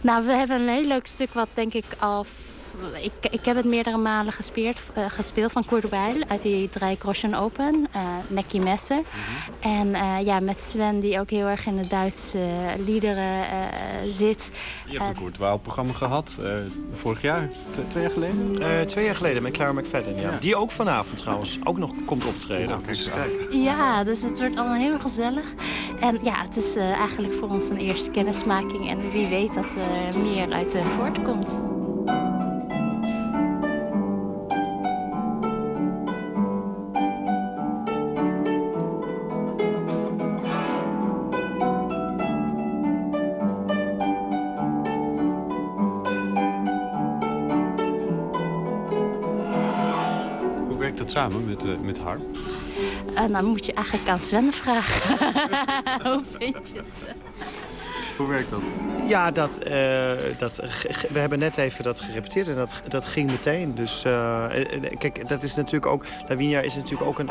nou, 0.00 0.26
we 0.26 0.32
hebben 0.32 0.60
een 0.60 0.68
heel 0.68 0.86
leuk 0.86 1.06
stuk 1.06 1.32
wat 1.32 1.48
denk 1.54 1.72
ik 1.74 1.84
al... 1.98 2.26
Ik, 3.02 3.32
ik 3.32 3.44
heb 3.44 3.56
het 3.56 3.64
meerdere 3.64 3.96
malen 3.96 4.32
gespeeld, 4.32 4.76
eh, 4.94 5.04
gespeeld 5.08 5.52
van 5.52 5.64
Weill 5.90 6.22
uit 6.28 6.42
die 6.42 6.68
Drei 6.68 6.96
Groschen 6.96 7.34
Open, 7.34 7.86
eh 7.92 8.00
Mackie 8.28 8.60
Messer. 8.60 9.00
En 9.60 9.94
eh, 9.94 10.16
ja, 10.24 10.40
met 10.40 10.60
Sven 10.60 11.00
die 11.00 11.20
ook 11.20 11.30
heel 11.30 11.46
erg 11.46 11.66
in 11.66 11.76
de 11.76 11.86
Duitse 11.88 12.38
liederen 12.86 13.42
eh, 13.42 13.48
zit. 14.08 14.50
Je 14.86 14.98
hebt 15.00 15.18
een 15.20 15.34
Weill 15.38 15.58
programma 15.58 15.92
gehad, 15.92 16.38
eh, 16.42 16.50
vorig 16.92 17.22
jaar, 17.22 17.48
t- 17.48 17.90
twee 17.90 18.02
jaar 18.02 18.12
geleden? 18.12 18.56
Eh, 18.60 18.80
twee 18.80 19.04
jaar 19.04 19.16
geleden 19.16 19.42
met 19.42 19.52
Clara 19.52 19.72
McFadden, 19.72 20.20
ja. 20.20 20.36
Die 20.40 20.56
ook 20.56 20.70
vanavond 20.70 21.18
trouwens 21.18 21.58
ook 21.64 21.78
nog 21.78 21.90
komt 22.04 22.26
optreden. 22.26 22.82
Dus, 22.86 23.06
eh, 23.06 23.14
Ja, 23.50 24.04
dus 24.04 24.22
het 24.22 24.38
wordt 24.38 24.56
allemaal 24.56 24.78
heel 24.78 24.98
gezellig. 24.98 25.44
En 26.00 26.18
ja, 26.22 26.34
het 26.42 26.56
is 26.56 26.76
eh, 26.76 26.90
eigenlijk 26.92 27.34
voor 27.34 27.48
ons 27.48 27.68
een 27.68 27.76
eerste 27.78 28.10
kennismaking. 28.10 28.90
En 28.90 29.10
wie 29.10 29.26
weet 29.26 29.54
dat 29.54 29.64
er 30.12 30.18
meer 30.18 30.52
uit 30.52 30.74
voortkomt. 30.98 31.50
Samen 51.12 51.44
met, 51.44 51.64
eh, 51.64 51.78
met 51.78 51.98
Harm? 51.98 52.22
En 53.14 53.32
dan 53.32 53.44
moet 53.44 53.66
je 53.66 53.72
eigenlijk 53.72 54.08
aan 54.08 54.18
Sven 54.18 54.52
vragen. 54.52 55.18
Hoe 56.10 56.22
vind 56.38 56.68
je 56.68 56.76
het? 56.76 57.16
Hoe 58.16 58.28
werkt 58.28 58.50
dat? 58.50 58.62
Ja, 59.06 59.30
dat, 59.30 59.58
eh, 59.58 60.12
dat, 60.38 60.56
we 61.10 61.18
hebben 61.18 61.38
net 61.38 61.56
even 61.56 61.84
dat 61.84 62.00
gerepeteerd 62.00 62.48
en 62.48 62.54
dat, 62.54 62.82
dat 62.88 63.06
ging 63.06 63.30
meteen. 63.30 63.74
Dus 63.74 64.04
eh, 64.04 64.60
eh, 64.60 64.98
kijk, 64.98 65.28
dat 65.28 65.42
is 65.42 65.54
natuurlijk 65.54 65.86
ook... 65.86 66.04
Lavinia 66.28 66.60
is 66.60 66.74
natuurlijk 66.74 67.08
ook 67.08 67.18
een, 67.18 67.30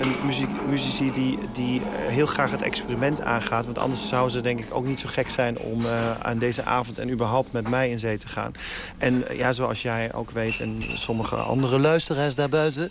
een 0.00 0.14
muziek, 0.26 0.48
muzici 0.68 1.12
die, 1.12 1.38
die 1.52 1.80
heel 1.94 2.26
graag 2.26 2.50
het 2.50 2.62
experiment 2.62 3.22
aangaat. 3.22 3.64
Want 3.64 3.78
anders 3.78 4.08
zou 4.08 4.28
ze 4.28 4.40
denk 4.40 4.60
ik 4.60 4.74
ook 4.74 4.86
niet 4.86 5.00
zo 5.00 5.08
gek 5.08 5.30
zijn 5.30 5.58
om 5.58 5.86
aan 6.22 6.38
deze 6.38 6.64
avond 6.64 6.98
en 6.98 7.10
überhaupt 7.10 7.52
met 7.52 7.68
mij 7.68 7.90
in 7.90 7.98
zee 7.98 8.16
te 8.16 8.28
gaan. 8.28 8.52
En 8.98 9.24
ja, 9.32 9.52
zoals 9.52 9.82
jij 9.82 10.12
ook 10.14 10.30
weet 10.30 10.58
en 10.60 10.82
sommige 10.94 11.36
andere 11.36 11.80
luisteraars 11.80 12.34
daarbuiten... 12.34 12.90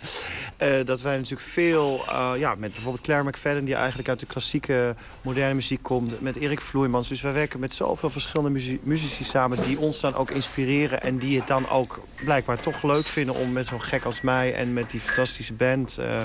dat 0.84 1.00
wij 1.00 1.16
natuurlijk 1.16 1.48
veel, 1.48 2.00
ja, 2.38 2.54
met 2.54 2.72
bijvoorbeeld 2.72 3.04
Claire 3.04 3.28
McFadden... 3.28 3.64
die 3.64 3.74
eigenlijk 3.74 4.08
uit 4.08 4.20
de 4.20 4.26
klassieke 4.26 4.94
moderne 5.22 5.54
muziek 5.54 5.82
komt, 5.82 6.20
met 6.20 6.36
Erik 6.36 6.60
Vloeimans. 6.72 7.08
Dus 7.08 7.20
wij 7.20 7.32
werken 7.32 7.60
met 7.60 7.72
zoveel 7.72 8.10
verschillende 8.10 8.50
muzie- 8.50 8.80
muzici 8.82 9.24
samen... 9.24 9.62
die 9.62 9.78
ons 9.78 10.00
dan 10.00 10.14
ook 10.14 10.30
inspireren 10.30 11.02
en 11.02 11.18
die 11.18 11.38
het 11.38 11.48
dan 11.48 11.68
ook 11.68 12.00
blijkbaar 12.24 12.60
toch 12.60 12.82
leuk 12.82 13.06
vinden... 13.06 13.34
om 13.34 13.52
met 13.52 13.66
zo'n 13.66 13.82
gek 13.82 14.04
als 14.04 14.20
mij 14.20 14.54
en 14.54 14.72
met 14.72 14.90
die 14.90 15.00
fantastische 15.00 15.52
band... 15.52 15.98
eh, 15.98 16.22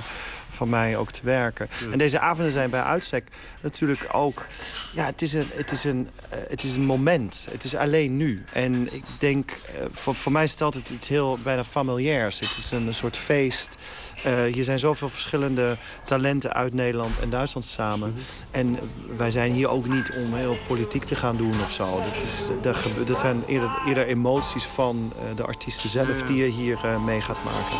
van 0.49 0.69
mij 0.69 0.97
ook 0.97 1.11
te 1.11 1.21
werken. 1.23 1.69
En 1.91 1.97
deze 1.97 2.19
avonden 2.19 2.51
zijn 2.51 2.69
bij 2.69 2.81
uitstek 2.81 3.27
natuurlijk 3.61 4.07
ook... 4.11 4.45
Ja, 4.93 5.05
het 5.05 5.21
is 5.21 5.33
een, 5.33 5.47
het 5.53 5.71
is 5.71 5.83
een, 5.83 6.09
eh, 6.29 6.39
het 6.49 6.63
is 6.63 6.75
een 6.75 6.85
moment. 6.85 7.47
Het 7.49 7.63
is 7.63 7.75
alleen 7.75 8.17
nu. 8.17 8.43
En 8.53 8.93
ik 8.93 9.03
denk, 9.19 9.51
eh, 9.51 9.85
voor, 9.91 10.15
voor 10.15 10.31
mij 10.31 10.43
is 10.43 10.51
het 10.51 10.61
altijd 10.61 10.89
iets 10.89 11.07
heel 11.07 11.37
bijna 11.43 11.63
familiairs. 11.63 12.39
Het 12.39 12.57
is 12.57 12.71
een, 12.71 12.93
soort 12.93 13.17
feest. 13.17 13.75
Eh, 14.23 14.43
hier 14.53 14.63
zijn 14.63 14.79
zoveel 14.79 15.09
verschillende 15.09 15.77
talenten 16.05 16.53
uit 16.53 16.73
Nederland 16.73 17.19
en 17.19 17.29
Duitsland 17.29 17.65
samen. 17.65 18.15
En 18.51 18.79
wij 19.17 19.31
zijn 19.31 19.51
hier 19.51 19.69
ook 19.69 19.87
niet 19.87 20.11
om 20.15 20.33
heel 20.33 20.57
politiek 20.67 21.03
te 21.03 21.15
gaan 21.15 21.37
doen 21.37 21.53
of 21.63 21.71
zo. 21.71 22.01
Dat, 22.03 22.23
is, 22.23 22.47
dat, 22.61 22.77
dat 23.05 23.17
zijn 23.17 23.43
eerder, 23.47 23.69
eerder 23.87 24.07
emoties 24.07 24.63
van 24.63 25.13
eh, 25.15 25.35
de 25.35 25.43
artiesten 25.43 25.89
zelf... 25.89 26.21
die 26.21 26.37
je 26.37 26.49
hier 26.49 26.77
eh, 26.83 27.03
mee 27.03 27.21
gaat 27.21 27.43
maken. 27.43 27.77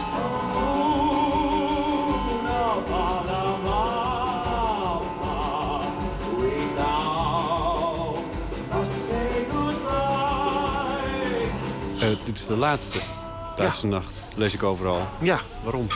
Dit 12.26 12.38
is 12.38 12.45
de 12.45 12.55
laatste 12.55 12.99
Duitse 13.55 13.88
nacht, 13.88 14.23
lees 14.35 14.53
ik 14.53 14.64
overal. 14.64 15.07
Ja. 15.22 15.39
Waarom? 15.64 15.88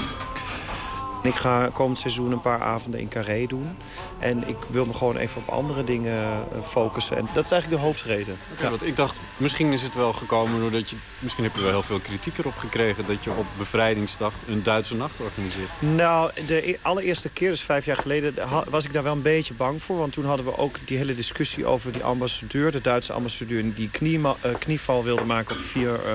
Ik 1.23 1.35
ga 1.35 1.69
komend 1.73 1.99
seizoen 1.99 2.31
een 2.31 2.41
paar 2.41 2.61
avonden 2.61 2.99
in 2.99 3.07
Carré 3.07 3.45
doen. 3.47 3.77
En 4.19 4.47
ik 4.47 4.57
wil 4.69 4.85
me 4.85 4.93
gewoon 4.93 5.17
even 5.17 5.41
op 5.41 5.49
andere 5.49 5.83
dingen 5.83 6.13
eh, 6.21 6.61
focussen. 6.63 7.17
En 7.17 7.27
dat 7.33 7.45
is 7.45 7.51
eigenlijk 7.51 7.81
de 7.81 7.87
hoofdreden. 7.87 8.37
Ja, 8.61 8.69
want 8.69 8.85
ik 8.85 8.95
dacht, 8.95 9.15
misschien 9.37 9.73
is 9.73 9.81
het 9.81 9.95
wel 9.95 10.13
gekomen 10.13 10.59
doordat 10.59 10.89
je... 10.89 10.95
Misschien 11.19 11.43
heb 11.43 11.55
je 11.55 11.61
wel 11.61 11.69
heel 11.69 11.81
veel 11.81 11.99
kritiek 11.99 12.37
erop 12.37 12.57
gekregen... 12.57 13.05
dat 13.07 13.23
je 13.23 13.29
op 13.29 13.45
bevrijdingsdag 13.57 14.33
een 14.47 14.63
Duitse 14.63 14.95
nacht 14.95 15.19
organiseert. 15.19 15.69
Nou, 15.79 16.31
de 16.47 16.69
e- 16.69 16.77
allereerste 16.81 17.29
keer, 17.29 17.49
dus 17.49 17.61
vijf 17.61 17.85
jaar 17.85 17.97
geleden, 17.97 18.33
was 18.69 18.85
ik 18.85 18.93
daar 18.93 19.03
wel 19.03 19.13
een 19.13 19.21
beetje 19.21 19.53
bang 19.53 19.83
voor. 19.83 19.97
Want 19.97 20.13
toen 20.13 20.25
hadden 20.25 20.45
we 20.45 20.57
ook 20.57 20.75
die 20.85 20.97
hele 20.97 21.15
discussie 21.15 21.65
over 21.65 21.91
die 21.91 22.03
ambassadeur, 22.03 22.71
de 22.71 22.81
Duitse 22.81 23.13
ambassadeur, 23.13 23.73
die 23.73 23.89
kniema- 23.89 24.35
eh, 24.41 24.51
knieval 24.59 25.03
wilde 25.03 25.23
maken 25.23 25.55
op 25.55 25.61
4, 25.61 26.05
eh 26.05 26.13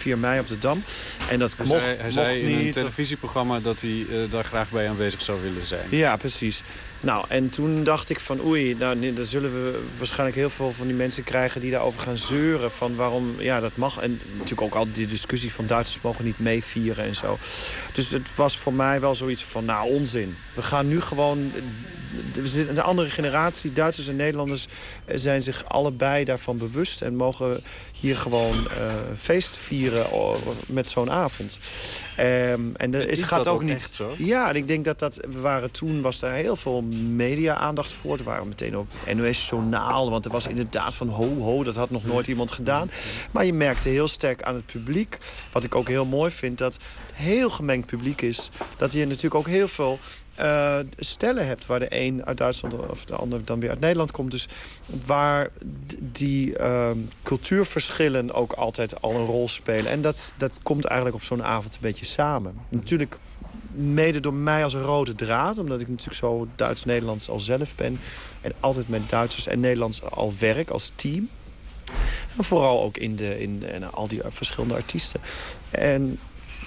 4 0.00 0.18
mei 0.18 0.40
op 0.40 0.48
de 0.48 0.58
Dam. 0.58 0.82
En 1.30 1.38
dat 1.38 1.54
Hij 1.56 1.66
mocht, 1.66 1.80
zei, 1.80 1.94
hij 1.94 2.02
mocht 2.02 2.12
zei 2.12 2.40
in 2.40 2.66
een 2.66 2.72
televisieprogramma 2.72 3.60
dat 3.60 3.80
hij 3.80 4.06
eh, 4.10 4.16
daar 4.30 4.44
graag 4.44 4.70
bij 4.70 4.88
aanwezig 4.88 5.22
zou 5.22 5.42
willen 5.42 5.66
zijn. 5.66 5.86
Ja, 5.88 6.16
precies. 6.16 6.62
Nou, 7.02 7.24
en 7.28 7.50
toen 7.50 7.84
dacht 7.84 8.10
ik 8.10 8.20
van 8.20 8.44
oei, 8.44 8.74
nou, 8.74 9.12
dan 9.12 9.24
zullen 9.24 9.52
we 9.52 9.82
waarschijnlijk 9.98 10.36
heel 10.36 10.50
veel 10.50 10.72
van 10.72 10.86
die 10.86 10.96
mensen 10.96 11.24
krijgen 11.24 11.60
die 11.60 11.70
daarover 11.70 12.00
gaan 12.00 12.18
zeuren. 12.18 12.70
Van 12.70 12.96
waarom, 12.96 13.34
ja, 13.38 13.60
dat 13.60 13.76
mag. 13.76 13.98
En 13.98 14.20
natuurlijk 14.32 14.60
ook 14.60 14.74
al 14.74 14.92
die 14.92 15.06
discussie 15.06 15.52
van 15.52 15.66
Duitsers 15.66 16.02
mogen 16.02 16.24
niet 16.24 16.38
meevieren 16.38 17.04
en 17.04 17.16
zo. 17.16 17.38
Dus 17.92 18.10
het 18.10 18.34
was 18.34 18.58
voor 18.58 18.72
mij 18.72 19.00
wel 19.00 19.14
zoiets 19.14 19.44
van, 19.44 19.64
nou, 19.64 19.88
onzin. 19.88 20.36
We 20.54 20.62
gaan 20.62 20.88
nu 20.88 21.00
gewoon. 21.00 21.52
Een 22.56 22.80
andere 22.80 23.10
generatie, 23.10 23.72
Duitsers 23.72 24.08
en 24.08 24.16
Nederlanders, 24.16 24.66
zijn 25.06 25.42
zich 25.42 25.64
allebei 25.64 26.24
daarvan 26.24 26.58
bewust 26.58 27.02
en 27.02 27.14
mogen 27.14 27.60
hier 28.00 28.16
gewoon 28.16 28.54
eh, 28.70 28.94
feest 29.18 29.56
vieren 29.56 30.12
oh, 30.12 30.36
met 30.66 30.90
zo'n 30.90 31.10
avond. 31.10 31.58
Ehm, 32.20 32.60
en 32.76 32.94
er 32.94 33.08
is, 33.08 33.22
gaat 33.22 33.44
dat 33.44 33.46
ook 33.46 33.54
ook 33.54 33.62
niet. 33.62 33.74
echt 33.74 33.94
zo? 33.94 34.14
Ja, 34.18 34.48
en 34.48 34.56
ik 34.56 34.68
denk 34.68 34.84
dat 34.84 34.98
dat. 34.98 35.16
We 35.28 35.40
waren 35.40 35.70
toen 35.70 36.00
was 36.00 36.18
daar 36.18 36.32
heel 36.32 36.56
veel 36.56 36.82
media-aandacht 37.12 37.92
voor. 37.92 38.18
Er 38.18 38.24
waren 38.24 38.48
meteen 38.48 38.76
op 38.76 38.86
NOS-journaal. 39.14 40.10
Want 40.10 40.24
er 40.24 40.30
was 40.30 40.46
inderdaad 40.46 40.94
van 40.94 41.08
ho, 41.08 41.38
ho, 41.38 41.64
dat 41.64 41.76
had 41.76 41.90
nog 41.90 42.04
nooit 42.04 42.26
iemand 42.26 42.52
gedaan. 42.52 42.90
Maar 43.30 43.44
je 43.44 43.52
merkte 43.52 43.88
heel 43.88 44.08
sterk 44.08 44.42
aan 44.42 44.54
het 44.54 44.66
publiek. 44.66 45.18
Wat 45.52 45.64
ik 45.64 45.74
ook 45.74 45.88
heel 45.88 46.06
mooi 46.06 46.30
vind, 46.30 46.58
dat 46.58 46.74
het 46.74 46.82
heel 47.14 47.50
gemengd 47.50 47.86
publiek 47.86 48.22
is. 48.22 48.50
Dat 48.76 48.92
je 48.92 49.06
natuurlijk 49.06 49.34
ook 49.34 49.48
heel 49.48 49.68
veel. 49.68 49.98
Eh, 50.34 50.78
stellen 50.96 51.46
hebt 51.46 51.66
waar 51.66 51.78
de 51.78 51.86
een 51.88 52.26
uit 52.26 52.38
Duitsland 52.38 52.74
of 52.88 53.04
de 53.04 53.14
ander 53.14 53.44
dan 53.44 53.60
weer 53.60 53.70
uit 53.70 53.80
Nederland 53.80 54.10
komt. 54.10 54.30
Dus 54.30 54.48
waar 55.06 55.48
die 55.98 56.56
ehm, 56.56 56.98
cultuurverschillen 57.22 58.32
ook 58.32 58.52
altijd 58.52 59.02
al 59.02 59.14
een 59.14 59.26
rol 59.26 59.48
spelen. 59.48 59.90
En 59.90 60.02
dat, 60.02 60.32
dat 60.36 60.58
komt 60.62 60.84
eigenlijk 60.84 61.16
op 61.16 61.22
zo'n 61.22 61.44
avond 61.44 61.74
een 61.74 61.80
beetje 61.80 62.04
samen. 62.04 62.54
Natuurlijk 62.68 63.18
mede 63.74 64.20
door 64.20 64.34
mij 64.34 64.64
als 64.64 64.74
rode 64.74 65.14
draad. 65.14 65.58
Omdat 65.58 65.80
ik 65.80 65.88
natuurlijk 65.88 66.16
zo 66.16 66.48
Duits-Nederlands 66.56 67.28
al 67.28 67.40
zelf 67.40 67.74
ben. 67.74 68.00
En 68.40 68.52
altijd 68.60 68.88
met 68.88 69.10
Duitsers 69.10 69.46
en 69.46 69.60
Nederlands 69.60 70.02
al 70.02 70.32
werk 70.38 70.70
als 70.70 70.92
team. 70.94 71.28
En 72.36 72.44
vooral 72.44 72.82
ook 72.82 72.96
in, 72.96 73.16
de, 73.16 73.40
in, 73.40 73.62
in 73.62 73.92
al 73.92 74.08
die 74.08 74.20
verschillende 74.24 74.74
artiesten. 74.74 75.20
En 75.70 76.18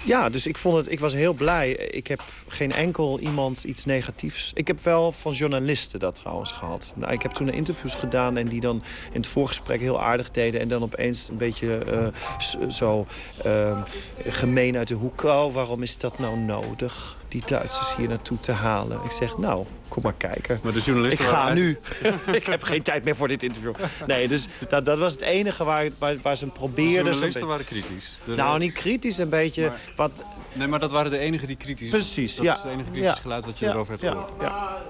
ja, 0.04 0.28
dus 0.28 0.46
ik, 0.46 0.56
vond 0.56 0.76
het, 0.76 0.92
ik 0.92 1.00
was 1.00 1.12
heel 1.12 1.32
blij. 1.32 1.70
Ik 1.70 2.06
heb 2.06 2.22
geen 2.48 2.72
enkel 2.72 3.20
iemand 3.20 3.64
iets 3.64 3.84
negatiefs. 3.84 4.50
Ik 4.54 4.66
heb 4.66 4.80
wel 4.80 5.12
van 5.12 5.32
journalisten 5.32 6.00
dat 6.00 6.14
trouwens 6.14 6.52
gehad. 6.52 6.92
Nou, 6.94 7.12
ik 7.12 7.22
heb 7.22 7.32
toen 7.32 7.48
interviews 7.48 7.94
gedaan 7.94 8.36
en 8.36 8.48
die 8.48 8.60
dan 8.60 8.82
in 9.12 9.20
het 9.20 9.26
voorgesprek 9.26 9.80
heel 9.80 10.02
aardig 10.02 10.30
deden. 10.30 10.60
En 10.60 10.68
dan 10.68 10.82
opeens 10.82 11.28
een 11.28 11.36
beetje 11.36 11.78
eh, 11.78 12.68
zo 12.68 13.06
eh, 13.44 13.82
gemeen 14.26 14.76
uit 14.76 14.88
de 14.88 14.94
hoek. 14.94 15.22
Oh, 15.22 15.54
waarom 15.54 15.82
is 15.82 15.98
dat 15.98 16.18
nou 16.18 16.38
nodig? 16.38 17.16
Die 17.34 17.42
Duitsers 17.46 17.96
hier 17.96 18.08
naartoe 18.08 18.38
te 18.40 18.52
halen. 18.52 19.00
Ik 19.04 19.10
zeg, 19.10 19.38
nou, 19.38 19.64
kom 19.88 20.02
maar 20.02 20.14
kijken. 20.16 20.60
Maar 20.62 20.72
de 20.72 20.80
journalisten 20.80 21.24
Ik 21.24 21.30
ga 21.30 21.52
nu. 21.52 21.78
ik 22.38 22.46
heb 22.46 22.62
geen 22.62 22.82
tijd 22.82 23.04
meer 23.04 23.16
voor 23.16 23.28
dit 23.28 23.42
interview. 23.42 23.72
Nee, 24.06 24.28
dus 24.28 24.46
dat, 24.68 24.84
dat 24.84 24.98
was 24.98 25.12
het 25.12 25.20
enige 25.20 25.64
waar, 25.64 25.88
waar, 25.98 26.16
waar 26.22 26.36
ze 26.36 26.44
De 26.44 26.50
probeerden... 26.50 26.92
journalisten 26.92 27.32
zo'n 27.40 27.48
waren 27.48 27.64
kritisch. 27.64 28.18
De- 28.24 28.34
Nou, 28.34 28.58
niet 28.58 28.72
kritisch, 28.72 29.18
een 29.18 29.28
beetje... 29.28 29.72
wat, 29.96 30.22
Nee, 30.52 30.66
maar 30.68 30.78
dat 30.80 30.90
waren 30.90 31.10
de 31.10 31.18
enigen 31.18 31.46
die 31.46 31.56
kritisch 31.56 31.90
Precies, 31.90 32.34
Dat 32.36 32.44
ja. 32.44 32.54
is 32.54 32.62
het 32.62 32.72
enige 32.72 32.90
kritische 32.90 33.14
Ja. 33.16 33.22
geluid 33.22 33.44
wat 33.44 33.58
je 33.58 33.64
Ja, 33.64 33.70
erover 33.72 33.92
hebt 33.92 34.04
ja, 34.04 34.10
gehoord. 34.10 34.30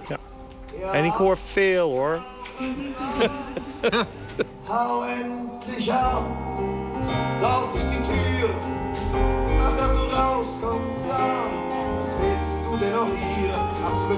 ja, 0.09 0.19
ja. 0.81 0.93
En 0.93 1.05
ik 1.05 1.13
hoor 1.13 1.39
veel, 1.39 1.91
hoor. 1.91 2.21
Hau 4.67 5.05
endlich 5.09 5.91
ab, 5.91 6.23
dort 7.41 7.75
ist 7.75 7.91
die 7.91 8.01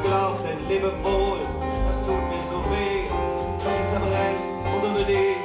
geglaubt, 0.07 0.45
dein 0.45 0.69
Leben 0.69 0.93
wohl, 1.03 1.39
das 1.87 1.99
tut 2.05 2.23
mir 2.31 2.43
so 2.51 2.59
weh, 2.70 3.09
dass 3.65 3.74
ich 3.81 3.89
zerbrenne 3.89 4.39
und 4.74 4.85
ohne 4.85 5.05
dich 5.05 5.37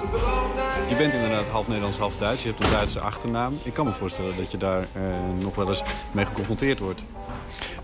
zugrunde 0.00 0.62
Je 0.88 0.94
bent 0.96 1.14
inderdaad 1.14 1.48
half 1.52 1.68
Nederlands, 1.68 1.98
half 1.98 2.16
Duits. 2.18 2.42
Je 2.42 2.48
hebt 2.48 2.64
een 2.64 2.70
Duitse 2.70 3.00
achternaam. 3.00 3.58
Ik 3.62 3.72
kan 3.72 3.86
me 3.86 3.92
voorstellen 3.92 4.36
dat 4.36 4.50
je 4.50 4.56
daar 4.56 4.82
eh, 4.82 5.02
nog 5.40 5.54
wel 5.54 5.68
eens 5.68 5.82
mee 6.12 6.24
geconfronteerd 6.24 6.78
wordt. 6.78 7.02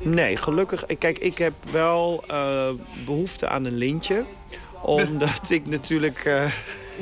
Nee, 0.03 0.37
gelukkig. 0.37 0.85
Kijk, 0.99 1.19
ik 1.19 1.39
heb 1.39 1.53
wel 1.71 2.25
eh, 2.29 2.69
behoefte 3.05 3.49
aan 3.49 3.65
een 3.65 3.77
lintje. 3.77 4.25
Omdat 4.83 5.51
ik 5.51 5.67
natuurlijk 5.67 6.25
eh, 6.25 6.45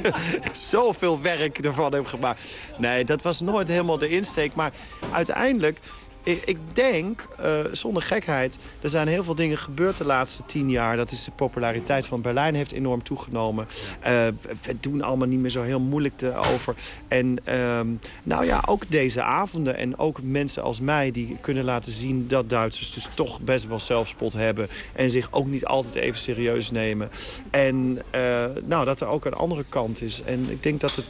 zoveel 0.52 1.22
werk 1.22 1.58
ervan 1.58 1.94
heb 1.94 2.06
gemaakt. 2.06 2.40
Nee, 2.78 3.04
dat 3.04 3.22
was 3.22 3.40
nooit 3.40 3.68
helemaal 3.68 3.98
de 3.98 4.08
insteek. 4.08 4.54
Maar 4.54 4.72
uiteindelijk, 5.12 5.78
ik, 6.22 6.42
ik 6.44 6.58
denk, 6.72 7.28
eh, 7.38 7.58
zonder 7.72 8.02
gekheid... 8.02 8.58
er 8.80 8.88
zijn 8.88 9.08
heel 9.08 9.24
veel 9.24 9.34
dingen 9.34 9.58
gebeurd 9.58 9.96
de 9.96 10.04
laatste 10.04 10.42
tien 10.46 10.70
jaar. 10.70 10.96
Dat 10.96 11.10
is 11.10 11.24
de 11.24 11.30
populariteit 11.30 12.06
van 12.06 12.20
Berlijn 12.20 12.54
heeft 12.54 12.72
enorm 12.72 13.02
toegenomen. 13.02 13.66
Eh, 14.00 14.26
we 14.62 14.76
doen 14.80 15.02
allemaal 15.02 15.28
niet 15.28 15.38
meer 15.38 15.50
zo 15.50 15.62
heel 15.62 15.80
moeilijk 15.80 16.16
te 16.16 16.34
over. 16.34 16.74
En 17.08 17.38
ehm, 17.44 17.86
nou 18.22 18.44
ja, 18.44 18.62
ook 18.66 18.90
deze 18.90 19.22
avonden 19.22 19.76
en 19.76 19.98
ook 19.98 20.22
mensen 20.22 20.62
als 20.62 20.80
mij... 20.80 21.10
die 21.10 21.36
kunnen 21.40 21.64
laten 21.64 21.92
zien 21.92 22.28
dat 22.28 22.48
Duitsers 22.48 22.92
dus 22.92 23.08
toch 23.14 23.40
best 23.40 23.66
wel 23.66 23.80
zelfspot 23.80 24.32
hebben... 24.32 24.68
en 24.92 25.10
zich 25.10 25.28
ook 25.30 25.46
niet 25.46 25.64
altijd 25.64 25.94
even 25.94 26.20
serieus 26.20 26.70
nemen. 26.70 27.10
En 27.50 28.02
eh, 28.10 28.44
nou, 28.64 28.84
dat 28.84 29.00
er 29.00 29.06
ook 29.06 29.24
een 29.24 29.34
andere 29.34 29.64
kant 29.68 30.02
is. 30.02 30.22
En 30.22 30.50
ik 30.50 30.62
denk 30.62 30.80
dat 30.80 30.96
het 30.96 31.04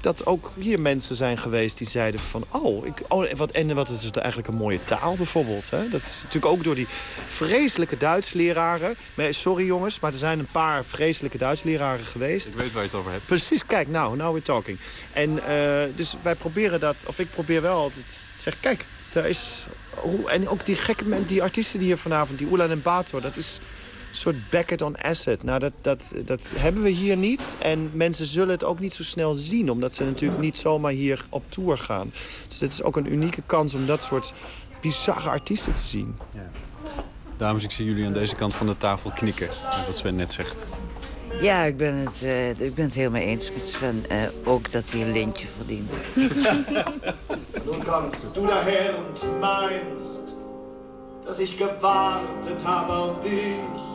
dat 0.00 0.26
ook 0.26 0.52
hier 0.58 0.80
mensen 0.80 1.14
zijn 1.14 1.38
geweest 1.38 1.78
die 1.78 1.88
zeiden 1.88 2.20
van... 2.20 2.44
oh, 2.48 2.86
ik, 2.86 3.02
oh 3.08 3.30
en 3.30 3.36
wat, 3.36 3.50
en 3.50 3.74
wat 3.74 3.88
is 3.88 4.02
het 4.02 4.16
eigenlijk 4.16 4.48
een 4.48 4.54
mooie 4.54 4.84
taal 4.84 5.16
bijvoorbeeld. 5.16 5.70
Hè? 5.70 5.88
Dat 5.88 6.00
is 6.00 6.20
natuurlijk 6.22 6.52
ook 6.52 6.64
door 6.64 6.74
die 6.74 6.86
vreselijke 7.28 7.96
Duitsleraren. 7.96 8.96
Sorry 9.30 9.64
jongens, 9.64 10.00
maar 10.00 10.10
er 10.10 10.18
zijn 10.18 10.38
een 10.38 10.48
paar 10.52 10.84
vreselijke 10.84 11.38
Duitsleraren 11.38 12.04
geweest. 12.04 12.48
Ik 12.48 12.54
weet 12.54 12.72
waar 12.72 12.82
je 12.82 12.88
het 12.88 12.98
over 12.98 13.12
hebt. 13.12 13.24
Precies, 13.24 13.66
kijk, 13.66 13.88
nou, 13.88 14.16
now 14.16 14.30
we're 14.30 14.42
talking. 14.42 14.78
En 15.12 15.46
eh, 15.46 15.96
dus 15.96 16.14
wij 16.22 16.34
proberen 16.34 16.80
dat, 16.80 17.04
of 17.06 17.18
ik 17.18 17.30
probeer 17.30 17.62
wel 17.62 17.76
altijd 17.76 18.06
te 18.06 18.42
zeggen... 18.42 18.62
kijk, 18.62 18.84
daar 19.12 19.28
is... 19.28 19.66
En 20.26 20.48
ook 20.48 20.66
die 20.66 20.76
gekke 20.76 21.04
men- 21.04 21.24
die 21.24 21.42
artiesten 21.42 21.78
die 21.78 21.88
hier 21.88 21.98
vanavond, 21.98 22.38
die 22.38 22.48
Oelan 22.50 22.70
en 22.70 22.82
Bator... 22.82 23.20
dat 23.20 23.36
is 23.36 23.60
soort 24.16 24.50
Beckett 24.50 24.82
on 24.82 25.02
acid. 25.02 25.42
Nou, 25.42 25.58
dat, 25.58 25.72
dat, 25.80 26.12
dat 26.24 26.52
hebben 26.56 26.82
we 26.82 26.88
hier 26.88 27.16
niet. 27.16 27.56
En 27.58 27.90
mensen 27.92 28.26
zullen 28.26 28.48
het 28.48 28.64
ook 28.64 28.78
niet 28.80 28.94
zo 28.94 29.02
snel 29.02 29.34
zien... 29.34 29.70
omdat 29.70 29.94
ze 29.94 30.04
natuurlijk 30.04 30.40
niet 30.40 30.56
zomaar 30.56 30.92
hier 30.92 31.24
op 31.28 31.44
tour 31.48 31.78
gaan. 31.78 32.12
Dus 32.48 32.58
dit 32.58 32.72
is 32.72 32.82
ook 32.82 32.96
een 32.96 33.12
unieke 33.12 33.42
kans 33.46 33.74
om 33.74 33.86
dat 33.86 34.04
soort 34.04 34.32
bizarre 34.80 35.28
artiesten 35.28 35.72
te 35.74 35.82
zien. 35.82 36.16
Dames, 37.36 37.62
ik 37.64 37.70
zie 37.70 37.84
jullie 37.84 38.06
aan 38.06 38.12
deze 38.12 38.34
kant 38.34 38.54
van 38.54 38.66
de 38.66 38.76
tafel 38.76 39.10
knikken. 39.10 39.48
Wat 39.86 39.96
Sven 39.96 40.16
net 40.16 40.32
zegt. 40.32 40.64
Ja, 41.40 41.62
ik 41.62 41.76
ben 41.76 41.94
het, 41.94 42.22
eh, 42.22 42.50
ik 42.50 42.74
ben 42.74 42.84
het 42.84 42.94
helemaal 42.94 43.20
eens 43.20 43.50
met 43.52 43.68
Sven. 43.68 44.04
eh, 44.08 44.18
ook 44.44 44.70
dat 44.70 44.90
hij 44.90 45.02
een 45.02 45.12
lintje 45.12 45.46
verdient. 45.56 45.90
Nun 47.66 47.82
kommst 47.84 48.34
du 48.34 48.46
daher 48.46 48.94
und 48.98 49.24
meinst, 49.40 50.34
dass 51.24 51.38
ich 51.38 51.56
gewartet 51.56 52.64
habe 52.64 52.92
auf 52.92 53.20
dich. 53.20 53.93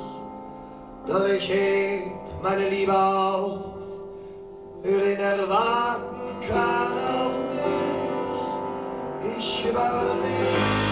Doch 1.09 1.27
ich 1.27 1.49
heb 1.49 2.03
meine 2.43 2.69
Liebe 2.69 2.95
auf, 2.95 3.57
für 4.83 4.99
den 4.99 5.17
erwarten 5.17 6.39
kann 6.47 6.93
auf 7.17 7.33
mich. 7.49 9.37
Ich 9.39 9.65
überlebe. 9.67 10.88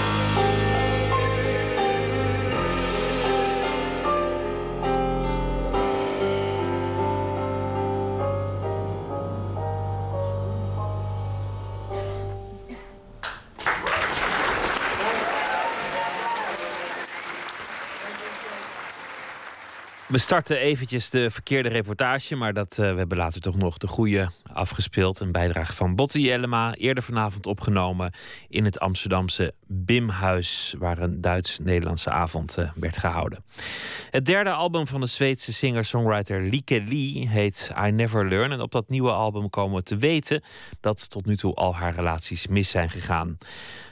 We 20.07 20.17
starten 20.17 20.57
eventjes 20.57 21.09
de 21.09 21.31
verkeerde 21.31 21.69
reportage, 21.69 22.35
maar 22.35 22.53
dat, 22.53 22.77
eh, 22.79 22.91
we 22.91 22.97
hebben 22.97 23.17
later 23.17 23.41
toch 23.41 23.57
nog 23.57 23.77
de 23.77 23.87
goede 23.87 24.29
afgespeeld. 24.53 25.19
Een 25.19 25.31
bijdrage 25.31 25.73
van 25.73 25.95
Botte 25.95 26.19
Jellema, 26.19 26.73
eerder 26.73 27.03
vanavond 27.03 27.45
opgenomen 27.45 28.13
in 28.49 28.65
het 28.65 28.79
Amsterdamse 28.79 29.53
Bimhuis, 29.67 30.75
waar 30.77 30.97
een 30.97 31.21
Duits-Nederlandse 31.21 32.09
avond 32.09 32.57
eh, 32.57 32.69
werd 32.75 32.97
gehouden. 32.97 33.43
Het 34.11 34.25
derde 34.25 34.51
album 34.51 34.87
van 34.87 35.01
de 35.01 35.07
Zweedse 35.07 35.53
singer-songwriter 35.53 36.41
Lieke 36.41 36.83
Lee 36.87 37.27
heet 37.27 37.71
I 37.85 37.91
Never 37.91 38.29
Learn. 38.29 38.51
En 38.51 38.61
op 38.61 38.71
dat 38.71 38.89
nieuwe 38.89 39.11
album 39.11 39.49
komen 39.49 39.75
we 39.75 39.83
te 39.83 39.97
weten 39.97 40.43
dat 40.79 41.09
tot 41.09 41.25
nu 41.25 41.37
toe 41.37 41.53
al 41.53 41.75
haar 41.75 41.95
relaties 41.95 42.47
mis 42.47 42.69
zijn 42.69 42.89
gegaan. 42.89 43.37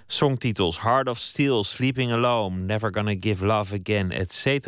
Songtitels 0.08 0.82
Heart 0.82 1.08
of 1.08 1.20
Steel, 1.20 1.64
Sleeping 1.64 2.12
Alone, 2.12 2.58
Never 2.58 2.94
Gonna 2.94 3.16
Give 3.20 3.46
Love 3.46 3.80
Again, 3.80 4.12
etc. 4.12 4.68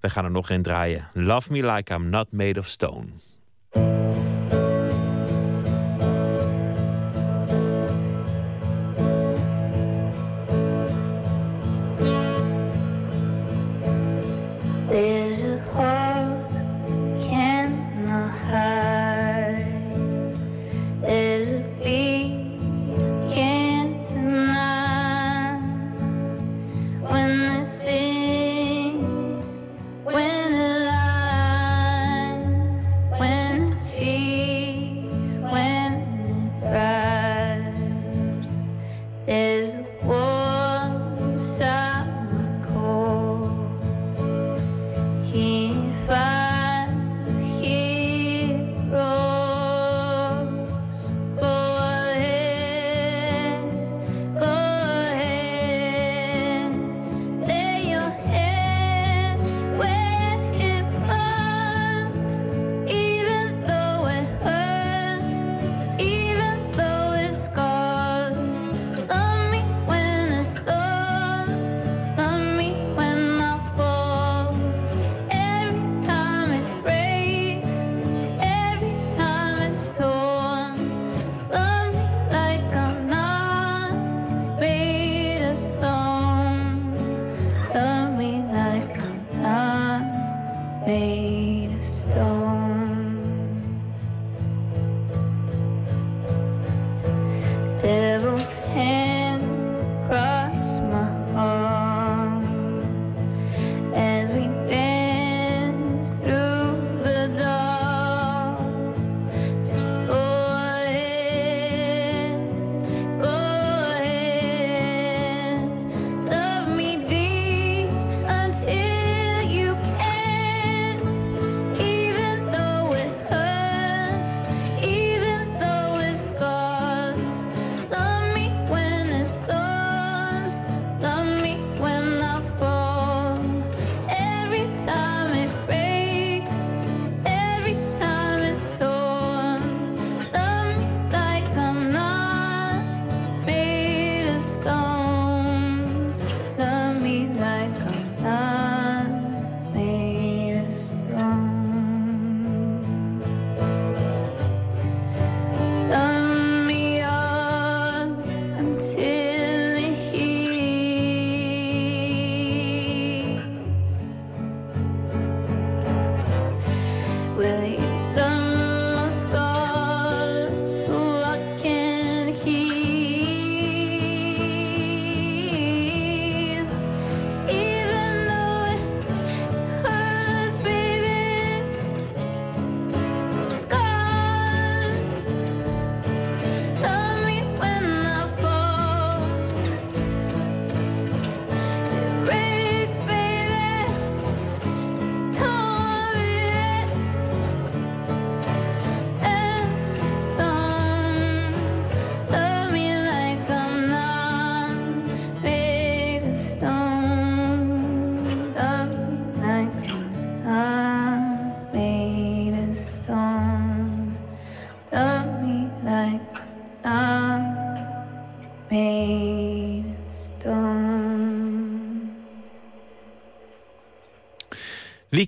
We 0.00 0.10
gaan 0.10 0.24
er 0.24 0.30
nog 0.30 0.50
in 0.50 0.62
draaien. 0.62 1.08
Love 1.12 1.52
Me 1.52 1.72
Like 1.72 1.94
I'm 1.94 2.08
Not 2.08 2.32
Made 2.32 2.58
of 2.58 2.66
Stone. 2.66 3.06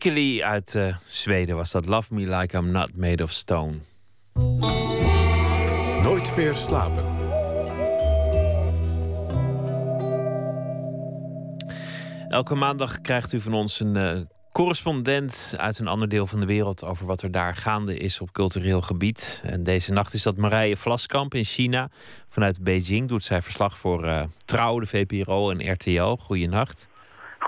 Uit 0.04 0.74
eh, 0.74 0.96
Zweden 1.06 1.56
was 1.56 1.70
dat. 1.70 1.86
Love 1.86 2.14
me 2.14 2.36
like 2.36 2.56
I'm 2.56 2.70
not 2.70 2.96
made 2.96 3.22
of 3.22 3.30
stone. 3.30 3.78
Nooit 6.02 6.36
meer 6.36 6.54
slapen. 6.54 7.04
Elke 12.28 12.54
maandag 12.54 13.00
krijgt 13.00 13.32
u 13.32 13.40
van 13.40 13.54
ons 13.54 13.80
een 13.80 13.96
eh, 13.96 14.20
correspondent 14.52 15.54
uit 15.56 15.78
een 15.78 15.88
ander 15.88 16.08
deel 16.08 16.26
van 16.26 16.40
de 16.40 16.46
wereld 16.46 16.84
over 16.84 17.06
wat 17.06 17.22
er 17.22 17.30
daar 17.30 17.56
gaande 17.56 17.96
is 17.96 18.20
op 18.20 18.32
cultureel 18.32 18.80
gebied. 18.80 19.42
En 19.44 19.62
deze 19.62 19.92
nacht 19.92 20.14
is 20.14 20.22
dat 20.22 20.36
Marije 20.36 20.76
Vlaskamp 20.76 21.34
in 21.34 21.44
China. 21.44 21.90
Vanuit 22.28 22.62
Beijing 22.62 23.08
doet 23.08 23.24
zij 23.24 23.42
verslag 23.42 23.78
voor 23.78 24.28
Trouw, 24.44 24.78
de 24.78 24.86
VPRO 24.86 25.50
en 25.50 25.72
RTL. 25.72 26.14
Goeienacht. 26.14 26.88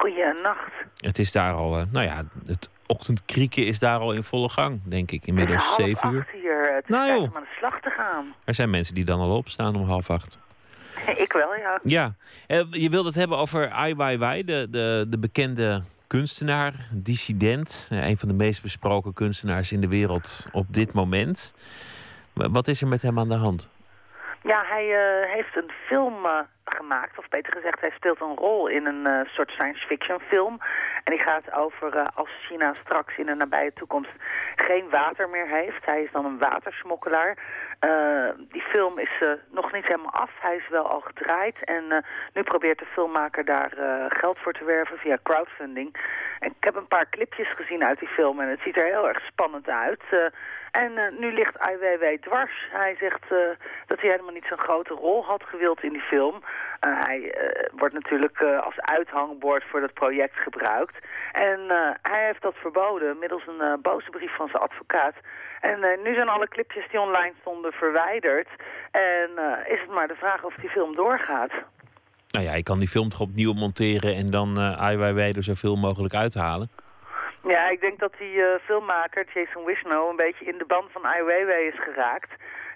Goeienacht. 0.09 0.73
Het 0.97 1.19
is 1.19 1.33
daar 1.33 1.55
al, 1.55 1.79
eh, 1.79 1.85
nou 1.93 2.07
ja, 2.07 2.23
het 2.47 2.69
ochtendkrieken 2.87 3.67
is 3.67 3.79
daar 3.79 3.99
al 3.99 4.13
in 4.13 4.23
volle 4.23 4.49
gang, 4.49 4.81
denk 4.85 5.11
ik. 5.11 5.19
Het 5.21 5.29
Inmiddels 5.29 5.63
is 5.69 5.75
zeven 5.85 6.13
uur. 6.13 6.29
hier. 6.33 6.75
Het 6.75 6.85
is 6.85 6.91
Nou, 6.91 7.09
joh. 7.09 7.23
om 7.23 7.31
aan 7.37 7.43
de 7.43 7.55
slag 7.59 7.81
te 7.81 7.91
gaan. 7.91 8.35
Er 8.45 8.55
zijn 8.55 8.71
mensen 8.71 8.95
die 8.95 9.05
dan 9.05 9.21
al 9.21 9.37
opstaan 9.37 9.77
om 9.77 9.85
half 9.89 10.11
acht. 10.11 10.39
Ik 11.25 11.33
wel, 11.33 11.55
ja. 11.55 11.81
Ja, 11.83 12.15
Eh, 12.47 12.61
je 12.71 12.91
wilde 12.91 13.09
het 13.09 13.17
hebben 13.17 13.39
over 13.39 13.71
Ai 13.71 13.95
Weiwei, 13.95 14.45
de, 14.45 14.67
de, 14.71 15.07
de 15.09 15.19
bekende 15.19 15.83
kunstenaar, 16.07 16.75
dissident. 16.93 17.89
eh, 17.93 18.07
Een 18.09 18.19
van 18.19 18.29
de 18.29 18.35
meest 18.35 18.63
besproken 18.63 19.13
kunstenaars 19.13 19.73
in 19.73 19.81
de 19.81 19.89
wereld 19.89 20.47
op 20.53 20.67
dit 20.71 20.93
moment. 20.93 21.55
Wat 22.33 22.69
is 22.69 22.81
er 22.81 22.89
met 22.89 23.03
hem 23.03 23.19
aan 23.19 23.29
de 23.29 23.35
hand? 23.35 23.69
Ja, 24.47 24.63
hij 24.67 24.87
eh, 24.95 25.33
heeft 25.33 25.57
een 25.57 25.71
film 25.87 26.27
eh, 26.27 26.39
gemaakt. 26.65 27.19
Of 27.19 27.29
beter 27.29 27.53
gezegd, 27.53 27.81
hij 27.81 27.91
speelt 27.91 28.21
een 28.21 28.37
rol 28.37 28.67
in 28.67 28.87
een 28.87 29.07
eh, 29.07 29.21
soort 29.27 29.51
science 29.51 29.87
fiction 29.87 30.21
film. 30.21 30.59
En 31.05 31.13
die 31.17 31.25
gaat 31.25 31.53
over 31.53 32.11
als 32.15 32.29
China 32.49 32.75
straks 32.75 33.17
in 33.17 33.27
de 33.27 33.35
nabije 33.35 33.73
toekomst 33.73 34.11
geen 34.57 34.91
water 34.91 35.29
meer 35.29 35.47
heeft. 35.47 35.85
Hij 35.85 36.03
is 36.03 36.13
dan 36.13 36.25
een 36.25 36.39
watersmokkelaar. 36.39 37.39
Die 38.49 38.63
film 38.63 38.99
is 38.99 39.23
nog 39.51 39.73
niet 39.73 39.87
helemaal 39.87 40.13
af. 40.13 40.31
Hij 40.41 40.57
is 40.57 40.69
wel 40.69 40.89
al 40.89 41.01
gedraaid. 41.01 41.65
En 41.65 42.05
nu 42.33 42.43
probeert 42.43 42.79
de 42.79 42.87
filmmaker 42.87 43.45
daar 43.45 43.73
geld 44.09 44.39
voor 44.39 44.53
te 44.53 44.65
werven 44.65 44.99
via 44.99 45.19
crowdfunding. 45.23 45.97
En 46.39 46.51
ik 46.51 46.65
heb 46.65 46.75
een 46.75 46.89
paar 46.89 47.09
clipjes 47.11 47.55
gezien 47.55 47.85
uit 47.85 47.99
die 47.99 48.09
film 48.09 48.41
en 48.41 48.49
het 48.49 48.61
ziet 48.61 48.77
er 48.77 48.85
heel 48.85 49.09
erg 49.09 49.21
spannend 49.21 49.69
uit. 49.69 50.03
En 50.83 50.97
eh, 50.99 51.19
nu 51.19 51.33
ligt 51.33 51.57
Weiwei 51.81 52.19
dwars. 52.19 52.53
Hij 52.71 52.97
zegt 53.01 53.23
eh, 53.23 53.39
dat 53.87 54.01
hij 54.01 54.11
helemaal 54.11 54.33
niet 54.33 54.49
zo'n 54.49 54.67
grote 54.69 54.95
rol 54.95 55.25
had 55.25 55.43
gewild 55.43 55.83
in 55.83 55.93
die 55.93 56.09
film. 56.13 56.43
Eh, 56.81 56.91
hij 57.07 57.35
wordt 57.73 57.95
natuurlijk 57.95 58.41
als 58.41 58.81
uithangbord 58.81 59.65
voor 59.71 59.81
dat 59.81 59.93
project 59.93 60.37
gebruikt. 60.37 60.97
En 61.33 61.61
hij 62.03 62.25
heeft 62.27 62.43
dat 62.43 62.55
verboden 62.55 63.19
middels 63.19 63.47
een 63.47 63.81
boze 63.83 64.11
brief 64.11 64.37
van 64.37 64.49
zijn 64.49 64.63
advocaat. 64.63 65.15
En 65.61 65.79
nu 66.03 66.15
zijn 66.15 66.29
alle 66.29 66.49
clipjes 66.49 66.91
die 66.91 67.01
online 67.01 67.35
stonden 67.41 67.73
verwijderd. 67.73 68.49
En 68.91 69.31
is 69.67 69.81
het 69.81 69.91
maar 69.91 70.09
de 70.09 70.17
vraag 70.17 70.45
of 70.45 70.55
die 70.55 70.71
film 70.71 70.95
doorgaat. 70.95 71.53
Nou 72.31 72.45
ja, 72.45 72.55
je 72.55 72.63
kan 72.63 72.79
die 72.79 72.89
film 72.89 73.09
toch 73.09 73.21
opnieuw 73.21 73.53
monteren 73.53 74.15
en 74.15 74.31
dan 74.31 74.59
Ai 74.59 74.97
Weiwei 74.97 75.33
er 75.33 75.43
zoveel 75.43 75.77
mogelijk 75.77 76.15
uithalen. 76.15 76.71
Ja, 77.47 77.69
ik 77.69 77.81
denk 77.81 77.99
dat 77.99 78.13
die 78.19 78.43
eh, 78.43 78.61
filmmaker, 78.65 79.27
Jason 79.35 79.65
Wisnow, 79.65 80.09
een 80.09 80.17
beetje 80.17 80.45
in 80.45 80.59
de 80.59 80.65
band 80.65 80.93
van 80.93 81.07
Ai 81.07 81.23
Weiwei 81.23 81.67
is 81.67 81.81
geraakt. 81.81 82.31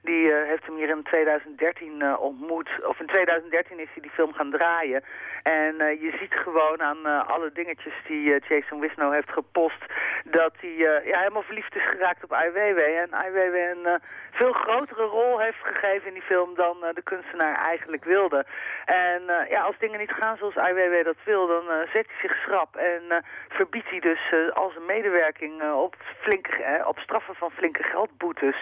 Die 0.08 0.32
eh, 0.32 0.48
heeft 0.48 0.66
hem 0.66 0.76
hier 0.76 0.88
in 0.88 1.02
2013 1.02 2.02
eh, 2.02 2.20
ontmoet. 2.20 2.68
Of 2.86 3.00
in 3.00 3.06
2013 3.06 3.78
is 3.78 3.88
hij 3.92 4.02
die 4.02 4.10
film 4.10 4.32
gaan 4.32 4.50
draaien. 4.50 5.04
En 5.42 5.80
eh, 5.80 6.00
je 6.00 6.16
ziet 6.20 6.34
gewoon 6.34 6.82
aan 6.82 7.26
alle 7.26 7.50
dingetjes 7.52 7.94
die 8.06 8.38
Jason 8.48 8.80
Wisnow 8.80 9.12
heeft 9.12 9.30
gepost... 9.30 9.82
dat 10.24 10.52
hij 10.60 10.74
ja, 11.04 11.18
helemaal 11.18 11.42
verliefd 11.42 11.76
is 11.76 11.84
geraakt 11.84 12.24
op 12.24 12.32
Ai 12.32 12.50
Weiwei. 12.50 12.96
En 12.96 13.14
Ai 13.14 13.30
Weiwei 13.30 13.70
een 13.70 14.00
veel 14.30 14.52
grotere 14.52 15.04
rol 15.04 15.38
heeft 15.38 15.62
gegeven 15.62 16.08
in 16.08 16.14
die 16.14 16.22
film... 16.32 16.54
dan 16.54 16.76
de 16.94 17.02
kunstenaar 17.02 17.54
eigenlijk 17.54 18.04
wilde. 18.04 18.46
En 18.84 19.22
ja, 19.48 19.62
als 19.62 19.78
dingen 19.78 19.98
niet 19.98 20.12
gaan 20.12 20.36
zoals 20.36 20.56
Ai 20.56 20.74
Weiwei 20.74 21.02
dat 21.02 21.24
wil... 21.24 21.46
dan 21.46 21.64
zet 21.92 22.06
hij 22.06 22.20
zich 22.20 22.36
schrap 22.36 22.76
en 22.76 23.24
verbiedt 23.48 23.90
hij 23.90 24.00
dus 24.00 24.20
al 24.52 24.70
zijn 24.70 24.86
medewerking... 24.86 25.72
op, 25.72 25.96
flinke, 26.20 26.82
op 26.86 26.98
straffen 26.98 27.34
van 27.34 27.50
flinke 27.50 27.82
geldboetes. 27.82 28.56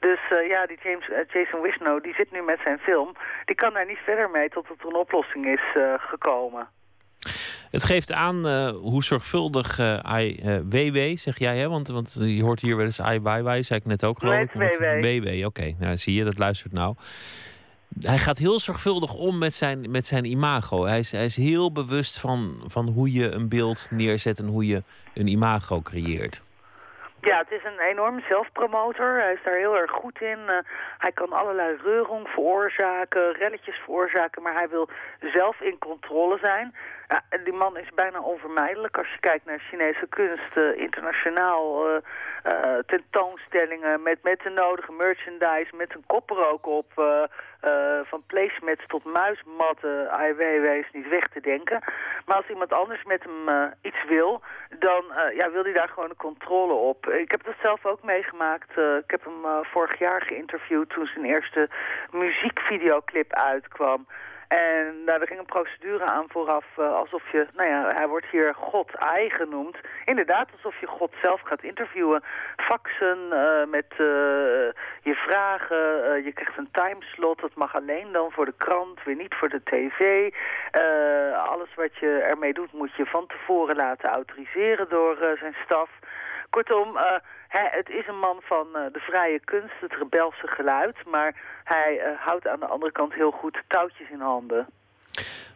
Dus 0.00 0.20
ja, 0.48 0.66
die 0.66 0.78
James, 0.84 1.08
eh, 1.10 1.18
Jason 1.32 1.62
Wisnow 1.62 2.02
die 2.02 2.14
zit 2.14 2.32
nu 2.32 2.42
met 2.42 2.60
zijn 2.64 2.78
film. 2.78 3.12
Die 3.44 3.54
kan 3.54 3.72
daar 3.72 3.86
niet 3.86 4.04
verder 4.04 4.30
mee 4.30 4.48
totdat 4.48 4.76
er 4.80 4.86
een 4.86 4.94
oplossing 4.94 5.46
is 5.46 5.62
eh, 5.74 5.94
gekomen. 5.96 6.68
Het 7.70 7.84
geeft 7.84 8.12
aan 8.12 8.46
eh, 8.46 8.68
hoe 8.70 9.04
zorgvuldig 9.04 9.76
WW, 10.68 10.98
zeg 11.16 11.38
jij, 11.38 11.58
hè? 11.58 11.68
Want, 11.68 11.88
want 11.88 12.16
je 12.20 12.42
hoort 12.42 12.60
hier 12.60 12.76
wel 12.76 12.84
eens 12.84 12.98
Weiwei, 13.22 13.62
zei 13.62 13.78
ik 13.78 13.86
net 13.86 14.04
ook, 14.04 14.18
geloof 14.18 14.40
ik. 14.40 14.50
WW, 15.00 15.46
oké. 15.46 15.74
Nou, 15.78 15.96
zie 15.96 16.14
je, 16.14 16.24
dat 16.24 16.38
luistert 16.38 16.72
nou. 16.72 16.94
Hij 18.00 18.18
gaat 18.18 18.38
heel 18.38 18.60
zorgvuldig 18.60 19.14
om 19.14 19.38
met 19.38 19.54
zijn, 19.54 19.90
met 19.90 20.06
zijn 20.06 20.24
imago. 20.24 20.84
Hij 20.84 20.98
is, 20.98 21.12
hij 21.12 21.24
is 21.24 21.36
heel 21.36 21.72
bewust 21.72 22.20
van, 22.20 22.64
van 22.66 22.88
hoe 22.88 23.12
je 23.12 23.30
een 23.30 23.48
beeld 23.48 23.88
neerzet 23.90 24.38
en 24.38 24.46
hoe 24.46 24.66
je 24.66 24.82
een 25.14 25.26
imago 25.26 25.80
creëert. 25.80 26.42
Ja, 27.24 27.36
het 27.36 27.50
is 27.50 27.64
een 27.64 27.78
enorme 27.78 28.22
zelfpromotor. 28.28 29.18
Hij 29.20 29.32
is 29.32 29.42
daar 29.44 29.56
heel 29.56 29.76
erg 29.76 29.90
goed 29.90 30.20
in. 30.20 30.38
Eh, 30.48 30.58
hij 30.98 31.12
kan 31.12 31.32
allerlei 31.32 31.76
reurong 31.82 32.28
veroorzaken, 32.28 33.32
relletjes 33.32 33.76
veroorzaken, 33.76 34.42
maar 34.42 34.54
hij 34.54 34.68
wil 34.68 34.88
zelf 35.20 35.60
in 35.60 35.78
controle 35.78 36.38
zijn. 36.38 36.74
Ja, 37.08 37.22
die 37.44 37.52
man 37.52 37.76
is 37.76 37.88
bijna 37.94 38.20
onvermijdelijk 38.20 38.98
als 38.98 39.08
je 39.08 39.20
kijkt 39.20 39.44
naar 39.44 39.58
Chinese 39.58 40.06
kunst. 40.08 40.56
eh, 40.56 40.76
internationaal 40.76 41.88
eh, 41.88 41.96
eh, 42.42 42.78
tentoonstellingen 42.86 44.02
met, 44.02 44.18
met 44.22 44.40
de 44.42 44.50
nodige 44.50 44.92
merchandise, 44.92 45.76
met 45.76 45.94
een 45.94 46.04
kop 46.06 46.30
er 46.30 46.50
ook 46.50 46.66
op. 46.66 46.92
van 48.04 48.22
placemats 48.26 48.86
tot 48.86 49.04
muismatten, 49.04 50.10
AIWW 50.10 50.64
is 50.64 50.90
niet 50.92 51.08
weg 51.08 51.28
te 51.28 51.40
denken. 51.40 51.82
Maar 52.26 52.36
als 52.36 52.48
iemand 52.48 52.72
anders 52.72 53.04
met 53.04 53.22
hem 53.24 53.72
iets 53.82 54.04
wil, 54.08 54.42
dan 54.78 55.04
ja, 55.34 55.50
wil 55.50 55.62
hij 55.62 55.72
daar 55.72 55.88
gewoon 55.88 56.08
de 56.08 56.16
controle 56.16 56.72
op. 56.72 57.06
Ik 57.08 57.30
heb 57.30 57.44
dat 57.44 57.54
zelf 57.62 57.86
ook 57.86 58.02
meegemaakt. 58.02 58.70
Ik 59.04 59.10
heb 59.10 59.24
hem 59.24 59.64
vorig 59.64 59.98
jaar 59.98 60.22
geïnterviewd 60.22 60.90
toen 60.90 61.06
zijn 61.06 61.24
eerste 61.24 61.68
muziekvideoclip 62.10 63.32
uitkwam. 63.32 64.06
En 64.54 65.04
nou, 65.04 65.20
er 65.20 65.26
ging 65.26 65.38
een 65.38 65.54
procedure 65.56 66.04
aan 66.04 66.24
vooraf, 66.28 66.64
eh, 66.76 66.94
alsof 66.94 67.32
je, 67.32 67.46
nou 67.52 67.68
ja, 67.68 67.92
hij 67.94 68.08
wordt 68.08 68.26
hier 68.26 68.54
God 68.54 68.96
Ai 68.96 69.30
genoemd. 69.30 69.76
Inderdaad, 70.04 70.48
alsof 70.52 70.80
je 70.80 70.86
God 70.86 71.12
zelf 71.22 71.40
gaat 71.40 71.62
interviewen. 71.62 72.22
Faxen 72.56 73.32
eh, 73.32 73.66
met 73.66 73.90
eh, 73.90 73.98
je 75.08 75.14
vragen, 75.14 75.76
je 76.24 76.32
krijgt 76.34 76.56
een 76.56 76.70
timeslot, 76.72 77.40
dat 77.40 77.54
mag 77.54 77.74
alleen 77.74 78.12
dan 78.12 78.30
voor 78.30 78.44
de 78.44 78.54
krant, 78.56 79.04
weer 79.04 79.16
niet 79.16 79.34
voor 79.34 79.48
de 79.48 79.62
tv. 79.64 80.30
Alles 81.48 81.74
wat 81.74 81.96
je 81.96 82.10
ermee 82.30 82.52
doet 82.52 82.72
moet 82.72 82.94
je 82.94 83.06
van 83.06 83.26
tevoren 83.26 83.76
laten 83.76 84.08
autoriseren 84.08 84.88
door 84.88 85.16
zijn 85.38 85.56
staf. 85.64 85.90
Kortom, 86.50 86.98
hij, 87.56 87.68
het 87.70 87.88
is 87.88 88.06
een 88.06 88.18
man 88.18 88.38
van 88.42 88.66
eh, 88.72 88.92
de 88.92 88.98
vrije 88.98 89.40
kunst, 89.44 89.74
het 89.80 89.92
rebelse 89.92 90.46
geluid. 90.46 90.96
Maar 91.06 91.34
hij 91.64 92.00
eh, 92.00 92.10
houdt 92.18 92.46
aan 92.48 92.60
de 92.60 92.66
andere 92.66 92.92
kant 92.92 93.14
heel 93.14 93.30
goed 93.30 93.62
touwtjes 93.68 94.10
in 94.10 94.20
handen. 94.20 94.66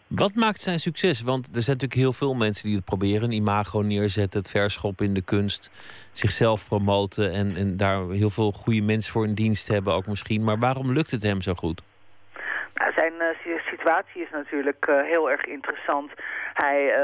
Wat 0.06 0.34
maakt 0.34 0.60
zijn 0.60 0.78
succes? 0.78 1.22
Want 1.22 1.46
er 1.46 1.62
zijn 1.62 1.76
natuurlijk 1.76 2.00
heel 2.00 2.12
veel 2.12 2.34
mensen 2.34 2.66
die 2.66 2.76
het 2.76 2.84
proberen. 2.84 3.22
Een 3.22 3.32
imago 3.32 3.80
neerzetten, 3.80 4.40
het 4.40 4.50
verschoppen 4.50 5.06
in 5.06 5.14
de 5.14 5.22
kunst. 5.22 5.70
Zichzelf 6.12 6.66
promoten 6.68 7.32
en, 7.32 7.56
en 7.56 7.76
daar 7.76 8.08
heel 8.08 8.30
veel 8.30 8.52
goede 8.52 8.82
mensen 8.82 9.12
voor 9.12 9.24
in 9.24 9.34
dienst 9.34 9.68
hebben 9.68 9.92
ook 9.94 10.06
misschien. 10.06 10.44
Maar 10.44 10.58
waarom 10.58 10.92
lukt 10.92 11.10
het 11.10 11.22
hem 11.22 11.40
zo 11.40 11.54
goed? 11.54 11.82
Nou, 12.74 12.92
zijn 12.92 13.12
eh, 13.20 13.26
si- 13.42 13.70
situatie 13.70 14.22
is 14.22 14.30
natuurlijk 14.32 14.86
heel 15.04 15.30
erg 15.30 15.44
interessant. 15.44 16.10
Hij 16.54 16.94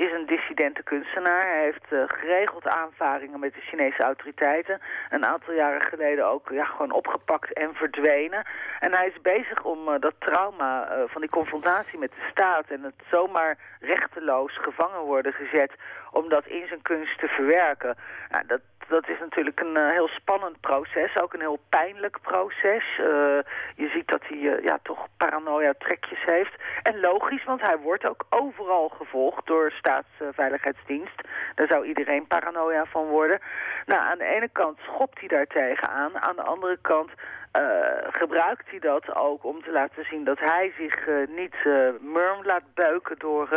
is 0.00 0.12
een 0.12 0.26
dissidente 0.26 0.82
kunstenaar. 0.82 1.46
Hij 1.46 1.62
heeft 1.62 1.92
eh, 1.92 2.02
geregeld 2.06 2.66
aanvaringen 2.66 3.40
met 3.40 3.54
de 3.54 3.60
Chinese 3.60 4.02
autoriteiten. 4.02 4.80
Een 5.10 5.26
aantal 5.26 5.54
jaren 5.54 5.82
geleden 5.82 6.26
ook 6.26 6.48
ja, 6.52 6.64
gewoon 6.64 6.92
opgepakt 6.92 7.52
en 7.52 7.74
verdwenen. 7.74 8.46
En 8.78 8.92
hij 8.92 9.06
is 9.06 9.20
bezig 9.22 9.64
om 9.64 9.88
eh, 9.88 10.00
dat 10.00 10.14
trauma 10.18 10.88
eh, 10.88 11.02
van 11.06 11.20
die 11.20 11.30
confrontatie 11.30 11.98
met 11.98 12.10
de 12.10 12.28
staat... 12.30 12.66
en 12.68 12.82
het 12.82 13.02
zomaar 13.10 13.58
rechteloos 13.80 14.58
gevangen 14.58 15.00
worden 15.00 15.32
gezet... 15.32 15.72
om 16.10 16.28
dat 16.28 16.46
in 16.46 16.66
zijn 16.66 16.82
kunst 16.82 17.18
te 17.18 17.28
verwerken. 17.28 17.96
Nou, 18.30 18.46
dat 18.46 18.60
dat 18.90 19.08
is 19.08 19.18
natuurlijk 19.18 19.60
een 19.60 19.76
eh, 19.76 19.90
heel 19.90 20.08
spannend 20.08 20.60
proces, 20.60 21.16
ook 21.16 21.32
een 21.32 21.40
heel 21.40 21.58
pijnlijk 21.68 22.18
proces. 22.22 22.84
Eh, 22.98 23.38
je 23.82 23.88
ziet 23.94 24.08
dat 24.08 24.22
hij 24.28 24.38
eh, 24.38 24.64
ja, 24.64 24.78
toch 24.82 25.06
paranoia-trekjes 25.16 26.24
heeft. 26.24 26.54
En 26.82 27.00
logisch, 27.00 27.44
want 27.44 27.60
hij 27.60 27.78
wordt 27.78 28.06
ook 28.06 28.24
overal 28.30 28.88
gevolgd 28.88 29.46
door 29.46 29.70
staatsveiligheidsdienst. 29.70 31.20
Daar 31.54 31.66
zou 31.66 31.86
iedereen 31.86 32.26
paranoia 32.26 32.84
van 32.84 33.06
worden. 33.06 33.40
Nou, 33.86 34.00
aan 34.00 34.18
de 34.18 34.24
ene 34.36 34.48
kant 34.52 34.78
schopt 34.78 35.18
hij 35.18 35.28
daar 35.28 35.46
tegenaan. 35.46 36.18
Aan 36.18 36.36
de 36.36 36.42
andere 36.42 36.78
kant 36.80 37.10
eh, 37.50 37.62
gebruikt 38.10 38.70
hij 38.70 38.78
dat 38.78 39.14
ook 39.14 39.44
om 39.44 39.62
te 39.62 39.70
laten 39.70 40.04
zien 40.04 40.24
dat 40.24 40.38
hij 40.38 40.72
zich 40.78 41.06
eh, 41.06 41.14
niet 41.28 41.54
eh, 41.64 41.88
murm 42.00 42.42
laat 42.42 42.74
beuken 42.74 43.18
door 43.18 43.48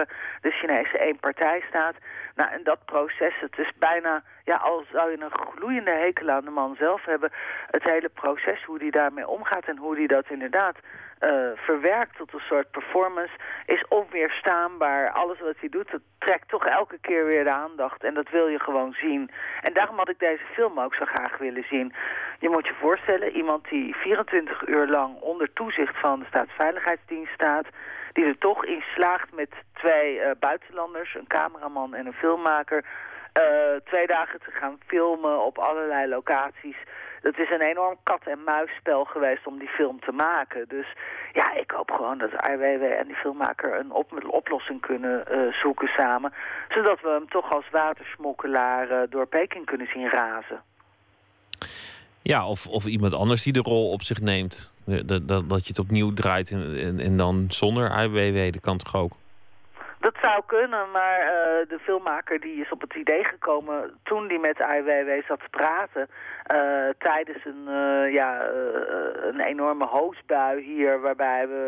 de 0.41 0.51
Chinese 0.51 0.99
eenpartijstaat. 0.99 1.95
Nou, 2.35 2.51
en 2.51 2.63
dat 2.63 2.85
proces, 2.85 3.33
het 3.39 3.57
is 3.57 3.71
bijna, 3.77 4.23
ja, 4.43 4.55
al 4.55 4.83
zou 4.91 5.11
je 5.11 5.21
een 5.21 5.47
gloeiende 5.55 5.91
hekel 5.91 6.29
aan 6.29 6.45
de 6.45 6.49
man 6.49 6.75
zelf 6.75 7.05
hebben, 7.05 7.31
het 7.69 7.83
hele 7.83 8.09
proces, 8.09 8.63
hoe 8.63 8.77
hij 8.77 8.89
daarmee 8.89 9.27
omgaat 9.27 9.65
en 9.65 9.77
hoe 9.77 9.95
hij 9.95 10.07
dat 10.07 10.29
inderdaad 10.29 10.75
verwerkt 11.55 12.17
tot 12.17 12.33
een 12.33 12.39
soort 12.39 12.71
performance, 12.71 13.33
is 13.65 13.85
onweerstaanbaar. 13.87 15.11
Alles 15.11 15.39
wat 15.39 15.55
hij 15.59 15.69
doet, 15.69 15.91
dat 15.91 16.01
trekt 16.17 16.49
toch 16.49 16.65
elke 16.65 16.97
keer 17.01 17.25
weer 17.25 17.43
de 17.43 17.51
aandacht. 17.51 18.03
En 18.03 18.13
dat 18.13 18.29
wil 18.29 18.47
je 18.47 18.59
gewoon 18.59 18.93
zien. 18.93 19.31
En 19.61 19.73
daarom 19.73 19.97
had 19.97 20.09
ik 20.09 20.19
deze 20.19 20.43
film 20.53 20.79
ook 20.79 20.95
zo 20.95 21.05
graag 21.05 21.37
willen 21.37 21.65
zien. 21.69 21.93
Je 22.39 22.49
moet 22.49 22.67
je 22.67 22.73
voorstellen, 22.79 23.35
iemand 23.35 23.69
die 23.69 23.95
24 23.95 24.67
uur 24.67 24.87
lang 24.87 25.19
onder 25.19 25.53
toezicht 25.53 25.99
van 25.99 26.19
de 26.19 26.25
Staatsveiligheidsdienst 26.25 27.33
staat... 27.33 27.65
die 28.13 28.25
er 28.25 28.37
toch 28.37 28.65
in 28.65 28.83
slaagt 28.95 29.33
met 29.33 29.49
twee 29.73 30.19
eh, 30.19 30.31
buitenlanders, 30.39 31.15
een 31.15 31.27
cameraman 31.27 31.93
en 31.93 32.05
een 32.05 32.13
filmmaker... 32.13 32.85
eh, 33.33 33.43
twee 33.83 34.07
dagen 34.07 34.39
te 34.39 34.51
gaan 34.51 34.77
filmen 34.87 35.45
op 35.45 35.57
allerlei 35.57 36.07
locaties. 36.07 36.77
Het 37.23 37.37
is 37.37 37.49
een 37.49 37.61
enorm 37.61 37.97
kat-en-muisspel 38.03 39.03
geweest 39.03 39.47
om 39.47 39.59
die 39.59 39.67
film 39.67 39.99
te 39.99 40.11
maken. 40.11 40.65
Dus 40.67 40.87
ja, 41.33 41.53
ik 41.53 41.71
hoop 41.71 41.91
gewoon 41.91 42.17
dat 42.17 42.31
IWW 42.31 42.83
en 42.83 43.07
die 43.07 43.15
filmmaker 43.15 43.79
een 43.79 43.91
op 43.91 44.23
oplossing 44.27 44.81
kunnen 44.81 45.27
eh, 45.27 45.53
zoeken 45.61 45.87
samen. 45.87 46.33
Zodat 46.69 47.01
we 47.01 47.09
hem 47.09 47.29
toch 47.29 47.53
als 47.53 47.69
watersmokkelaar 47.71 48.89
eh, 48.89 49.09
door 49.09 49.27
Peking 49.27 49.65
kunnen 49.65 49.87
zien 49.87 50.09
razen. 50.09 50.61
Ja, 52.21 52.47
of, 52.47 52.67
of 52.67 52.85
iemand 52.85 53.13
anders 53.13 53.43
die 53.43 53.53
de 53.53 53.59
rol 53.59 53.91
op 53.91 54.01
zich 54.01 54.21
neemt. 54.21 54.73
Dat, 54.85 55.27
dat, 55.27 55.49
dat 55.49 55.61
je 55.61 55.67
het 55.67 55.79
opnieuw 55.79 56.13
draait 56.13 56.51
en, 56.51 56.77
en, 56.79 56.99
en 56.99 57.17
dan 57.17 57.45
zonder 57.49 58.03
IWW, 58.03 58.53
dat 58.53 58.61
kan 58.61 58.77
toch 58.77 58.95
ook? 58.95 59.11
Dat 60.03 60.15
zou 60.21 60.43
kunnen, 60.45 60.91
maar 60.91 61.19
eh, 61.19 61.67
de 61.67 61.80
filmmaker 61.81 62.39
die 62.39 62.61
is 62.61 62.71
op 62.71 62.81
het 62.81 62.93
idee 62.95 63.23
gekomen 63.23 63.99
toen 64.03 64.27
die 64.27 64.39
met 64.39 64.59
IWW 64.59 65.25
zat 65.27 65.39
te 65.39 65.49
praten. 65.49 66.07
eh, 66.43 66.89
tijdens 66.97 67.45
een, 67.45 67.67
eh, 67.67 68.13
ja, 68.13 68.47
een 69.30 69.39
enorme 69.39 69.85
hoosbui 69.85 70.61
hier, 70.61 71.01
waarbij 71.01 71.47
we 71.47 71.61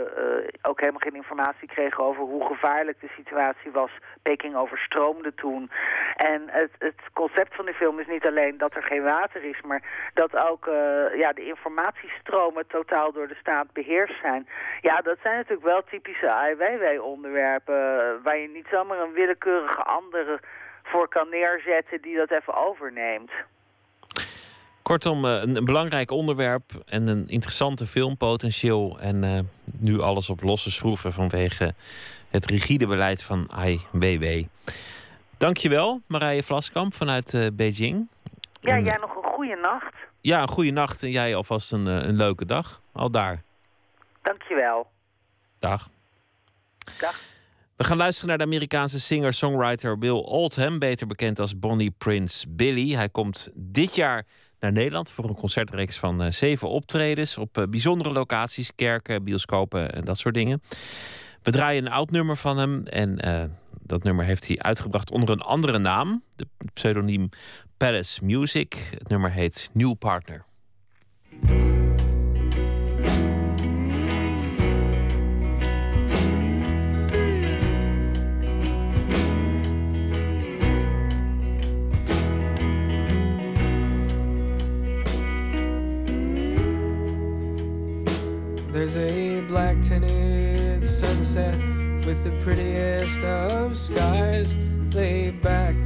ook 0.62 0.80
helemaal 0.80 1.00
geen 1.00 1.16
informatie 1.16 1.68
kregen 1.68 2.04
over 2.04 2.24
hoe 2.24 2.46
gevaarlijk 2.46 3.00
de 3.00 3.10
situatie 3.16 3.72
was. 3.72 3.92
Peking 4.22 4.56
overstroomde 4.56 5.34
toen. 5.34 5.72
En 6.16 6.42
het, 6.48 6.72
het 6.78 7.02
concept 7.14 7.56
van 7.56 7.66
die 7.66 7.74
film 7.74 8.00
is 8.00 8.08
niet 8.08 8.26
alleen 8.26 8.58
dat 8.58 8.76
er 8.76 8.84
geen 8.84 9.04
water 9.04 9.44
is, 9.44 9.62
maar 9.62 10.12
dat 10.14 10.50
ook 10.50 10.66
ja, 11.14 11.32
de 11.34 11.46
informatiestromen 11.46 12.68
totaal 12.68 13.12
door 13.12 13.28
de 13.28 13.36
staat 13.40 13.74
beheerst 13.74 14.20
zijn. 14.22 14.48
Ja, 14.82 15.02
dat 15.02 15.18
zijn 15.22 15.36
natuurlijk 15.36 15.68
wel 15.68 15.84
typische 15.90 16.32
AIWW-onderwerpen, 16.32 18.00
eh, 18.00 18.24
waar 18.26 18.38
je 18.38 18.50
niet 18.50 18.68
zomaar 18.72 19.00
een 19.00 19.14
willekeurige 19.14 19.84
andere 19.84 20.40
voor 20.84 21.08
kan 21.08 21.30
neerzetten 21.30 22.02
die 22.02 22.16
dat 22.16 22.32
even 22.32 22.56
overneemt. 22.56 23.32
Kortom, 24.82 25.26
eh, 25.26 25.32
een, 25.32 25.56
een 25.56 25.66
belangrijk 25.66 26.12
onderwerp 26.12 26.64
en 26.86 27.08
een 27.08 27.28
interessante 27.28 27.86
filmpotentieel. 27.86 28.98
En 29.00 29.24
eh, 29.24 29.40
nu 29.80 30.00
alles 30.00 30.30
op 30.30 30.42
losse 30.42 30.72
schroeven 30.72 31.12
vanwege 31.12 31.74
het 32.30 32.46
rigide 32.46 32.88
beleid 32.88 33.24
van 33.24 33.50
IWW. 33.66 34.44
Dankjewel, 35.38 36.02
Marije 36.08 36.44
Vlaskamp 36.44 36.94
vanuit 36.94 37.34
eh, 37.34 37.48
Beijing. 37.54 38.10
Ja, 38.62 38.76
En, 38.76 38.84
jij 38.84 38.98
nog 38.98 39.16
een 39.16 39.32
goede 39.32 39.56
nacht. 39.56 39.94
Ja, 40.22 40.42
een 40.42 40.48
goede 40.48 40.72
nacht 40.72 41.04
en 41.04 41.12
jij 41.12 41.36
alvast 41.36 41.72
een, 41.72 41.86
een 41.86 42.16
leuke 42.16 42.46
dag. 42.46 42.82
Al 42.94 43.12
daar. 43.12 43.42
Dankjewel. 44.22 44.88
Dag. 45.60 45.90
Dag. 47.00 47.35
We 47.76 47.84
gaan 47.84 47.98
luisteren 47.98 48.30
naar 48.30 48.38
de 48.38 48.44
Amerikaanse 48.44 49.00
singer-songwriter 49.00 49.98
Bill 49.98 50.12
Oldham, 50.12 50.80
beter 50.80 51.08
bekend 51.08 51.40
als 51.40 51.60
Bonnie 51.60 51.92
Prince 51.92 52.46
Billy. 52.50 52.94
Hij 52.94 53.10
komt 53.10 53.50
dit 53.54 53.96
jaar 53.96 54.26
naar 54.60 54.72
Nederland 54.72 55.10
voor 55.10 55.24
een 55.24 55.36
concertreeks 55.36 55.98
van 55.98 56.22
eh, 56.22 56.32
zeven 56.32 56.70
optredens 56.70 57.38
op 57.38 57.58
eh, 57.58 57.64
bijzondere 57.70 58.12
locaties, 58.12 58.76
kerken, 58.76 59.24
bioscopen 59.24 59.94
en 59.94 60.06
dat 60.06 60.18
soort 60.18 60.34
dingen. 60.34 60.62
We 61.42 61.52
draaien 61.52 61.86
een 61.86 61.92
oud 61.92 62.12
nummer 62.12 62.38
van 62.38 62.58
hem 62.58 62.86
en 62.86 63.20
eh, 63.20 63.44
dat 63.82 64.04
nummer 64.04 64.26
heeft 64.26 64.48
hij 64.48 64.60
uitgebracht 64.60 65.12
onder 65.12 65.30
een 65.30 65.42
andere 65.42 65.78
naam, 65.78 66.24
de 66.36 66.48
pseudoniem 66.74 67.30
Palace 67.78 68.26
Music. 68.26 68.88
Het 68.92 69.08
nummer 69.08 69.32
heet 69.32 69.70
New 69.74 69.94
Partner. 70.00 70.46
There's 88.76 88.98
a 88.98 89.40
black 89.48 89.82
tinted 89.82 90.86
sunset 90.86 91.58
with 92.06 92.26
the 92.26 92.32
prettiest 92.44 93.24
of 93.24 93.78
skies. 93.78 94.58
Lay 94.94 95.32
back, 95.32 95.78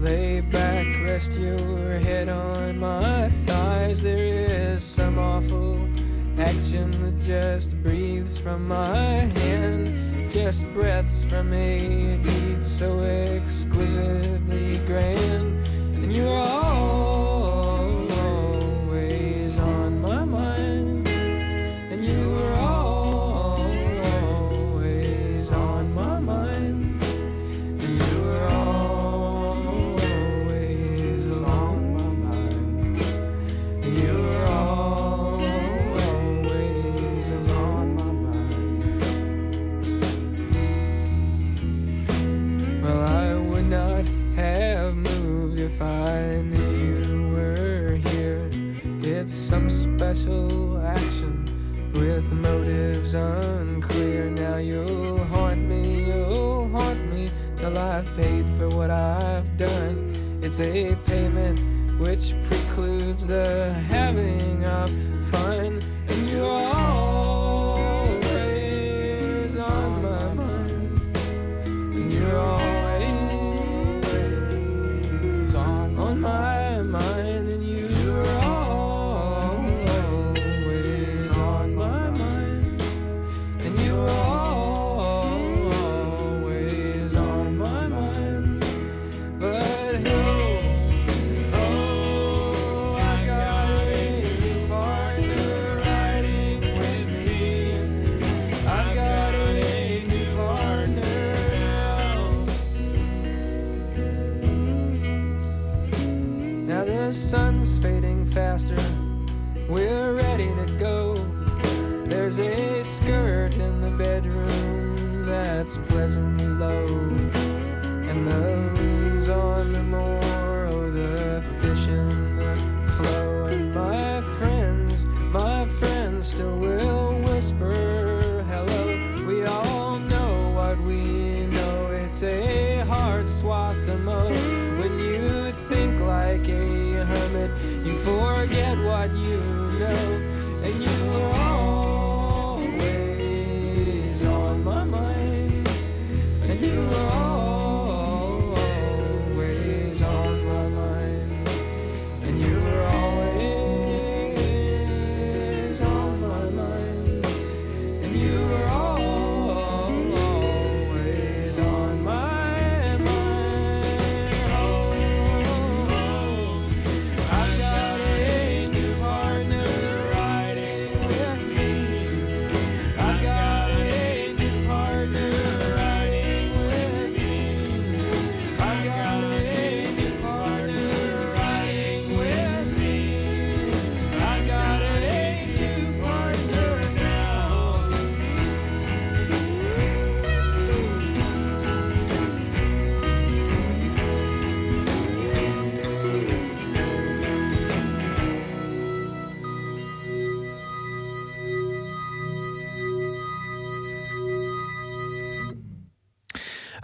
lay 0.00 0.40
back, 0.40 0.84
rest 1.04 1.34
your 1.34 1.96
head 2.00 2.28
on 2.28 2.80
my 2.80 3.28
thighs. 3.46 4.02
There 4.02 4.18
is 4.18 4.82
some 4.82 5.16
awful 5.16 5.78
action 6.36 6.90
that 7.02 7.22
just 7.22 7.80
breathes 7.84 8.36
from 8.36 8.66
my 8.66 9.30
hand. 9.38 9.94
Just 10.28 10.66
breaths 10.74 11.22
from 11.22 11.52
a 11.52 12.18
deed 12.20 12.64
so 12.64 12.98
exquisitely 12.98 14.78
grand. 14.88 15.68
And 15.94 16.16
you're 16.16 16.36
always 16.36 17.33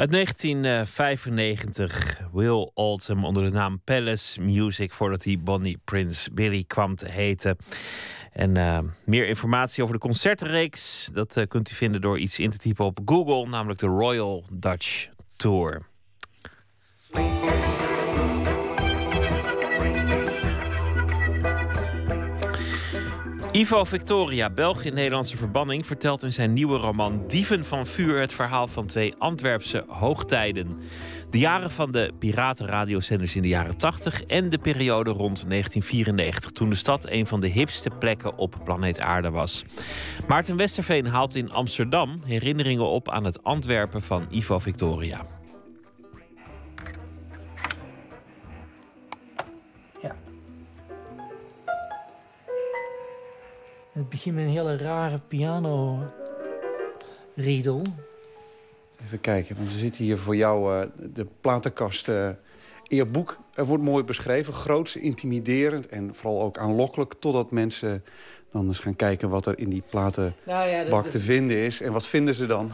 Uit 0.01 0.13
1995 0.13 2.21
Will 2.33 2.71
Oldham 2.75 3.25
onder 3.25 3.43
de 3.43 3.51
naam 3.51 3.81
Palace 3.85 4.41
Music 4.41 4.93
voordat 4.93 5.25
hij 5.25 5.39
Bonnie 5.41 5.79
Prince 5.85 6.33
Billy 6.33 6.65
kwam 6.67 6.97
te 6.97 7.09
heten. 7.09 7.57
En 8.33 8.57
eh, 8.57 8.79
meer 9.05 9.29
informatie 9.29 9.83
over 9.83 9.95
de 9.95 10.01
concertenreeks 10.01 11.11
dat 11.13 11.37
eh, 11.37 11.47
kunt 11.47 11.71
u 11.71 11.75
vinden 11.75 12.01
door 12.01 12.19
iets 12.19 12.39
in 12.39 12.51
te 12.51 12.59
typen 12.59 12.85
op 12.85 12.99
Google, 13.05 13.49
namelijk 13.49 13.81
de 13.81 13.87
Royal 13.87 14.45
Dutch 14.53 15.09
Tour. 15.37 15.90
Ivo 23.61 23.85
Victoria, 23.85 24.51
België-Nederlandse 24.51 25.37
verbanning, 25.37 25.87
vertelt 25.87 26.23
in 26.23 26.33
zijn 26.33 26.53
nieuwe 26.53 26.79
roman 26.79 27.25
Dieven 27.27 27.65
van 27.65 27.87
Vuur 27.87 28.21
het 28.21 28.33
verhaal 28.33 28.67
van 28.67 28.87
twee 28.87 29.15
Antwerpse 29.19 29.85
hoogtijden. 29.89 30.79
De 31.31 31.39
jaren 31.39 31.71
van 31.71 31.91
de 31.91 32.13
piratenradiozenders 32.19 33.37
in 33.37 33.43
de 33.43 33.49
jaren 33.49 33.77
80 33.77 34.23
en 34.23 34.49
de 34.49 34.59
periode 34.59 35.11
rond 35.11 35.45
1994, 35.49 36.51
toen 36.51 36.71
de 36.71 36.77
stad 36.77 37.09
een 37.09 37.27
van 37.27 37.41
de 37.41 37.49
hipste 37.49 37.91
plekken 37.91 38.39
op 38.39 38.57
planeet 38.65 39.01
Aarde 39.01 39.31
was. 39.31 39.65
Maarten 40.29 40.57
Westerveen 40.57 41.07
haalt 41.07 41.35
in 41.35 41.51
Amsterdam 41.51 42.21
herinneringen 42.25 42.89
op 42.89 43.09
aan 43.09 43.25
het 43.25 43.43
Antwerpen 43.43 44.03
van 44.03 44.27
Ivo 44.31 44.59
Victoria. 44.59 45.40
Het 54.01 54.09
begint 54.09 54.35
met 54.35 54.45
een 54.45 54.51
hele 54.51 54.77
rare 54.77 55.21
piano 55.29 55.99
riedel. 57.35 57.83
Even 59.05 59.21
kijken, 59.21 59.57
want 59.57 59.69
we 59.69 59.75
zitten 59.75 60.05
hier 60.05 60.19
voor 60.19 60.37
jou, 60.37 60.81
eh, 60.81 60.89
de 61.15 61.27
platenkast. 61.41 62.09
eh 62.09 62.29
Eer 62.89 63.11
boek 63.11 63.39
er 63.55 63.65
wordt 63.67 63.83
mooi 63.83 64.05
beschreven, 64.05 64.55
groots, 64.55 64.97
intimiderend... 64.97 65.89
en 65.89 66.15
vooral 66.15 66.43
ook 66.43 66.59
aanlokkelijk, 66.59 67.15
totdat 67.19 67.51
mensen 67.51 68.05
dan 68.53 68.67
eens 68.67 68.79
gaan 68.79 68.97
kijken... 68.97 69.29
wat 69.29 69.47
er 69.47 69.59
in 69.59 69.69
die 69.69 69.83
platenbak 69.91 70.35
Nou 70.47 70.69
ja, 70.69 70.85
dat- 70.85 71.11
te 71.11 71.19
vinden 71.19 71.57
is. 71.57 71.81
En 71.81 71.93
wat 71.93 72.07
vinden 72.07 72.35
ze 72.35 72.47
dan? 72.47 72.71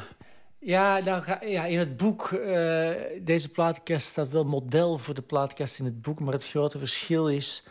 Ja, 0.59 0.99
nou, 0.99 1.47
ja, 1.47 1.65
in 1.65 1.79
het 1.79 1.97
boek, 1.97 2.33
eh, 2.33 2.91
deze 3.23 3.49
plaatkast 3.51 4.07
staat 4.07 4.31
wel 4.31 4.45
model 4.45 4.99
voor 4.99 5.15
de 5.15 5.23
plaatkast 5.23 5.79
in 5.79 5.85
het 5.85 6.03
boek. 6.03 6.21
Maar 6.21 6.33
het 6.33 6.49
grote 6.49 6.79
verschil 6.79 7.29
is, 7.29 7.65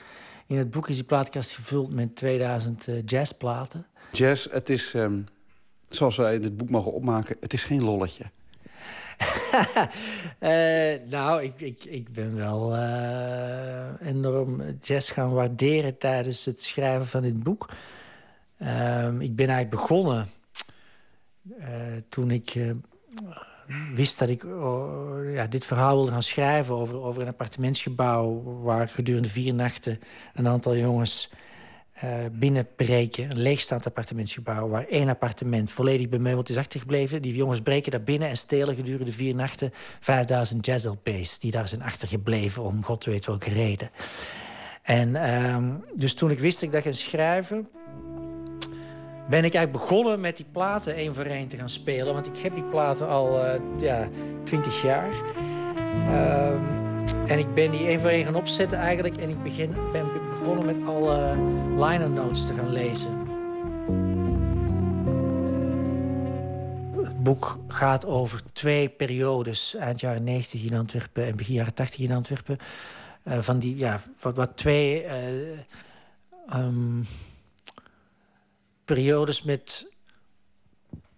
in 0.48 0.58
het 0.58 0.72
boek 0.72 0.90
is 0.90 0.96
die 0.96 1.06
plaatkast 1.06 1.52
gevuld 1.52 1.92
met 1.92 2.16
2000 2.16 2.88
eh, 2.88 2.96
jazzplaten. 3.06 3.86
Jazz, 4.12 4.48
het 4.52 4.70
is, 4.70 4.94
ehm, 4.94 5.22
zoals 5.90 6.18
wij 6.18 6.36
in 6.36 6.44
het 6.44 6.58
boek 6.58 6.70
mogen 6.70 6.94
opmaken... 6.94 7.38
het 7.40 7.54
is 7.54 7.64
geen 7.64 7.84
lolletje. 7.84 8.24
Eh, 10.40 10.94
nou, 11.10 11.44
ik, 11.44 11.62
ik, 11.62 11.84
ik 11.84 12.14
ben 12.14 12.36
wel 12.36 12.76
eh, 12.76 14.08
enorm 14.08 14.62
jazz 14.82 15.12
gaan 15.12 15.32
waarderen 15.32 15.98
tijdens 15.98 16.46
het 16.46 16.62
schrijven 16.62 17.08
van 17.08 17.22
dit 17.22 17.44
boek. 17.44 17.70
Ehm, 18.58 19.22
ik 19.22 19.36
ben 19.36 19.48
eigenlijk 19.48 19.70
begonnen 19.70 20.28
toen 22.10 22.32
ik 22.32 22.56
wist 23.94 24.20
dat 24.20 24.30
ik 24.30 24.46
oh, 24.46 25.34
ja, 25.34 25.48
dit 25.48 25.66
verhaal 25.66 25.96
wilde 25.96 26.12
gaan 26.12 26.22
schrijven 26.22 26.76
over, 26.76 27.02
over 27.02 27.22
een 27.22 27.28
appartementsgebouw 27.28 28.44
waar 28.44 28.88
gedurende 28.88 29.30
vier 29.30 29.54
nachten 29.54 30.00
een 30.34 30.48
aantal 30.48 30.76
jongens 30.76 31.30
eh, 31.96 32.10
binnenbreken. 32.32 33.32
Een 33.32 33.42
leegstaand 33.42 33.86
appartementsgebouw 33.86 34.68
waar 34.68 34.86
één 34.88 35.10
appartement 35.10 35.72
volledig 35.72 36.10
bemeubeld 36.10 36.50
is 36.50 36.58
achtergebleven. 36.58 37.22
Die 37.22 37.36
jongens 37.36 37.62
breken 37.62 37.92
daar 37.92 38.04
binnen 38.04 38.30
en 38.30 38.38
stelen 38.38 38.76
gedurende 38.76 39.12
vier 39.12 39.36
nachten 39.36 39.74
5000 40.00 40.66
jazz 40.66 40.86
LP's 40.86 41.40
die 41.40 41.52
daar 41.52 41.68
zijn 41.68 41.82
achtergebleven 41.82 42.64
om 42.64 42.84
god 42.84 43.06
weet 43.06 43.26
welke 43.26 43.50
reden. 43.50 43.90
En 44.82 45.16
ehm, 45.16 45.74
dus 45.94 46.14
toen 46.14 46.32
ik 46.32 46.40
wist 46.40 46.60
dat 46.60 46.68
ik 46.68 46.72
dat 46.72 46.82
ging 46.82 46.96
schrijven, 46.96 47.68
ben 49.30 49.44
ik 49.44 49.54
eigenlijk 49.54 49.86
begonnen 49.86 50.20
met 50.20 50.38
die 50.38 50.46
platen 50.52 50.96
één 50.96 51.16
voor 51.16 51.26
één 51.26 51.48
te 51.48 51.58
gaan 51.58 51.70
spelen. 51.70 52.14
Want 52.14 52.26
ik 52.26 52.38
heb 52.38 52.56
die 52.56 52.64
platen 52.64 53.08
al 53.08 53.44
eh 53.44 53.60
ja, 53.78 54.08
20 54.44 54.82
jaar. 54.82 55.10
Ehm, 56.08 56.64
en 57.26 57.40
ik 57.40 57.54
ben 57.54 57.72
die 57.72 57.88
één 57.88 58.02
voor 58.02 58.10
één 58.10 58.26
gaan 58.26 58.36
opzetten 58.36 58.78
eigenlijk. 58.78 59.18
En 59.18 59.30
ik 59.30 59.44
begin, 59.44 59.76
ben 59.92 60.06
begonnen 60.40 60.66
met 60.66 60.88
alle 60.88 61.38
liner 61.76 62.10
notes 62.10 62.46
te 62.46 62.54
gaan 62.54 62.72
lezen. 62.72 63.24
Het 67.04 67.24
boek 67.24 67.60
gaat 67.68 68.06
over 68.06 68.42
twee 68.54 68.90
periodes, 68.90 69.76
eind 69.76 70.00
jaren 70.00 70.24
90 70.24 70.64
in 70.64 70.78
Antwerpen 70.78 71.26
en 71.26 71.36
begin 71.36 71.54
jaren 71.54 71.74
80 71.74 72.00
in 72.00 72.12
Antwerpen. 72.12 72.58
Eh, 73.24 73.38
van 73.40 73.60
die, 73.60 73.78
ja, 73.78 74.00
wat, 74.20 74.36
wat 74.36 74.58
twee 74.58 75.04
eh, 75.04 75.60
ehm, 76.50 77.02
periodes 78.86 79.41
met. 79.41 79.94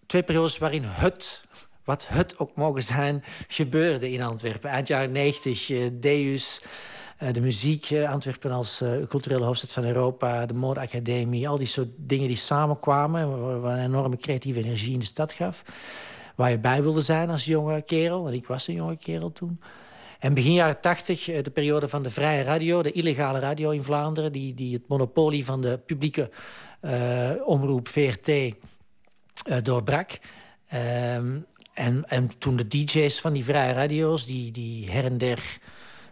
Twee 0.05 0.23
periodes 0.23 0.57
waarin 0.57 0.83
het, 0.83 1.41
wat 1.83 2.07
het 2.07 2.39
ook 2.39 2.55
mogen 2.55 2.81
zijn, 2.83 3.23
gebeurde 3.47 4.11
in 4.11 4.21
Antwerpen. 4.21 4.69
Eind 4.69 4.87
jaren 4.87 5.11
90, 5.11 5.69
eh, 5.69 5.87
Deus, 5.93 6.61
eh, 7.17 7.33
de 7.33 7.41
muziek, 7.41 7.89
eh, 7.91 8.11
Antwerpen 8.11 8.51
als 8.51 8.83
culturele 9.07 9.45
hoofdstad 9.45 9.71
van 9.71 9.85
Europa, 9.85 10.45
de 10.45 10.53
modeacademie, 10.53 11.49
al 11.49 11.57
die 11.57 11.67
soort 11.67 11.89
dingen 11.95 12.27
die 12.27 12.37
samenkwamen, 12.37 13.41
wa- 13.41 13.59
wat 13.59 13.71
een 13.71 13.83
enorme 13.83 14.17
creatieve 14.17 14.59
energie 14.59 14.93
in 14.93 14.99
de 14.99 15.05
stad 15.05 15.33
gaf. 15.33 15.63
Waar 16.35 16.49
je 16.49 16.59
bij 16.59 16.81
wilde 16.81 17.01
zijn 17.01 17.29
als 17.29 17.45
jonge 17.45 17.81
kerel, 17.81 18.27
en 18.27 18.33
ik 18.33 18.47
was 18.47 18.67
een 18.67 18.73
jonge 18.75 18.97
kerel 18.97 19.31
toen. 19.31 19.59
En 20.19 20.33
begin 20.33 20.53
jaren 20.53 20.81
tachtig, 20.81 21.25
de 21.25 21.51
periode 21.53 21.87
van 21.87 22.03
de 22.03 22.09
vrije 22.09 22.43
radio, 22.43 22.81
de 22.81 22.91
illegale 22.91 23.39
radio 23.39 23.69
in 23.69 23.83
Vlaanderen, 23.83 24.31
die, 24.31 24.53
die 24.53 24.73
het 24.73 24.87
monopolie 24.87 25.45
van 25.45 25.61
de 25.61 25.79
publieke 25.85 26.29
eh, 26.79 27.31
omroep 27.45 27.87
VRT 27.87 28.27
eh, 28.27 28.53
doorbrak. 29.63 30.19
Ehm, 30.67 31.39
en, 31.73 32.03
en 32.07 32.37
toen 32.37 32.55
de 32.55 32.67
DJ's 32.67 33.21
van 33.21 33.33
die 33.33 33.43
vrije 33.43 33.73
radio's, 33.73 34.25
die, 34.25 34.51
die 34.51 34.91
her 34.91 35.05
en 35.05 35.17
der 35.17 35.59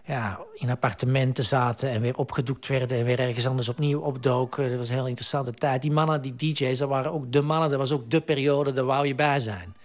ja, 0.06 0.40
in 0.54 0.70
appartementen 0.70 1.44
zaten 1.44 1.90
en 1.90 2.02
weer 2.02 2.18
opgedoekt 2.18 2.68
werden... 2.68 2.98
en 2.98 3.06
weer 3.06 3.20
ergens 3.20 3.48
anders 3.48 3.70
opnieuw 3.70 4.00
opdoken. 4.00 4.70
Dat 4.70 4.78
was 4.78 4.90
een 4.90 4.96
heel 4.96 5.08
interessante 5.08 5.54
tijd. 5.54 5.82
Die 5.82 5.92
mannen, 5.92 6.22
die 6.22 6.36
DJ's, 6.36 6.78
dat 6.78 6.90
waren 6.90 7.12
ook 7.12 7.32
de 7.32 7.42
mannen. 7.42 7.70
Dat 7.70 7.80
was 7.80 7.92
ook 7.92 8.10
de 8.10 8.22
periode, 8.22 8.72
daar 8.72 8.86
wou 8.86 9.08
je 9.08 9.16
bij 9.16 9.40
zijn. 9.40 9.76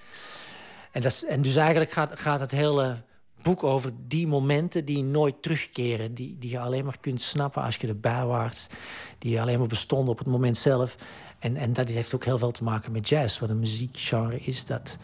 En, 0.90 1.02
dat 1.02 1.24
en 1.28 1.42
dus 1.42 1.56
eigenlijk 1.56 1.90
gaat, 1.90 2.20
gaat 2.20 2.40
het 2.40 2.51
hele 2.51 2.97
boek 3.42 3.62
over 3.62 3.90
die 4.06 4.26
momenten 4.26 4.84
die 4.84 5.02
nooit 5.02 5.42
terugkeren. 5.42 6.14
Die, 6.14 6.36
die 6.38 6.50
je 6.50 6.58
alleen 6.58 6.84
maar 6.84 6.98
kunt 7.00 7.22
snappen 7.22 7.62
als 7.62 7.76
je 7.76 7.86
erbij 7.86 8.24
waart. 8.24 8.66
Die 9.18 9.40
alleen 9.40 9.58
maar 9.58 9.68
bestonden 9.68 10.08
op 10.08 10.18
het 10.18 10.26
moment 10.26 10.58
zelf. 10.58 10.96
En, 11.38 11.56
en 11.56 11.72
dat 11.72 11.88
heeft 11.88 12.14
ook 12.14 12.24
heel 12.24 12.38
veel 12.38 12.50
te 12.50 12.64
maken 12.64 12.92
met 12.92 13.08
jazz. 13.08 13.38
Wat 13.38 13.48
een 13.48 13.58
muziekgenre 13.58 14.40
is 14.40 14.64
dat... 14.66 14.96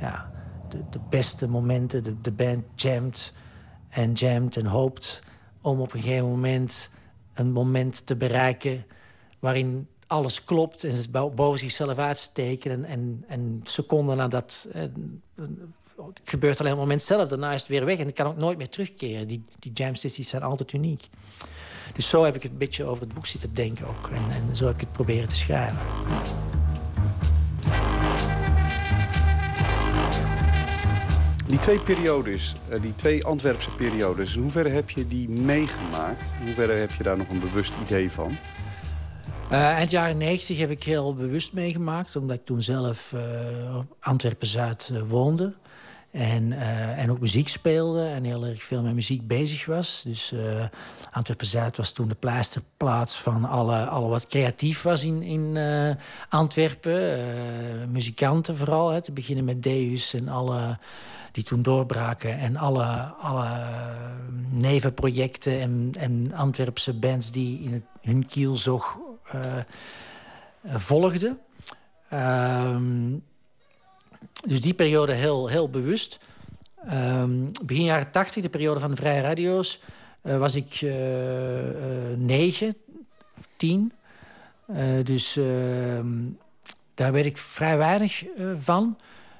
Ja, 0.00 0.32
de, 0.68 0.78
de 0.90 1.00
beste 1.10 1.48
momenten, 1.48 2.02
de, 2.02 2.20
de 2.20 2.32
band 2.32 2.64
jamt 2.74 3.32
en 3.88 4.12
jamt 4.12 4.56
en 4.56 4.66
hoopt... 4.66 5.22
om 5.60 5.80
op 5.80 5.92
een 5.92 6.00
gegeven 6.00 6.28
moment 6.28 6.90
een 7.34 7.52
moment 7.52 8.06
te 8.06 8.16
bereiken... 8.16 8.84
waarin 9.38 9.88
alles 10.06 10.44
klopt 10.44 10.84
en 10.84 11.02
ze 11.02 11.10
bo- 11.10 11.30
boven 11.30 11.58
zichzelf 11.58 11.98
uitsteken. 11.98 12.70
En, 12.70 12.84
en, 12.84 13.24
en 13.28 13.60
seconden 13.64 14.16
nadat... 14.16 14.68
eh, 16.00 16.06
het 16.14 16.30
gebeurt 16.30 16.60
alleen 16.60 16.72
op 16.72 16.78
het 16.78 16.86
moment 16.86 17.02
zelf, 17.06 17.28
daarna 17.28 17.52
is 17.52 17.60
het 17.60 17.70
weer 17.70 17.84
weg. 17.84 17.98
En 17.98 18.06
het 18.06 18.14
kan 18.14 18.26
ook 18.26 18.36
nooit 18.36 18.58
meer 18.58 18.68
terugkeren. 18.68 19.28
Die, 19.28 19.44
die 19.58 19.72
jam 19.72 19.94
sessies 19.94 20.28
zijn 20.28 20.42
altijd 20.42 20.72
uniek. 20.72 21.08
Dus 21.92 22.08
zo 22.08 22.24
heb 22.24 22.34
ik 22.34 22.42
het 22.42 22.52
een 22.52 22.58
beetje 22.58 22.84
over 22.84 23.04
het 23.04 23.14
boek 23.14 23.26
zitten 23.26 23.54
denken 23.54 23.86
ook. 23.86 24.08
En, 24.12 24.30
en 24.30 24.56
zo 24.56 24.66
heb 24.66 24.74
ik 24.74 24.80
het 24.80 24.92
proberen 24.92 25.28
te 25.28 25.34
schrijven. 25.34 25.78
Die 31.46 31.58
twee 31.58 31.80
periodes, 31.80 32.54
eh, 32.68 32.82
die 32.82 32.94
twee 32.94 33.24
Antwerpse 33.24 33.70
periodes... 33.70 34.36
in 34.36 34.42
hoeverre 34.42 34.68
heb 34.68 34.90
je 34.90 35.06
die 35.06 35.28
meegemaakt? 35.28 36.34
In 36.40 36.46
hoeverre 36.46 36.72
heb 36.72 36.90
je 36.90 37.02
daar 37.02 37.16
nog 37.16 37.28
een 37.28 37.40
bewust 37.40 37.74
idee 37.84 38.10
van? 38.10 38.36
Eh, 39.50 39.72
eind 39.72 39.90
jaren 39.90 40.16
90 40.16 40.58
heb 40.58 40.70
ik 40.70 40.82
heel 40.82 41.14
bewust 41.14 41.52
meegemaakt, 41.52 42.16
omdat 42.16 42.36
ik 42.36 42.44
toen 42.44 42.62
zelf 42.62 43.14
op 43.76 43.96
Antwerpen-Zuid 44.00 44.92
woonde. 45.08 45.54
En, 46.10 46.52
eh, 46.52 46.98
en 46.98 47.10
ook 47.10 47.20
muziek 47.20 47.48
speelde 47.48 48.06
en 48.06 48.24
heel 48.24 48.44
erg 48.46 48.62
veel 48.62 48.82
met 48.82 48.94
muziek 48.94 49.26
bezig 49.26 49.66
was. 49.66 50.02
Dus 50.04 50.32
eh, 50.32 50.64
Antwerpen-Zuid 51.10 51.76
was 51.76 51.92
toen 51.92 52.08
de 52.08 52.14
pleisterplaats 52.14 53.16
van 53.16 53.44
alle, 53.44 53.86
alle 53.86 54.08
wat 54.08 54.26
creatief 54.26 54.82
was 54.82 55.04
in, 55.04 55.22
in 55.22 55.56
eh, 55.56 55.90
Antwerpen. 56.28 57.90
Muzikanten 57.90 58.56
vooral, 58.56 58.90
hè, 58.90 59.00
te 59.00 59.12
beginnen 59.12 59.44
met 59.44 59.62
Deus 59.62 60.14
en 60.14 60.28
alle 60.28 60.78
die 61.32 61.44
toen 61.44 61.62
doorbraken. 61.62 62.38
En 62.38 62.56
alle, 62.56 62.86
alle 63.20 63.48
nevenprojecten 64.48 65.60
en, 65.60 65.92
en 65.98 66.32
Antwerpse 66.32 66.94
bands 66.94 67.30
die 67.30 67.60
in 67.60 67.72
het, 67.72 67.84
hun 68.00 68.26
kielzog 68.26 68.98
volgden. 70.64 71.38
Ehm, 72.08 73.12
dus 74.46 74.60
die 74.60 74.74
periode 74.74 75.12
heel, 75.12 75.46
heel 75.46 75.68
bewust. 75.68 76.18
Ehm, 76.86 77.46
begin 77.64 77.84
jaren 77.84 78.10
tachtig, 78.10 78.42
de 78.42 78.48
periode 78.48 78.80
van 78.80 78.90
de 78.90 78.96
vrije 78.96 79.20
radio's... 79.20 79.80
eh, 80.22 80.38
was 80.38 80.54
ik 80.54 80.78
eh, 80.82 81.68
eh, 81.68 82.18
negen, 82.18 82.74
tien. 83.56 83.92
Dus 85.02 85.36
ehm, 85.36 86.08
daar 86.94 87.12
weet 87.12 87.26
ik 87.26 87.38
vrij 87.38 87.76
weinig 87.78 88.24
van. 88.56 88.96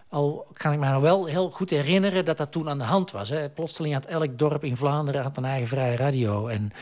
Al 0.08 0.46
kan 0.52 0.72
ik 0.72 0.78
me 0.78 0.90
nog 0.90 1.02
wel 1.02 1.26
heel 1.26 1.50
goed 1.50 1.70
herinneren 1.70 2.24
dat 2.24 2.36
dat 2.36 2.52
toen 2.52 2.68
aan 2.68 2.78
de 2.78 2.84
hand 2.84 3.10
was. 3.10 3.28
Hè. 3.28 3.50
Plotseling 3.50 3.94
had 3.94 4.06
elk 4.06 4.38
dorp 4.38 4.64
in 4.64 4.76
Vlaanderen 4.76 5.22
had 5.22 5.36
een 5.36 5.44
eigen 5.44 5.68
vrije 5.68 5.96
radio. 5.96 6.46
En, 6.46 6.72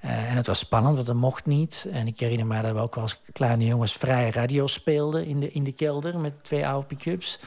en 0.00 0.36
het 0.36 0.46
was 0.46 0.58
spannend, 0.58 0.94
want 0.94 1.06
dat 1.06 1.16
mocht 1.16 1.46
niet. 1.46 1.88
En 1.92 2.06
ik 2.06 2.18
herinner 2.18 2.46
me 2.46 2.62
dat 2.62 2.72
we 2.72 2.78
ook 2.78 2.94
wel 2.94 3.04
als 3.04 3.20
kleine 3.32 3.64
jongens 3.64 3.92
vrije 3.92 4.30
radio 4.30 4.66
speelden... 4.66 5.26
in 5.26 5.40
de, 5.40 5.52
in 5.52 5.64
de 5.64 5.72
kelder 5.72 6.18
met 6.18 6.44
twee 6.44 6.66
oude 6.66 6.86
pick-ups. 6.86 7.40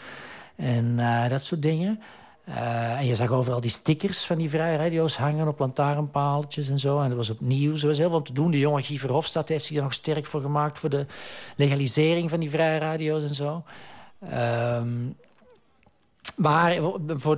En 0.56 1.00
eh, 1.00 1.30
dat 1.30 1.44
soort 1.44 1.62
dingen. 1.62 2.00
Eh, 2.46 2.98
en 2.98 3.06
je 3.06 3.16
zag 3.16 3.32
overal 3.32 3.62
die 3.62 3.70
stickers 3.70 4.26
van 4.26 4.38
die 4.38 4.50
vrije 4.50 4.78
radio's 4.78 5.18
hangen 5.18 5.48
op 5.48 5.60
lantaarnpaaltjes 5.60 6.70
en 6.70 6.80
zo. 6.80 7.02
En 7.02 7.08
dat 7.08 7.18
was 7.18 7.30
opnieuw. 7.30 7.76
Er 7.76 7.88
was 7.88 7.98
heel 7.98 8.10
veel 8.10 8.22
te 8.22 8.34
doen. 8.34 8.52
De 8.52 8.60
jonge 8.60 8.82
Guy 8.82 8.98
Verhofstadt 8.98 9.50
heeft 9.50 9.66
zich 9.66 9.78
er 9.78 9.84
nog 9.84 9.94
sterk 9.94 10.26
voor 10.26 10.42
gemaakt... 10.42 10.80
voor 10.80 10.90
de 10.90 11.06
legalisering 11.56 12.30
van 12.30 12.40
die 12.40 12.50
vrije 12.50 12.78
radio's 12.78 13.24
en 13.24 13.36
zo. 13.36 13.64
Ehm, 14.30 14.90
maar 16.36 16.82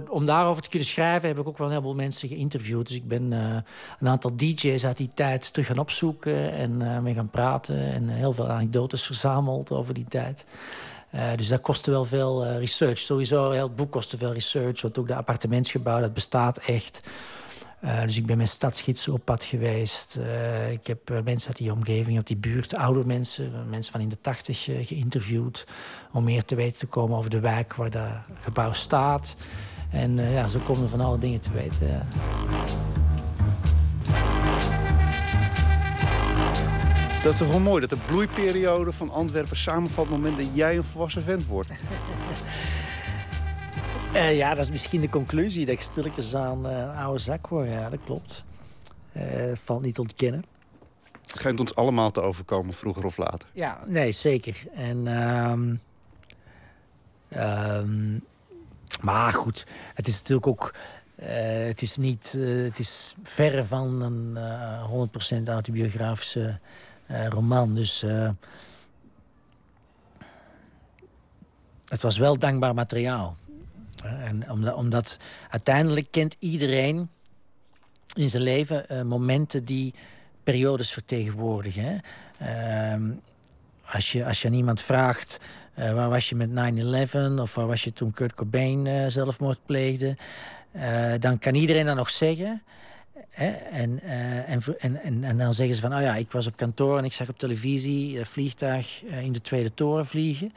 om 0.10 0.26
daarover 0.26 0.62
te 0.62 0.70
kunnen 0.70 0.88
schrijven 0.88 1.28
heb 1.28 1.40
ik 1.40 1.48
ook 1.48 1.58
wel 1.58 1.68
een 1.68 1.74
heleboel 1.74 1.96
mensen 1.96 2.28
geïnterviewd. 2.28 2.88
Dus 2.88 2.96
ik 2.96 3.08
ben 3.08 3.34
eh, 3.34 3.58
een 4.00 4.08
aantal 4.08 4.36
DJ's 4.36 4.86
uit 4.86 4.98
die 4.98 5.10
tijd 5.14 5.54
terug 5.54 5.68
gaan 5.68 5.78
opzoeken 5.78 6.52
en 6.52 6.82
eh, 6.82 7.00
mee 7.00 7.14
gaan 7.14 7.30
praten. 7.30 7.94
En 7.94 8.10
heel 8.10 8.34
veel 8.34 8.50
anekdotes 8.50 9.04
verzameld 9.04 9.72
over 9.72 9.94
die 9.94 10.06
tijd. 10.10 10.46
Eh, 11.16 11.28
dus 11.36 11.48
dat 11.48 11.62
kostte 11.62 11.92
wel 11.92 12.06
veel 12.06 12.46
eh, 12.46 12.58
research. 12.58 12.98
Sowieso, 12.98 13.52
heel 13.52 13.68
het 13.68 13.76
boek 13.76 13.92
kostte 13.92 14.18
veel 14.18 14.34
research. 14.34 14.82
Want 14.82 14.98
ook 14.98 15.08
de 15.08 15.16
appartementsgebouw, 15.16 16.00
dat 16.00 16.14
bestaat 16.14 16.58
echt. 16.58 17.02
Eh, 17.86 18.02
dus 18.02 18.18
ik 18.18 18.26
ben 18.26 18.38
met 18.38 18.50
stadsgidsen 18.50 19.14
op 19.14 19.22
pad 19.24 19.44
geweest. 19.44 20.16
Eh, 20.16 20.72
ik 20.72 20.88
heb 20.88 21.10
eh, 21.10 21.18
mensen 21.24 21.48
uit 21.48 21.58
die 21.58 21.72
omgeving, 21.72 22.18
uit 22.18 22.28
die 22.28 22.38
buurt, 22.38 22.76
oude 22.76 23.06
mensen, 23.06 23.52
mensen 23.70 23.92
van 23.92 24.02
in 24.02 24.10
de 24.10 24.22
tachtig 24.22 24.70
eh, 24.70 24.86
geïnterviewd. 24.86 25.68
Om 26.12 26.24
meer 26.24 26.46
te 26.46 26.56
weten 26.56 26.78
te 26.78 26.86
komen 26.86 27.18
over 27.18 27.30
de 27.30 27.40
wijk 27.40 27.76
waar 27.76 27.90
dat 27.90 28.10
gebouw 28.42 28.74
staat. 28.74 29.36
En 29.92 30.32
ja, 30.32 30.48
zo 30.48 30.60
komen 30.60 30.84
we 30.84 30.90
van 30.90 31.02
alle 31.02 31.18
dingen 31.18 31.42
te 31.42 31.52
weten. 31.52 31.88
ja. 31.88 32.06
Dat 37.24 37.34
is 37.34 37.40
toch 37.40 37.50
wel 37.50 37.60
mooi, 37.60 37.82
dat 37.82 37.90
de 37.90 38.06
bloeiperiode 38.08 38.92
van 38.92 39.12
Antwerpen 39.12 39.58
samenvalt... 39.58 40.08
op 40.08 40.14
het 40.14 40.24
moment 40.24 40.44
dat 40.44 40.56
jij 40.56 40.78
een 40.78 40.84
volwassen 40.84 41.24
vent 41.24 41.46
wordt. 41.46 41.70
Eh, 44.16 44.38
ja, 44.38 44.50
dat 44.50 44.64
is 44.64 44.72
misschien 44.72 45.02
de 45.02 45.10
conclusie. 45.10 45.66
Dat 45.66 45.76
ik 45.76 45.82
stilletjes 45.82 46.36
aan 46.36 46.68
eh, 46.68 46.78
een 46.78 46.90
oude 46.90 47.20
zak 47.20 47.48
word. 47.48 47.70
Ja, 47.70 47.90
dat 47.90 48.00
klopt. 48.06 48.44
Eh, 49.12 49.24
valt 49.56 49.82
niet 49.82 50.00
ontkennen. 50.00 50.46
Het 51.22 51.36
schijnt 51.38 51.60
ons 51.60 51.76
allemaal 51.76 52.12
te 52.12 52.22
overkomen, 52.22 52.74
vroeger 52.74 53.06
of 53.06 53.18
later. 53.18 53.50
Ja, 53.54 53.80
nee, 53.86 54.12
zeker. 54.12 54.64
En, 54.74 55.08
ehm, 55.08 55.76
ehm, 57.30 58.20
maar 59.02 59.34
goed, 59.34 59.66
het 59.94 60.08
is 60.08 60.18
natuurlijk 60.18 60.48
ook... 60.48 60.74
eh, 61.16 61.66
het 61.66 61.82
is 61.82 61.98
niet... 61.98 62.36
eh, 62.38 62.64
het 62.64 62.80
is 62.80 63.16
verre 63.24 63.64
van 63.66 64.02
een 64.02 64.38
eh 64.38 64.84
100% 65.40 65.48
autobiografische 65.48 66.60
eh, 67.06 67.28
roman. 67.28 67.76
Dus... 67.76 68.04
eh, 68.04 68.30
het 71.86 72.02
was 72.02 72.18
wel 72.18 72.40
dankbaar 72.40 72.74
materiaal. 72.74 73.36
En 74.06 74.52
omdat, 74.52 74.74
omdat 74.74 75.18
uiteindelijk 75.50 76.08
kent 76.12 76.36
iedereen 76.40 77.10
in 78.14 78.30
zijn 78.30 78.44
leven 78.44 78.90
eh, 78.90 79.02
momenten 79.02 79.66
die 79.66 79.94
periodes 80.44 80.92
vertegenwoordigen. 80.92 81.84
Hè? 81.84 81.98
Ehm, 82.92 83.12
als, 83.86 84.12
je, 84.12 84.26
als 84.26 84.42
je 84.42 84.48
aan 84.48 84.54
iemand 84.54 84.82
vraagt, 84.82 85.40
eh, 85.74 85.94
waar 85.94 86.10
was 86.10 86.30
je 86.30 86.36
met 86.36 86.50
9-11... 86.50 87.40
of 87.40 87.56
waar 87.56 87.68
was 87.68 87.84
je 87.84 87.94
toen 87.94 88.12
Kurt 88.12 88.34
Cobain 88.34 88.88
eh, 88.88 89.08
zelfmoord 89.08 89.60
pleegde... 89.66 90.18
dan 91.20 91.40
kan 91.40 91.56
iedereen 91.56 91.86
dat 91.86 91.96
nog 91.96 92.10
zeggen... 92.10 92.64
Hè? 93.30 93.50
En, 93.52 94.02
en, 94.48 94.62
en, 94.80 95.24
en, 95.24 95.38
dan 95.38 95.54
zeggen 95.54 95.76
ze 95.76 95.82
van, 95.82 95.96
oh 95.96 96.02
ja, 96.02 96.16
ik 96.16 96.32
was 96.32 96.48
op 96.48 96.56
kantoor 96.56 96.98
en 96.98 97.06
ik 97.06 97.14
zag 97.14 97.30
op 97.30 97.38
televisie 97.38 98.20
een 98.20 98.26
vliegtuig 98.26 99.04
in 99.04 99.32
de 99.32 99.42
Tweede 99.42 99.74
Toren 99.74 100.06
vliegen. 100.06 100.54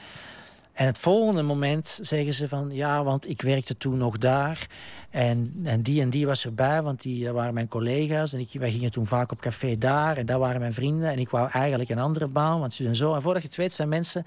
En 0.78 0.86
het 0.86 0.98
volgende 0.98 1.42
moment 1.42 1.98
zeggen 2.00 2.34
ze 2.34 2.48
van, 2.48 2.70
ja, 2.72 3.04
want 3.04 3.28
ik 3.28 3.42
werkte 3.42 3.76
toen 3.76 3.96
nog 3.96 4.18
daar. 4.18 4.66
En, 5.10 5.60
en 5.64 5.82
die 5.82 6.00
en 6.00 6.10
die 6.10 6.26
was 6.26 6.44
erbij, 6.44 6.82
want 6.82 7.02
die 7.02 7.24
dat 7.24 7.34
waren 7.34 7.54
mijn 7.54 7.68
collega's. 7.68 8.32
En 8.32 8.40
ik, 8.40 8.48
wij 8.52 8.70
gingen 8.70 8.90
toen 8.90 9.06
vaak 9.06 9.32
op 9.32 9.40
café 9.40 9.78
daar 9.78 10.16
en 10.16 10.26
daar 10.26 10.38
waren 10.38 10.60
mijn 10.60 10.74
vrienden. 10.74 11.10
En 11.10 11.18
ik 11.18 11.28
wou 11.28 11.50
eigenlijk 11.50 11.90
een 11.90 11.98
andere 11.98 12.26
baan, 12.26 12.60
want 12.60 12.74
zo 12.74 12.84
en 12.84 12.96
zo. 12.96 13.14
En 13.14 13.22
voordat 13.22 13.42
je 13.42 13.48
het 13.48 13.56
weet 13.56 13.72
zijn 13.72 13.88
mensen 13.88 14.26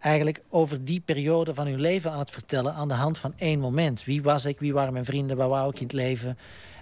eigenlijk 0.00 0.42
over 0.48 0.84
die 0.84 1.00
periode 1.00 1.54
van 1.54 1.66
hun 1.66 1.80
leven 1.80 2.10
aan 2.10 2.18
het 2.18 2.30
vertellen... 2.30 2.74
aan 2.74 2.88
de 2.88 2.94
hand 2.94 3.18
van 3.18 3.32
één 3.36 3.60
moment. 3.60 4.04
Wie 4.04 4.22
was 4.22 4.44
ik, 4.44 4.58
wie 4.58 4.72
waren 4.72 4.92
mijn 4.92 5.04
vrienden, 5.04 5.36
waar 5.36 5.48
wou 5.48 5.68
ik 5.68 5.76
in 5.76 5.82
het 5.82 5.92
leven... 5.92 6.38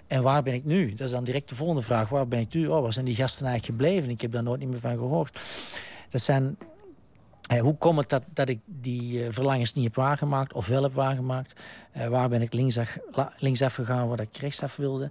En 0.07 0.23
waar 0.23 0.43
ben 0.43 0.53
ik 0.53 0.65
nu? 0.65 0.89
Dat 0.93 1.07
is 1.07 1.13
dan 1.13 1.23
direct 1.23 1.49
de 1.49 1.55
volgende 1.55 1.81
vraag. 1.81 2.09
Waar 2.09 2.27
ben 2.27 2.39
ik 2.39 2.53
nu? 2.53 2.67
Oh, 2.67 2.81
waar 2.81 2.93
zijn 2.93 3.05
die 3.05 3.15
gasten 3.15 3.45
eigenlijk 3.45 3.79
gebleven? 3.79 4.11
Ik 4.11 4.21
heb 4.21 4.31
daar 4.31 4.43
nooit 4.43 4.65
meer 4.65 4.79
van 4.79 4.97
gehoord. 4.97 5.39
Dat 6.09 6.21
zijn... 6.21 6.57
eh, 7.47 7.61
hoe 7.61 7.77
komt 7.77 7.99
het 7.99 8.09
dat, 8.09 8.23
dat 8.33 8.49
ik 8.49 8.59
die 8.65 9.23
eh, 9.23 9.31
verlangens 9.31 9.73
niet 9.73 9.83
heb 9.83 9.95
waargemaakt 9.95 10.53
of 10.53 10.67
wel 10.67 10.83
heb 10.83 10.93
waargemaakt? 10.93 11.53
Eh, 11.91 12.07
waar 12.07 12.29
ben 12.29 12.41
ik 12.41 12.53
linksaf, 12.53 12.97
linksaf 13.37 13.73
gegaan 13.73 14.07
waar 14.07 14.19
ik 14.19 14.37
rechtsaf 14.37 14.75
wilde? 14.75 15.09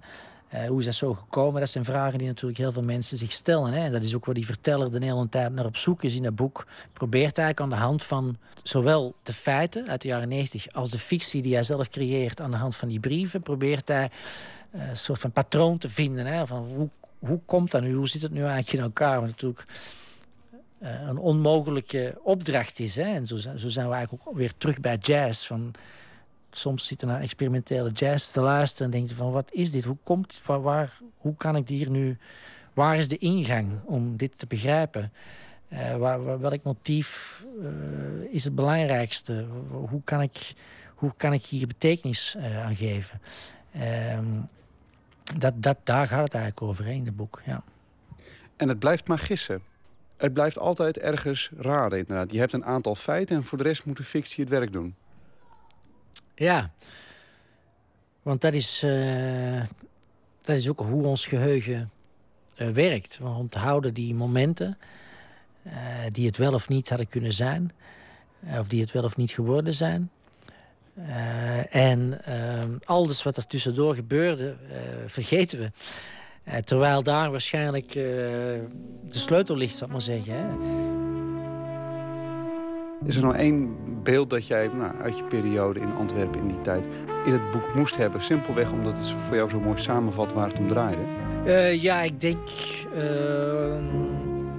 Hoe 0.67 0.79
is 0.79 0.85
dat 0.85 0.93
zo 0.93 1.13
gekomen? 1.13 1.59
Dat 1.59 1.69
zijn 1.69 1.85
vragen 1.85 2.17
die 2.17 2.27
natuurlijk 2.27 2.59
heel 2.59 2.71
veel 2.71 2.83
mensen 2.83 3.17
zich 3.17 3.31
stellen. 3.31 3.73
Hè? 3.73 3.89
Dat 3.89 4.03
is 4.03 4.15
ook 4.15 4.25
waar 4.25 4.35
die 4.35 4.45
verteller 4.45 4.91
de 4.91 5.05
hele 5.05 5.29
tijd 5.29 5.53
naar 5.53 5.65
op 5.65 5.77
zoek 5.77 6.03
is 6.03 6.15
in 6.15 6.23
het 6.23 6.35
boek. 6.35 6.67
Probeert 6.93 7.37
eigenlijk 7.37 7.59
aan 7.59 7.79
de 7.79 7.85
hand 7.85 8.03
van 8.03 8.37
zowel 8.63 9.15
de 9.23 9.33
feiten 9.33 9.87
uit 9.87 10.01
de 10.01 10.07
jaren 10.07 10.27
90 10.27 10.71
als 10.71 10.91
de 10.91 10.97
fictie 10.99 11.41
die 11.41 11.53
hij 11.53 11.63
zelf 11.63 11.89
creëert 11.89 12.41
aan 12.41 12.51
de 12.51 12.57
hand 12.57 12.75
van 12.75 12.87
die 12.87 12.99
brieven, 12.99 13.41
probeert 13.41 13.87
hij 13.87 14.09
een 14.71 14.97
soort 14.97 15.19
van 15.19 15.31
patroon 15.31 15.77
te 15.77 15.89
vinden. 15.89 16.25
Hè? 16.25 16.47
Van 16.47 16.65
hoe, 16.75 16.89
hoe 17.19 17.39
komt 17.45 17.71
dat 17.71 17.81
nu? 17.81 17.93
Hoe 17.93 18.07
zit 18.07 18.21
het 18.21 18.31
nu 18.31 18.39
eigenlijk 18.39 18.73
in 18.73 18.79
elkaar? 18.79 19.15
Want 19.15 19.29
natuurlijk 19.29 19.65
een 20.79 21.17
onmogelijke 21.17 22.19
opdracht 22.23 22.79
is. 22.79 22.95
Hè? 22.95 23.03
En 23.13 23.25
zo, 23.25 23.35
zo 23.35 23.69
zijn 23.69 23.87
we 23.87 23.93
eigenlijk 23.93 24.27
ook 24.27 24.37
weer 24.37 24.53
terug 24.57 24.79
bij 24.79 24.97
jazz. 24.97 25.47
Van, 25.47 25.73
soms 26.57 26.85
zitten 26.85 27.07
naar 27.07 27.21
experimentele 27.21 27.91
jazz 27.91 28.31
te 28.31 28.39
luisteren 28.39 28.85
en 28.85 28.97
denk 28.97 29.09
je 29.09 29.15
van 29.15 29.31
wat 29.31 29.51
is 29.51 29.71
dit? 29.71 29.83
Hoe 29.83 29.97
komt 30.03 30.41
waar, 30.45 30.61
waar 30.61 30.99
hoe 31.17 31.35
kan 31.35 31.55
ik 31.55 31.67
hier 31.67 31.89
nu? 31.89 32.17
Waar 32.73 32.97
is 32.97 33.07
de 33.07 33.17
ingang 33.17 33.83
om 33.85 34.17
dit 34.17 34.39
te 34.39 34.47
begrijpen? 34.47 35.11
Eh, 35.67 35.95
waar, 35.95 36.39
welk 36.39 36.63
motief 36.63 37.43
eh, 37.61 38.33
is 38.33 38.43
het 38.43 38.55
belangrijkste? 38.55 39.45
Hoe 39.69 40.01
kan 40.03 40.21
ik, 40.21 40.53
hoe 40.95 41.13
kan 41.17 41.33
ik 41.33 41.43
hier 41.43 41.67
betekenis 41.67 42.35
eh, 42.37 42.65
aan 42.65 42.75
geven? 42.75 43.21
Ehm, 43.71 44.41
dat, 45.37 45.53
dat, 45.57 45.77
daar 45.83 46.07
gaat 46.07 46.23
het 46.23 46.33
eigenlijk 46.33 46.65
over 46.65 46.87
in 46.87 47.05
het 47.05 47.15
boek. 47.15 47.41
Ja. 47.45 47.63
En 48.55 48.69
het 48.69 48.79
blijft 48.79 49.07
maar 49.07 49.19
gissen. 49.19 49.61
Het 50.17 50.33
blijft 50.33 50.59
altijd 50.59 50.97
ergens 50.97 51.51
raden, 51.57 51.99
inderdaad. 51.99 52.31
Je 52.31 52.39
hebt 52.39 52.53
een 52.53 52.65
aantal 52.65 52.95
feiten 52.95 53.35
en 53.35 53.43
voor 53.43 53.57
de 53.57 53.63
rest 53.63 53.85
moet 53.85 53.97
de 53.97 54.03
fictie 54.03 54.43
het 54.43 54.53
werk 54.53 54.71
doen. 54.71 54.95
Ja, 56.35 56.71
want 58.21 58.41
dat 58.41 58.53
is, 58.53 58.83
eh, 58.83 59.63
dat 60.41 60.55
is 60.55 60.69
ook 60.69 60.79
hoe 60.79 61.05
ons 61.05 61.25
geheugen 61.25 61.91
eh, 62.55 62.69
werkt. 62.69 63.17
We 63.17 63.27
onthouden 63.27 63.93
die 63.93 64.15
momenten 64.15 64.77
eh, 65.63 65.73
die 66.11 66.25
het 66.25 66.37
wel 66.37 66.53
of 66.53 66.67
niet 66.67 66.89
hadden 66.89 67.07
kunnen 67.07 67.33
zijn, 67.33 67.71
of 68.59 68.67
die 68.67 68.81
het 68.81 68.91
wel 68.91 69.03
of 69.03 69.17
niet 69.17 69.31
geworden 69.31 69.73
zijn. 69.73 70.09
En 71.69 72.25
ehm, 72.25 72.77
alles 72.83 73.23
wat 73.23 73.37
er 73.37 73.47
tussendoor 73.47 73.95
gebeurde, 73.95 74.55
vergeten 75.07 75.59
we. 75.59 75.71
Eh, 76.45 76.57
terwijl 76.57 77.03
daar 77.03 77.31
waarschijnlijk 77.31 77.87
eh, 77.87 77.95
de 77.95 78.61
sleutel 79.09 79.57
ligt, 79.57 79.75
zal 79.75 79.87
ik 79.87 79.93
maar 79.93 80.01
zeggen. 80.01 80.33
Hè. 80.33 80.45
Is 83.05 83.15
er 83.15 83.21
nou 83.21 83.35
één 83.35 83.75
beeld 84.03 84.29
dat 84.29 84.47
jij 84.47 84.69
nou, 84.77 84.91
uit 85.01 85.17
je 85.17 85.23
periode 85.23 85.79
in 85.79 85.93
Antwerpen 85.93 86.39
in 86.39 86.47
die 86.47 86.61
tijd 86.61 86.87
in 87.25 87.33
het 87.33 87.51
boek 87.51 87.75
moest 87.75 87.97
hebben? 87.97 88.21
Simpelweg 88.21 88.71
omdat 88.71 88.97
het 88.97 89.09
voor 89.09 89.35
jou 89.35 89.49
zo 89.49 89.59
mooi 89.59 89.77
samenvat 89.77 90.33
waar 90.33 90.47
het 90.47 90.59
om 90.59 90.67
draaide. 90.67 91.01
Eh, 91.45 91.81
ja, 91.81 92.01
ik 92.01 92.21
denk. 92.21 92.37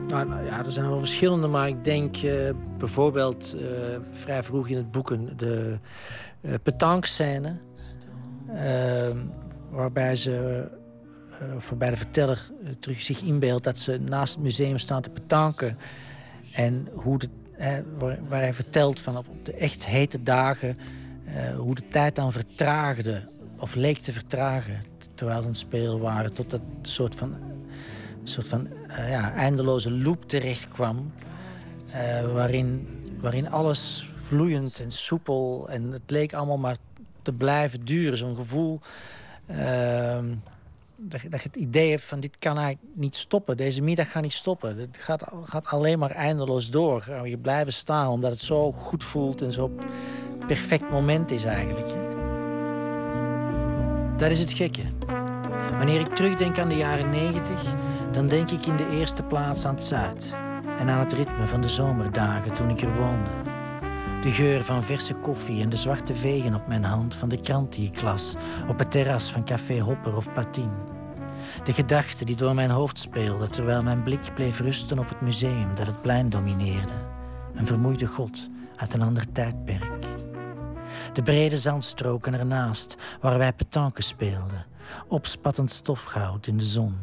nou, 0.08 0.28
nou 0.28 0.44
ja, 0.44 0.64
er 0.64 0.72
zijn 0.72 0.88
wel 0.88 0.98
verschillende, 0.98 1.46
maar 1.46 1.68
ik 1.68 1.84
denk 1.84 2.16
bijvoorbeeld 2.78 3.56
vrij 4.10 4.42
vroeg 4.42 4.68
in 4.68 4.76
het 4.76 4.90
boek 4.90 5.38
de 5.38 5.78
uh, 6.40 6.54
petanque-scène. 6.62 7.56
eh, 8.54 9.16
waarbij 9.70 10.16
ze, 10.16 10.64
eh, 11.40 11.54
of 11.54 11.68
waarbij 11.68 11.90
de 11.90 11.96
verteller 11.96 12.50
eh, 12.64 12.70
terug 12.80 13.00
zich 13.00 13.22
inbeeldt 13.22 13.64
dat 13.64 13.78
ze 13.78 13.98
naast 13.98 14.34
het 14.34 14.42
museum 14.42 14.78
staan 14.78 15.02
te 15.02 15.10
petanken. 15.10 15.78
En 16.52 16.88
hoe 16.92 17.18
waar, 17.98 18.40
hij 18.40 18.54
vertelt 18.54 19.00
van 19.00 19.16
op 19.16 19.26
de 19.42 19.52
echt 19.52 19.86
hete 19.86 20.22
dagen 20.22 20.78
eh, 21.24 21.56
hoe 21.56 21.74
de 21.74 21.88
tijd 21.88 22.14
dan 22.14 22.32
vertraagde, 22.32 23.22
of 23.58 23.74
leek 23.74 23.98
te 23.98 24.12
vertragen, 24.12 24.82
terwijl 25.14 25.40
ze 25.40 25.46
het 25.46 25.56
spelen 25.56 26.00
waren, 26.00 26.32
tot 26.32 26.50
dat 26.50 26.60
soort 26.82 27.14
van, 27.14 27.32
een 27.32 28.28
soort 28.28 28.48
van 28.48 28.68
ja, 28.88 29.32
eindeloze 29.32 29.90
loop 29.92 30.28
terecht 30.28 30.68
kwam, 30.68 31.12
waarin, 32.32 32.88
waarin 33.20 33.50
alles 33.50 34.10
vloeiend 34.14 34.80
en 34.80 34.90
soepel 34.90 35.68
en 35.68 35.92
het 35.92 36.10
leek 36.10 36.32
allemaal 36.32 36.58
maar 36.58 36.76
te 37.22 37.32
blijven 37.32 37.84
duren. 37.84 38.18
Zo'n 38.18 38.36
gevoel 38.36 38.80
ehm, 39.46 40.26
dat, 40.96 41.20
je- 41.20 41.28
het 41.30 41.56
idee 41.56 41.90
hebt 41.90 42.02
van 42.04 42.20
dit 42.20 42.38
kan 42.38 42.58
eigenlijk 42.58 42.96
niet 42.96 43.16
stoppen. 43.16 43.56
Deze 43.56 43.82
middag 43.82 44.10
gaat 44.10 44.22
niet 44.22 44.32
stoppen. 44.32 44.78
Het 44.78 44.98
gaat, 45.00 45.22
gaat 45.44 45.66
alleen 45.66 45.98
maar 45.98 46.10
eindeloos 46.10 46.70
door. 46.70 47.04
Je 47.24 47.38
blijven 47.38 47.72
staan 47.72 48.08
omdat 48.08 48.30
het 48.30 48.40
zo 48.40 48.72
goed 48.72 49.04
voelt 49.04 49.42
en 49.42 49.52
zo 49.52 49.70
perfect 50.46 50.90
moment 50.90 51.30
is 51.30 51.44
eigenlijk. 51.44 51.88
Dat 54.16 54.30
is 54.30 54.38
het 54.38 54.52
gekke. 54.52 54.82
Wanneer 55.76 56.00
ik 56.00 56.14
terugdenk 56.14 56.58
aan 56.58 56.68
de 56.68 56.76
jaren 56.76 57.10
90, 57.10 57.62
dan 58.12 58.28
denk 58.28 58.50
ik 58.50 58.66
in 58.66 58.76
de 58.76 58.88
eerste 58.90 59.22
plaats 59.22 59.64
aan 59.64 59.74
het 59.74 59.84
zuid. 59.84 60.32
En 60.78 60.88
aan 60.88 60.98
het 60.98 61.12
ritme 61.12 61.46
van 61.46 61.60
de 61.60 61.68
zomerdagen 61.68 62.52
toen 62.54 62.70
ik 62.70 62.80
er 62.80 62.94
woonde. 62.96 63.30
De 64.26 64.32
geur 64.32 64.64
van 64.64 64.82
verse 64.82 65.14
koffie 65.14 65.62
en 65.62 65.68
de 65.68 65.76
zwarte 65.76 66.14
vegen 66.14 66.54
op 66.54 66.66
mijn 66.66 66.84
hand 66.84 67.14
van 67.14 67.28
de 67.28 67.40
krant 67.40 67.72
die 67.72 67.88
ik 67.88 68.02
las 68.02 68.34
op 68.68 68.78
het 68.78 68.90
terras 68.90 69.32
van 69.32 69.44
Café 69.44 69.80
Hopper 69.80 70.16
of 70.16 70.32
Patien. 70.32 70.70
De 71.64 71.72
gedachten 71.72 72.26
die 72.26 72.36
door 72.36 72.54
mijn 72.54 72.70
hoofd 72.70 72.98
speelden 72.98 73.50
terwijl 73.50 73.82
mijn 73.82 74.02
blik 74.02 74.34
bleef 74.34 74.60
rusten 74.60 74.98
op 74.98 75.08
het 75.08 75.20
museum 75.20 75.74
dat 75.74 75.86
het 75.86 76.00
plein 76.00 76.28
domineerde. 76.28 76.92
Een 77.54 77.66
vermoeide 77.66 78.06
god 78.06 78.48
uit 78.76 78.94
een 78.94 79.02
ander 79.02 79.32
tijdperk. 79.32 80.06
De 81.12 81.22
brede 81.22 81.58
zandstroken 81.58 82.34
ernaast, 82.34 82.96
waar 83.20 83.38
wij 83.38 83.52
petanque 83.52 84.02
speelden. 84.02 84.66
Opspattend 85.08 85.72
stofgoud 85.72 86.46
in 86.46 86.56
de 86.56 86.64
zon. 86.64 86.98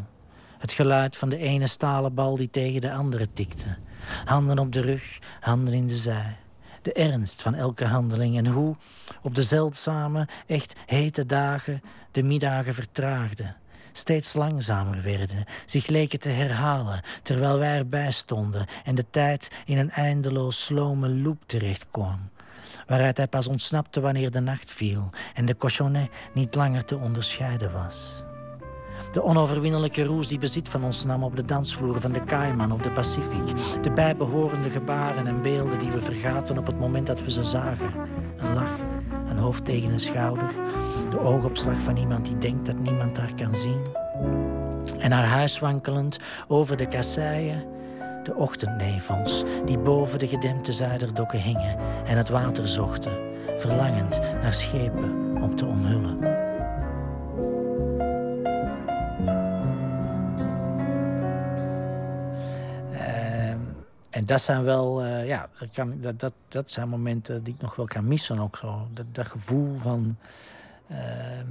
Het 0.57 0.71
geluid 0.73 1.17
van 1.17 1.29
de 1.29 1.37
ene 1.37 1.67
stalen 1.67 2.13
bal 2.13 2.37
die 2.37 2.49
tegen 2.49 2.81
de 2.81 2.93
andere 2.93 3.33
tikte. 3.33 3.77
Handen 4.25 4.59
op 4.59 4.71
de 4.71 4.81
rug, 4.81 5.19
handen 5.39 5.73
in 5.73 5.87
de 5.87 5.95
zij. 5.95 6.42
De 6.83 6.93
ernst 6.93 7.41
van 7.41 7.55
elke 7.55 7.85
handeling 7.85 8.37
en 8.37 8.47
hoe 8.47 8.75
op 9.21 9.35
de 9.35 9.43
zeldzame, 9.43 10.27
echt 10.47 10.73
hete 10.85 11.25
dagen 11.25 11.81
de 12.11 12.23
middagen 12.23 12.73
vertraagden. 12.73 13.55
Steeds 13.91 14.33
langzamer 14.33 15.01
werden, 15.01 15.45
zich 15.65 15.87
leken 15.87 16.19
te 16.19 16.29
herhalen 16.29 17.01
terwijl 17.23 17.59
wij 17.59 17.77
erbij 17.77 18.11
stonden 18.11 18.65
en 18.83 18.95
de 18.95 19.05
tijd 19.09 19.51
in 19.65 19.77
een 19.77 19.91
eindeloos 19.91 20.65
slome 20.65 21.09
loop 21.09 21.43
terecht 21.45 21.85
kwam 21.91 22.31
waaruit 22.87 23.17
hij 23.17 23.27
pas 23.27 23.47
ontsnapte 23.47 23.99
wanneer 23.99 24.31
de 24.31 24.39
nacht 24.39 24.71
viel 24.71 25.09
en 25.33 25.45
de 25.45 25.57
cochonnet 25.57 26.09
niet 26.33 26.55
langer 26.55 26.85
te 26.85 26.97
onderscheiden 26.97 27.71
was. 27.71 28.23
De 29.13 29.23
onoverwinnelijke 29.23 30.03
roes 30.03 30.27
die 30.27 30.37
bezit 30.37 30.69
van 30.69 30.83
ons 30.83 31.05
nam 31.05 31.23
op 31.23 31.35
de 31.35 31.45
dansvloer 31.45 31.99
van 31.99 32.11
de 32.11 32.23
Cayman 32.23 32.71
of 32.71 32.81
de 32.81 32.91
Pacific. 32.91 33.81
De 33.81 33.91
bijbehorende 33.91 34.69
gebaren 34.69 35.27
en 35.27 35.41
beelden 35.41 35.79
die 35.79 35.91
we 35.91 36.01
vergaten 36.01 36.57
op 36.57 36.65
het 36.65 36.79
moment 36.79 37.07
dat 37.07 37.23
we 37.23 37.31
ze 37.31 37.43
zagen. 37.43 37.93
Een 38.37 38.53
lach, 38.53 38.77
een 39.29 39.37
hoofd 39.37 39.65
tegen 39.65 39.91
een 39.91 39.99
schouder. 39.99 40.51
De 41.09 41.19
oogopslag 41.19 41.81
van 41.81 41.97
iemand 41.97 42.25
die 42.25 42.37
denkt 42.37 42.65
dat 42.65 42.79
niemand 42.79 43.17
haar 43.17 43.33
kan 43.35 43.55
zien. 43.55 43.81
En 44.97 45.09
naar 45.09 45.25
huis 45.25 45.59
wankelend 45.59 46.19
over 46.47 46.77
de 46.77 46.87
kasseien 46.87 47.63
de 48.23 48.35
ochtendnevels 48.35 49.43
die 49.65 49.79
boven 49.79 50.19
de 50.19 50.27
gedempte 50.27 50.71
zuiderdokken 50.71 51.39
hingen 51.39 51.77
en 52.05 52.17
het 52.17 52.29
water 52.29 52.67
zochten, 52.67 53.11
verlangend 53.57 54.19
naar 54.41 54.53
schepen 54.53 55.41
om 55.41 55.55
te 55.55 55.65
omhullen. 55.65 56.32
En 64.13 64.25
dat 64.25 64.41
zijn 64.41 64.63
wel, 64.63 65.03
eh, 65.03 65.27
ja, 65.27 65.49
dat, 65.59 65.69
kan, 65.69 66.01
dat, 66.01 66.19
dat, 66.19 66.33
dat 66.47 66.71
zijn 66.71 66.89
momenten 66.89 67.43
die 67.43 67.53
ik 67.53 67.61
nog 67.61 67.75
wel 67.75 67.85
kan 67.85 68.07
missen 68.07 68.39
ook 68.39 68.57
zo. 68.57 68.87
Dat, 68.93 69.05
dat 69.11 69.27
gevoel 69.27 69.75
van, 69.75 70.17
ehm, 70.87 71.47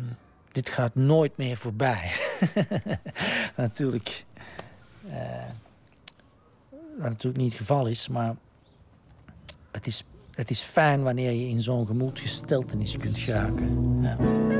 dit 0.52 0.68
gaat 0.68 0.94
nooit 0.94 1.36
meer 1.36 1.56
voorbij. 1.56 2.10
Natuurlijk, 3.56 4.24
eh, 5.10 5.18
wat 6.98 7.08
natuurlijk 7.08 7.42
niet 7.42 7.52
het 7.52 7.60
geval 7.60 7.86
is, 7.86 8.08
maar 8.08 8.34
het 9.70 9.86
is, 9.86 10.04
het 10.30 10.50
is 10.50 10.60
fijn 10.60 11.02
wanneer 11.02 11.32
je 11.32 11.48
in 11.48 11.60
zo'n 11.60 11.86
gemoedsgesteltenis 11.86 12.96
kunt 12.96 13.18
geraken. 13.18 13.98
Ja. 14.02 14.51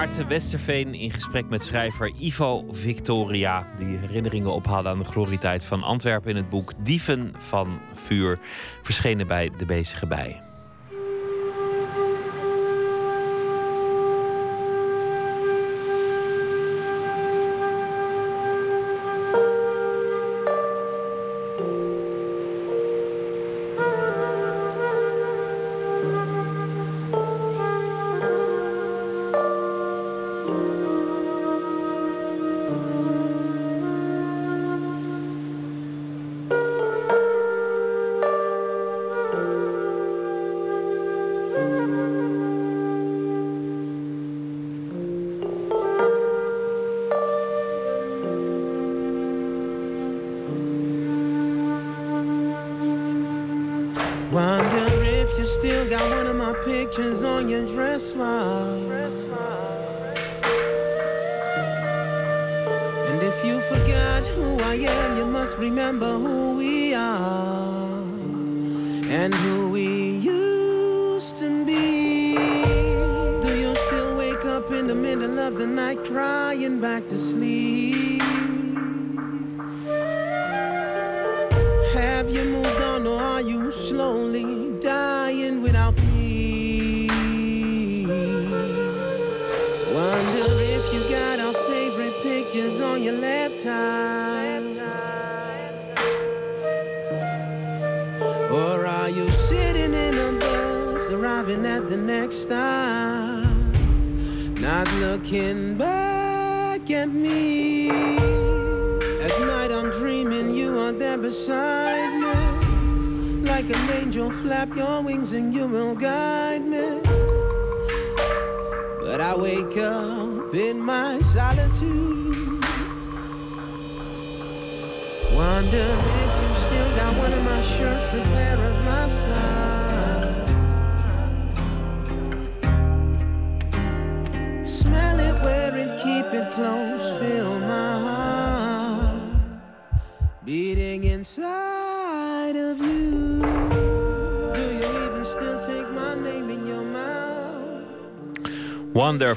Maarten 0.00 0.28
Westerveen 0.28 0.94
in 0.94 1.10
gesprek 1.10 1.48
met 1.48 1.64
schrijver 1.64 2.12
Ivo 2.18 2.64
Victoria. 2.70 3.66
Die 3.78 3.96
herinneringen 3.96 4.52
ophaalde 4.52 4.88
aan 4.88 4.98
de 4.98 5.04
glorietijd 5.04 5.64
van 5.64 5.82
Antwerpen 5.82 6.30
in 6.30 6.36
het 6.36 6.48
boek 6.48 6.72
Dieven 6.78 7.34
van 7.38 7.80
Vuur. 7.94 8.38
Verschenen 8.82 9.26
bij 9.26 9.50
De 9.56 9.64
Bezige 9.64 10.06
Bij. 10.06 10.49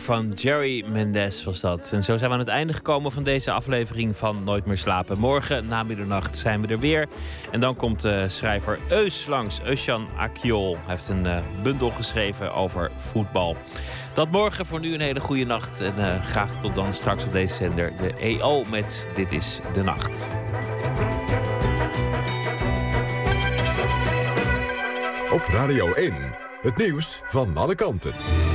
Van 0.04 0.32
Jerry 0.32 0.84
Mendes 0.88 1.44
was 1.44 1.60
dat. 1.60 1.92
En 1.94 2.04
zo 2.04 2.18
zijn 2.18 2.30
we 2.30 2.36
aan 2.36 2.42
het 2.42 2.50
einde 2.50 2.74
gekomen 2.74 3.12
van 3.12 3.24
deze 3.24 3.52
aflevering 3.52 4.16
van 4.16 4.44
Nooit 4.44 4.66
meer 4.66 4.78
slapen. 4.78 5.20
Morgen 5.20 5.68
na 5.68 5.84
middernacht 5.84 6.38
zijn 6.38 6.62
we 6.62 6.68
er 6.68 6.80
weer. 6.80 7.08
En 7.52 7.60
dan 7.60 7.76
komt 7.76 8.02
de 8.02 8.30
schrijver 8.30 8.80
Eus 8.90 9.26
langs, 9.26 9.62
Eusjan 9.62 10.08
Akiol. 10.18 10.72
Hij 10.74 10.82
heeft 10.86 11.08
een 11.08 11.26
eh, 11.26 11.38
bundel 11.64 11.90
geschreven 11.90 12.54
over 12.54 12.92
voetbal. 12.98 13.56
Dat 14.14 14.32
morgen 14.32 14.66
voor 14.66 14.80
nu 14.80 14.94
een 14.94 15.02
hele 15.02 15.20
goede 15.20 15.46
nacht. 15.46 15.82
En 15.82 15.98
eh, 15.98 16.26
graag 16.26 16.60
tot 16.60 16.76
dan 16.76 16.94
straks 16.94 17.26
op 17.26 17.32
deze 17.32 17.56
zender. 17.56 17.98
De 17.98 18.14
EO 18.14 18.64
met 18.64 19.10
Dit 19.16 19.32
is 19.32 19.60
de 19.74 19.84
Nacht. 19.84 20.30
Op 25.32 25.46
Radio 25.46 25.94
1, 25.94 26.14
het 26.62 26.78
nieuws 26.78 27.22
van 27.26 27.58
alle 27.58 27.76
kanten. 27.76 28.53